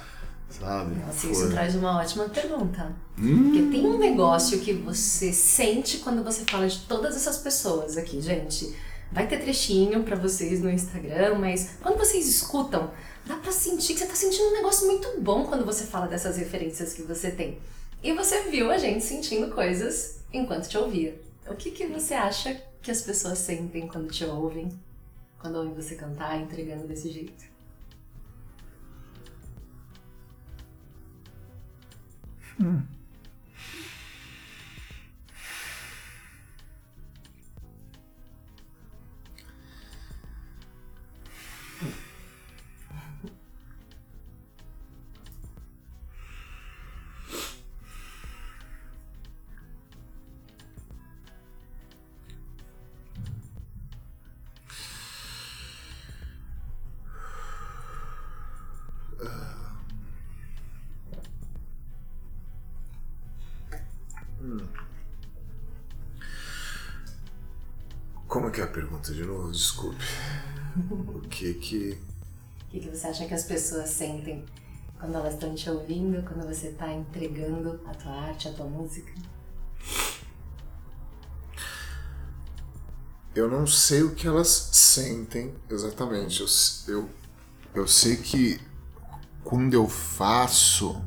sabe? 0.50 0.96
Nossa, 1.06 1.28
isso 1.28 1.50
traz 1.50 1.76
uma 1.76 2.00
ótima 2.00 2.24
pergunta. 2.30 2.96
Hum. 3.20 3.44
Porque 3.44 3.62
tem 3.64 3.86
um 3.86 3.98
negócio 3.98 4.60
que 4.60 4.72
você 4.72 5.34
sente 5.34 5.98
quando 5.98 6.24
você 6.24 6.44
fala 6.50 6.68
de 6.68 6.80
todas 6.80 7.18
essas 7.18 7.38
pessoas 7.38 7.98
aqui, 7.98 8.22
gente. 8.22 8.74
Vai 9.12 9.28
ter 9.28 9.38
trechinho 9.38 10.02
para 10.04 10.16
vocês 10.16 10.62
no 10.62 10.72
Instagram, 10.72 11.36
mas 11.38 11.72
quando 11.82 12.00
vocês 12.00 12.28
escutam, 12.28 12.90
dá 13.26 13.36
pra 13.38 13.52
sentir 13.52 13.94
que 13.94 14.00
você 14.00 14.06
tá 14.06 14.16
sentindo 14.16 14.50
um 14.50 14.54
negócio 14.54 14.88
muito 14.88 15.20
bom 15.22 15.46
quando 15.46 15.66
você 15.66 15.86
fala 15.86 16.08
dessas 16.08 16.38
referências 16.38 16.94
que 16.94 17.02
você 17.02 17.32
tem. 17.32 17.60
E 18.02 18.14
você 18.14 18.44
viu 18.44 18.70
a 18.70 18.78
gente 18.78 19.04
sentindo 19.04 19.54
coisas 19.54 20.20
enquanto 20.32 20.68
te 20.68 20.78
ouvia. 20.78 21.20
O 21.48 21.56
que, 21.56 21.72
que 21.72 21.88
você 21.88 22.14
acha 22.14 22.62
que 22.82 22.92
as 22.92 23.02
pessoas 23.02 23.40
sentem 23.40 23.88
quando 23.88 24.12
te 24.12 24.26
ouvem? 24.26 24.70
quando 25.44 25.58
ouvem 25.58 25.74
você 25.74 25.96
cantar 25.96 26.40
entregando 26.40 26.88
desse 26.88 27.12
jeito? 27.12 27.44
Hum. 32.62 32.82
Como 68.28 68.48
é 68.48 68.52
que 68.52 68.62
é 68.62 68.64
a 68.64 68.68
pergunta 68.68 69.14
de 69.14 69.24
novo? 69.24 69.52
Desculpe. 69.52 70.04
O 70.90 71.22
que 71.30 71.54
que. 71.54 71.98
O 72.68 72.72
que, 72.72 72.80
que 72.80 72.90
você 72.90 73.08
acha 73.08 73.26
que 73.26 73.34
as 73.34 73.44
pessoas 73.44 73.90
sentem 73.90 74.44
quando 75.00 75.16
elas 75.16 75.36
estão 75.36 75.54
te 75.54 75.70
ouvindo, 75.70 76.24
quando 76.24 76.48
você 76.48 76.68
está 76.68 76.92
entregando 76.92 77.80
a 77.86 77.94
tua 77.94 78.12
arte, 78.12 78.48
a 78.48 78.54
tua 78.54 78.66
música? 78.66 79.14
Eu 83.36 83.50
não 83.50 83.66
sei 83.66 84.04
o 84.04 84.16
que 84.16 84.28
elas 84.28 84.48
sentem 84.48 85.54
exatamente. 85.70 86.42
Eu, 86.42 86.48
eu, 86.88 87.10
eu 87.76 87.88
sei 87.88 88.18
que 88.18 88.60
quando 89.44 89.74
eu 89.74 89.88
faço, 89.88 91.04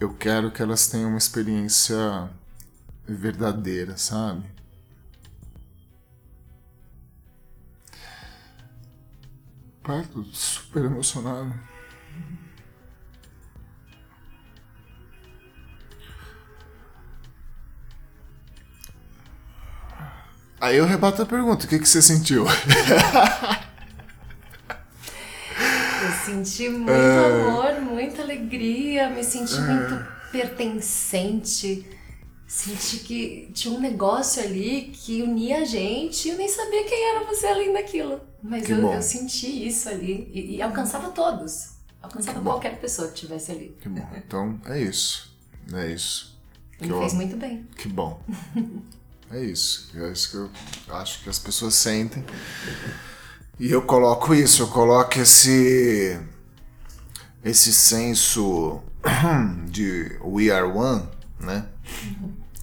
eu 0.00 0.14
quero 0.14 0.50
que 0.50 0.62
elas 0.62 0.88
tenham 0.88 1.10
uma 1.10 1.18
experiência 1.18 2.30
verdadeira, 3.06 3.96
sabe? 3.98 4.44
Pai, 9.82 10.06
tô 10.12 10.24
super 10.24 10.84
emocionado. 10.86 11.54
Aí 20.60 20.76
eu 20.76 20.86
rebato 20.86 21.22
a 21.22 21.26
pergunta: 21.26 21.66
o 21.66 21.68
que, 21.68 21.78
que 21.78 21.88
você 21.88 22.00
sentiu? 22.00 22.46
Eu 26.02 26.12
senti 26.24 26.68
muito 26.68 26.90
é... 26.90 27.48
amor, 27.48 27.69
muita 28.10 28.22
alegria, 28.22 29.08
me 29.08 29.22
senti 29.22 29.56
é... 29.56 29.60
muito 29.60 30.06
pertencente. 30.32 31.86
Senti 32.46 32.98
que 32.98 33.50
tinha 33.54 33.72
um 33.72 33.80
negócio 33.80 34.42
ali 34.42 34.90
que 34.92 35.22
unia 35.22 35.58
a 35.58 35.64
gente 35.64 36.26
e 36.26 36.32
eu 36.32 36.36
nem 36.36 36.48
sabia 36.48 36.84
quem 36.84 37.10
era 37.10 37.24
você 37.24 37.46
além 37.46 37.72
daquilo. 37.72 38.20
Mas 38.42 38.68
eu, 38.68 38.92
eu, 38.92 39.02
senti 39.02 39.68
isso 39.68 39.88
ali 39.88 40.28
e, 40.32 40.56
e 40.56 40.62
alcançava 40.62 41.10
todos. 41.10 41.74
Alcançava 42.02 42.40
qualquer 42.40 42.80
pessoa 42.80 43.06
que 43.08 43.14
estivesse 43.14 43.52
ali. 43.52 43.76
Que 43.80 43.88
bom. 43.88 44.08
Então 44.16 44.60
é 44.66 44.80
isso. 44.80 45.32
É 45.72 45.92
isso. 45.92 46.36
Ele 46.80 46.92
fez 46.94 47.12
muito 47.12 47.36
bem. 47.36 47.68
Que 47.76 47.86
bom. 47.88 48.20
é 49.30 49.44
isso. 49.44 49.92
É 49.94 50.10
isso 50.10 50.30
que 50.30 50.36
eu 50.90 50.96
acho 50.96 51.22
que 51.22 51.30
as 51.30 51.38
pessoas 51.38 51.74
sentem. 51.74 52.24
E 53.60 53.70
eu 53.70 53.82
coloco 53.82 54.34
isso, 54.34 54.62
eu 54.62 54.68
coloco 54.68 55.20
esse 55.20 56.18
esse 57.44 57.72
senso 57.72 58.82
de 59.68 60.18
we 60.22 60.50
are 60.50 60.66
one, 60.66 61.08
né? 61.38 61.66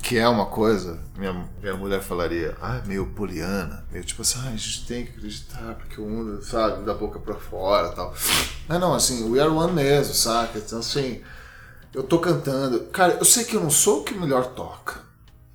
Que 0.02 0.18
é 0.18 0.28
uma 0.28 0.46
coisa, 0.46 1.00
minha, 1.18 1.34
minha 1.62 1.76
mulher 1.76 2.02
falaria, 2.02 2.56
ah, 2.62 2.82
meio 2.86 3.08
poliana, 3.08 3.86
meio 3.92 4.06
tipo 4.06 4.22
assim, 4.22 4.40
ah, 4.40 4.48
a 4.48 4.52
gente 4.52 4.86
tem 4.86 5.06
que 5.06 5.12
acreditar, 5.12 5.76
porque 5.76 6.00
o 6.00 6.06
mundo, 6.06 6.42
sabe, 6.42 6.86
da 6.86 6.94
boca 6.94 7.20
pra 7.20 7.36
fora 7.36 7.90
tal. 7.90 8.14
Mas 8.68 8.80
não, 8.80 8.94
assim, 8.94 9.30
we 9.30 9.40
are 9.40 9.50
one 9.50 9.74
mesmo, 9.74 10.14
saca? 10.14 10.60
Então, 10.60 10.80
assim, 10.80 11.22
eu 11.94 12.04
tô 12.04 12.20
cantando. 12.20 12.86
Cara, 12.86 13.14
eu 13.14 13.26
sei 13.26 13.44
que 13.44 13.56
eu 13.56 13.62
não 13.62 13.72
sou 13.72 14.02
o 14.02 14.04
que 14.04 14.14
melhor 14.14 14.46
toca. 14.54 15.02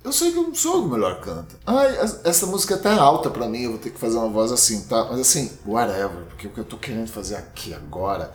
eu 0.03 0.11
sei 0.11 0.31
que 0.31 0.37
eu 0.37 0.43
não 0.43 0.53
sou 0.53 0.85
o 0.85 0.89
melhor 0.89 1.19
canta. 1.21 1.55
Ai, 1.65 1.97
essa 2.23 2.45
música 2.45 2.75
até 2.75 2.93
alta 2.93 3.31
para 3.31 3.47
mim, 3.47 3.61
eu 3.61 3.71
vou 3.71 3.79
ter 3.79 3.89
que 3.89 3.99
fazer 3.99 4.17
uma 4.17 4.29
voz 4.29 4.51
assim, 4.51 4.81
tá? 4.83 5.07
Mas 5.09 5.19
assim, 5.21 5.51
whatever, 5.65 6.25
porque 6.29 6.45
o 6.45 6.49
que 6.51 6.59
eu 6.59 6.65
tô 6.65 6.77
querendo 6.77 7.07
fazer 7.07 7.37
aqui 7.37 7.73
agora 7.73 8.31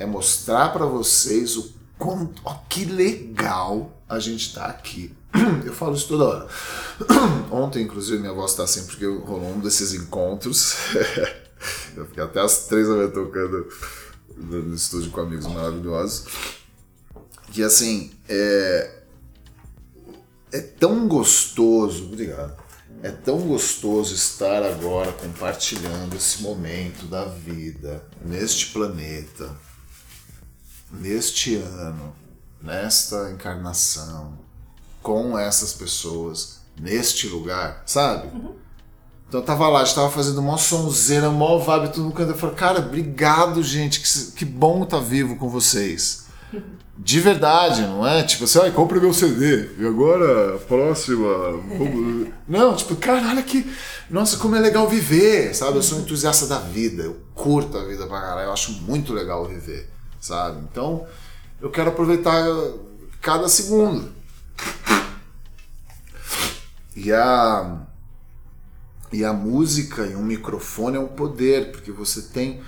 é 0.00 0.06
mostrar 0.06 0.72
para 0.72 0.86
vocês 0.86 1.58
o 1.58 1.72
quanto, 1.98 2.40
ó, 2.42 2.54
que 2.68 2.86
legal 2.86 3.92
a 4.08 4.18
gente 4.18 4.54
tá 4.54 4.64
aqui. 4.64 5.14
Eu 5.64 5.74
falo 5.74 5.94
isso 5.94 6.08
toda 6.08 6.24
hora. 6.24 6.48
Ontem, 7.52 7.84
inclusive, 7.84 8.18
minha 8.18 8.32
voz 8.32 8.54
tá 8.54 8.64
assim 8.64 8.86
porque 8.86 9.04
rolou 9.04 9.52
um 9.52 9.60
desses 9.60 9.92
encontros. 9.92 10.74
eu 11.94 12.06
fiquei 12.06 12.22
até 12.22 12.40
as 12.40 12.66
três 12.66 12.88
da 12.88 12.94
manhã 12.94 13.10
tocando 13.10 13.68
no 14.36 14.74
estúdio 14.74 15.10
com 15.10 15.20
amigos 15.20 15.46
maravilhosos. 15.46 16.24
Que 17.52 17.62
assim, 17.62 18.10
é, 18.26 19.02
é 20.50 20.60
tão 20.60 21.06
gostoso, 21.06 22.04
obrigado. 22.04 22.56
É 23.02 23.10
tão 23.10 23.40
gostoso 23.40 24.14
estar 24.14 24.62
agora 24.62 25.12
compartilhando 25.12 26.16
esse 26.16 26.42
momento 26.42 27.06
da 27.06 27.24
vida 27.24 28.02
neste 28.24 28.66
planeta, 28.72 29.54
neste 30.90 31.56
ano, 31.56 32.12
nesta 32.62 33.30
encarnação, 33.30 34.38
com 35.02 35.38
essas 35.38 35.72
pessoas, 35.72 36.60
neste 36.78 37.26
lugar, 37.26 37.82
sabe? 37.86 38.28
Uhum. 38.28 38.54
Então 39.30 39.40
eu 39.40 39.46
tava 39.46 39.68
lá, 39.68 39.84
estava 39.84 40.10
fazendo 40.10 40.38
uma 40.38 40.58
sonzeira, 40.58 41.30
mó 41.30 41.56
vibe, 41.58 41.92
tudo 41.92 42.06
no 42.06 42.12
canto. 42.12 42.32
Eu 42.32 42.36
falei, 42.36 42.56
cara, 42.56 42.80
obrigado, 42.80 43.62
gente, 43.62 44.00
que, 44.00 44.32
que 44.32 44.44
bom 44.44 44.82
estar 44.82 44.98
tá 44.98 45.02
vivo 45.02 45.36
com 45.36 45.48
vocês. 45.48 46.26
De 47.02 47.18
verdade, 47.18 47.80
não 47.82 48.06
é? 48.06 48.22
Tipo 48.22 48.44
assim, 48.44 48.58
ai, 48.58 48.70
compra 48.72 49.00
meu 49.00 49.14
CD. 49.14 49.70
E 49.78 49.86
agora, 49.86 50.56
a 50.56 50.58
próxima. 50.58 51.28
Não, 52.46 52.76
tipo, 52.76 52.94
caralho, 52.96 53.42
que. 53.42 53.72
Nossa, 54.10 54.36
como 54.36 54.54
é 54.54 54.60
legal 54.60 54.86
viver, 54.86 55.54
sabe? 55.54 55.78
Eu 55.78 55.82
sou 55.82 55.96
um 55.96 56.00
entusiasta 56.02 56.46
da 56.46 56.58
vida, 56.58 57.04
eu 57.04 57.16
curto 57.34 57.78
a 57.78 57.84
vida 57.84 58.06
pra 58.06 58.20
caralho, 58.20 58.48
eu 58.48 58.52
acho 58.52 58.72
muito 58.82 59.14
legal 59.14 59.46
viver, 59.46 59.88
sabe? 60.20 60.60
Então, 60.70 61.06
eu 61.60 61.70
quero 61.70 61.90
aproveitar 61.90 62.44
cada 63.20 63.48
segundo. 63.48 64.12
E 66.94 67.12
a. 67.12 67.86
E 69.12 69.24
a 69.24 69.32
música 69.32 70.06
e 70.06 70.14
um 70.14 70.22
microfone 70.22 70.96
é 70.96 71.00
um 71.00 71.08
poder, 71.08 71.72
porque 71.72 71.90
você 71.90 72.22
tem 72.22 72.60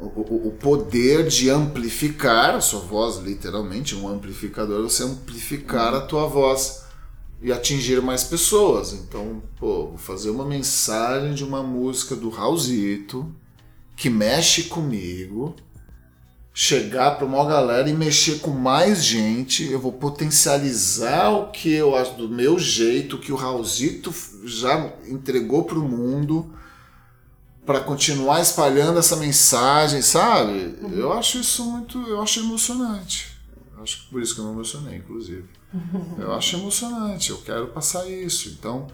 o, 0.00 0.56
poder 0.58 1.26
de 1.26 1.50
amplificar 1.50 2.54
a 2.54 2.60
sua 2.60 2.80
voz, 2.80 3.18
literalmente, 3.18 3.94
um 3.94 4.08
amplificador, 4.08 4.82
você 4.82 5.02
amplificar 5.02 5.92
a 5.94 6.00
tua 6.00 6.26
voz 6.26 6.84
e 7.42 7.52
atingir 7.52 8.00
mais 8.00 8.24
pessoas. 8.24 8.92
Então, 8.92 9.42
pô, 9.58 9.88
vou 9.88 9.98
fazer 9.98 10.30
uma 10.30 10.44
mensagem 10.44 11.34
de 11.34 11.44
uma 11.44 11.62
música 11.62 12.16
do 12.16 12.30
Raulzito 12.30 13.30
que 13.96 14.08
mexe 14.08 14.64
comigo, 14.64 15.54
chegar 16.52 17.12
para 17.12 17.26
uma 17.26 17.44
galera 17.44 17.88
e 17.88 17.94
mexer 17.94 18.40
com 18.40 18.50
mais 18.50 19.04
gente, 19.04 19.70
eu 19.70 19.78
vou 19.78 19.92
potencializar 19.92 21.30
o 21.30 21.50
que 21.50 21.72
eu 21.72 21.96
acho 21.96 22.14
do 22.14 22.28
meu 22.28 22.58
jeito, 22.58 23.18
que 23.18 23.32
o 23.32 23.36
Raulzito 23.36 24.12
já 24.44 24.92
entregou 25.08 25.64
para 25.64 25.78
o 25.78 25.88
mundo 25.88 26.52
para 27.64 27.80
continuar 27.80 28.40
espalhando 28.40 28.98
essa 28.98 29.16
mensagem, 29.16 30.02
sabe? 30.02 30.76
Uhum. 30.82 30.92
Eu 30.92 31.12
acho 31.12 31.38
isso 31.38 31.64
muito, 31.64 31.98
eu 32.08 32.20
acho 32.20 32.40
emocionante. 32.40 33.38
Acho 33.80 34.02
que 34.02 34.10
por 34.10 34.20
isso 34.20 34.34
que 34.34 34.40
eu 34.40 34.46
me 34.46 34.52
emocionei, 34.52 34.98
inclusive. 34.98 35.48
Uhum. 35.72 36.16
Eu 36.18 36.34
acho 36.34 36.56
emocionante, 36.56 37.30
eu 37.30 37.38
quero 37.38 37.68
passar 37.68 38.04
isso. 38.10 38.48
Então, 38.48 38.88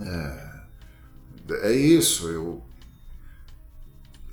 é, 0.00 0.62
é 1.68 1.72
isso. 1.72 2.28
Eu, 2.28 2.62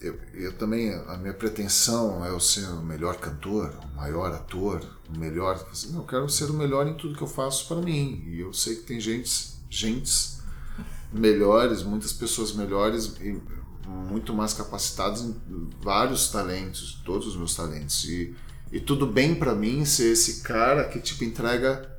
eu, 0.03 0.19
eu 0.33 0.51
também, 0.53 0.93
a 1.07 1.17
minha 1.17 1.33
pretensão 1.33 2.25
é 2.25 2.29
eu 2.29 2.39
ser 2.39 2.67
o 2.67 2.83
melhor 2.83 3.15
cantor, 3.15 3.73
o 3.85 3.95
maior 3.95 4.33
ator, 4.33 4.81
o 5.09 5.17
melhor. 5.17 5.65
Eu 5.93 6.03
quero 6.03 6.27
ser 6.27 6.49
o 6.49 6.53
melhor 6.53 6.85
em 6.85 6.95
tudo 6.95 7.15
que 7.15 7.23
eu 7.23 7.27
faço 7.27 7.69
para 7.69 7.77
mim. 7.77 8.21
E 8.27 8.41
eu 8.41 8.53
sei 8.53 8.75
que 8.75 8.83
tem 8.83 8.99
gente, 8.99 9.53
gentes 9.69 10.41
melhores, 11.11 11.83
muitas 11.83 12.11
pessoas 12.11 12.51
melhores 12.51 13.15
e 13.21 13.41
muito 13.87 14.33
mais 14.33 14.53
capacitadas 14.53 15.21
em 15.21 15.35
vários 15.81 16.29
talentos, 16.29 17.01
todos 17.05 17.27
os 17.27 17.37
meus 17.37 17.55
talentos. 17.55 18.03
E, 18.03 18.35
e 18.73 18.81
tudo 18.81 19.07
bem 19.07 19.33
para 19.33 19.55
mim 19.55 19.85
ser 19.85 20.11
esse 20.11 20.41
cara 20.41 20.83
que 20.83 20.99
tipo 20.99 21.23
entrega 21.23 21.89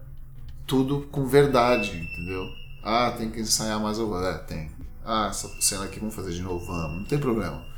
tudo 0.66 1.08
com 1.10 1.26
verdade, 1.26 1.88
entendeu? 1.88 2.44
Ah, 2.82 3.14
tem 3.16 3.30
que 3.30 3.40
ensaiar 3.40 3.80
mais 3.80 3.98
ou 3.98 4.22
é, 4.22 4.36
tem. 4.38 4.70
Ah, 5.02 5.28
essa 5.30 5.48
cena 5.62 5.84
aqui 5.84 5.98
vamos 5.98 6.14
fazer 6.14 6.32
de 6.32 6.42
novo, 6.42 6.66
vamos, 6.66 6.98
não 6.98 7.04
tem 7.04 7.18
problema. 7.18 7.73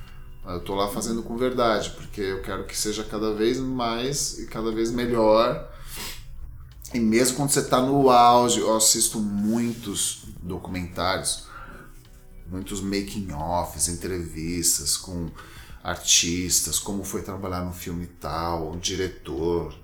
Eu 0.47 0.60
tô 0.60 0.74
lá 0.74 0.89
fazendo 0.89 1.23
com 1.23 1.36
verdade, 1.36 1.90
porque 1.90 2.20
eu 2.20 2.43
quero 2.43 2.64
que 2.64 2.77
seja 2.77 3.02
cada 3.05 3.35
vez 3.35 3.59
mais 3.59 4.39
e 4.39 4.47
cada 4.47 4.70
vez 4.70 4.90
melhor 4.90 5.68
e 6.94 7.01
mesmo 7.01 7.36
quando 7.36 7.51
você 7.51 7.60
está 7.60 7.81
no 7.82 8.09
auge, 8.09 8.60
eu 8.60 8.74
assisto 8.77 9.18
muitos 9.18 10.23
documentários, 10.43 11.44
muitos 12.48 12.81
making-offs, 12.81 13.89
entrevistas 13.89 14.97
com 14.97 15.28
artistas, 15.82 16.78
como 16.78 17.05
foi 17.05 17.23
trabalhar 17.23 17.64
no 17.64 17.73
filme 17.73 18.06
tal, 18.06 18.73
o 18.73 18.77
diretor, 18.77 19.74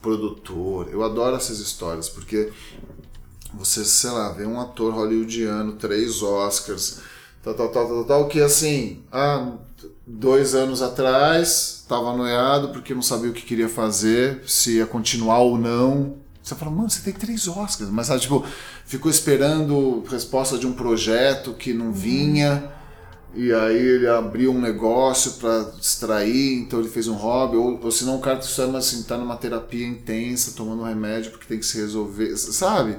produtor. 0.00 0.88
Eu 0.90 1.02
adoro 1.02 1.36
essas 1.36 1.58
histórias 1.58 2.08
porque 2.08 2.52
você, 3.52 3.84
sei 3.84 4.10
lá, 4.10 4.32
vê 4.32 4.46
um 4.46 4.60
ator 4.60 4.94
hollywoodiano, 4.94 5.74
três 5.74 6.22
Oscars, 6.22 7.00
tal, 7.42 7.54
tal, 7.54 7.68
tal, 7.70 7.86
tal, 7.86 8.04
tal 8.04 8.28
que 8.28 8.40
assim, 8.40 9.04
ah, 9.10 9.58
dois 10.06 10.54
anos 10.54 10.82
atrás 10.82 11.80
estava 11.82 12.16
noiado 12.16 12.68
porque 12.70 12.94
não 12.94 13.02
sabia 13.02 13.30
o 13.30 13.32
que 13.32 13.42
queria 13.42 13.68
fazer, 13.68 14.42
se 14.46 14.76
ia 14.76 14.86
continuar 14.86 15.40
ou 15.40 15.58
não. 15.58 16.16
Você 16.42 16.54
fala, 16.56 16.72
mano, 16.72 16.90
você 16.90 17.00
tem 17.02 17.12
três 17.12 17.46
Oscars, 17.46 17.90
mas 17.90 18.08
sabe, 18.08 18.20
tipo, 18.20 18.44
ficou 18.84 19.10
esperando 19.10 20.02
resposta 20.10 20.58
de 20.58 20.66
um 20.66 20.72
projeto 20.72 21.54
que 21.54 21.72
não 21.72 21.92
vinha, 21.92 22.68
e 23.34 23.52
aí 23.52 23.78
ele 23.78 24.08
abriu 24.08 24.52
um 24.52 24.60
negócio 24.60 25.34
para 25.34 25.70
distrair, 25.78 26.54
então 26.58 26.80
ele 26.80 26.88
fez 26.88 27.06
um 27.06 27.14
hobby, 27.14 27.56
ou, 27.56 27.80
ou 27.80 27.90
senão 27.92 28.16
o 28.16 28.20
cara 28.20 28.42
chama 28.42 28.78
assim, 28.78 29.04
tá 29.04 29.16
numa 29.16 29.36
terapia 29.36 29.86
intensa, 29.86 30.52
tomando 30.56 30.82
um 30.82 30.86
remédio 30.86 31.30
porque 31.30 31.46
tem 31.46 31.58
que 31.58 31.64
se 31.64 31.78
resolver, 31.78 32.36
sabe? 32.36 32.98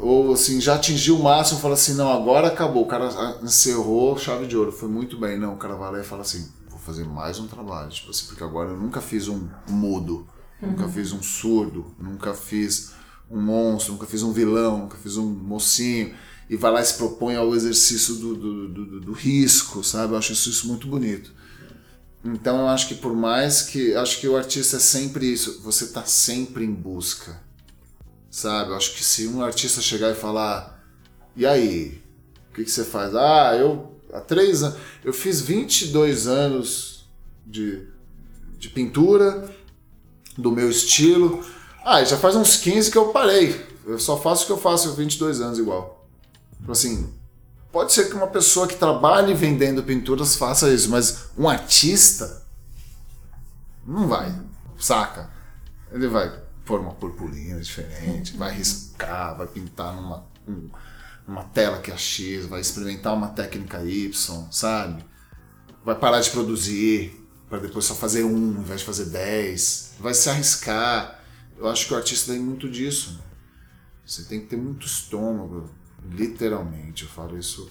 Ou 0.00 0.32
assim, 0.32 0.60
já 0.60 0.74
atingiu 0.74 1.16
o 1.16 1.22
máximo, 1.22 1.60
fala 1.60 1.74
assim, 1.74 1.94
não, 1.94 2.12
agora 2.12 2.48
acabou, 2.48 2.82
o 2.82 2.86
cara 2.86 3.08
encerrou, 3.42 4.18
chave 4.18 4.46
de 4.46 4.56
ouro, 4.56 4.72
foi 4.72 4.88
muito 4.88 5.18
bem. 5.18 5.38
Não, 5.38 5.54
o 5.54 5.56
cara 5.56 5.74
vai 5.74 5.92
lá 5.92 6.00
e 6.00 6.04
fala 6.04 6.22
assim, 6.22 6.48
vou 6.68 6.78
fazer 6.78 7.04
mais 7.04 7.38
um 7.38 7.46
trabalho, 7.46 7.90
tipo 7.90 8.10
assim, 8.10 8.26
porque 8.26 8.42
agora 8.42 8.70
eu 8.70 8.76
nunca 8.76 9.00
fiz 9.00 9.28
um 9.28 9.48
mudo 9.68 10.26
Nunca 10.62 10.88
fiz 10.88 11.12
um 11.12 11.20
surdo, 11.20 11.92
nunca 11.98 12.32
fiz 12.34 12.92
um 13.28 13.40
monstro, 13.40 13.94
nunca 13.94 14.06
fiz 14.06 14.22
um 14.22 14.32
vilão, 14.32 14.78
nunca 14.78 14.96
fiz 14.96 15.16
um 15.16 15.28
mocinho. 15.28 16.14
E 16.48 16.56
vai 16.56 16.70
lá 16.70 16.80
e 16.80 16.84
se 16.84 16.94
propõe 16.94 17.34
ao 17.34 17.54
exercício 17.54 18.14
do, 18.14 18.36
do, 18.36 18.68
do, 18.68 19.00
do 19.00 19.12
risco, 19.12 19.82
sabe? 19.82 20.12
Eu 20.12 20.18
acho 20.18 20.32
isso, 20.32 20.50
isso 20.50 20.68
muito 20.68 20.86
bonito. 20.86 21.32
Então 22.24 22.60
eu 22.60 22.68
acho 22.68 22.86
que 22.86 22.94
por 22.94 23.12
mais 23.12 23.62
que. 23.62 23.94
Acho 23.96 24.20
que 24.20 24.28
o 24.28 24.36
artista 24.36 24.76
é 24.76 24.80
sempre 24.80 25.26
isso, 25.26 25.60
você 25.62 25.84
está 25.84 26.04
sempre 26.04 26.64
em 26.64 26.72
busca. 26.72 27.40
Sabe? 28.32 28.70
Eu 28.70 28.76
acho 28.76 28.94
que 28.94 29.04
se 29.04 29.28
um 29.28 29.44
artista 29.44 29.82
chegar 29.82 30.10
e 30.10 30.14
falar. 30.14 30.82
E 31.36 31.44
aí? 31.44 32.02
O 32.50 32.54
que, 32.54 32.64
que 32.64 32.70
você 32.70 32.82
faz? 32.82 33.14
Ah, 33.14 33.54
eu. 33.54 33.94
Há 34.10 34.20
três 34.20 34.62
anos. 34.62 34.78
Eu 35.04 35.12
fiz 35.12 35.42
22 35.42 36.26
anos 36.26 37.06
de, 37.46 37.86
de 38.58 38.70
pintura 38.70 39.54
do 40.36 40.50
meu 40.50 40.70
estilo. 40.70 41.44
Ah, 41.84 42.02
já 42.02 42.16
faz 42.16 42.34
uns 42.34 42.56
15 42.56 42.90
que 42.90 42.96
eu 42.96 43.08
parei. 43.08 43.66
Eu 43.86 43.98
só 43.98 44.16
faço 44.16 44.44
o 44.44 44.46
que 44.46 44.52
eu 44.52 44.58
faço 44.58 44.88
há 44.88 44.92
22 44.92 45.42
anos 45.42 45.58
igual. 45.58 46.08
Tipo 46.58 46.72
assim, 46.72 47.12
pode 47.70 47.92
ser 47.92 48.08
que 48.08 48.14
uma 48.14 48.28
pessoa 48.28 48.66
que 48.66 48.76
trabalhe 48.76 49.34
vendendo 49.34 49.82
pinturas 49.82 50.36
faça 50.36 50.72
isso, 50.72 50.88
mas 50.88 51.26
um 51.36 51.48
artista 51.48 52.46
não 53.86 54.08
vai, 54.08 54.34
saca? 54.78 55.28
Ele 55.90 56.06
vai 56.06 56.42
pôr 56.64 56.80
uma 56.80 56.94
purpurina 56.94 57.60
diferente, 57.60 58.36
vai 58.36 58.54
riscar, 58.54 59.36
vai 59.36 59.46
pintar 59.46 59.94
numa, 59.94 60.26
numa 61.26 61.44
tela 61.44 61.80
que 61.80 61.90
é 61.90 61.96
X, 61.96 62.46
vai 62.46 62.60
experimentar 62.60 63.14
uma 63.14 63.28
técnica 63.28 63.84
Y, 63.84 64.12
sabe? 64.50 65.04
Vai 65.84 65.96
parar 65.96 66.20
de 66.20 66.30
produzir, 66.30 67.22
para 67.52 67.58
depois 67.58 67.84
só 67.84 67.94
fazer 67.94 68.24
um, 68.24 68.56
ao 68.56 68.62
invés 68.62 68.80
de 68.80 68.86
fazer 68.86 69.06
dez. 69.06 69.94
Vai 70.00 70.14
se 70.14 70.30
arriscar. 70.30 71.22
Eu 71.58 71.68
acho 71.68 71.86
que 71.86 71.92
o 71.92 71.96
artista 71.98 72.32
tem 72.32 72.40
muito 72.40 72.66
disso. 72.70 73.12
Né? 73.12 73.20
Você 74.06 74.24
tem 74.24 74.40
que 74.40 74.46
ter 74.46 74.56
muito 74.56 74.86
estômago, 74.86 75.68
literalmente. 76.10 77.02
Eu 77.02 77.10
falo 77.10 77.38
isso 77.38 77.70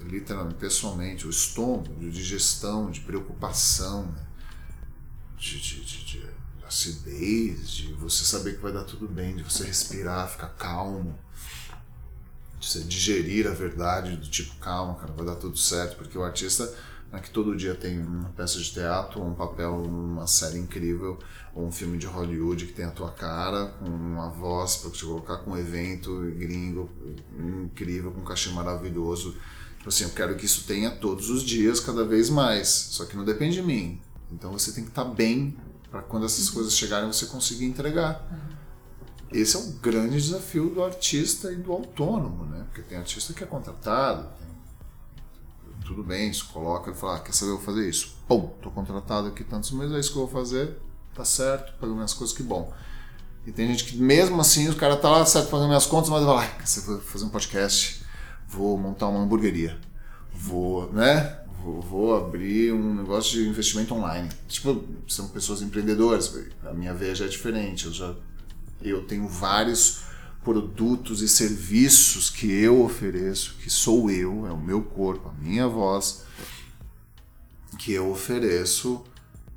literalmente, 0.00 0.56
pessoalmente. 0.56 1.26
O 1.26 1.30
estômago 1.30 1.94
de 1.94 2.10
digestão, 2.10 2.90
de 2.90 3.00
preocupação, 3.00 4.02
né? 4.04 4.26
de, 5.38 5.58
de, 5.58 5.84
de, 5.84 6.04
de 6.04 6.35
acidez, 6.66 7.70
de 7.70 7.92
você 7.94 8.24
saber 8.24 8.56
que 8.56 8.62
vai 8.62 8.72
dar 8.72 8.84
tudo 8.84 9.08
bem, 9.08 9.36
de 9.36 9.42
você 9.42 9.64
respirar, 9.64 10.28
ficar 10.28 10.48
calmo, 10.48 11.18
de 12.58 12.66
você 12.66 12.80
digerir 12.80 13.46
a 13.46 13.54
verdade 13.54 14.16
do 14.16 14.28
tipo, 14.28 14.54
calma, 14.56 14.94
cara, 14.94 15.12
vai 15.12 15.26
dar 15.26 15.36
tudo 15.36 15.56
certo, 15.56 15.96
porque 15.96 16.16
o 16.18 16.24
artista 16.24 16.72
é 17.12 17.20
que 17.20 17.30
todo 17.30 17.56
dia 17.56 17.74
tem 17.74 18.00
uma 18.00 18.28
peça 18.30 18.58
de 18.58 18.70
teatro, 18.72 19.22
um 19.22 19.34
papel 19.34 19.78
numa 19.78 20.26
série 20.26 20.58
incrível, 20.58 21.18
ou 21.54 21.66
um 21.66 21.72
filme 21.72 21.96
de 21.96 22.06
Hollywood 22.06 22.66
que 22.66 22.72
tem 22.72 22.84
a 22.84 22.90
tua 22.90 23.10
cara, 23.10 23.66
com 23.78 23.86
uma 23.86 24.28
voz 24.28 24.76
para 24.76 24.90
te 24.90 25.04
colocar 25.04 25.38
com 25.38 25.52
um 25.52 25.56
evento 25.56 26.10
gringo 26.36 26.90
incrível, 27.38 28.10
com 28.10 28.20
um 28.20 28.24
cachê 28.24 28.50
maravilhoso. 28.50 29.36
Tipo 29.78 29.88
assim, 29.88 30.04
eu 30.04 30.10
quero 30.10 30.34
que 30.36 30.44
isso 30.44 30.64
tenha 30.66 30.90
todos 30.90 31.30
os 31.30 31.42
dias, 31.42 31.78
cada 31.78 32.04
vez 32.04 32.28
mais. 32.28 32.68
Só 32.68 33.04
que 33.04 33.16
não 33.16 33.24
depende 33.24 33.56
de 33.56 33.62
mim. 33.62 34.00
Então 34.32 34.52
você 34.52 34.72
tem 34.72 34.82
que 34.82 34.90
estar 34.90 35.04
tá 35.04 35.10
bem 35.10 35.56
para 35.90 36.02
quando 36.02 36.26
essas 36.26 36.50
coisas 36.50 36.76
chegarem 36.76 37.06
você 37.06 37.26
conseguir 37.26 37.66
entregar. 37.66 38.24
Esse 39.32 39.56
é 39.56 39.60
o 39.60 39.72
grande 39.74 40.20
desafio 40.20 40.70
do 40.70 40.82
artista 40.82 41.52
e 41.52 41.56
do 41.56 41.72
autônomo, 41.72 42.44
né? 42.44 42.64
Porque 42.66 42.82
tem 42.82 42.96
artista 42.96 43.32
que 43.32 43.42
é 43.42 43.46
contratado, 43.46 44.28
tudo 45.86 46.02
bem, 46.02 46.32
se 46.32 46.44
coloca 46.44 46.90
e 46.90 46.94
fala, 46.94 47.16
ah, 47.16 47.20
quer 47.20 47.32
saber, 47.32 47.52
eu 47.52 47.56
vou 47.56 47.64
fazer 47.64 47.88
isso. 47.88 48.16
Pum, 48.26 48.48
tô 48.60 48.70
contratado 48.70 49.28
aqui 49.28 49.44
tantos 49.44 49.70
meses, 49.70 49.94
é 49.94 50.00
isso 50.00 50.12
que 50.12 50.18
eu 50.18 50.26
vou 50.26 50.42
fazer, 50.42 50.76
tá 51.14 51.24
certo, 51.24 51.72
pagando 51.74 51.94
minhas 51.94 52.12
coisas, 52.12 52.36
que 52.36 52.42
bom. 52.42 52.72
E 53.46 53.52
tem 53.52 53.68
gente 53.68 53.84
que 53.84 53.96
mesmo 53.96 54.40
assim, 54.40 54.68
o 54.68 54.74
cara 54.74 54.96
tá 54.96 55.08
lá, 55.08 55.24
certo, 55.24 55.48
pagando 55.48 55.68
minhas 55.68 55.86
contas, 55.86 56.10
mas 56.10 56.24
vai 56.24 56.34
lá, 56.34 56.46
quer 56.46 56.66
saber, 56.66 56.86
vou 56.86 57.00
fazer 57.00 57.24
um 57.24 57.28
podcast, 57.28 58.04
vou 58.48 58.76
montar 58.76 59.08
uma 59.08 59.20
hamburgueria, 59.20 59.78
vou, 60.34 60.92
né? 60.92 61.45
Vou, 61.66 61.80
vou, 61.80 62.16
abrir 62.16 62.72
um 62.72 62.94
negócio 62.94 63.32
de 63.32 63.48
investimento 63.48 63.92
online. 63.92 64.28
Tipo, 64.46 64.84
são 65.08 65.26
pessoas 65.30 65.62
empreendedoras, 65.62 66.32
a 66.64 66.72
minha 66.72 66.94
veia 66.94 67.12
já 67.12 67.24
é 67.24 67.28
diferente, 67.28 67.86
eu 67.86 67.92
já 67.92 68.14
eu 68.80 69.04
tenho 69.04 69.26
vários 69.26 70.02
produtos 70.44 71.22
e 71.22 71.28
serviços 71.28 72.30
que 72.30 72.48
eu 72.52 72.84
ofereço, 72.84 73.56
que 73.56 73.68
sou 73.68 74.08
eu, 74.08 74.46
é 74.46 74.52
o 74.52 74.56
meu 74.56 74.80
corpo, 74.80 75.28
a 75.28 75.32
minha 75.32 75.66
voz, 75.66 76.22
que 77.80 77.92
eu 77.92 78.12
ofereço 78.12 79.04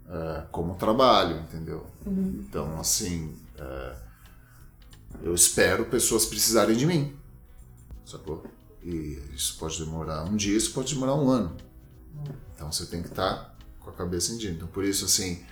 uh, 0.07 0.47
como 0.51 0.73
trabalho, 0.73 1.39
entendeu? 1.41 1.85
Uhum. 2.03 2.39
Então, 2.39 2.79
assim, 2.79 3.35
uh, 3.59 3.95
eu 5.21 5.35
espero 5.35 5.85
pessoas 5.85 6.25
precisarem 6.25 6.75
de 6.75 6.87
mim, 6.87 7.13
sacou? 8.03 8.43
E 8.83 9.21
isso 9.35 9.59
pode 9.59 9.77
demorar 9.77 10.23
um 10.23 10.35
dia, 10.35 10.57
isso 10.57 10.73
pode 10.73 10.95
demorar 10.95 11.13
um 11.13 11.29
ano. 11.29 11.68
Então 12.55 12.71
você 12.71 12.85
tem 12.85 13.01
que 13.01 13.09
estar 13.09 13.35
tá 13.35 13.55
com 13.79 13.89
a 13.89 13.93
cabeça 13.93 14.33
em 14.33 14.37
dia. 14.37 14.51
Então, 14.51 14.67
por 14.67 14.83
isso, 14.83 15.05
assim, 15.05 15.43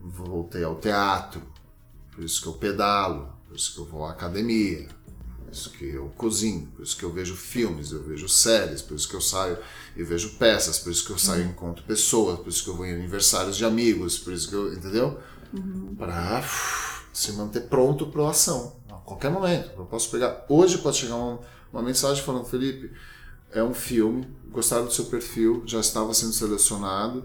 voltei 0.00 0.64
ao 0.64 0.76
teatro, 0.76 1.42
por 2.12 2.24
isso 2.24 2.40
que 2.40 2.48
eu 2.48 2.54
pedalo, 2.54 3.32
por 3.46 3.56
isso 3.56 3.74
que 3.74 3.80
eu 3.80 3.84
vou 3.84 4.04
à 4.04 4.10
academia, 4.10 4.88
por 5.44 5.52
isso 5.52 5.70
que 5.70 5.84
eu 5.84 6.08
cozinho, 6.16 6.66
por 6.68 6.82
isso 6.82 6.96
que 6.96 7.04
eu 7.04 7.12
vejo 7.12 7.36
filmes, 7.36 7.92
eu 7.92 8.02
vejo 8.02 8.28
séries, 8.28 8.82
por 8.82 8.94
isso 8.94 9.08
que 9.08 9.14
eu 9.14 9.20
saio 9.20 9.58
e 9.96 10.02
vejo 10.02 10.36
peças, 10.36 10.78
por 10.78 10.90
isso 10.90 11.04
que 11.04 11.12
eu 11.12 11.18
saio 11.18 11.44
e 11.44 11.48
encontro 11.48 11.84
pessoas, 11.84 12.38
por 12.38 12.48
isso 12.48 12.64
que 12.64 12.70
eu 12.70 12.76
vou 12.76 12.86
em 12.86 12.92
aniversários 12.92 13.56
de 13.56 13.64
amigos, 13.64 14.18
por 14.18 14.32
isso 14.32 14.48
que 14.48 14.54
eu, 14.54 14.72
entendeu? 14.72 15.18
Uhum. 15.52 15.94
Para 15.96 16.42
se 17.12 17.32
manter 17.32 17.62
pronto 17.62 18.06
para 18.06 18.24
a 18.24 18.30
ação, 18.30 18.76
a 18.90 18.94
qualquer 18.94 19.30
momento. 19.30 19.70
Eu 19.76 19.86
posso 19.86 20.10
pegar, 20.10 20.44
hoje 20.48 20.78
pode 20.78 20.98
chegar 20.98 21.16
uma, 21.16 21.40
uma 21.72 21.82
mensagem 21.82 22.22
falando, 22.22 22.44
Felipe, 22.44 22.92
é 23.52 23.62
um 23.62 23.74
filme, 23.74 24.26
gostaram 24.50 24.84
do 24.84 24.92
seu 24.92 25.06
perfil, 25.06 25.62
já 25.66 25.80
estava 25.80 26.12
sendo 26.14 26.32
selecionado, 26.32 27.24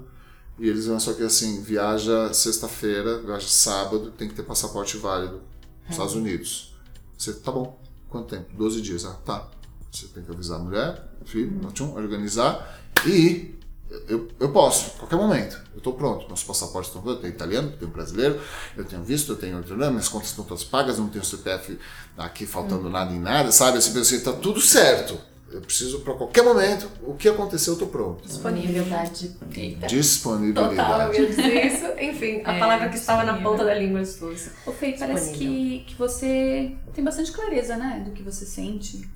e 0.59 0.67
eles 0.67 0.85
vão 0.85 0.99
só 0.99 1.13
que 1.13 1.23
assim, 1.23 1.61
viaja 1.61 2.33
sexta-feira, 2.33 3.19
viaja 3.19 3.47
sábado, 3.47 4.11
tem 4.11 4.27
que 4.27 4.35
ter 4.35 4.43
passaporte 4.43 4.97
válido 4.97 5.41
Estados 5.89 6.15
Unidos. 6.15 6.73
Você, 7.17 7.33
tá 7.33 7.51
bom, 7.51 7.79
quanto 8.09 8.29
tempo? 8.29 8.55
12 8.55 8.81
dias. 8.81 9.05
Ah, 9.05 9.17
tá. 9.25 9.47
Você 9.91 10.07
tem 10.07 10.23
que 10.23 10.31
avisar 10.31 10.59
a 10.59 10.63
mulher, 10.63 11.03
filho, 11.25 11.59
uhum. 11.79 11.95
organizar 11.95 12.79
e 13.05 13.59
eu, 14.07 14.29
eu 14.39 14.51
posso, 14.51 14.91
qualquer 14.91 15.17
momento. 15.17 15.59
Eu 15.73 15.79
estou 15.79 15.93
pronto. 15.93 16.25
Meus 16.27 16.43
passaportes 16.43 16.89
estão 16.89 17.01
prontos. 17.01 17.17
Eu 17.17 17.21
tenho 17.23 17.33
italiano, 17.33 17.69
eu 17.71 17.77
tenho 17.77 17.91
brasileiro, 17.91 18.39
eu 18.77 18.85
tenho 18.85 19.03
visto, 19.03 19.33
eu 19.33 19.35
tenho 19.35 19.57
outro 19.57 19.75
nome, 19.75 19.91
minhas 19.91 20.07
contas 20.07 20.29
estão 20.29 20.45
todas 20.45 20.63
pagas, 20.63 20.97
não 20.97 21.09
tenho 21.09 21.25
CPF 21.25 21.77
aqui 22.17 22.45
faltando 22.45 22.85
uhum. 22.85 22.91
nada 22.91 23.13
em 23.13 23.19
nada, 23.19 23.51
sabe? 23.51 23.77
Assim, 23.77 23.99
está 23.99 24.31
tudo 24.31 24.61
certo. 24.61 25.19
Eu 25.51 25.61
preciso 25.61 25.99
para 25.99 26.13
qualquer 26.13 26.43
momento, 26.43 26.89
o 27.03 27.13
que 27.13 27.27
aconteceu, 27.27 27.73
eu 27.73 27.79
tô 27.79 27.87
pronto. 27.87 28.25
Disponibilidade. 28.25 29.35
Eita. 29.53 29.87
Disponibilidade. 29.87 30.69
Total, 30.69 31.13
eu 31.13 31.21
ia 31.21 31.29
dizer 31.29 31.65
isso. 31.65 31.85
Enfim, 31.99 32.41
a 32.45 32.53
é, 32.53 32.59
palavra 32.59 32.89
que 32.89 32.95
estava 32.95 33.23
na 33.23 33.41
ponta 33.41 33.65
da 33.65 33.73
língua 33.73 34.01
de 34.01 34.13
todos. 34.13 34.49
O 34.65 34.71
Fei, 34.71 34.93
parece 34.97 35.33
que, 35.33 35.83
que 35.87 35.95
você 35.95 36.73
tem 36.93 37.03
bastante 37.03 37.31
clareza, 37.31 37.75
né, 37.75 38.01
do 38.05 38.11
que 38.11 38.23
você 38.23 38.45
sente. 38.45 39.07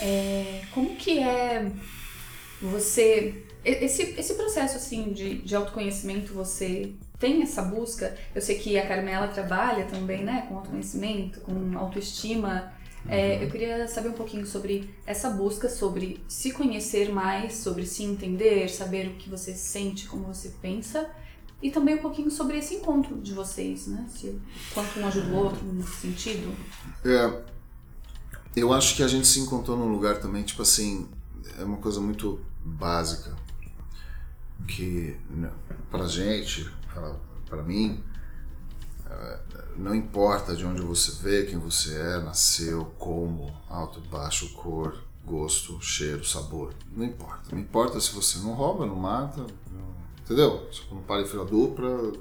É, 0.00 0.62
como 0.74 0.96
que 0.96 1.20
é 1.20 1.70
você... 2.60 3.44
Esse, 3.64 4.14
esse 4.18 4.34
processo, 4.34 4.76
assim, 4.76 5.12
de, 5.12 5.42
de 5.42 5.54
autoconhecimento, 5.54 6.32
você 6.32 6.94
tem 7.18 7.42
essa 7.42 7.62
busca? 7.62 8.16
Eu 8.34 8.40
sei 8.40 8.56
que 8.58 8.78
a 8.78 8.86
Carmela 8.86 9.28
trabalha 9.28 9.84
também, 9.84 10.24
né, 10.24 10.46
com 10.48 10.56
autoconhecimento, 10.56 11.40
com 11.40 11.76
autoestima 11.76 12.72
é, 13.06 13.42
eu 13.42 13.50
queria 13.50 13.86
saber 13.86 14.08
um 14.08 14.12
pouquinho 14.12 14.46
sobre 14.46 14.94
essa 15.06 15.30
busca, 15.30 15.68
sobre 15.68 16.22
se 16.28 16.52
conhecer 16.52 17.12
mais, 17.12 17.54
sobre 17.54 17.86
se 17.86 18.02
entender, 18.02 18.68
saber 18.68 19.08
o 19.08 19.14
que 19.14 19.28
você 19.28 19.54
sente, 19.54 20.06
como 20.06 20.24
você 20.24 20.52
pensa, 20.60 21.08
e 21.62 21.70
também 21.70 21.96
um 21.96 22.02
pouquinho 22.02 22.30
sobre 22.30 22.58
esse 22.58 22.74
encontro 22.74 23.20
de 23.20 23.32
vocês, 23.32 23.86
né? 23.86 24.06
Se, 24.08 24.40
quanto 24.72 24.98
um 25.00 25.06
ajuda 25.06 25.28
o 25.28 25.36
outro 25.36 25.64
nesse 25.72 25.96
sentido. 25.96 26.54
É, 27.04 27.42
eu 28.54 28.72
acho 28.72 28.96
que 28.96 29.02
a 29.02 29.08
gente 29.08 29.26
se 29.26 29.40
encontrou 29.40 29.76
num 29.76 29.90
lugar 29.90 30.18
também, 30.20 30.42
tipo 30.42 30.62
assim, 30.62 31.08
é 31.58 31.64
uma 31.64 31.78
coisa 31.78 32.00
muito 32.00 32.40
básica, 32.64 33.36
que 34.66 35.16
né, 35.30 35.50
pra 35.90 36.06
gente, 36.06 36.68
pra, 36.92 37.16
pra 37.46 37.62
mim, 37.62 38.02
não 39.76 39.94
importa 39.94 40.54
de 40.54 40.66
onde 40.66 40.82
você 40.82 41.12
veio, 41.22 41.46
quem 41.46 41.58
você 41.58 41.94
é, 41.96 42.18
nasceu, 42.20 42.92
como, 42.98 43.54
alto, 43.68 44.00
baixo, 44.00 44.52
cor, 44.54 44.98
gosto, 45.24 45.80
cheiro, 45.80 46.24
sabor. 46.24 46.74
Não 46.94 47.04
importa. 47.04 47.42
Não 47.52 47.58
importa 47.58 48.00
se 48.00 48.12
você 48.12 48.38
não 48.38 48.54
rouba, 48.54 48.86
não 48.86 48.96
mata, 48.96 49.46
entendeu? 50.24 50.68
Se 50.72 50.82
não 50.92 51.02
para 51.02 51.22
em 51.22 51.26
fila 51.26 51.44
dupla, 51.44 52.12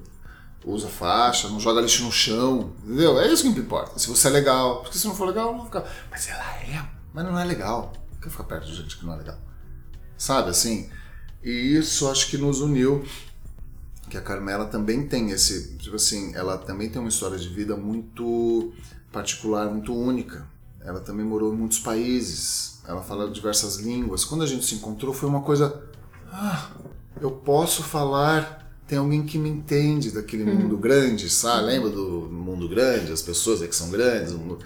usa 0.64 0.88
faixa, 0.88 1.48
não 1.48 1.60
joga 1.60 1.82
lixo 1.82 2.04
no 2.04 2.12
chão, 2.12 2.74
entendeu? 2.84 3.20
É 3.20 3.28
isso 3.28 3.44
que 3.44 3.50
me 3.50 3.60
importa. 3.60 3.98
Se 3.98 4.08
você 4.08 4.28
é 4.28 4.32
legal, 4.32 4.82
porque 4.82 4.98
se 4.98 5.08
não 5.08 5.16
for 5.16 5.28
legal, 5.28 5.56
não 5.56 5.66
ficar. 5.66 5.84
Mas 6.12 6.28
ela 6.28 6.46
é, 6.58 6.86
mas 7.14 7.26
não 7.26 7.40
é 7.40 7.44
legal. 7.44 7.94
Por 8.12 8.22
que 8.22 8.30
ficar 8.30 8.44
perto 8.44 8.68
de 8.68 8.76
gente 8.76 8.98
que 8.98 9.06
não 9.06 9.14
é 9.14 9.18
legal? 9.18 9.38
Sabe 10.18 10.50
assim? 10.50 10.90
E 11.44 11.50
isso 11.50 12.10
acho 12.10 12.30
que 12.30 12.38
nos 12.38 12.60
uniu 12.60 13.06
que 14.10 14.18
a 14.18 14.22
Carmela 14.22 14.66
também 14.66 15.08
tem 15.08 15.32
esse, 15.32 15.76
tipo 15.78 15.96
assim, 15.96 16.34
ela 16.36 16.58
também 16.58 16.90
tem 16.90 17.00
uma 17.00 17.10
história 17.10 17.38
de 17.38 17.50
vida 17.50 17.76
muito 17.76 18.72
particular, 19.12 19.70
muito 19.70 19.94
única. 19.94 20.48
Ela 20.82 21.00
também 21.00 21.26
morou 21.26 21.54
em 21.54 21.58
muitos 21.58 21.80
países, 21.80 22.80
ela 22.88 23.02
fala 23.02 23.30
diversas 23.30 23.78
línguas. 23.78 24.24
Quando 24.24 24.44
a 24.44 24.48
gente 24.48 24.66
se 24.66 24.76
encontrou 24.76 25.14
foi 25.14 25.28
uma 25.28 25.42
coisa, 25.42 25.84
ah, 26.32 26.70
eu 27.20 27.32
posso 27.32 27.84
falar, 27.84 28.72
tem 28.88 28.98
alguém 28.98 29.26
que 29.26 29.38
me 29.38 29.50
entende 29.50 30.12
daquele 30.12 30.44
uhum. 30.44 30.56
mundo 30.56 30.78
grande, 30.78 31.30
sabe? 31.30 31.66
Lembra 31.66 31.90
do 31.90 32.30
mundo 32.32 32.70
grande, 32.70 33.12
as 33.12 33.22
pessoas 33.22 33.62
é 33.62 33.68
que 33.68 33.76
são 33.76 33.90
grandes, 33.90 34.32
mundo... 34.34 34.60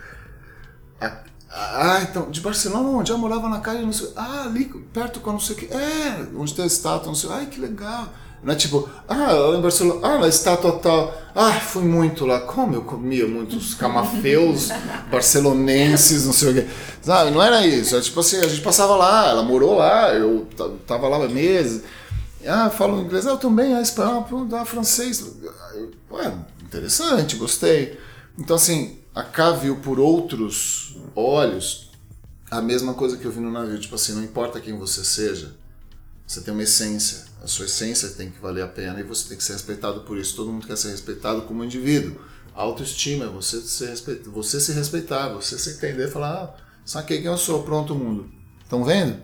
Ah, 1.53 1.99
então, 2.01 2.31
de 2.31 2.39
Barcelona, 2.39 2.87
onde? 2.87 3.11
Eu 3.11 3.17
morava 3.17 3.49
na 3.49 3.59
casa, 3.59 3.81
não 3.81 3.91
sei. 3.91 4.09
Ah, 4.15 4.43
ali 4.43 4.65
perto 4.93 5.19
com 5.19 5.33
não 5.33 5.39
sei 5.39 5.55
o 5.55 5.59
que. 5.59 5.65
É, 5.65 6.25
onde 6.33 6.53
tem 6.53 6.63
a 6.63 6.67
estátua, 6.67 7.07
não 7.07 7.15
sei. 7.15 7.29
Ai, 7.29 7.47
que 7.47 7.59
legal. 7.59 8.07
Não 8.43 8.53
é 8.53 8.55
tipo, 8.55 8.89
ah, 9.07 9.31
lá 9.31 9.57
em 9.57 9.61
Barcelona, 9.61 9.99
ah, 10.01 10.17
na 10.17 10.27
estátua 10.27 10.79
tal. 10.79 11.15
Ah, 11.35 11.51
fui 11.59 11.83
muito 11.83 12.25
lá. 12.25 12.39
Como 12.39 12.73
eu 12.73 12.81
comia 12.81 13.27
muitos 13.27 13.75
camafeus 13.75 14.69
barcelonenses, 15.11 16.25
não 16.25 16.33
sei 16.33 16.49
o 16.49 16.53
quê. 16.55 16.67
Sabe, 17.03 17.29
não 17.29 17.41
era 17.41 17.65
isso. 17.65 17.95
É 17.95 18.01
tipo 18.01 18.19
assim, 18.19 18.37
a 18.37 18.47
gente 18.47 18.61
passava 18.61 18.95
lá, 18.95 19.29
ela 19.29 19.43
morou 19.43 19.75
lá, 19.77 20.11
eu 20.13 20.47
tava 20.87 21.07
lá 21.07 21.27
meses. 21.27 21.83
Ah, 22.47 22.71
falo 22.71 22.99
inglês, 22.99 23.27
ah, 23.27 23.31
eu 23.31 23.37
também, 23.37 23.75
ah, 23.75 23.81
espanhol, 23.81 24.27
ah, 24.53 24.65
francês. 24.65 25.23
Ué, 26.09 26.33
interessante, 26.63 27.35
gostei. 27.35 27.99
Então, 28.39 28.55
assim, 28.55 28.97
a 29.13 29.21
Cá 29.21 29.51
viu 29.51 29.75
por 29.77 29.99
outros 29.99 30.97
olhos 31.15 31.91
a 32.49 32.59
mesma 32.59 32.95
coisa 32.95 33.17
que 33.17 33.25
eu 33.25 33.31
vi 33.31 33.39
no 33.39 33.51
navio. 33.51 33.79
Tipo 33.79 33.93
assim, 33.93 34.13
não 34.13 34.23
importa 34.23 34.59
quem 34.59 34.75
você 34.79 35.05
seja, 35.05 35.55
você 36.25 36.41
tem 36.41 36.51
uma 36.51 36.63
essência 36.63 37.30
a 37.41 37.47
sua 37.47 37.65
essência 37.65 38.09
tem 38.09 38.29
que 38.29 38.39
valer 38.39 38.63
a 38.63 38.67
pena 38.67 38.99
e 38.99 39.03
você 39.03 39.29
tem 39.29 39.37
que 39.37 39.43
ser 39.43 39.53
respeitado 39.53 40.01
por 40.01 40.17
isso. 40.17 40.35
Todo 40.35 40.51
mundo 40.51 40.67
quer 40.67 40.77
ser 40.77 40.91
respeitado 40.91 41.41
como 41.41 41.63
indivíduo. 41.63 42.21
autoestima 42.53 43.25
é 43.25 43.27
você 43.27 43.59
se, 43.61 43.85
respeitar, 43.85 44.29
você 44.29 44.61
se 44.61 44.71
respeitar, 44.73 45.29
você 45.29 45.57
se 45.57 45.71
entender 45.71 46.07
e 46.07 46.11
falar: 46.11 46.43
ah, 46.43 46.55
saquei 46.85 47.17
quem 47.17 47.25
eu 47.25 47.37
sou, 47.37 47.63
pronto, 47.63 47.95
mundo. 47.95 48.29
Estão 48.61 48.83
vendo? 48.83 49.23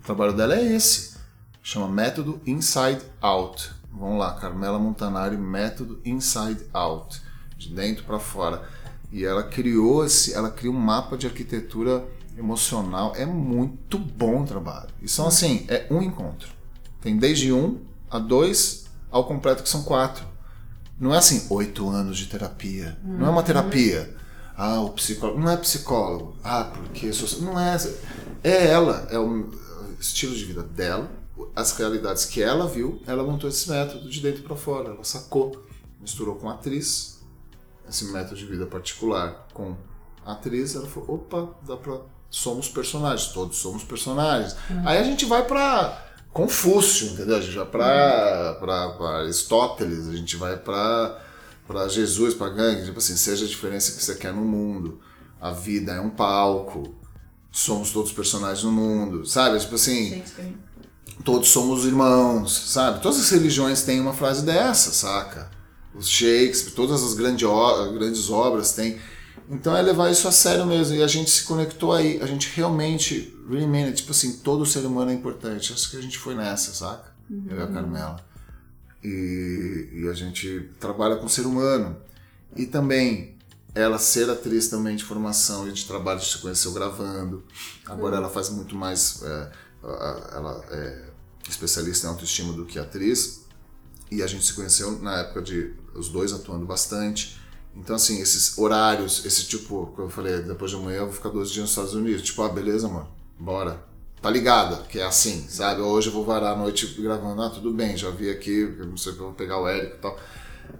O 0.00 0.04
trabalho 0.04 0.32
dela 0.32 0.54
é 0.54 0.64
esse. 0.64 1.16
Chama 1.60 1.88
método 1.88 2.40
Inside 2.46 3.02
Out. 3.20 3.72
vamos 3.90 4.20
lá, 4.20 4.34
Carmela 4.34 4.78
Montanari, 4.78 5.36
método 5.36 6.00
Inside 6.04 6.64
Out, 6.72 7.20
de 7.58 7.74
dentro 7.74 8.04
para 8.04 8.20
fora. 8.20 8.62
E 9.10 9.24
ela 9.24 9.42
criou 9.42 10.04
esse, 10.04 10.32
ela 10.32 10.50
criou 10.50 10.72
um 10.72 10.78
mapa 10.78 11.16
de 11.16 11.26
arquitetura 11.26 12.06
emocional. 12.38 13.12
É 13.16 13.26
muito 13.26 13.98
bom 13.98 14.42
o 14.42 14.46
trabalho. 14.46 14.90
E 15.02 15.08
são 15.08 15.26
assim, 15.26 15.64
é 15.68 15.88
um 15.90 16.00
encontro. 16.00 16.55
Tem 17.00 17.16
desde 17.16 17.52
um 17.52 17.80
a 18.10 18.18
dois 18.18 18.86
ao 19.10 19.24
completo 19.24 19.62
que 19.62 19.68
são 19.68 19.82
quatro. 19.82 20.26
Não 20.98 21.14
é 21.14 21.18
assim, 21.18 21.46
oito 21.50 21.88
anos 21.88 22.16
de 22.16 22.26
terapia. 22.26 22.98
Não 23.04 23.26
é 23.26 23.30
uma 23.30 23.42
terapia. 23.42 24.16
Ah, 24.56 24.80
o 24.80 24.90
psicólogo. 24.90 25.38
Não 25.38 25.50
é 25.50 25.56
psicólogo. 25.56 26.36
Ah, 26.42 26.64
porque. 26.64 27.12
Sou... 27.12 27.42
Não 27.42 27.60
é. 27.60 27.76
É 28.42 28.68
ela. 28.68 29.06
É 29.10 29.18
o 29.18 29.50
estilo 30.00 30.34
de 30.34 30.44
vida 30.44 30.62
dela. 30.62 31.10
As 31.54 31.76
realidades 31.76 32.24
que 32.24 32.42
ela 32.42 32.66
viu, 32.66 33.02
ela 33.06 33.22
montou 33.22 33.50
esse 33.50 33.68
método 33.68 34.08
de 34.08 34.20
dentro 34.20 34.42
para 34.42 34.56
fora. 34.56 34.90
Ela 34.90 35.04
sacou. 35.04 35.62
Misturou 36.00 36.36
com 36.36 36.48
a 36.48 36.54
atriz. 36.54 37.20
Esse 37.86 38.06
método 38.06 38.36
de 38.36 38.46
vida 38.46 38.64
particular 38.66 39.46
com 39.52 39.76
a 40.24 40.32
atriz. 40.32 40.74
Ela 40.74 40.86
falou: 40.86 41.16
opa, 41.16 41.50
dá 41.66 41.76
pra. 41.76 42.00
Somos 42.30 42.68
personagens. 42.68 43.32
Todos 43.32 43.58
somos 43.58 43.84
personagens. 43.84 44.56
Aí 44.86 44.96
a 44.96 45.04
gente 45.04 45.26
vai 45.26 45.44
pra 45.44 46.05
Confúcio, 46.36 47.06
entendeu? 47.08 47.36
A 47.36 47.40
gente 47.40 47.56
vai 47.56 47.64
para 47.64 49.20
Aristóteles, 49.22 50.06
a 50.06 50.14
gente 50.14 50.36
vai 50.36 50.54
para 50.58 51.18
Jesus, 51.88 52.34
para 52.34 52.50
gangue, 52.50 52.84
tipo 52.84 52.98
assim, 52.98 53.16
seja 53.16 53.46
a 53.46 53.48
diferença 53.48 53.92
que 53.92 54.04
você 54.04 54.14
quer 54.16 54.34
no 54.34 54.42
mundo. 54.44 55.00
A 55.40 55.50
vida 55.50 55.92
é 55.92 56.00
um 56.00 56.10
palco. 56.10 56.94
Somos 57.50 57.90
todos 57.90 58.12
personagens 58.12 58.62
no 58.64 58.70
mundo, 58.70 59.24
sabe? 59.24 59.58
Tipo 59.58 59.76
assim, 59.76 60.22
todos 61.24 61.48
somos 61.48 61.86
irmãos, 61.86 62.70
sabe? 62.70 63.00
Todas 63.00 63.18
as 63.18 63.30
religiões 63.30 63.82
têm 63.82 63.98
uma 63.98 64.12
frase 64.12 64.44
dessa, 64.44 64.90
saca? 64.92 65.50
Os 65.94 66.06
Shakespeare, 66.06 66.74
todas 66.74 67.02
as 67.02 67.14
grandes 67.14 68.28
obras 68.28 68.72
têm. 68.72 69.00
Então 69.48 69.76
é 69.76 69.82
levar 69.82 70.10
isso 70.10 70.26
a 70.26 70.32
sério 70.32 70.66
mesmo. 70.66 70.96
E 70.96 71.02
a 71.02 71.06
gente 71.06 71.30
se 71.30 71.44
conectou 71.44 71.92
aí. 71.92 72.20
A 72.20 72.26
gente 72.26 72.50
realmente, 72.54 73.36
really 73.48 73.66
mean. 73.66 73.92
Tipo 73.92 74.10
assim, 74.10 74.38
todo 74.38 74.66
ser 74.66 74.84
humano 74.84 75.10
é 75.10 75.14
importante. 75.14 75.72
Acho 75.72 75.90
que 75.90 75.96
a 75.96 76.00
gente 76.00 76.18
foi 76.18 76.34
nessa, 76.34 76.72
saca? 76.72 77.12
Uhum. 77.30 77.46
Eu 77.48 77.58
e 77.58 77.62
a 77.62 77.66
Carmela. 77.66 78.26
E, 79.02 79.88
e, 79.92 80.08
a 80.08 80.14
gente 80.14 80.70
trabalha 80.80 81.16
com 81.16 81.26
o 81.26 81.28
ser 81.28 81.46
humano. 81.46 81.96
E 82.56 82.66
também, 82.66 83.36
ela 83.74 83.98
ser 83.98 84.28
atriz 84.28 84.68
também 84.68 84.96
de 84.96 85.04
formação 85.04 85.68
e 85.68 85.72
de 85.72 85.84
trabalho, 85.84 86.20
se 86.20 86.38
conheceu 86.38 86.72
gravando. 86.72 87.44
Agora 87.86 88.16
uhum. 88.16 88.22
ela 88.22 88.30
faz 88.30 88.50
muito 88.50 88.74
mais. 88.74 89.22
É, 89.22 89.52
ela 90.34 90.64
é 90.70 91.04
especialista 91.48 92.06
em 92.06 92.10
autoestima 92.10 92.52
do 92.52 92.64
que 92.64 92.78
atriz. 92.78 93.44
E 94.10 94.22
a 94.22 94.26
gente 94.26 94.44
se 94.44 94.54
conheceu 94.54 94.98
na 95.00 95.18
época 95.18 95.42
de 95.42 95.72
os 95.94 96.08
dois 96.08 96.32
atuando 96.32 96.66
bastante. 96.66 97.40
Então, 97.76 97.96
assim, 97.96 98.20
esses 98.20 98.56
horários, 98.56 99.24
esse 99.24 99.44
tipo, 99.44 99.92
como 99.94 100.08
eu 100.08 100.10
falei, 100.10 100.38
depois 100.40 100.70
de 100.70 100.76
amanhã 100.76 100.98
eu 100.98 101.06
vou 101.06 101.14
ficar 101.14 101.28
dois 101.28 101.50
dias 101.50 101.62
nos 101.62 101.70
Estados 101.70 101.94
Unidos. 101.94 102.22
Tipo, 102.22 102.42
ah, 102.42 102.48
beleza, 102.48 102.88
mano, 102.88 103.08
bora. 103.38 103.84
Tá 104.20 104.30
ligada, 104.30 104.82
que 104.88 104.98
é 104.98 105.04
assim, 105.04 105.46
sabe? 105.48 105.82
Hoje 105.82 106.08
eu 106.08 106.12
vou 106.12 106.24
varar 106.24 106.54
a 106.54 106.56
noite 106.56 106.86
gravando, 107.00 107.42
ah, 107.42 107.50
tudo 107.50 107.72
bem, 107.72 107.96
já 107.96 108.10
vi 108.10 108.30
aqui, 108.30 108.64
não 108.78 108.96
sei 108.96 109.12
que 109.12 109.20
eu 109.20 109.26
vou 109.26 109.34
pegar 109.34 109.60
o 109.60 109.68
Érico 109.68 109.96
e 109.96 109.98
tal. 109.98 110.18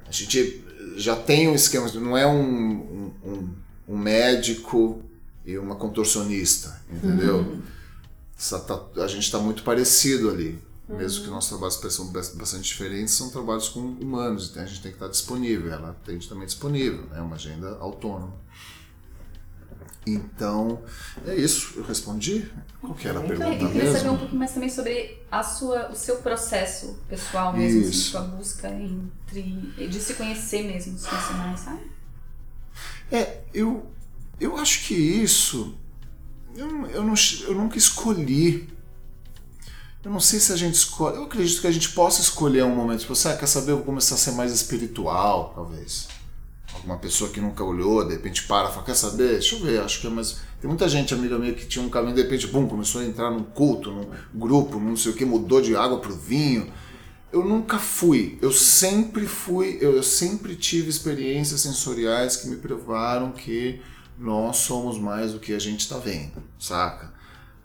A 0.09 0.11
gente 0.11 0.65
já 0.97 1.15
tem 1.15 1.49
um 1.49 1.55
esquema, 1.55 1.87
não 1.93 2.17
é 2.17 2.27
um, 2.27 3.13
um, 3.23 3.55
um 3.87 3.97
médico 3.97 5.03
e 5.45 5.57
uma 5.59 5.77
contorcionista, 5.77 6.81
entendeu? 6.91 7.37
Uhum. 7.37 7.63
Tá, 8.67 8.83
a 9.03 9.07
gente 9.07 9.25
está 9.25 9.39
muito 9.39 9.63
parecido 9.63 10.31
ali. 10.31 10.59
Uhum. 10.89 10.97
Mesmo 10.99 11.25
que 11.25 11.31
nossos 11.31 11.49
trabalhos 11.49 11.95
são 11.95 12.07
bastante 12.07 12.63
diferentes, 12.63 13.15
são 13.15 13.29
trabalhos 13.31 13.69
com 13.69 13.81
humanos, 13.81 14.51
então 14.51 14.63
a 14.63 14.67
gente 14.67 14.83
tem 14.83 14.93
que 14.93 14.97
estar 14.97 15.09
disponível. 15.09 15.73
Ela 15.73 15.97
tem 16.05 16.19
também 16.21 16.47
disponível, 16.47 17.07
é 17.11 17.15
né? 17.17 17.21
uma 17.21 17.35
agenda 17.35 17.77
autônoma. 17.81 18.35
Então, 20.07 20.81
é 21.27 21.35
isso. 21.35 21.75
Eu 21.77 21.83
respondi? 21.83 22.49
Qual 22.81 22.95
que 22.95 23.09
era 23.09 23.19
a 23.19 23.23
pergunta 23.23 23.65
Eu 23.65 23.73
queria 23.73 23.93
saber 23.93 24.11
um 24.11 24.17
pouco 24.17 24.37
mais 24.37 24.53
também 24.53 24.69
sobre 24.69 25.21
a 25.29 25.43
sua, 25.43 25.91
o 25.91 25.97
seu 25.97 26.19
processo 26.19 26.97
pessoal 27.09 27.53
mesmo, 27.53 27.81
assim, 27.81 27.93
sua 27.93 28.21
busca 28.21 28.69
entre, 28.69 29.89
de 29.89 30.01
se 30.01 30.15
conhecer 30.15 30.63
mesmo, 30.63 30.97
se 30.97 31.09
conhecer 31.09 31.35
mais, 31.35 31.59
sabe? 31.59 31.91
É, 33.11 33.43
eu, 33.53 33.91
eu 34.39 34.57
acho 34.57 34.87
que 34.87 34.95
isso 34.95 35.77
eu, 36.57 36.87
eu, 36.87 37.03
não, 37.05 37.15
eu 37.47 37.55
nunca 37.55 37.77
escolhi 37.77 38.69
eu 40.07 40.13
não 40.13 40.21
sei 40.21 40.39
se 40.39 40.53
a 40.53 40.57
gente 40.57 40.75
escolhe. 40.75 41.17
Eu 41.17 41.25
acredito 41.25 41.61
que 41.61 41.67
a 41.67 41.71
gente 41.73 41.89
possa 41.89 42.21
escolher 42.21 42.63
um 42.63 42.73
momento. 42.73 43.01
Tipo, 43.01 43.17
você 43.17 43.27
ah, 43.27 43.37
quer 43.37 43.49
saber? 43.49 43.73
Eu 43.73 43.79
vou 43.79 43.87
começar 43.87 44.15
a 44.15 44.19
ser 44.19 44.31
mais 44.31 44.53
espiritual, 44.53 45.53
talvez. 45.53 46.07
Alguma 46.73 46.97
pessoa 46.97 47.29
que 47.29 47.41
nunca 47.41 47.65
olhou, 47.65 48.05
de 48.07 48.13
repente 48.13 48.45
para 48.45 48.69
e 48.69 48.73
fala: 48.73 48.85
Quer 48.85 48.95
saber? 48.95 49.33
Deixa 49.33 49.57
eu 49.57 49.63
ver. 49.63 49.81
Acho 49.81 50.01
que 50.01 50.07
é 50.07 50.11
mais. 50.11 50.37
Tem 50.61 50.69
muita 50.69 50.89
gente, 50.89 51.13
amiga 51.13 51.37
minha, 51.37 51.53
que 51.53 51.67
tinha 51.67 51.85
um 51.85 51.89
caminho, 51.89 52.15
de 52.15 52.23
repente, 52.23 52.47
bum, 52.47 52.69
começou 52.69 53.01
a 53.01 53.05
entrar 53.05 53.33
num 53.33 53.43
culto, 53.43 53.91
num 53.91 54.09
grupo, 54.33 54.79
não 54.79 54.97
sei 54.97 55.11
o 55.11 55.15
que, 55.17 55.25
mudou 55.25 55.61
de 55.61 55.75
água 55.75 55.99
pro 55.99 56.15
vinho. 56.15 56.73
Eu 57.33 57.45
nunca 57.45 57.77
fui. 57.77 58.39
Eu 58.41 58.53
sempre 58.53 59.27
fui. 59.27 59.77
Eu, 59.81 59.97
eu 59.97 60.05
sempre 60.05 60.55
tive 60.55 60.89
experiências 60.89 61.63
sensoriais 61.63 62.37
que 62.37 62.47
me 62.47 62.59
provaram 62.59 63.33
que 63.33 63.81
nós 64.17 64.59
somos 64.59 65.01
mais 65.01 65.33
do 65.33 65.41
que 65.41 65.53
a 65.53 65.59
gente 65.59 65.81
está 65.81 65.99
vendo, 65.99 66.41
saca? 66.61 67.13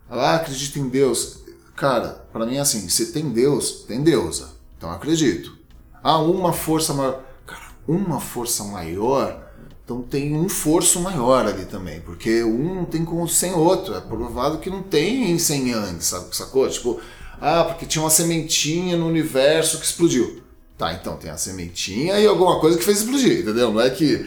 Ah, 0.10 0.38
acredita 0.38 0.80
em 0.80 0.90
Deus 0.90 1.42
Cara, 1.82 2.24
para 2.32 2.46
mim 2.46 2.58
é 2.58 2.60
assim, 2.60 2.88
se 2.90 3.08
tem 3.08 3.32
Deus, 3.32 3.86
tem 3.88 4.04
deusa. 4.04 4.50
Então 4.78 4.92
acredito. 4.92 5.58
Ah, 6.04 6.20
uma 6.20 6.54
força 6.54 6.94
maior. 6.94 7.24
Cara, 7.44 7.72
uma 7.88 8.20
força 8.20 8.64
maior, 8.66 9.52
então 9.84 10.04
tem 10.04 10.36
um 10.36 10.48
forço 10.48 11.00
maior 11.00 11.48
ali 11.48 11.66
também. 11.66 12.00
Porque 12.02 12.44
um 12.44 12.76
não 12.76 12.86
tem 12.86 13.04
como 13.04 13.28
sem 13.28 13.52
outro. 13.56 13.96
É 13.96 14.00
provado 14.00 14.60
que 14.60 14.70
não 14.70 14.84
tem 14.84 15.32
em 15.32 15.40
sem 15.40 15.70
yang, 15.70 16.00
sabe? 16.04 16.28
Sacou? 16.36 16.70
Tipo, 16.70 17.02
ah, 17.42 17.64
porque 17.64 17.88
tinha 17.88 18.04
uma 18.04 18.12
sementinha 18.12 18.96
no 18.96 19.08
universo 19.08 19.80
que 19.80 19.86
explodiu. 19.86 20.40
Tá, 20.78 20.94
então 20.94 21.18
tem 21.18 21.32
a 21.32 21.38
sementinha 21.38 22.20
e 22.20 22.28
alguma 22.28 22.60
coisa 22.60 22.78
que 22.78 22.84
fez 22.84 23.00
explodir, 23.00 23.40
entendeu? 23.40 23.72
Não 23.72 23.82
é 23.82 23.90
que 23.90 24.24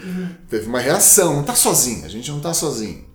teve 0.50 0.66
uma 0.66 0.80
reação, 0.80 1.36
não 1.36 1.44
tá 1.44 1.54
sozinho, 1.54 2.04
a 2.04 2.08
gente 2.08 2.28
não 2.32 2.40
tá 2.40 2.52
sozinho. 2.52 3.13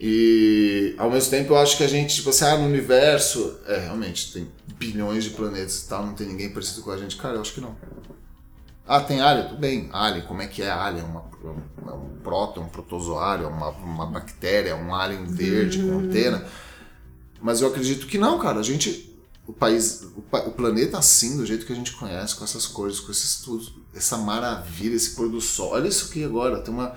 E 0.00 0.94
ao 0.96 1.10
mesmo 1.10 1.30
tempo 1.30 1.54
eu 1.54 1.58
acho 1.58 1.76
que 1.76 1.82
a 1.82 1.88
gente, 1.88 2.14
tipo 2.14 2.30
assim, 2.30 2.44
ah, 2.44 2.56
no 2.56 2.66
universo, 2.66 3.58
é, 3.66 3.78
realmente, 3.78 4.32
tem 4.32 4.48
bilhões 4.78 5.24
de 5.24 5.30
planetas 5.30 5.82
e 5.82 5.88
tal, 5.88 6.06
não 6.06 6.14
tem 6.14 6.28
ninguém 6.28 6.50
parecido 6.50 6.82
com 6.82 6.90
a 6.90 6.96
gente. 6.96 7.16
Cara, 7.16 7.34
eu 7.34 7.40
acho 7.40 7.52
que 7.52 7.60
não. 7.60 7.76
Ah, 8.86 9.00
tem 9.00 9.20
alien? 9.20 9.48
Tudo 9.48 9.58
bem. 9.58 9.90
Alien, 9.92 10.24
como 10.24 10.40
é 10.40 10.46
que 10.46 10.62
é 10.62 10.70
alien? 10.70 11.04
Uma, 11.04 11.24
um, 11.44 11.94
um 11.94 12.16
próton, 12.22 12.62
um 12.62 12.68
protozoário, 12.68 13.48
uma, 13.48 13.70
uma 13.70 14.06
bactéria, 14.06 14.76
um 14.76 14.94
alien 14.94 15.26
verde 15.26 15.82
com 15.82 15.98
antena. 15.98 16.46
Mas 17.40 17.60
eu 17.60 17.68
acredito 17.68 18.06
que 18.06 18.16
não, 18.16 18.38
cara. 18.38 18.60
A 18.60 18.62
gente, 18.62 19.14
o 19.46 19.52
país, 19.52 20.04
o, 20.16 20.20
o, 20.20 20.52
planeta 20.52 20.96
assim, 20.96 21.36
do 21.36 21.44
jeito 21.44 21.66
que 21.66 21.72
a 21.72 21.76
gente 21.76 21.92
conhece, 21.92 22.36
com 22.36 22.44
essas 22.44 22.66
cores, 22.66 23.00
com 23.00 23.10
esses 23.10 23.40
tudo, 23.40 23.66
essa 23.94 24.16
maravilha, 24.16 24.94
esse 24.94 25.10
pôr 25.16 25.28
do 25.28 25.40
sol. 25.40 25.72
Olha 25.72 25.88
isso 25.88 26.06
aqui 26.08 26.24
agora, 26.24 26.60
tem 26.60 26.72
uma 26.72 26.96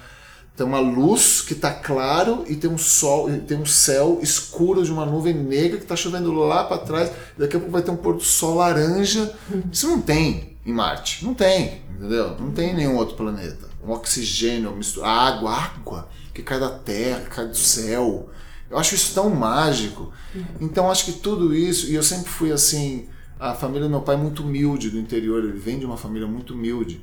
tem 0.55 0.65
uma 0.65 0.79
luz 0.79 1.41
que 1.41 1.53
está 1.53 1.71
claro 1.71 2.43
e 2.47 2.55
tem 2.55 2.69
um 2.69 2.77
sol, 2.77 3.29
tem 3.47 3.57
um 3.57 3.65
céu 3.65 4.19
escuro 4.21 4.83
de 4.83 4.91
uma 4.91 5.05
nuvem 5.05 5.33
negra 5.33 5.77
que 5.77 5.83
está 5.83 5.95
chovendo 5.95 6.31
lá 6.33 6.63
para 6.63 6.77
trás. 6.77 7.11
Daqui 7.37 7.55
a 7.55 7.59
pouco 7.59 7.71
vai 7.71 7.81
ter 7.81 7.91
um 7.91 7.95
pôr 7.95 8.15
do 8.15 8.23
sol 8.23 8.55
laranja. 8.55 9.33
Isso 9.71 9.87
não 9.87 10.01
tem 10.01 10.57
em 10.65 10.73
Marte. 10.73 11.25
Não 11.25 11.33
tem, 11.33 11.81
entendeu? 11.95 12.37
Não 12.37 12.51
tem 12.51 12.71
em 12.71 12.75
nenhum 12.75 12.97
outro 12.97 13.15
planeta. 13.15 13.69
Um 13.83 13.91
oxigênio, 13.91 14.75
mistura, 14.75 15.07
água, 15.07 15.51
água 15.51 16.09
que 16.33 16.43
cai 16.43 16.59
da 16.59 16.69
terra, 16.69 17.21
que 17.21 17.29
cai 17.29 17.47
do 17.47 17.57
céu. 17.57 18.29
Eu 18.69 18.77
acho 18.77 18.95
isso 18.95 19.13
tão 19.13 19.29
mágico. 19.29 20.11
Então 20.59 20.89
acho 20.89 21.05
que 21.05 21.13
tudo 21.13 21.55
isso, 21.55 21.87
e 21.87 21.95
eu 21.95 22.03
sempre 22.03 22.29
fui 22.29 22.51
assim, 22.51 23.07
a 23.39 23.53
família 23.53 23.83
do 23.83 23.89
meu 23.89 24.01
pai 24.01 24.15
é 24.15 24.17
muito 24.17 24.43
humilde 24.43 24.89
do 24.89 24.99
interior, 24.99 25.43
ele 25.43 25.57
vem 25.57 25.79
de 25.79 25.85
uma 25.85 25.97
família 25.97 26.27
muito 26.27 26.53
humilde. 26.53 27.01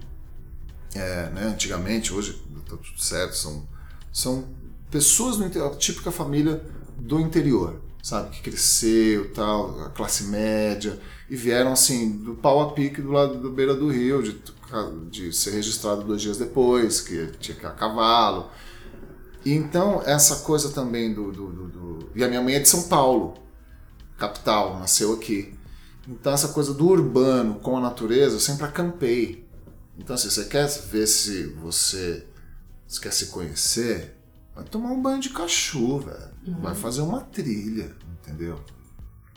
É, 0.98 1.30
né, 1.30 1.44
antigamente, 1.44 2.12
hoje 2.12 2.42
tá 2.68 2.76
tudo 2.76 3.00
certo, 3.00 3.36
são, 3.36 3.68
são 4.12 4.44
pessoas 4.90 5.38
no 5.38 5.46
interior, 5.46 5.72
a 5.72 5.76
típica 5.76 6.10
família 6.10 6.62
do 6.98 7.20
interior, 7.20 7.80
sabe, 8.02 8.30
que 8.30 8.42
cresceu, 8.42 9.32
tal, 9.32 9.80
a 9.82 9.90
classe 9.90 10.24
média, 10.24 10.98
e 11.30 11.36
vieram 11.36 11.72
assim, 11.72 12.10
do 12.18 12.34
pau 12.34 12.60
a 12.60 12.72
pique 12.72 13.00
do 13.00 13.12
lado 13.12 13.40
da 13.40 13.48
beira 13.48 13.74
do 13.74 13.88
rio, 13.88 14.22
de, 14.22 14.40
de 15.10 15.32
ser 15.32 15.52
registrado 15.52 16.02
dois 16.02 16.20
dias 16.20 16.36
depois, 16.36 17.00
que 17.00 17.28
tinha 17.38 17.56
que 17.56 17.64
ir 17.64 17.68
a 17.68 17.70
cavalo. 17.70 18.50
E 19.44 19.52
então, 19.52 20.02
essa 20.04 20.36
coisa 20.36 20.70
também 20.70 21.14
do, 21.14 21.30
do, 21.30 21.46
do, 21.48 21.68
do. 21.68 22.10
E 22.14 22.24
a 22.24 22.28
minha 22.28 22.42
mãe 22.42 22.54
é 22.54 22.60
de 22.60 22.68
São 22.68 22.88
Paulo, 22.88 23.34
capital, 24.16 24.78
nasceu 24.78 25.12
aqui. 25.12 25.54
Então, 26.08 26.32
essa 26.32 26.48
coisa 26.48 26.74
do 26.74 26.88
urbano 26.88 27.56
com 27.56 27.76
a 27.76 27.80
natureza, 27.80 28.36
eu 28.36 28.40
sempre 28.40 28.64
acampei. 28.64 29.47
Então, 29.98 30.14
assim, 30.14 30.30
você 30.30 30.44
quer 30.44 30.68
ver 30.68 31.06
se 31.06 31.48
você 31.54 32.26
quer 33.02 33.12
se 33.12 33.26
conhecer? 33.26 34.16
Vai 34.54 34.64
tomar 34.64 34.90
um 34.90 35.02
banho 35.02 35.20
de 35.20 35.30
cachorro, 35.30 36.00
velho. 36.00 36.30
Uhum. 36.46 36.60
Vai 36.60 36.74
fazer 36.74 37.02
uma 37.02 37.20
trilha, 37.20 37.94
entendeu? 38.20 38.58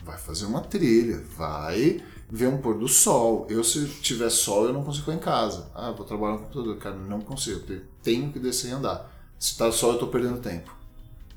vai 0.04 0.18
fazer 0.18 0.46
uma 0.46 0.60
trilha, 0.60 1.22
vai 1.36 2.02
ver 2.30 2.48
um 2.48 2.58
pôr 2.58 2.78
do 2.78 2.88
sol. 2.88 3.46
Eu, 3.48 3.62
se 3.62 3.86
tiver 3.86 4.30
sol, 4.30 4.66
eu 4.66 4.72
não 4.72 4.82
consigo 4.82 5.04
ficar 5.04 5.16
em 5.16 5.20
casa. 5.20 5.70
Ah, 5.74 5.90
vou 5.90 6.04
trabalhar 6.04 6.34
no 6.34 6.38
computador. 6.40 6.76
Cara, 6.78 6.96
não 6.96 7.20
consigo. 7.20 7.60
Tenho 8.02 8.32
que 8.32 8.38
descer 8.38 8.70
e 8.70 8.72
andar. 8.72 9.10
Se 9.38 9.56
tá 9.56 9.70
sol, 9.70 9.92
eu 9.92 9.98
tô 9.98 10.08
perdendo 10.08 10.40
tempo. 10.40 10.74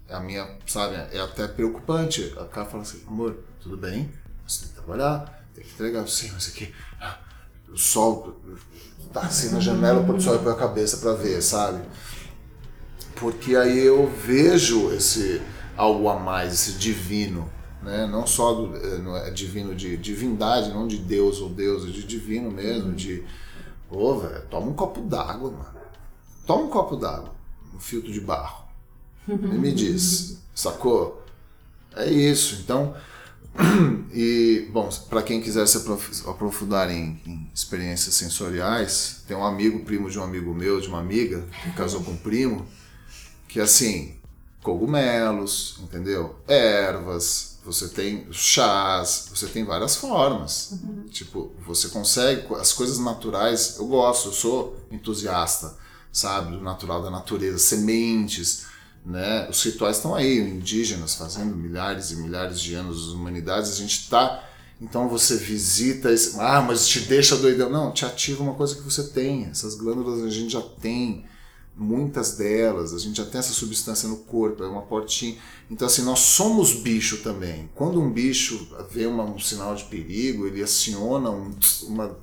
É 0.07 0.15
a 0.15 0.19
minha, 0.19 0.57
sabe, 0.68 0.95
é 0.95 1.19
até 1.19 1.47
preocupante. 1.47 2.34
A 2.38 2.45
cara 2.45 2.65
fala 2.68 2.84
assim, 2.84 3.03
amor, 3.07 3.39
tudo 3.60 3.76
bem, 3.76 4.11
você 4.47 4.61
tem 4.61 4.69
que 4.69 4.76
trabalhar, 4.76 5.47
tem 5.53 5.64
que 5.64 5.72
entregar. 5.72 6.07
Sim, 6.07 6.30
mas 6.34 6.47
aqui, 6.47 6.73
ah, 7.02 7.19
o 7.68 7.77
sol 7.77 8.39
tá 9.22 9.28
assim 9.28 9.52
na 9.52 9.60
janela, 9.60 10.02
o 10.02 10.06
pôr 10.06 10.16
do 10.16 10.22
sol 10.22 10.40
põe 10.40 10.54
a 10.54 10.56
cabeça 10.56 10.98
para 10.98 11.14
ver, 11.14 11.42
sabe? 11.42 11.82
Porque 13.16 13.56
aí 13.56 13.80
eu 13.80 14.08
vejo 14.08 14.92
esse 14.94 15.42
algo 15.78 16.10
a 16.10 16.20
mais, 16.20 16.54
esse 16.54 16.74
divino 16.74 17.50
né? 17.86 18.08
Não 18.08 18.26
só 18.26 18.54
do, 18.54 18.76
eh, 18.76 18.98
não 18.98 19.16
é 19.16 19.30
divino 19.30 19.76
de 19.76 19.96
divindade, 19.96 20.72
não 20.72 20.88
de 20.88 20.98
Deus 20.98 21.40
ou 21.40 21.50
Deus, 21.50 21.88
é 21.88 21.92
de 21.92 22.04
divino 22.04 22.50
mesmo, 22.52 22.94
de 22.94 23.24
pô, 23.88 24.18
velho, 24.18 24.44
toma 24.50 24.68
um 24.68 24.74
copo 24.74 25.02
d'água, 25.02 25.52
mano. 25.52 25.76
Toma 26.48 26.64
um 26.64 26.70
copo 26.70 26.96
d'água, 26.96 27.32
um 27.74 27.80
filtro 27.80 28.12
de 28.12 28.20
barro. 28.20 28.66
E 29.28 29.34
me 29.34 29.72
diz, 29.72 30.40
sacou? 30.54 31.24
É 31.96 32.10
isso. 32.10 32.62
Então, 32.62 32.96
e 34.14 34.68
bom, 34.72 34.90
para 35.10 35.22
quem 35.22 35.41
quiser 35.41 35.65
se 35.68 35.77
aprofundar 36.27 36.90
em, 36.90 37.19
em, 37.26 37.49
experiências 37.53 38.15
sensoriais, 38.15 39.23
tem 39.27 39.36
um 39.36 39.45
amigo, 39.45 39.80
primo 39.86 40.10
de 40.10 40.19
um 40.19 40.23
amigo 40.23 40.53
meu, 40.53 40.82
de 40.82 40.88
uma 40.88 40.99
amiga, 40.99 41.45
que 41.64 41.72
casou 41.72 42.03
com 42.03 42.11
um 42.11 42.18
primo, 42.18 42.65
que 43.48 43.60
assim, 43.60 44.15
cogumelos, 44.61 45.80
entendeu? 45.82 46.36
Ervas, 46.48 47.60
você 47.64 47.88
tem 47.88 48.27
chás, 48.32 49.30
você 49.34 49.48
tem 49.48 49.64
várias 49.64 49.95
formas. 49.95 50.72
Uhum. 50.72 51.06
Tipo, 51.10 51.53
você 51.65 51.88
consegue, 51.90 52.53
as 52.56 52.73
coisas 52.73 52.99
naturais, 52.99 53.77
eu 53.77 53.88
gosto, 53.88 54.30
eu 54.30 54.34
sou 54.34 54.77
entusiasta, 54.91 55.76
sabe, 56.11 56.52
do 56.52 56.61
natural 56.61 57.02
da 57.02 57.10
natureza, 57.10 57.57
sementes, 57.57 58.65
né? 59.06 59.48
Os 59.49 59.64
rituais 59.64 59.98
estão 59.98 60.15
aí, 60.15 60.40
indígenas 60.40 61.15
fazendo 61.15 61.56
milhares 61.56 62.11
e 62.11 62.15
milhares 62.15 62.60
de 62.60 62.73
anos, 62.73 63.10
as 63.10 63.14
humanidades, 63.14 63.72
a 63.72 63.76
gente 63.76 63.99
está 64.02 64.44
então 64.82 65.07
você 65.07 65.38
visita, 65.38 66.11
esse, 66.11 66.40
ah, 66.40 66.61
mas 66.61 66.88
te 66.88 66.99
deixa 67.02 67.38
doidão. 67.38 67.69
Não, 67.69 67.91
te 67.91 68.06
ativa 68.06 68.44
uma 68.44 68.56
coisa 68.56 68.76
que 68.76 68.82
você 68.82 69.03
tem. 69.03 69.45
Essas 69.45 69.76
glândulas 69.76 70.22
a 70.22 70.30
gente 70.30 70.52
já 70.52 70.61
tem 70.61 71.26
muitas 71.77 72.38
delas, 72.38 72.94
a 72.94 72.99
gente 72.99 73.18
já 73.18 73.26
tem 73.26 73.40
essa 73.40 73.53
substância 73.53 74.07
no 74.07 74.18
corpo, 74.18 74.64
é 74.64 74.68
uma 74.68 74.82
portinha. 74.82 75.38
Então, 75.69 75.88
assim, 75.88 76.03
nós 76.03 76.19
somos 76.19 76.73
bicho 76.73 77.18
também. 77.18 77.69
Quando 77.76 78.02
um 78.02 78.11
bicho 78.11 78.68
vê 78.90 79.06
uma, 79.06 79.23
um 79.23 79.40
sinal 79.40 79.76
de 79.76 79.86
perigo, 79.86 80.45
ele 80.45 80.61
aciona 80.61 81.30
um, 81.32 81.53
uma, 81.84 82.18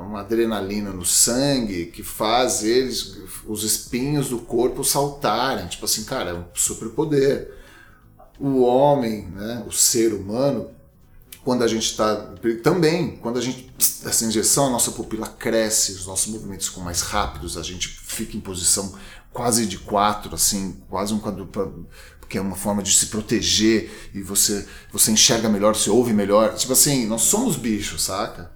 uma 0.00 0.20
adrenalina 0.20 0.90
no 0.90 1.04
sangue 1.04 1.86
que 1.86 2.02
faz 2.02 2.64
eles, 2.64 3.16
os 3.46 3.62
espinhos 3.62 4.28
do 4.28 4.38
corpo 4.38 4.82
saltarem. 4.84 5.66
Tipo 5.68 5.84
assim, 5.84 6.04
cara, 6.04 6.30
é 6.30 6.34
um 6.34 6.44
superpoder. 6.54 7.52
O 8.38 8.62
homem, 8.62 9.26
né, 9.28 9.64
o 9.66 9.72
ser 9.72 10.12
humano, 10.12 10.70
quando 11.44 11.62
a 11.62 11.68
gente 11.68 11.84
está. 11.84 12.34
Também, 12.62 13.16
quando 13.18 13.38
a 13.38 13.42
gente. 13.42 13.72
Essa 13.78 14.24
injeção, 14.24 14.66
a 14.66 14.70
nossa 14.70 14.90
pupila 14.90 15.28
cresce, 15.28 15.92
os 15.92 16.06
nossos 16.06 16.26
movimentos 16.32 16.68
ficam 16.68 16.82
mais 16.82 17.02
rápidos, 17.02 17.56
a 17.56 17.62
gente 17.62 17.88
fica 17.88 18.36
em 18.36 18.40
posição 18.40 18.94
quase 19.32 19.66
de 19.66 19.78
quatro, 19.78 20.34
assim, 20.34 20.82
quase 20.88 21.12
um 21.12 21.20
quadrupla. 21.20 21.72
Porque 22.18 22.38
é 22.38 22.40
uma 22.40 22.56
forma 22.56 22.82
de 22.82 22.92
se 22.92 23.06
proteger 23.06 24.10
e 24.14 24.22
você, 24.22 24.66
você 24.90 25.12
enxerga 25.12 25.48
melhor, 25.48 25.76
você 25.76 25.90
ouve 25.90 26.12
melhor. 26.12 26.54
Tipo 26.54 26.72
assim, 26.72 27.06
nós 27.06 27.22
somos 27.22 27.56
bichos, 27.56 28.02
saca? 28.04 28.50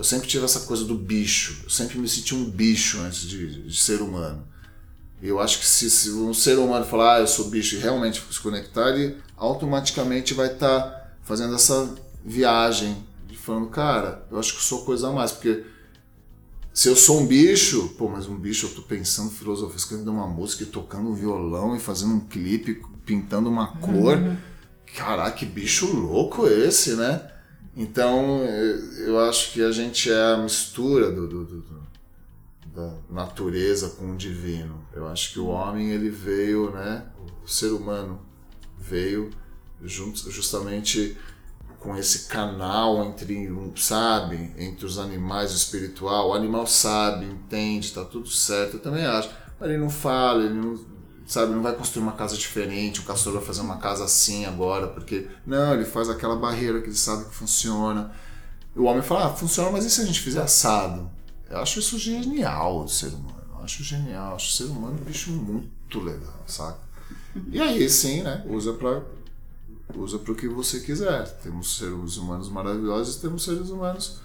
Eu 0.00 0.04
sempre 0.04 0.26
tive 0.26 0.46
essa 0.46 0.60
coisa 0.60 0.82
do 0.82 0.94
bicho. 0.94 1.60
Eu 1.62 1.68
sempre 1.68 1.98
me 1.98 2.08
senti 2.08 2.34
um 2.34 2.48
bicho 2.48 2.98
antes 3.00 3.20
de, 3.20 3.64
de 3.64 3.76
ser 3.76 4.00
humano. 4.00 4.42
Eu 5.22 5.38
acho 5.38 5.58
que 5.58 5.66
se, 5.66 5.90
se, 5.90 6.10
um 6.10 6.32
ser 6.32 6.58
humano 6.58 6.86
falar, 6.86 7.16
ah, 7.16 7.20
eu 7.20 7.26
sou 7.26 7.50
bicho 7.50 7.76
e 7.76 7.80
realmente 7.80 8.22
se 8.32 8.40
conectar, 8.40 8.88
ele 8.88 9.18
automaticamente 9.36 10.32
vai 10.32 10.54
estar 10.54 10.80
tá 10.80 11.10
fazendo 11.22 11.54
essa 11.54 11.94
viagem, 12.24 12.96
falando, 13.36 13.68
cara, 13.68 14.26
eu 14.30 14.38
acho 14.38 14.52
que 14.52 14.58
eu 14.58 14.62
sou 14.62 14.86
coisa 14.86 15.08
a 15.08 15.12
mais, 15.12 15.32
porque 15.32 15.64
se 16.72 16.88
eu 16.88 16.96
sou 16.96 17.20
um 17.20 17.26
bicho, 17.26 17.90
pô, 17.98 18.08
mas 18.08 18.26
um 18.26 18.36
bicho 18.36 18.68
eu 18.68 18.70
tô 18.70 18.80
pensando 18.80 19.30
filosofia, 19.30 19.76
escrevendo 19.76 20.12
uma 20.12 20.26
música, 20.26 20.64
tocando 20.64 21.10
um 21.10 21.14
violão 21.14 21.76
e 21.76 21.78
fazendo 21.78 22.14
um 22.14 22.20
clipe, 22.20 22.82
pintando 23.04 23.50
uma 23.50 23.76
cor. 23.76 24.16
Uhum. 24.16 24.36
Caraca, 24.96 25.32
que 25.32 25.44
bicho 25.44 25.94
louco 25.94 26.46
esse, 26.46 26.94
né? 26.94 27.29
Então, 27.80 28.44
eu 29.06 29.18
acho 29.20 29.54
que 29.54 29.62
a 29.62 29.72
gente 29.72 30.12
é 30.12 30.34
a 30.34 30.36
mistura 30.36 31.10
do, 31.10 31.26
do, 31.26 31.44
do, 31.46 31.60
do 31.62 31.80
da 32.74 32.92
natureza 33.08 33.88
com 33.96 34.12
o 34.12 34.16
divino. 34.18 34.84
Eu 34.92 35.08
acho 35.08 35.32
que 35.32 35.40
o 35.40 35.46
homem 35.46 35.90
ele 35.90 36.10
veio, 36.10 36.70
né? 36.72 37.06
O 37.42 37.48
ser 37.48 37.70
humano 37.70 38.20
veio 38.78 39.30
justamente 39.82 41.16
com 41.78 41.96
esse 41.96 42.28
canal 42.28 43.02
entre, 43.02 43.50
sabe, 43.76 44.52
entre 44.58 44.84
os 44.84 44.98
animais 44.98 45.50
e 45.50 45.54
o 45.54 45.56
espiritual. 45.56 46.28
O 46.28 46.34
animal 46.34 46.66
sabe, 46.66 47.24
entende, 47.24 47.94
tá 47.94 48.04
tudo 48.04 48.28
certo, 48.28 48.74
eu 48.74 48.80
também 48.80 49.06
acho. 49.06 49.30
Mas 49.58 49.70
ele 49.70 49.78
não 49.78 49.88
fala, 49.88 50.44
ele 50.44 50.54
não, 50.54 50.78
sabe, 51.30 51.52
não 51.52 51.62
vai 51.62 51.74
construir 51.76 52.02
uma 52.02 52.12
casa 52.12 52.36
diferente, 52.36 53.00
o 53.00 53.04
castor 53.04 53.32
vai 53.34 53.42
fazer 53.42 53.60
uma 53.60 53.76
casa 53.76 54.04
assim 54.04 54.44
agora, 54.46 54.88
porque 54.88 55.28
não, 55.46 55.74
ele 55.74 55.84
faz 55.84 56.10
aquela 56.10 56.34
barreira 56.34 56.80
que 56.80 56.88
ele 56.88 56.96
sabe 56.96 57.26
que 57.26 57.34
funciona. 57.34 58.10
O 58.74 58.84
homem 58.84 59.00
fala, 59.00 59.26
ah, 59.26 59.30
funciona, 59.30 59.70
mas 59.70 59.84
e 59.84 59.90
se 59.90 60.00
a 60.00 60.04
gente 60.04 60.20
fizer 60.20 60.42
assado? 60.42 61.08
Eu 61.48 61.58
acho 61.58 61.78
isso 61.78 61.98
genial, 61.98 62.84
o 62.84 62.88
ser 62.88 63.08
humano. 63.08 63.44
Eu 63.52 63.62
acho 63.62 63.84
genial, 63.84 64.34
acho 64.34 64.48
o 64.48 64.56
ser 64.56 64.72
humano 64.72 64.98
um 65.00 65.04
bicho 65.04 65.30
muito 65.30 66.00
legal, 66.00 66.42
sabe? 66.46 66.78
E 67.48 67.60
aí 67.60 67.88
sim, 67.88 68.22
né, 68.22 68.44
usa 68.48 68.72
para 68.72 69.02
usa 69.94 70.18
para 70.18 70.32
o 70.32 70.36
que 70.36 70.48
você 70.48 70.80
quiser. 70.80 71.28
Temos 71.42 71.78
seres 71.78 72.16
humanos 72.16 72.48
maravilhosos 72.48 73.16
e 73.16 73.20
temos 73.20 73.44
seres 73.44 73.70
humanos 73.70 74.20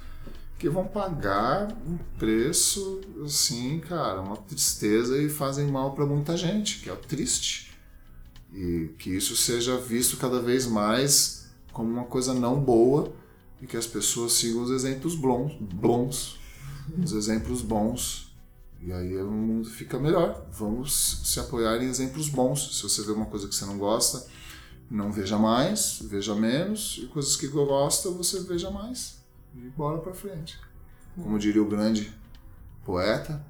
que 0.57 0.69
vão 0.69 0.87
pagar 0.87 1.71
um 1.85 1.97
preço 2.17 3.01
assim, 3.23 3.79
cara, 3.79 4.21
uma 4.21 4.37
tristeza 4.37 5.21
e 5.21 5.29
fazem 5.29 5.67
mal 5.67 5.93
para 5.93 6.05
muita 6.05 6.37
gente, 6.37 6.79
que 6.79 6.89
é 6.89 6.93
o 6.93 6.97
triste. 6.97 7.73
E 8.53 8.93
que 8.97 9.09
isso 9.09 9.35
seja 9.35 9.77
visto 9.77 10.17
cada 10.17 10.41
vez 10.41 10.65
mais 10.65 11.47
como 11.73 11.91
uma 11.91 12.05
coisa 12.05 12.33
não 12.33 12.59
boa 12.59 13.11
e 13.61 13.67
que 13.67 13.75
as 13.75 13.85
pessoas 13.85 14.33
sigam 14.33 14.63
os 14.63 14.71
exemplos 14.71 15.13
bons, 15.13 15.57
bons 15.59 16.39
os 17.03 17.13
exemplos 17.13 17.61
bons. 17.61 18.33
E 18.81 18.91
aí 18.91 19.17
o 19.17 19.31
mundo 19.31 19.69
fica 19.69 19.97
melhor. 19.97 20.47
Vamos 20.51 21.21
se 21.23 21.39
apoiar 21.39 21.81
em 21.81 21.87
exemplos 21.87 22.29
bons. 22.29 22.77
Se 22.77 22.83
você 22.83 23.01
vê 23.03 23.11
uma 23.11 23.25
coisa 23.25 23.47
que 23.47 23.55
você 23.55 23.65
não 23.65 23.77
gosta, 23.77 24.25
não 24.89 25.11
veja 25.11 25.37
mais, 25.37 25.99
veja 26.03 26.35
menos, 26.35 26.99
e 27.01 27.07
coisas 27.07 27.35
que 27.35 27.47
gosta 27.47 28.09
você 28.11 28.41
veja 28.41 28.69
mais. 28.69 29.24
E 29.55 29.69
bora 29.69 29.97
pra 29.99 30.13
frente. 30.13 30.59
Como 31.15 31.39
diria 31.39 31.61
o 31.61 31.65
grande 31.65 32.11
poeta, 32.85 33.41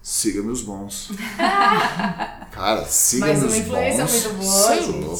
siga 0.00 0.42
meus 0.42 0.62
bons. 0.62 1.10
Cara, 2.52 2.84
siga 2.86 3.26
Mais 3.26 3.40
meus 3.40 3.52
uma 3.52 3.58
influência 3.60 4.04
bons. 4.04 4.24
muito 4.24 5.02
boa, 5.02 5.18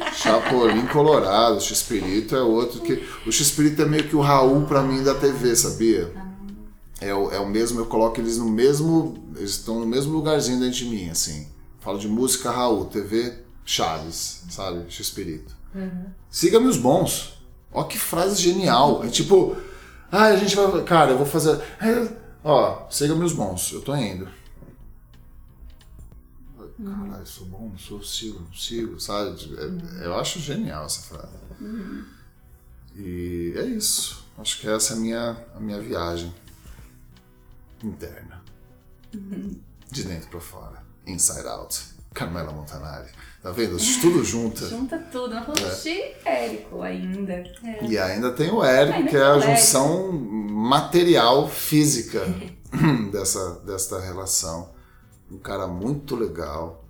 é. 0.00 0.12
Chapolin 0.12 0.86
Colorado, 0.86 1.56
o 1.56 1.60
X-Espírito 1.60 2.34
é 2.34 2.42
outro 2.42 2.80
que. 2.80 2.94
O 3.26 3.32
X-Espírito 3.32 3.82
é 3.82 3.86
meio 3.86 4.08
que 4.08 4.16
o 4.16 4.20
Raul 4.20 4.66
pra 4.66 4.82
mim 4.82 5.02
da 5.02 5.14
TV, 5.14 5.54
sabia? 5.54 6.12
É 7.00 7.14
o, 7.14 7.30
é 7.30 7.38
o 7.38 7.48
mesmo, 7.48 7.80
eu 7.80 7.86
coloco 7.86 8.20
eles 8.20 8.38
no 8.38 8.48
mesmo. 8.48 9.22
Eles 9.36 9.50
estão 9.50 9.78
no 9.80 9.86
mesmo 9.86 10.12
lugarzinho 10.12 10.58
dentro 10.58 10.78
de 10.78 10.84
mim, 10.86 11.10
assim. 11.10 11.48
Falo 11.80 11.98
de 11.98 12.08
música 12.08 12.50
Raul, 12.50 12.86
TV 12.86 13.34
Chaves, 13.64 14.44
sabe? 14.50 14.84
X-Espírito. 14.90 15.54
Uhum. 15.74 16.06
Siga 16.30 16.58
meus 16.58 16.76
bons. 16.76 17.37
Ó, 17.78 17.84
que 17.84 17.96
frase 17.96 18.42
genial. 18.42 19.04
É 19.04 19.08
tipo, 19.08 19.56
ah, 20.10 20.24
a 20.24 20.36
gente 20.36 20.56
vai. 20.56 20.82
Cara, 20.82 21.12
eu 21.12 21.16
vou 21.16 21.26
fazer. 21.26 21.62
É, 21.80 22.12
ó, 22.42 22.88
siga 22.90 23.14
meus 23.14 23.32
bons, 23.32 23.70
eu 23.72 23.80
tô 23.80 23.94
indo. 23.94 24.28
Uhum. 26.76 27.06
Caralho, 27.08 27.26
sou 27.26 27.46
bom, 27.46 27.68
não 27.68 27.78
sou, 27.78 28.02
sigo, 28.02 28.40
não 28.40 28.52
sigo, 28.52 28.98
sabe? 29.00 29.30
É, 29.56 29.64
uhum. 29.64 30.02
Eu 30.02 30.18
acho 30.18 30.40
genial 30.40 30.86
essa 30.86 31.02
frase. 31.02 31.36
Uhum. 31.60 32.04
E 32.96 33.54
é 33.56 33.64
isso. 33.64 34.26
Acho 34.36 34.60
que 34.60 34.68
essa 34.68 34.94
é 34.94 34.96
a 34.96 35.00
minha, 35.00 35.46
a 35.54 35.60
minha 35.60 35.80
viagem 35.80 36.34
interna. 37.84 38.42
Uhum. 39.14 39.60
De 39.88 40.02
dentro 40.02 40.28
para 40.30 40.40
fora. 40.40 40.82
Inside 41.06 41.46
out. 41.46 41.80
Carmela 42.12 42.52
Montanari. 42.52 43.10
Tá 43.42 43.52
vendo? 43.52 43.76
Tudo 44.00 44.24
junta. 44.24 44.66
Junta 44.68 44.98
tudo. 44.98 45.34
Nós 45.34 45.44
falamos 45.44 45.86
é. 45.86 45.90
de 45.90 46.28
Érico 46.28 46.82
ainda. 46.82 47.32
É. 47.32 47.84
E 47.84 47.98
ainda 47.98 48.32
tem 48.32 48.50
o 48.50 48.62
Érico, 48.62 48.98
ainda 48.98 49.10
que 49.10 49.16
é 49.16 49.22
a 49.22 49.38
junção 49.38 50.12
material, 50.12 51.48
física 51.48 52.24
dessa, 53.12 53.60
dessa 53.60 54.00
relação. 54.00 54.70
Um 55.30 55.38
cara 55.38 55.66
muito 55.68 56.16
legal. 56.16 56.84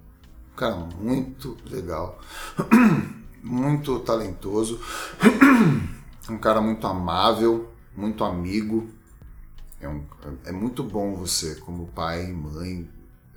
Um 0.52 0.56
cara 0.56 0.74
muito 0.74 1.56
legal. 1.70 2.18
muito 3.42 3.98
talentoso, 4.00 4.80
um 6.28 6.38
cara 6.38 6.60
muito 6.60 6.86
amável, 6.86 7.72
muito 7.96 8.24
amigo. 8.24 8.88
É, 9.80 9.88
um, 9.88 10.04
é 10.44 10.52
muito 10.52 10.82
bom 10.82 11.14
você, 11.14 11.54
como 11.56 11.86
pai 11.88 12.26
e 12.26 12.32
mãe, 12.32 12.88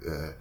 é, 0.04 0.36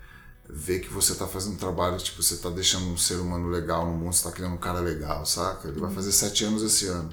ver 0.53 0.81
que 0.81 0.89
você 0.89 1.13
está 1.13 1.27
fazendo 1.27 1.55
um 1.55 1.59
trabalho, 1.59 1.99
tipo, 1.99 2.23
você 2.23 2.35
está 2.35 2.51
deixando 2.51 2.87
um 2.87 2.97
ser 2.97 3.17
humano 3.17 3.49
legal 3.49 3.87
no 3.87 3.93
mundo, 3.93 4.13
você 4.13 4.19
está 4.19 4.33
criando 4.33 4.55
um 4.55 4.59
cara 4.59 4.81
legal, 4.81 5.25
saca? 5.25 5.69
Ele 5.69 5.81
vai 5.81 5.91
fazer 5.91 6.13
sete 6.13 6.45
anos 6.45 6.63
esse 6.63 6.87
ano. 6.87 7.11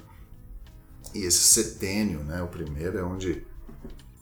E 1.14 1.24
esse 1.24 1.40
setênio, 1.40 2.20
né, 2.24 2.42
o 2.42 2.48
primeiro, 2.48 2.98
é 2.98 3.02
onde 3.02 3.46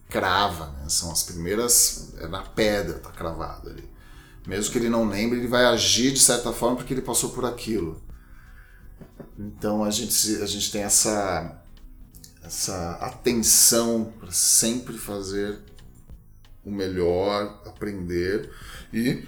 crava, 0.09 0.69
né? 0.79 0.89
São 0.89 1.11
as 1.11 1.23
primeiras, 1.23 2.15
é 2.19 2.29
na 2.29 2.43
pedra, 2.43 2.99
tá 2.99 3.11
cravado 3.11 3.71
ali. 3.71 3.89
Mesmo 4.47 4.73
que 4.73 4.79
ele 4.79 4.89
não 4.89 5.09
lembre, 5.09 5.39
ele 5.39 5.49
vai 5.49 5.65
agir 5.65 6.13
de 6.13 6.21
certa 6.21 6.53
forma 6.53 6.77
porque 6.77 6.95
ele 6.95 7.03
passou 7.03 7.31
por 7.31 7.45
aquilo. 7.45 8.01
Então 9.39 9.83
a 9.83 9.91
gente, 9.91 10.43
a 10.43 10.47
gente 10.47 10.71
tem 10.71 10.83
essa, 10.83 11.61
essa 12.43 12.93
atenção 13.01 14.13
para 14.19 14.31
sempre 14.31 14.97
fazer 14.97 15.59
o 16.67 16.71
melhor, 16.71 17.63
aprender 17.65 18.51
e 18.93 19.25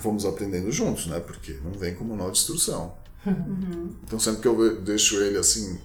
vamos 0.00 0.24
aprendendo 0.24 0.70
juntos, 0.72 1.06
né? 1.06 1.20
Porque 1.20 1.58
não 1.64 1.72
vem 1.72 1.94
como 1.94 2.16
nó 2.16 2.30
de 2.30 2.38
instrução. 2.38 2.94
Uhum. 3.26 3.94
Então 4.04 4.18
sempre 4.18 4.40
que 4.40 4.48
eu 4.48 4.80
deixo 4.80 5.20
ele 5.20 5.36
assim 5.36 5.78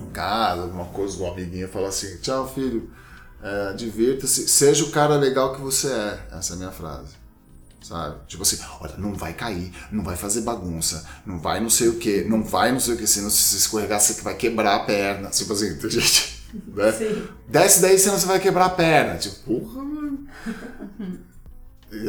em 0.00 0.06
casa, 0.10 0.62
alguma 0.62 0.86
coisa, 0.86 1.22
um 1.22 1.30
amiguinho 1.30 1.68
fala 1.68 1.88
assim, 1.88 2.16
tchau 2.18 2.52
filho, 2.52 2.90
é, 3.42 3.72
divirta-se, 3.74 4.48
seja 4.48 4.84
o 4.84 4.90
cara 4.90 5.16
legal 5.16 5.54
que 5.54 5.60
você 5.60 5.88
é. 5.88 6.28
Essa 6.32 6.52
é 6.52 6.56
a 6.56 6.58
minha 6.58 6.70
frase. 6.70 7.14
Sabe? 7.82 8.16
Tipo 8.26 8.42
assim, 8.42 8.58
olha, 8.80 8.96
não 8.96 9.12
vai 9.12 9.34
cair, 9.34 9.70
não 9.92 10.02
vai 10.02 10.16
fazer 10.16 10.40
bagunça, 10.40 11.04
não 11.26 11.38
vai 11.38 11.60
não 11.60 11.68
sei 11.68 11.88
o 11.88 11.96
que, 11.96 12.24
não 12.24 12.42
vai 12.42 12.72
não 12.72 12.80
sei 12.80 12.94
o 12.94 12.96
que, 12.96 13.06
senão 13.06 13.28
se 13.28 13.56
escorregar 13.56 14.00
você 14.00 14.22
vai 14.22 14.34
quebrar 14.34 14.76
a 14.76 14.80
perna. 14.80 15.28
Tipo 15.28 15.52
assim, 15.52 15.78
gente. 15.90 16.42
Né? 16.68 16.92
Sim. 16.92 17.28
Desce 17.48 17.82
daí, 17.82 17.98
senão 17.98 18.18
você 18.18 18.26
vai 18.26 18.40
quebrar 18.40 18.66
a 18.66 18.70
perna. 18.70 19.18
Tipo, 19.18 19.60
porra, 19.60 19.84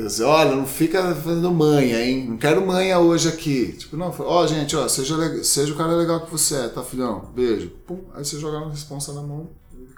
assim, 0.05 0.23
olha, 0.23 0.55
não 0.55 0.65
fica 0.65 1.13
fazendo 1.15 1.51
manha, 1.51 2.03
hein? 2.03 2.25
Não 2.29 2.37
quero 2.37 2.65
manha 2.65 2.99
hoje 2.99 3.29
aqui. 3.29 3.73
Tipo, 3.73 3.97
não, 3.97 4.13
ó, 4.19 4.43
oh, 4.43 4.47
gente, 4.47 4.75
ó, 4.75 4.87
seja, 4.87 5.43
seja 5.43 5.73
o 5.73 5.77
cara 5.77 5.93
legal 5.93 6.21
que 6.21 6.31
você 6.31 6.55
é, 6.55 6.67
tá, 6.67 6.83
filhão? 6.83 7.31
Beijo. 7.33 7.69
Pum, 7.85 8.01
aí 8.13 8.23
você 8.23 8.39
joga 8.39 8.65
a 8.65 8.69
responsa 8.69 9.13
na 9.13 9.21
mão. 9.21 9.49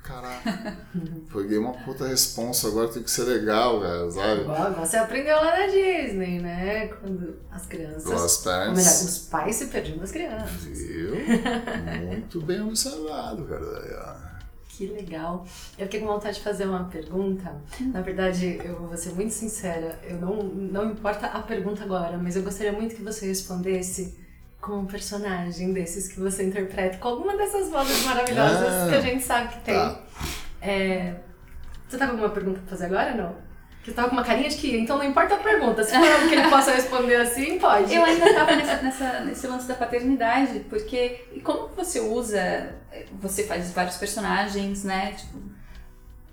Caraca, 0.03 0.77
peguei 1.33 1.57
uma 1.57 1.73
puta 1.73 2.07
responsa, 2.07 2.69
agora 2.69 2.87
tem 2.87 3.03
que 3.03 3.11
ser 3.11 3.23
legal, 3.23 3.81
cara, 3.81 4.09
sabe? 4.09 4.43
Você 4.79 4.95
aprendeu 4.95 5.35
lá 5.35 5.59
na 5.59 5.67
Disney, 5.67 6.39
né? 6.39 6.87
Quando 6.87 7.35
as 7.51 7.65
crianças. 7.65 8.37
Parents. 8.37 8.77
Melhor, 8.77 8.93
os 8.93 9.17
pais 9.29 9.55
se 9.57 9.65
perdiam 9.65 9.97
das 9.97 10.11
crianças. 10.11 10.63
Viu? 10.63 11.11
Muito 12.07 12.41
bem 12.41 12.61
observado, 12.61 13.43
cara. 13.43 14.26
Que 14.77 14.85
legal. 14.85 15.43
Eu 15.75 15.85
fiquei 15.85 16.01
com 16.01 16.05
vontade 16.05 16.37
de 16.37 16.43
fazer 16.43 16.65
uma 16.65 16.83
pergunta. 16.83 17.59
Na 17.81 17.99
verdade, 18.01 18.61
eu 18.63 18.75
vou 18.75 18.95
ser 18.95 19.11
muito 19.13 19.33
sincera. 19.33 19.99
Eu 20.03 20.17
não, 20.17 20.43
não 20.43 20.91
importa 20.91 21.25
a 21.25 21.41
pergunta 21.41 21.83
agora, 21.83 22.15
mas 22.15 22.35
eu 22.35 22.43
gostaria 22.43 22.71
muito 22.71 22.95
que 22.95 23.01
você 23.01 23.25
respondesse 23.25 24.15
com 24.61 24.81
um 24.81 24.85
personagem 24.85 25.73
desses 25.73 26.07
que 26.07 26.19
você 26.19 26.45
interpreta, 26.45 26.99
com 26.99 27.07
alguma 27.07 27.35
dessas 27.35 27.69
vozes 27.69 28.05
maravilhosas 28.05 28.67
ah, 28.67 28.87
que 28.87 28.95
a 28.95 29.01
gente 29.01 29.23
sabe 29.23 29.55
que 29.55 29.61
tem. 29.61 29.73
Tá. 29.73 30.03
É... 30.61 31.15
Você 31.89 31.97
tá 31.97 32.05
com 32.05 32.11
alguma 32.11 32.29
pergunta 32.29 32.59
pra 32.59 32.69
fazer 32.69 32.85
agora 32.85 33.11
ou 33.13 33.17
não? 33.17 33.46
Que 33.87 33.93
tava 33.93 34.09
com 34.09 34.15
uma 34.15 34.23
carinha 34.23 34.49
de 34.49 34.57
que, 34.57 34.75
então 34.75 34.97
não 34.97 35.05
importa 35.05 35.35
a 35.35 35.37
pergunta, 35.37 35.81
se 35.81 35.91
for 35.91 36.05
algo 36.05 36.27
que 36.27 36.35
ele 36.35 36.49
possa 36.49 36.73
responder 36.73 37.15
assim, 37.15 37.57
pode. 37.57 37.95
Eu 37.95 38.03
ainda 38.03 38.33
tava 38.33 38.53
nessa, 38.57 38.81
nessa, 38.81 39.19
nesse 39.21 39.47
lance 39.47 39.65
da 39.65 39.75
paternidade, 39.75 40.59
porque 40.69 41.21
como 41.41 41.69
você 41.69 42.01
usa, 42.01 42.75
você 43.13 43.45
faz 43.45 43.71
vários 43.71 43.95
personagens, 43.95 44.83
né? 44.83 45.13
Tipo, 45.13 45.39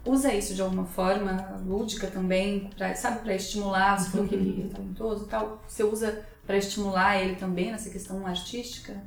usa 0.04 0.34
isso 0.34 0.52
de 0.52 0.62
alguma 0.62 0.84
forma, 0.84 1.62
lúdica 1.64 2.08
também, 2.08 2.70
pra, 2.76 2.92
sabe, 2.96 3.20
para 3.20 3.36
estimular, 3.36 4.00
você 4.00 4.10
falou 4.10 4.26
que 4.26 4.34
ele 4.34 4.68
é 4.68 4.74
talentoso 4.74 5.26
e 5.26 5.28
tal, 5.28 5.62
você 5.64 5.84
usa 5.84 6.26
para 6.44 6.56
estimular 6.56 7.22
ele 7.22 7.36
também 7.36 7.70
nessa 7.70 7.88
questão 7.88 8.26
artística? 8.26 9.00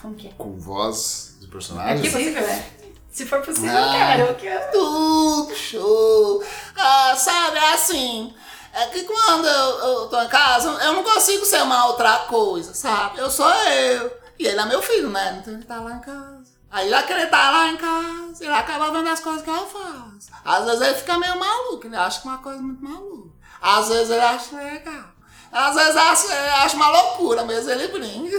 Como 0.00 0.14
que 0.14 0.28
é? 0.28 0.30
Com 0.38 0.56
voz 0.56 1.36
de 1.42 1.46
personagem? 1.48 1.98
É 1.98 2.10
possível, 2.10 2.42
é. 2.42 2.85
Se 3.16 3.24
for 3.24 3.40
possível, 3.40 3.70
ah, 3.74 4.18
eu 4.18 4.26
quero, 4.26 4.28
eu 4.28 4.34
quero. 4.34 4.72
Tudo 4.72 5.56
show. 5.56 6.44
Ah, 6.76 7.14
sabe, 7.16 7.56
é 7.56 7.72
assim. 7.72 8.34
É 8.74 8.84
que 8.88 9.04
quando 9.04 9.46
eu, 9.46 9.78
eu 9.78 10.06
tô 10.08 10.20
em 10.20 10.28
casa, 10.28 10.68
eu 10.84 10.92
não 10.92 11.02
consigo 11.02 11.42
ser 11.46 11.62
uma 11.62 11.86
outra 11.86 12.26
coisa, 12.28 12.74
sabe? 12.74 13.18
Eu 13.18 13.30
sou 13.30 13.50
eu. 13.50 14.12
E 14.38 14.46
ele 14.46 14.60
é 14.60 14.66
meu 14.66 14.82
filho, 14.82 15.08
né? 15.08 15.38
Então 15.40 15.54
ele 15.54 15.64
tá 15.64 15.80
lá 15.80 15.92
em 15.92 16.00
casa. 16.00 16.44
Aí 16.70 16.88
ele 16.88 16.94
vai 16.94 17.06
querer 17.06 17.24
estar 17.24 17.42
tá 17.42 17.50
lá 17.52 17.68
em 17.68 17.76
casa, 17.78 18.44
ele 18.44 18.52
acaba 18.52 18.90
vendo 18.90 19.08
as 19.08 19.20
coisas 19.20 19.40
que 19.40 19.48
eu 19.48 19.66
faço. 19.66 20.30
Às 20.44 20.66
vezes 20.66 20.80
ele 20.82 20.94
fica 20.96 21.18
meio 21.18 21.38
maluco, 21.38 21.86
ele 21.86 21.96
acha 21.96 22.20
que 22.20 22.28
é 22.28 22.30
uma 22.30 22.42
coisa 22.42 22.60
muito 22.60 22.84
maluca. 22.84 23.30
Às 23.62 23.88
vezes 23.88 24.10
ele 24.10 24.20
acha 24.20 24.56
legal. 24.56 25.15
Às 25.56 25.74
vezes 25.74 25.96
acha, 25.96 26.28
acha 26.62 26.76
uma 26.76 26.90
loucura 26.90 27.42
mesmo, 27.46 27.70
ele 27.70 27.88
brinca. 27.88 28.36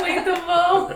Muito 0.00 0.30
bom! 0.46 0.88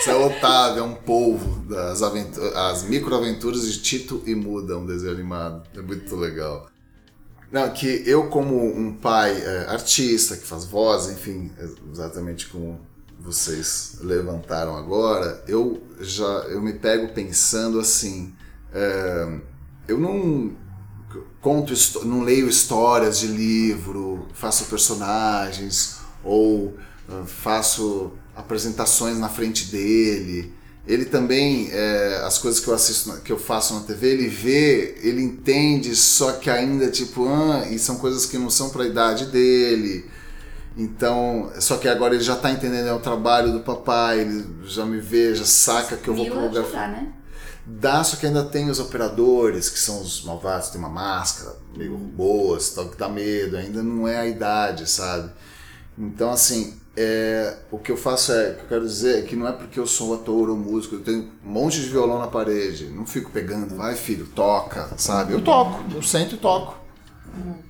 Isso 0.00 0.10
é 0.10 0.14
Otávio, 0.16 0.80
é 0.80 0.82
um 0.82 0.94
polvo 0.96 1.60
das 1.68 2.02
as 2.02 2.82
microaventuras 2.82 3.72
de 3.72 3.80
Tito 3.80 4.20
e 4.26 4.34
Muda, 4.34 4.76
um 4.76 4.84
desenho 4.84 5.12
animado. 5.12 5.62
É 5.76 5.80
muito 5.80 6.16
legal. 6.16 6.68
Não, 7.52 7.70
que 7.70 8.02
eu 8.04 8.28
como 8.28 8.64
um 8.66 8.92
pai 8.92 9.40
é, 9.40 9.66
artista, 9.68 10.36
que 10.36 10.44
faz 10.44 10.64
voz, 10.64 11.08
enfim, 11.08 11.52
exatamente 11.92 12.48
como 12.48 12.80
vocês 13.20 13.98
levantaram 14.00 14.76
agora, 14.76 15.44
eu 15.46 15.80
já 16.00 16.24
eu 16.48 16.60
me 16.60 16.72
pego 16.72 17.12
pensando 17.12 17.78
assim, 17.78 18.34
é, 18.74 19.38
eu 19.86 19.98
não 19.98 20.56
conto, 21.40 21.74
não 22.04 22.22
leio 22.22 22.48
histórias 22.48 23.18
de 23.18 23.26
livro, 23.26 24.26
faço 24.34 24.66
personagens 24.66 25.98
ou 26.22 26.74
uh, 27.08 27.24
faço 27.26 28.12
apresentações 28.36 29.18
na 29.18 29.28
frente 29.28 29.66
dele. 29.66 30.52
Ele 30.86 31.04
também, 31.04 31.68
é, 31.70 32.22
as 32.24 32.38
coisas 32.38 32.58
que 32.58 32.66
eu 32.66 32.74
assisto, 32.74 33.20
que 33.20 33.30
eu 33.30 33.38
faço 33.38 33.74
na 33.74 33.80
TV, 33.80 34.08
ele 34.08 34.28
vê, 34.28 34.98
ele 35.02 35.22
entende, 35.22 35.94
só 35.94 36.32
que 36.32 36.48
ainda 36.48 36.90
tipo, 36.90 37.28
ah, 37.28 37.68
e 37.70 37.78
são 37.78 37.96
coisas 37.96 38.26
que 38.26 38.38
não 38.38 38.50
são 38.50 38.70
para 38.70 38.84
a 38.84 38.86
idade 38.86 39.26
dele. 39.26 40.10
Então, 40.76 41.52
só 41.60 41.76
que 41.76 41.86
agora 41.86 42.14
ele 42.14 42.24
já 42.24 42.34
está 42.34 42.50
entendendo 42.50 42.88
é 42.88 42.92
o 42.94 42.98
trabalho 42.98 43.52
do 43.52 43.60
papai, 43.60 44.20
ele 44.20 44.44
já 44.64 44.84
me 44.86 44.98
vê, 44.98 45.34
já 45.34 45.44
saca 45.44 45.96
que 45.96 46.08
eu 46.08 46.14
vou 46.14 46.26
pro 46.26 46.40
lugar. 46.40 46.64
Ajudar, 46.64 46.88
né? 46.88 47.12
Dá, 47.72 48.02
só 48.02 48.16
que 48.16 48.26
ainda 48.26 48.44
tem 48.44 48.68
os 48.68 48.80
operadores, 48.80 49.70
que 49.70 49.78
são 49.78 50.00
os 50.02 50.24
malvados, 50.24 50.70
tem 50.70 50.80
uma 50.80 50.88
máscara, 50.88 51.56
meio 51.76 51.92
robôs, 51.92 52.70
tal, 52.70 52.88
que 52.88 52.96
dá 52.96 53.08
medo, 53.08 53.56
ainda 53.56 53.82
não 53.82 54.08
é 54.08 54.18
a 54.18 54.26
idade, 54.26 54.90
sabe? 54.90 55.30
Então, 55.96 56.30
assim, 56.30 56.74
é, 56.96 57.58
o 57.70 57.78
que 57.78 57.92
eu 57.92 57.96
faço 57.96 58.32
é, 58.32 58.50
o 58.50 58.54
que 58.56 58.60
eu 58.62 58.68
quero 58.68 58.86
dizer 58.86 59.20
é 59.20 59.22
que 59.22 59.36
não 59.36 59.46
é 59.46 59.52
porque 59.52 59.78
eu 59.78 59.86
sou 59.86 60.14
ator 60.14 60.50
ou 60.50 60.56
músico, 60.56 60.96
eu 60.96 61.00
tenho 61.00 61.30
um 61.44 61.50
monte 61.50 61.80
de 61.80 61.88
violão 61.88 62.18
na 62.18 62.26
parede, 62.26 62.86
não 62.86 63.06
fico 63.06 63.30
pegando, 63.30 63.76
vai 63.76 63.94
filho, 63.94 64.26
toca, 64.26 64.90
sabe? 64.96 65.32
Eu 65.32 65.40
toco, 65.40 65.84
eu 65.94 66.02
sento 66.02 66.34
e 66.34 66.38
toco. 66.38 66.76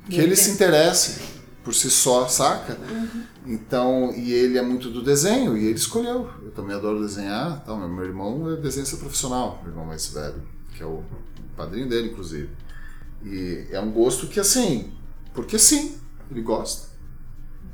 Que 0.09 0.19
ele 0.19 0.35
se 0.35 0.51
interesse 0.51 1.21
por 1.63 1.75
si 1.75 1.91
só, 1.91 2.27
saca? 2.27 2.79
Uhum. 2.91 3.23
Então, 3.51 4.15
e 4.15 4.33
ele 4.33 4.57
é 4.57 4.63
muito 4.63 4.91
do 4.91 5.03
desenho, 5.03 5.59
e 5.59 5.67
ele 5.67 5.75
escolheu. 5.75 6.31
Eu 6.41 6.53
também 6.53 6.77
adoro 6.77 7.01
desenhar. 7.01 7.61
Então, 7.61 7.77
meu 7.89 8.05
irmão 8.05 8.49
é 8.53 8.55
desenhista 8.55 8.97
profissional, 8.97 9.59
meu 9.63 9.73
irmão 9.73 9.85
mais 9.85 10.07
velho, 10.07 10.41
que 10.73 10.81
é 10.81 10.87
o 10.87 11.03
padrinho 11.57 11.89
dele, 11.89 12.11
inclusive. 12.11 12.49
E 13.25 13.67
é 13.71 13.81
um 13.81 13.91
gosto 13.91 14.29
que, 14.29 14.39
assim, 14.39 14.93
porque 15.35 15.59
sim, 15.59 15.99
ele 16.31 16.43
gosta. 16.43 16.91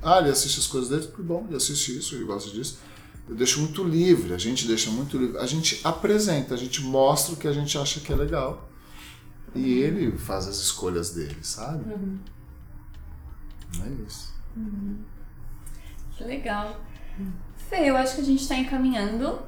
Ah, 0.03 0.19
ele 0.19 0.31
assiste 0.31 0.59
as 0.59 0.67
coisas 0.67 0.89
dele, 0.89 1.13
que 1.15 1.21
bom, 1.21 1.45
ele 1.47 1.57
assiste 1.57 1.99
isso, 1.99 2.15
ele 2.15 2.25
gosta 2.25 2.51
disso. 2.51 2.79
Eu 3.29 3.35
deixo 3.35 3.61
muito 3.61 3.85
livre, 3.85 4.33
a 4.33 4.39
gente 4.39 4.67
deixa 4.67 4.91
muito 4.91 5.19
livre. 5.19 5.37
A 5.37 5.47
gente 5.47 5.83
apresenta, 5.85 6.55
a 6.55 6.57
gente 6.57 6.81
mostra 6.81 7.35
o 7.35 7.37
que 7.37 7.47
a 7.47 7.53
gente 7.53 7.77
acha 7.77 8.01
que 8.01 8.11
é 8.11 8.17
legal. 8.17 8.67
E 9.55 9.75
ele 9.75 10.17
faz 10.17 10.49
as 10.49 10.57
escolhas 10.57 11.11
dele, 11.11 11.37
sabe? 11.43 11.93
Uhum. 11.93 12.19
É 13.85 14.07
isso. 14.07 14.33
Uhum. 14.57 15.16
Que 16.17 16.25
legal. 16.25 16.81
Fê, 17.69 17.91
eu 17.91 17.97
acho 17.97 18.17
que 18.17 18.21
a 18.21 18.25
gente 18.25 18.43
está 18.43 18.57
encaminhando 18.57 19.39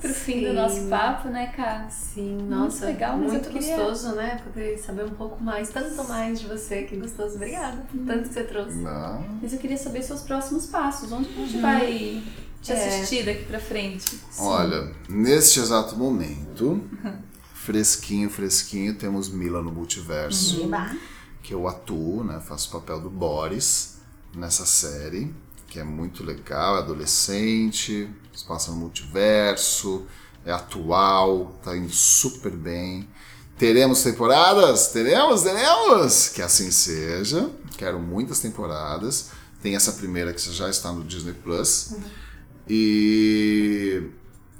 pro 0.00 0.08
Sim. 0.08 0.14
fim 0.14 0.44
do 0.44 0.52
nosso 0.52 0.86
papo, 0.88 1.28
né, 1.28 1.52
cara? 1.56 1.88
Sim, 1.88 2.38
nossa, 2.48 2.86
muito 2.86 2.98
legal, 2.98 3.18
muito 3.18 3.48
queria... 3.48 3.76
gostoso, 3.76 4.14
né? 4.14 4.40
Poder 4.44 4.78
saber 4.78 5.04
um 5.04 5.10
pouco 5.10 5.42
mais, 5.42 5.70
tanto 5.70 6.04
mais 6.04 6.40
de 6.40 6.46
você, 6.46 6.82
que 6.82 6.96
gostoso. 6.96 7.36
Obrigada 7.36 7.82
por 7.90 7.98
tanto 8.00 8.28
que 8.28 8.34
você 8.34 8.44
trouxe. 8.44 8.76
Não. 8.76 9.24
Mas 9.40 9.52
eu 9.52 9.58
queria 9.58 9.76
saber 9.76 10.02
seus 10.02 10.22
próximos 10.22 10.66
passos. 10.66 11.12
Onde 11.12 11.28
a 11.28 11.32
gente 11.32 11.56
uhum. 11.56 11.62
vai 11.62 12.22
te 12.62 12.72
é. 12.72 12.88
assistir 12.88 13.24
daqui 13.24 13.44
pra 13.44 13.60
frente? 13.60 14.10
Sim. 14.30 14.42
Olha, 14.42 14.92
neste 15.08 15.60
exato 15.60 15.96
momento, 15.96 16.82
fresquinho, 17.54 18.28
fresquinho, 18.28 18.94
temos 18.94 19.28
Mila 19.28 19.62
no 19.62 19.72
Multiverso. 19.72 20.62
Uhum. 20.62 20.98
Que 21.42 21.54
eu 21.54 21.68
atuo, 21.68 22.24
né? 22.24 22.40
Faço 22.40 22.68
o 22.68 22.80
papel 22.80 23.00
do 23.00 23.10
Boris 23.10 23.96
nessa 24.34 24.66
série, 24.66 25.34
que 25.76 25.80
é 25.80 25.84
muito 25.84 26.24
legal, 26.24 26.76
é 26.76 26.78
adolescente, 26.78 28.08
se 28.34 28.44
passa 28.46 28.70
no 28.70 28.78
multiverso, 28.78 30.06
é 30.42 30.50
atual, 30.50 31.60
tá 31.62 31.76
indo 31.76 31.92
super 31.92 32.50
bem. 32.50 33.06
Teremos 33.58 34.02
temporadas? 34.02 34.86
Teremos, 34.86 35.42
teremos! 35.42 36.30
Que 36.30 36.40
assim 36.40 36.70
seja. 36.70 37.50
Quero 37.76 38.00
muitas 38.00 38.40
temporadas. 38.40 39.32
Tem 39.60 39.76
essa 39.76 39.92
primeira 39.92 40.32
que 40.32 40.40
já 40.50 40.70
está 40.70 40.90
no 40.90 41.04
Disney 41.04 41.34
Plus. 41.34 41.96
E 42.66 44.02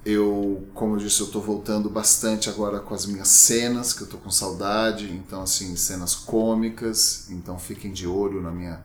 eu, 0.04 0.68
como 0.74 0.96
eu 0.96 0.98
disse, 0.98 1.22
eu 1.22 1.28
tô 1.28 1.40
voltando 1.40 1.88
bastante 1.88 2.50
agora 2.50 2.78
com 2.78 2.94
as 2.94 3.06
minhas 3.06 3.28
cenas, 3.28 3.94
que 3.94 4.02
eu 4.02 4.06
tô 4.06 4.18
com 4.18 4.30
saudade. 4.30 5.10
Então, 5.10 5.40
assim, 5.40 5.76
cenas 5.76 6.14
cômicas. 6.14 7.30
Então, 7.30 7.58
fiquem 7.58 7.90
de 7.90 8.06
olho 8.06 8.42
na 8.42 8.50
minha 8.50 8.84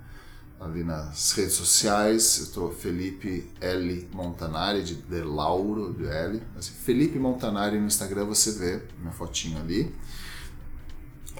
ali 0.62 0.84
nas 0.84 1.32
redes 1.32 1.54
sociais. 1.54 2.40
Eu 2.40 2.48
tô 2.48 2.70
Felipe 2.70 3.52
L 3.60 4.10
Montanari 4.14 4.84
de, 4.84 4.96
de 4.96 5.22
Lauro 5.24 5.94
de 5.94 6.06
L. 6.06 6.42
Assim, 6.56 6.74
Felipe 6.74 7.18
Montanari 7.18 7.80
no 7.80 7.88
Instagram 7.88 8.26
você 8.26 8.52
vê 8.52 8.82
minha 9.00 9.12
fotinho 9.12 9.60
ali. 9.60 9.94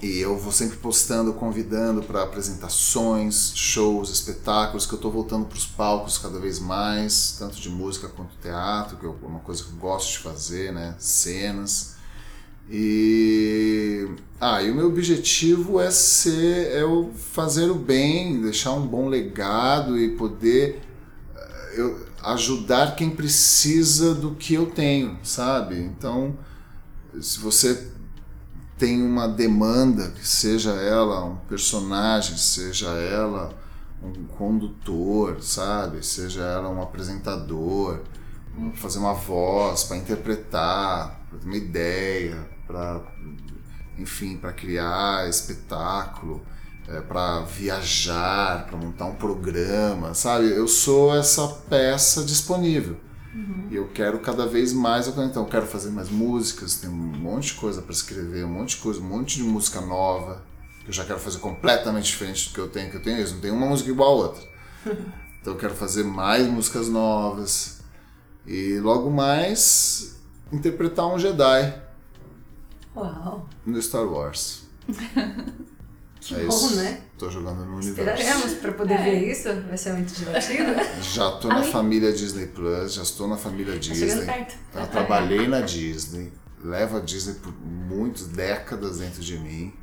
E 0.02 0.18
eu 0.18 0.36
vou 0.36 0.50
sempre 0.50 0.76
postando, 0.78 1.32
convidando 1.32 2.02
para 2.02 2.24
apresentações, 2.24 3.52
shows, 3.54 4.10
espetáculos, 4.10 4.84
que 4.84 4.94
eu 4.94 4.96
estou 4.96 5.12
voltando 5.12 5.46
para 5.46 5.56
os 5.56 5.64
palcos 5.64 6.18
cada 6.18 6.40
vez 6.40 6.58
mais, 6.58 7.36
tanto 7.38 7.60
de 7.60 7.68
música 7.68 8.08
quanto 8.08 8.34
teatro, 8.42 8.96
que 8.96 9.06
é 9.06 9.08
uma 9.08 9.38
coisa 9.38 9.62
que 9.62 9.70
eu 9.70 9.76
gosto 9.76 10.10
de 10.10 10.18
fazer, 10.18 10.72
né? 10.72 10.96
Cenas. 10.98 12.01
E 12.70 14.08
ah, 14.44 14.60
e 14.60 14.72
o 14.72 14.74
meu 14.74 14.88
objetivo 14.88 15.80
é 15.80 15.88
ser 15.90 16.72
é 16.72 16.82
eu 16.82 17.12
fazer 17.14 17.70
o 17.70 17.76
bem, 17.76 18.40
deixar 18.40 18.72
um 18.72 18.84
bom 18.84 19.06
legado 19.08 19.96
e 19.96 20.16
poder 20.16 20.82
eh, 21.36 21.74
eu, 21.76 22.06
ajudar 22.24 22.96
quem 22.96 23.10
precisa 23.10 24.14
do 24.14 24.34
que 24.34 24.54
eu 24.54 24.66
tenho, 24.66 25.16
sabe? 25.22 25.78
Então, 25.78 26.36
se 27.20 27.38
você 27.38 27.88
tem 28.76 29.00
uma 29.00 29.28
demanda, 29.28 30.08
que 30.10 30.26
seja 30.26 30.72
ela 30.72 31.24
um 31.24 31.36
personagem, 31.48 32.36
seja 32.36 32.88
ela 32.88 33.54
um 34.02 34.24
condutor, 34.24 35.40
sabe? 35.40 36.04
Seja 36.04 36.42
ela 36.42 36.68
um 36.68 36.82
apresentador, 36.82 38.00
fazer 38.74 38.98
uma 38.98 39.14
voz, 39.14 39.84
para 39.84 39.98
interpretar, 39.98 41.21
para 41.32 41.40
ter 41.40 41.46
uma 41.46 41.56
ideia, 41.56 42.48
para 42.66 43.00
enfim, 43.98 44.36
para 44.36 44.52
criar 44.52 45.28
espetáculo, 45.28 46.44
é, 46.88 47.00
para 47.00 47.40
viajar, 47.40 48.66
para 48.66 48.76
montar 48.76 49.06
um 49.06 49.14
programa, 49.14 50.14
sabe? 50.14 50.50
Eu 50.50 50.68
sou 50.68 51.14
essa 51.14 51.46
peça 51.68 52.24
disponível. 52.24 52.96
Uhum. 53.34 53.68
E 53.70 53.76
eu 53.76 53.88
quero 53.88 54.18
cada 54.20 54.46
vez 54.46 54.72
mais. 54.72 55.08
Então, 55.08 55.42
eu 55.42 55.48
quero 55.48 55.66
fazer 55.66 55.90
mais 55.90 56.10
músicas, 56.10 56.74
tem 56.74 56.90
um 56.90 56.92
monte 56.92 57.48
de 57.48 57.54
coisa 57.54 57.80
para 57.80 57.92
escrever, 57.92 58.44
um 58.44 58.52
monte 58.52 58.76
de 58.76 58.82
coisa, 58.82 59.00
um 59.00 59.04
monte 59.04 59.36
de 59.36 59.44
música 59.44 59.80
nova. 59.80 60.42
Que 60.80 60.88
eu 60.88 60.92
já 60.92 61.04
quero 61.04 61.20
fazer 61.20 61.38
completamente 61.38 62.06
diferente 62.06 62.48
do 62.48 62.54
que 62.54 62.60
eu 62.60 62.68
tenho, 62.68 62.90
que 62.90 62.96
eu 62.96 63.02
tenho 63.02 63.22
isso. 63.22 63.34
Não 63.34 63.40
tem 63.40 63.50
uma 63.50 63.66
música 63.66 63.90
igual 63.90 64.10
a 64.10 64.16
outra. 64.26 64.52
Então, 65.42 65.54
eu 65.54 65.58
quero 65.58 65.74
fazer 65.74 66.04
mais 66.04 66.46
músicas 66.46 66.86
novas. 66.86 67.80
E 68.46 68.78
logo 68.78 69.10
mais, 69.10 70.21
interpretar 70.52 71.06
um 71.06 71.18
Jedi. 71.18 71.82
Uau! 72.94 73.48
No 73.64 73.80
Star 73.80 74.04
Wars. 74.04 74.64
Que 76.22 76.36
é 76.36 76.44
bom, 76.44 76.54
isso. 76.54 76.76
né? 76.76 77.00
Tô 77.18 77.28
jogando 77.28 77.64
no 77.64 77.78
universo. 77.78 78.00
Esperaremos 78.00 78.54
para 78.60 78.72
poder 78.72 78.94
é. 78.94 79.02
ver 79.02 79.30
isso. 79.32 79.48
Vai 79.66 79.76
ser 79.76 79.92
muito 79.92 80.14
divertido. 80.14 80.72
Já 81.02 81.32
tô 81.32 81.48
na 81.48 81.64
família 81.64 82.12
Disney 82.12 82.46
Plus, 82.46 82.94
já 82.94 83.02
estou 83.02 83.26
na 83.26 83.36
família 83.36 83.74
tá 83.74 83.80
Disney. 83.80 84.24
Perto. 84.24 84.56
Eu 84.72 84.86
trabalhei 84.86 85.48
na 85.48 85.60
Disney, 85.62 86.32
levo 86.62 86.98
a 86.98 87.00
Disney 87.00 87.34
por 87.34 87.52
muitas 87.52 88.28
décadas 88.28 88.98
dentro 88.98 89.20
de 89.20 89.36
mim. 89.36 89.74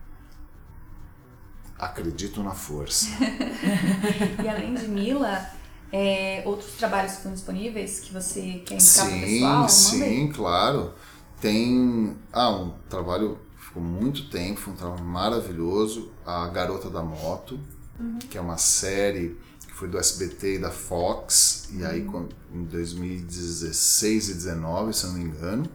Acredito 1.77 2.41
na 2.41 2.51
força. 2.51 3.07
e 4.41 4.47
além 4.47 4.75
de 4.75 4.87
Mila, 4.87 5.45
é, 5.91 6.43
outros 6.45 6.73
trabalhos 6.73 7.13
estão 7.13 7.33
disponíveis 7.33 7.99
que 7.99 8.13
você 8.13 8.61
quer 8.65 8.75
indicar 8.75 9.07
o 9.07 9.21
pessoal? 9.21 9.69
Sim, 9.69 9.99
sim, 9.99 10.31
claro. 10.31 10.93
Tem 11.41 12.15
ah, 12.31 12.51
um 12.51 12.73
trabalho 12.89 13.39
ficou 13.57 13.81
muito 13.81 14.29
tempo, 14.29 14.59
foi 14.59 14.73
um 14.73 14.75
trabalho 14.75 15.05
maravilhoso. 15.05 16.11
A 16.25 16.47
Garota 16.47 16.89
da 16.89 17.01
Moto, 17.01 17.59
uhum. 17.99 18.19
que 18.29 18.37
é 18.37 18.41
uma 18.41 18.57
série 18.57 19.37
que 19.65 19.73
foi 19.73 19.87
do 19.87 19.97
SBT 19.97 20.55
e 20.55 20.59
da 20.59 20.71
Fox, 20.71 21.69
e 21.71 21.85
aí 21.85 22.01
uhum. 22.01 22.27
em 22.53 22.63
2016 22.65 24.29
e 24.29 24.33
19, 24.33 24.93
se 24.93 25.05
eu 25.05 25.11
não 25.11 25.19
me 25.19 25.25
engano, 25.25 25.69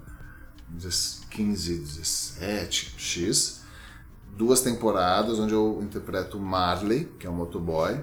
15 1.31 1.73
e 1.73 1.79
17, 1.79 2.95
X, 2.99 3.63
duas 4.37 4.61
temporadas 4.61 5.39
onde 5.39 5.55
eu 5.55 5.81
interpreto 5.83 6.39
Marley, 6.39 7.07
que 7.19 7.27
é 7.27 7.31
um 7.31 7.35
motoboy, 7.35 8.01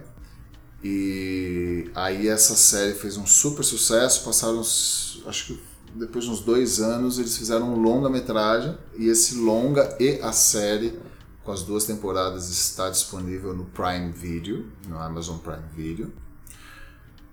e 0.83 1.91
aí 1.93 2.27
essa 2.27 2.55
série 2.55 2.93
fez 2.93 3.17
um 3.17 3.25
super 3.25 3.63
sucesso, 3.63 4.23
passaram, 4.23 4.59
acho 4.61 5.45
que 5.45 5.71
depois 5.93 6.25
de 6.25 6.31
uns 6.31 6.39
dois 6.39 6.79
anos, 6.79 7.19
eles 7.19 7.37
fizeram 7.37 7.73
um 7.73 7.81
longa-metragem 7.81 8.77
e 8.97 9.07
esse 9.07 9.35
longa 9.35 9.95
e 9.99 10.19
a 10.21 10.31
série, 10.31 10.97
com 11.43 11.51
as 11.51 11.63
duas 11.63 11.83
temporadas, 11.83 12.49
está 12.49 12.89
disponível 12.89 13.53
no 13.53 13.65
Prime 13.65 14.11
Video, 14.11 14.71
no 14.87 14.97
Amazon 14.97 15.37
Prime 15.37 15.67
Video. 15.75 16.13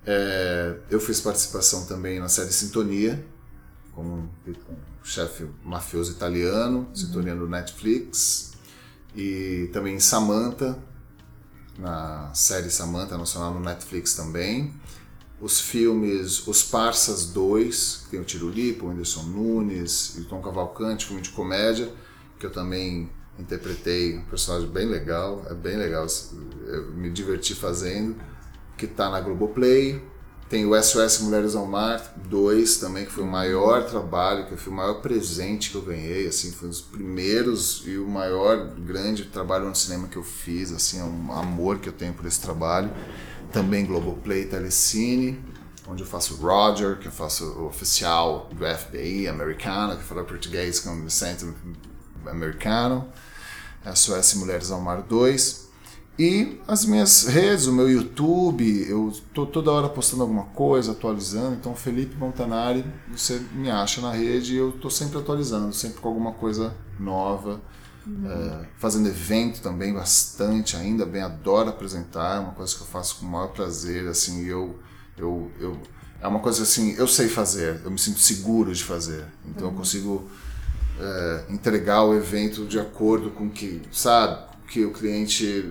É, 0.05 0.77
eu 0.91 1.01
fiz 1.01 1.21
participação 1.21 1.87
também 1.87 2.19
na 2.19 2.29
série 2.29 2.53
Sintonia, 2.53 3.25
com 3.93 4.03
um, 4.03 4.29
um 4.47 5.05
chefe 5.05 5.47
mafioso 5.65 6.13
italiano, 6.13 6.79
uhum. 6.79 6.97
Sintonia 6.97 7.35
no 7.35 7.49
Netflix, 7.49 8.53
e 9.15 9.71
também 9.73 9.95
em 9.95 10.01
Samantha, 10.01 10.79
na 11.79 12.31
série 12.35 12.71
Samantha 12.71 13.17
Nacional 13.17 13.55
no 13.55 13.61
Netflix 13.61 14.15
também 14.15 14.75
os 15.41 15.61
filmes 15.61 16.47
Os 16.47 16.63
Parsas 16.63 17.27
2, 17.27 18.03
que 18.05 18.11
tem 18.11 18.21
o 18.21 18.25
Tirulipo, 18.25 18.87
o 18.87 18.91
Anderson 18.91 19.23
Nunes 19.23 20.17
e 20.17 20.23
o 20.23 20.25
Tom 20.25 20.43
Cavalcante, 20.43 21.07
filme 21.07 21.23
de 21.23 21.31
comédia, 21.31 21.93
que 22.39 22.47
eu 22.47 22.51
também 22.51 23.09
interpretei 23.39 24.19
um 24.19 24.25
personagem 24.25 24.69
bem 24.69 24.87
legal, 24.87 25.45
é 25.49 25.55
bem 25.55 25.77
legal, 25.77 26.07
eu 26.67 26.91
me 26.93 27.09
diverti 27.09 27.55
fazendo, 27.55 28.17
que 28.77 28.87
está 28.87 29.11
na 29.11 29.21
Globoplay. 29.21 30.03
Tem 30.49 30.65
o 30.65 30.83
SOS 30.83 31.21
Mulheres 31.21 31.55
ao 31.55 31.67
Mar 31.67 32.15
2 32.17 32.79
também, 32.79 33.05
que 33.05 33.13
foi 33.13 33.23
o 33.23 33.27
maior 33.27 33.85
trabalho, 33.85 34.47
que 34.47 34.57
foi 34.57 34.73
o 34.73 34.77
maior 34.77 34.95
presente 34.95 35.71
que 35.71 35.77
eu 35.77 35.83
ganhei, 35.83 36.27
assim, 36.27 36.51
foi 36.53 36.69
um 36.69 36.71
dos 36.71 36.81
primeiros 36.81 37.83
e 37.85 37.99
o 37.99 38.09
maior 38.09 38.67
grande 38.79 39.25
trabalho 39.25 39.69
no 39.69 39.77
cinema 39.77 40.09
que 40.09 40.17
eu 40.17 40.23
fiz, 40.23 40.73
assim, 40.73 41.01
é 41.01 41.05
um 41.05 41.33
amor 41.33 41.79
que 41.79 41.89
eu 41.91 41.93
tenho 41.93 42.15
por 42.15 42.25
esse 42.25 42.41
trabalho 42.41 42.91
também 43.53 43.85
Globoplay 43.85 44.47
Telecine, 44.47 45.39
onde 45.87 46.03
eu 46.03 46.07
faço 46.07 46.35
Roger, 46.37 46.99
que 46.99 47.09
eu 47.09 47.13
faço 47.13 47.45
o 47.45 47.67
oficial 47.67 48.49
do 48.53 48.65
FBI 48.65 49.27
americano, 49.29 49.97
que 49.97 50.03
fala 50.03 50.25
português 50.25 50.81
com 50.81 50.91
acento 51.07 51.55
americano, 52.27 53.09
SOS 53.95 54.35
Mulheres 54.35 54.71
ao 54.71 54.81
Mar 54.81 55.03
2. 55.03 55.68
E 56.19 56.61
as 56.67 56.85
minhas 56.85 57.27
redes, 57.27 57.67
o 57.67 57.73
meu 57.73 57.89
YouTube, 57.89 58.85
eu 58.89 59.13
tô 59.33 59.47
toda 59.47 59.71
hora 59.71 59.89
postando 59.89 60.23
alguma 60.23 60.47
coisa, 60.47 60.91
atualizando. 60.91 61.55
Então, 61.55 61.77
Felipe 61.77 62.17
Montanari, 62.17 62.85
você 63.09 63.41
me 63.53 63.71
acha 63.71 64.01
na 64.01 64.11
rede 64.11 64.55
e 64.55 64.57
eu 64.57 64.73
tô 64.73 64.91
sempre 64.91 65.19
atualizando, 65.19 65.73
sempre 65.73 66.01
com 66.01 66.09
alguma 66.09 66.33
coisa 66.33 66.75
nova. 66.99 67.61
É, 68.25 68.67
fazendo 68.79 69.07
evento 69.07 69.61
também 69.61 69.93
bastante, 69.93 70.75
ainda 70.77 71.05
bem, 71.05 71.21
adoro 71.21 71.69
apresentar, 71.69 72.37
é 72.37 72.41
uma 72.41 72.53
coisa 72.53 72.75
que 72.75 72.81
eu 72.81 72.87
faço 72.87 73.17
com 73.17 73.27
o 73.27 73.29
maior 73.29 73.49
prazer, 73.49 74.09
assim, 74.09 74.47
eu, 74.47 74.79
eu, 75.19 75.53
eu 75.61 75.79
é 76.19 76.27
uma 76.27 76.41
coisa 76.41 76.63
assim, 76.63 76.95
eu 76.97 77.07
sei 77.07 77.29
fazer, 77.29 77.83
eu 77.85 77.91
me 77.91 77.99
sinto 77.99 78.19
seguro 78.19 78.73
de 78.73 78.83
fazer, 78.83 79.27
então 79.45 79.67
uhum. 79.67 79.75
eu 79.75 79.77
consigo 79.77 80.31
é, 80.99 81.45
entregar 81.51 82.03
o 82.03 82.15
evento 82.15 82.65
de 82.65 82.81
acordo 82.81 83.31
com 83.31 83.51
que, 83.51 83.83
sabe, 83.93 84.43
que 84.69 84.87
o 84.87 84.91
cliente 84.91 85.71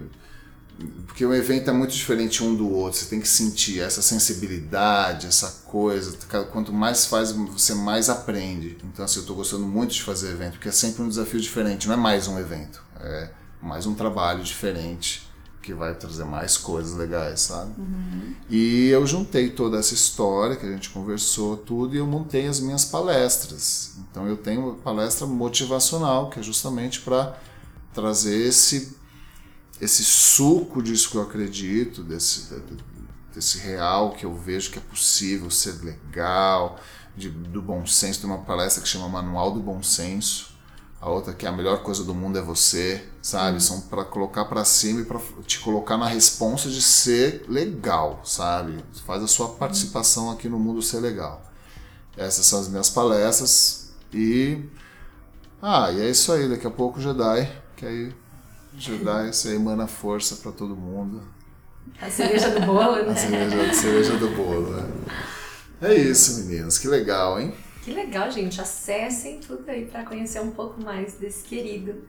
porque 1.07 1.25
o 1.25 1.33
evento 1.33 1.69
é 1.69 1.73
muito 1.73 1.93
diferente 1.93 2.43
um 2.43 2.55
do 2.55 2.71
outro, 2.71 2.99
você 2.99 3.05
tem 3.05 3.19
que 3.19 3.27
sentir 3.27 3.79
essa 3.79 4.01
sensibilidade, 4.01 5.25
essa 5.25 5.63
coisa. 5.65 6.15
Quanto 6.51 6.71
mais 6.71 7.05
faz, 7.05 7.31
você 7.31 7.73
mais 7.73 8.09
aprende. 8.09 8.77
Então, 8.83 9.03
assim, 9.03 9.17
eu 9.17 9.21
estou 9.21 9.35
gostando 9.35 9.65
muito 9.65 9.93
de 9.93 10.03
fazer 10.03 10.31
evento, 10.31 10.53
porque 10.53 10.69
é 10.69 10.71
sempre 10.71 11.01
um 11.01 11.09
desafio 11.09 11.41
diferente, 11.41 11.87
não 11.87 11.95
é 11.95 11.97
mais 11.97 12.27
um 12.27 12.37
evento, 12.37 12.83
é 12.99 13.31
mais 13.61 13.85
um 13.87 13.95
trabalho 13.95 14.43
diferente 14.43 15.25
que 15.63 15.73
vai 15.73 15.93
trazer 15.95 16.23
mais 16.23 16.55
coisas 16.55 16.95
legais, 16.95 17.41
sabe? 17.41 17.73
Uhum. 17.77 18.33
E 18.49 18.87
eu 18.87 19.05
juntei 19.05 19.49
toda 19.49 19.77
essa 19.77 19.93
história 19.93 20.55
que 20.55 20.65
a 20.65 20.71
gente 20.71 20.91
conversou, 20.91 21.57
tudo, 21.57 21.93
e 21.93 21.97
eu 21.97 22.07
montei 22.07 22.47
as 22.47 22.61
minhas 22.61 22.85
palestras. 22.85 23.95
Então, 24.09 24.25
eu 24.27 24.37
tenho 24.37 24.61
uma 24.61 24.75
palestra 24.75 25.27
motivacional, 25.27 26.29
que 26.29 26.39
é 26.39 26.43
justamente 26.43 27.01
para 27.01 27.37
trazer 27.93 28.47
esse 28.47 28.95
esse 29.79 30.03
suco 30.03 30.81
disso 30.81 31.11
que 31.11 31.17
eu 31.17 31.21
acredito, 31.21 32.03
desse, 32.03 32.53
desse 33.33 33.59
real 33.59 34.11
que 34.11 34.25
eu 34.25 34.35
vejo 34.35 34.71
que 34.71 34.79
é 34.79 34.81
possível 34.81 35.49
ser 35.49 35.83
legal, 35.83 36.79
de, 37.15 37.29
do 37.29 37.61
bom 37.61 37.85
senso. 37.85 38.21
Tem 38.21 38.29
uma 38.29 38.39
palestra 38.39 38.81
que 38.81 38.87
chama 38.87 39.09
Manual 39.09 39.51
do 39.51 39.59
Bom 39.59 39.81
Senso. 39.81 40.55
A 40.99 41.09
outra 41.09 41.33
que 41.33 41.45
é 41.45 41.49
a 41.49 41.51
melhor 41.51 41.83
coisa 41.83 42.03
do 42.03 42.13
mundo 42.13 42.39
é 42.39 42.41
você, 42.41 43.07
sabe? 43.21 43.57
Hum. 43.57 43.59
São 43.59 43.81
para 43.81 44.03
colocar 44.03 44.45
para 44.45 44.65
cima 44.65 45.01
e 45.01 45.05
para 45.05 45.19
te 45.45 45.59
colocar 45.59 45.97
na 45.97 46.07
responsa 46.07 46.69
de 46.69 46.81
ser 46.81 47.45
legal, 47.47 48.21
sabe? 48.23 48.83
Faz 49.05 49.21
a 49.21 49.27
sua 49.27 49.49
participação 49.49 50.31
aqui 50.31 50.49
no 50.49 50.57
mundo 50.57 50.81
ser 50.81 50.99
legal. 50.99 51.43
Essas 52.15 52.47
são 52.47 52.59
as 52.59 52.67
minhas 52.67 52.89
palestras 52.89 53.91
e 54.11 54.63
ah, 55.61 55.91
e 55.91 56.01
é 56.01 56.09
isso 56.09 56.31
aí, 56.31 56.47
daqui 56.47 56.67
a 56.67 56.71
pouco 56.71 57.01
Jedi, 57.01 57.51
que 57.75 57.85
aí 57.85 58.13
Jedi 58.77 59.33
você 59.33 59.55
emana 59.55 59.87
força 59.87 60.35
para 60.35 60.51
todo 60.51 60.75
mundo. 60.75 61.21
A 61.99 62.09
cereja 62.09 62.51
do 62.51 62.65
bolo, 62.65 63.03
né? 63.03 63.11
A 63.11 63.15
cereja, 63.15 63.61
a 63.61 63.73
cereja 63.73 64.17
do 64.17 64.29
bolo, 64.29 64.69
né? 64.69 64.87
É 65.81 65.95
isso, 65.95 66.45
meninas. 66.45 66.77
Que 66.77 66.87
legal, 66.87 67.39
hein? 67.39 67.53
Que 67.83 67.91
legal, 67.91 68.29
gente. 68.29 68.61
Acessem 68.61 69.39
tudo 69.39 69.67
aí 69.69 69.85
para 69.85 70.03
conhecer 70.03 70.39
um 70.41 70.51
pouco 70.51 70.81
mais 70.81 71.15
desse 71.15 71.43
querido. 71.43 72.03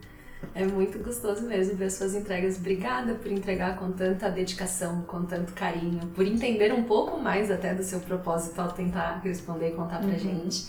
É 0.55 0.65
muito 0.65 0.99
gostoso 0.99 1.43
mesmo 1.43 1.77
ver 1.77 1.91
suas 1.91 2.15
entregas. 2.15 2.57
Obrigada 2.59 3.15
por 3.15 3.31
entregar 3.33 3.77
com 3.77 3.91
tanta 3.93 4.31
dedicação, 4.31 5.03
com 5.03 5.25
tanto 5.25 5.53
carinho, 5.55 6.07
por 6.09 6.27
entender 6.27 6.73
um 6.73 6.85
pouco 6.85 7.19
mais 7.19 7.51
até 7.51 7.75
do 7.75 7.83
seu 7.83 8.01
propósito 8.01 8.61
ao 8.61 8.73
tentar 8.73 9.21
responder 9.25 9.71
e 9.71 9.73
contar 9.73 9.99
pra 9.99 10.09
uhum. 10.09 10.19
gente. 10.19 10.67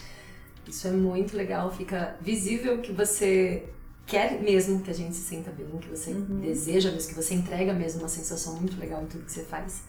Isso 0.67 0.87
é 0.87 0.91
muito 0.91 1.35
legal, 1.35 1.71
fica 1.71 2.15
visível 2.21 2.77
que 2.79 2.91
você 2.91 3.67
quer 4.09 4.41
mesmo 4.41 4.81
que 4.81 4.89
a 4.89 4.93
gente 4.93 5.15
se 5.15 5.21
sinta 5.21 5.51
bem, 5.51 5.67
que 5.79 5.87
você 5.87 6.11
uhum. 6.11 6.41
deseja 6.41 6.91
mesmo, 6.91 7.09
que 7.09 7.15
você 7.15 7.35
entrega 7.35 7.73
mesmo 7.73 8.01
uma 8.01 8.09
sensação 8.09 8.55
muito 8.55 8.77
legal 8.79 9.03
em 9.03 9.05
tudo 9.05 9.23
que 9.23 9.31
você 9.31 9.43
faz. 9.43 9.83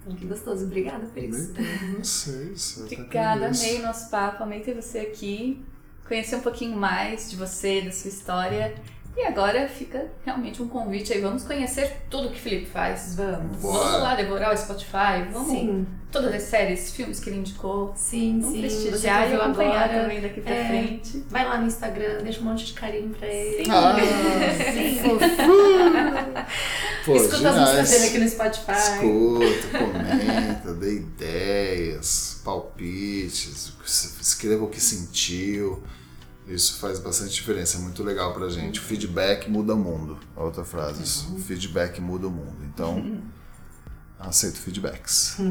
Então, 0.00 0.14
que 0.14 0.26
gostoso. 0.26 0.66
Obrigada 0.66 1.06
por 1.06 1.22
isso. 1.22 1.54
Vocês. 1.98 2.76
Obrigada, 2.78 3.46
amei 3.46 3.80
o 3.80 3.82
nosso 3.82 4.10
papo, 4.10 4.42
amei 4.42 4.60
ter 4.60 4.74
você 4.74 4.98
aqui. 4.98 5.64
Conhecer 6.06 6.36
um 6.36 6.42
pouquinho 6.42 6.76
mais 6.76 7.30
de 7.30 7.36
você, 7.36 7.80
da 7.80 7.90
sua 7.90 8.10
história. 8.10 8.74
E 9.16 9.22
agora 9.26 9.68
fica 9.68 10.08
realmente 10.24 10.60
um 10.60 10.66
convite 10.66 11.12
aí. 11.12 11.20
Vamos 11.20 11.44
conhecer 11.44 11.98
tudo 12.10 12.30
que 12.30 12.36
o 12.36 12.40
Felipe 12.40 12.66
faz. 12.66 13.14
Vamos. 13.14 13.58
Bora. 13.58 13.84
Vamos 13.84 14.02
lá 14.02 14.14
devorar 14.16 14.52
o 14.52 14.56
Spotify. 14.56 15.30
Vamos. 15.32 15.50
Sim. 15.50 15.86
Todas 16.10 16.34
as 16.34 16.42
séries, 16.42 16.92
filmes 16.92 17.20
que 17.20 17.30
ele 17.30 17.38
indicou. 17.38 17.92
Sim, 17.96 18.40
vamos 18.40 18.54
sim. 18.54 18.60
prestigiar 18.60 19.30
e 19.30 19.34
acompanhar 19.34 19.84
agora, 19.84 20.02
também 20.02 20.20
daqui 20.20 20.40
pra 20.40 20.54
é, 20.54 20.68
frente. 20.68 21.24
Vai 21.28 21.44
lá 21.44 21.58
no 21.58 21.66
Instagram, 21.66 22.22
deixa 22.22 22.40
um 22.40 22.44
monte 22.44 22.66
de 22.66 22.72
carinho 22.72 23.10
pra 23.10 23.26
ele. 23.26 23.64
Sim. 23.64 23.70
Ah, 23.70 23.96
sim. 24.72 24.98
Pô, 27.04 27.16
Escuta 27.16 27.36
demais. 27.36 27.56
as 27.56 27.68
músicas 27.68 27.90
dele 27.90 28.06
aqui 28.06 28.18
no 28.18 28.28
Spotify. 28.28 28.72
Escuta, 28.72 29.78
comenta, 29.78 30.74
dê 30.74 30.94
ideias, 30.96 32.40
palpites, 32.44 33.72
escreva 34.20 34.64
o 34.64 34.68
que 34.68 34.80
sentiu. 34.80 35.82
Isso 36.46 36.78
faz 36.78 36.98
bastante 36.98 37.32
diferença, 37.32 37.78
é 37.78 37.80
muito 37.80 38.02
legal 38.02 38.34
pra 38.34 38.48
gente. 38.48 38.78
O 38.78 38.82
feedback 38.82 39.50
muda 39.50 39.74
o 39.74 39.78
mundo. 39.78 40.18
Outra 40.36 40.64
frase, 40.64 41.02
isso. 41.02 41.34
O 41.34 41.38
feedback 41.38 42.00
muda 42.00 42.26
o 42.28 42.30
mundo. 42.30 42.56
Então, 42.64 43.22
aceito 44.20 44.58
feedbacks. 44.58 45.38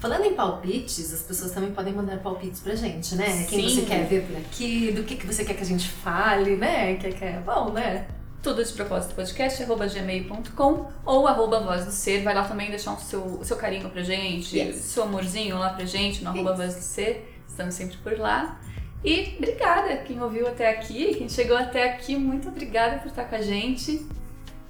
Falando 0.00 0.24
em 0.24 0.34
palpites, 0.34 1.12
as 1.12 1.20
pessoas 1.20 1.52
também 1.52 1.72
podem 1.72 1.92
mandar 1.92 2.16
palpites 2.20 2.60
pra 2.60 2.74
gente, 2.74 3.14
né? 3.16 3.44
Quem 3.44 3.68
Sim. 3.68 3.74
você 3.74 3.82
quer 3.82 4.06
ver 4.06 4.26
por 4.26 4.34
aqui, 4.38 4.92
do 4.92 5.04
que, 5.04 5.14
que 5.14 5.26
você 5.26 5.44
quer 5.44 5.52
que 5.52 5.62
a 5.62 5.66
gente 5.66 5.90
fale, 5.90 6.56
né? 6.56 6.94
Que, 6.96 7.12
que 7.12 7.22
é 7.22 7.38
bom, 7.38 7.70
né? 7.70 8.08
Tudo 8.42 8.64
de 8.64 8.72
propósito 8.72 9.14
podcast, 9.14 9.62
arroba 9.62 9.86
gmail.com 9.86 10.90
ou 11.04 11.28
arroba 11.28 11.60
voz 11.60 11.84
do 11.84 11.92
ser. 11.92 12.22
Vai 12.22 12.34
lá 12.34 12.44
também 12.44 12.70
deixar 12.70 12.94
o 12.94 12.98
seu, 12.98 13.20
o 13.20 13.44
seu 13.44 13.58
carinho 13.58 13.90
pra 13.90 14.02
gente, 14.02 14.56
yes. 14.56 14.76
seu 14.76 15.02
amorzinho 15.02 15.58
lá 15.58 15.74
pra 15.74 15.84
gente, 15.84 16.24
no 16.24 16.30
arroba 16.30 16.56
voz 16.56 16.74
do 16.74 16.80
ser. 16.80 17.38
Estamos 17.46 17.74
sempre 17.74 17.98
por 17.98 18.18
lá. 18.18 18.58
E 19.04 19.34
obrigada 19.38 19.96
quem 19.98 20.22
ouviu 20.22 20.46
até 20.46 20.70
aqui, 20.70 21.14
quem 21.14 21.28
chegou 21.28 21.56
até 21.56 21.90
aqui, 21.90 22.16
muito 22.16 22.48
obrigada 22.48 22.98
por 22.98 23.08
estar 23.08 23.24
com 23.24 23.34
a 23.34 23.42
gente. 23.42 24.06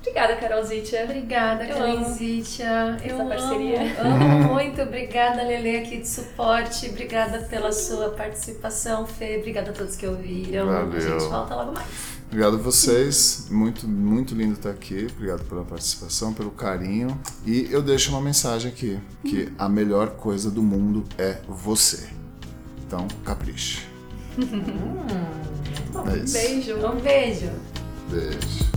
Obrigada, 0.01 0.35
Carol 0.37 0.65
Zitia. 0.65 1.05
Obrigada, 1.05 1.67
Carol 1.67 2.05
Zitia. 2.05 2.97
Eu 3.05 3.17
essa 3.17 3.25
parceria. 3.27 4.01
Amo, 4.01 4.25
amo 4.25 4.49
muito. 4.55 4.81
Obrigada, 4.81 5.43
Lele, 5.43 5.77
aqui 5.77 5.99
de 5.99 6.09
suporte. 6.09 6.89
Obrigada 6.89 7.41
pela 7.41 7.71
sua 7.71 8.09
participação, 8.09 9.07
Fê. 9.07 9.37
Obrigada 9.37 9.71
a 9.71 9.75
todos 9.75 9.97
que 9.97 10.07
ouviram. 10.07 10.67
Valeu. 10.67 10.97
A 10.97 11.01
gente 11.01 11.29
volta 11.29 11.55
logo 11.55 11.73
mais. 11.73 11.87
Obrigado 12.29 12.55
a 12.55 12.59
vocês. 12.59 13.49
Muito, 13.51 13.87
muito 13.87 14.35
lindo 14.35 14.55
estar 14.55 14.71
aqui. 14.71 15.07
Obrigado 15.15 15.45
pela 15.45 15.65
participação, 15.65 16.33
pelo 16.33 16.51
carinho. 16.51 17.21
E 17.45 17.69
eu 17.71 17.83
deixo 17.83 18.11
uma 18.11 18.23
mensagem 18.23 18.71
aqui, 18.71 18.99
que 19.23 19.53
a 19.59 19.69
melhor 19.69 20.11
coisa 20.13 20.51
do 20.51 20.63
mundo 20.63 21.05
é 21.19 21.39
você. 21.47 22.09
Então, 22.87 23.07
capriche. 23.23 23.90
Hum. 24.39 26.11
É 26.13 26.17
isso. 26.19 26.39
Um 26.39 26.43
beijo. 26.43 26.87
Um 26.87 27.01
beijo. 27.01 27.51
Beijo. 28.11 28.71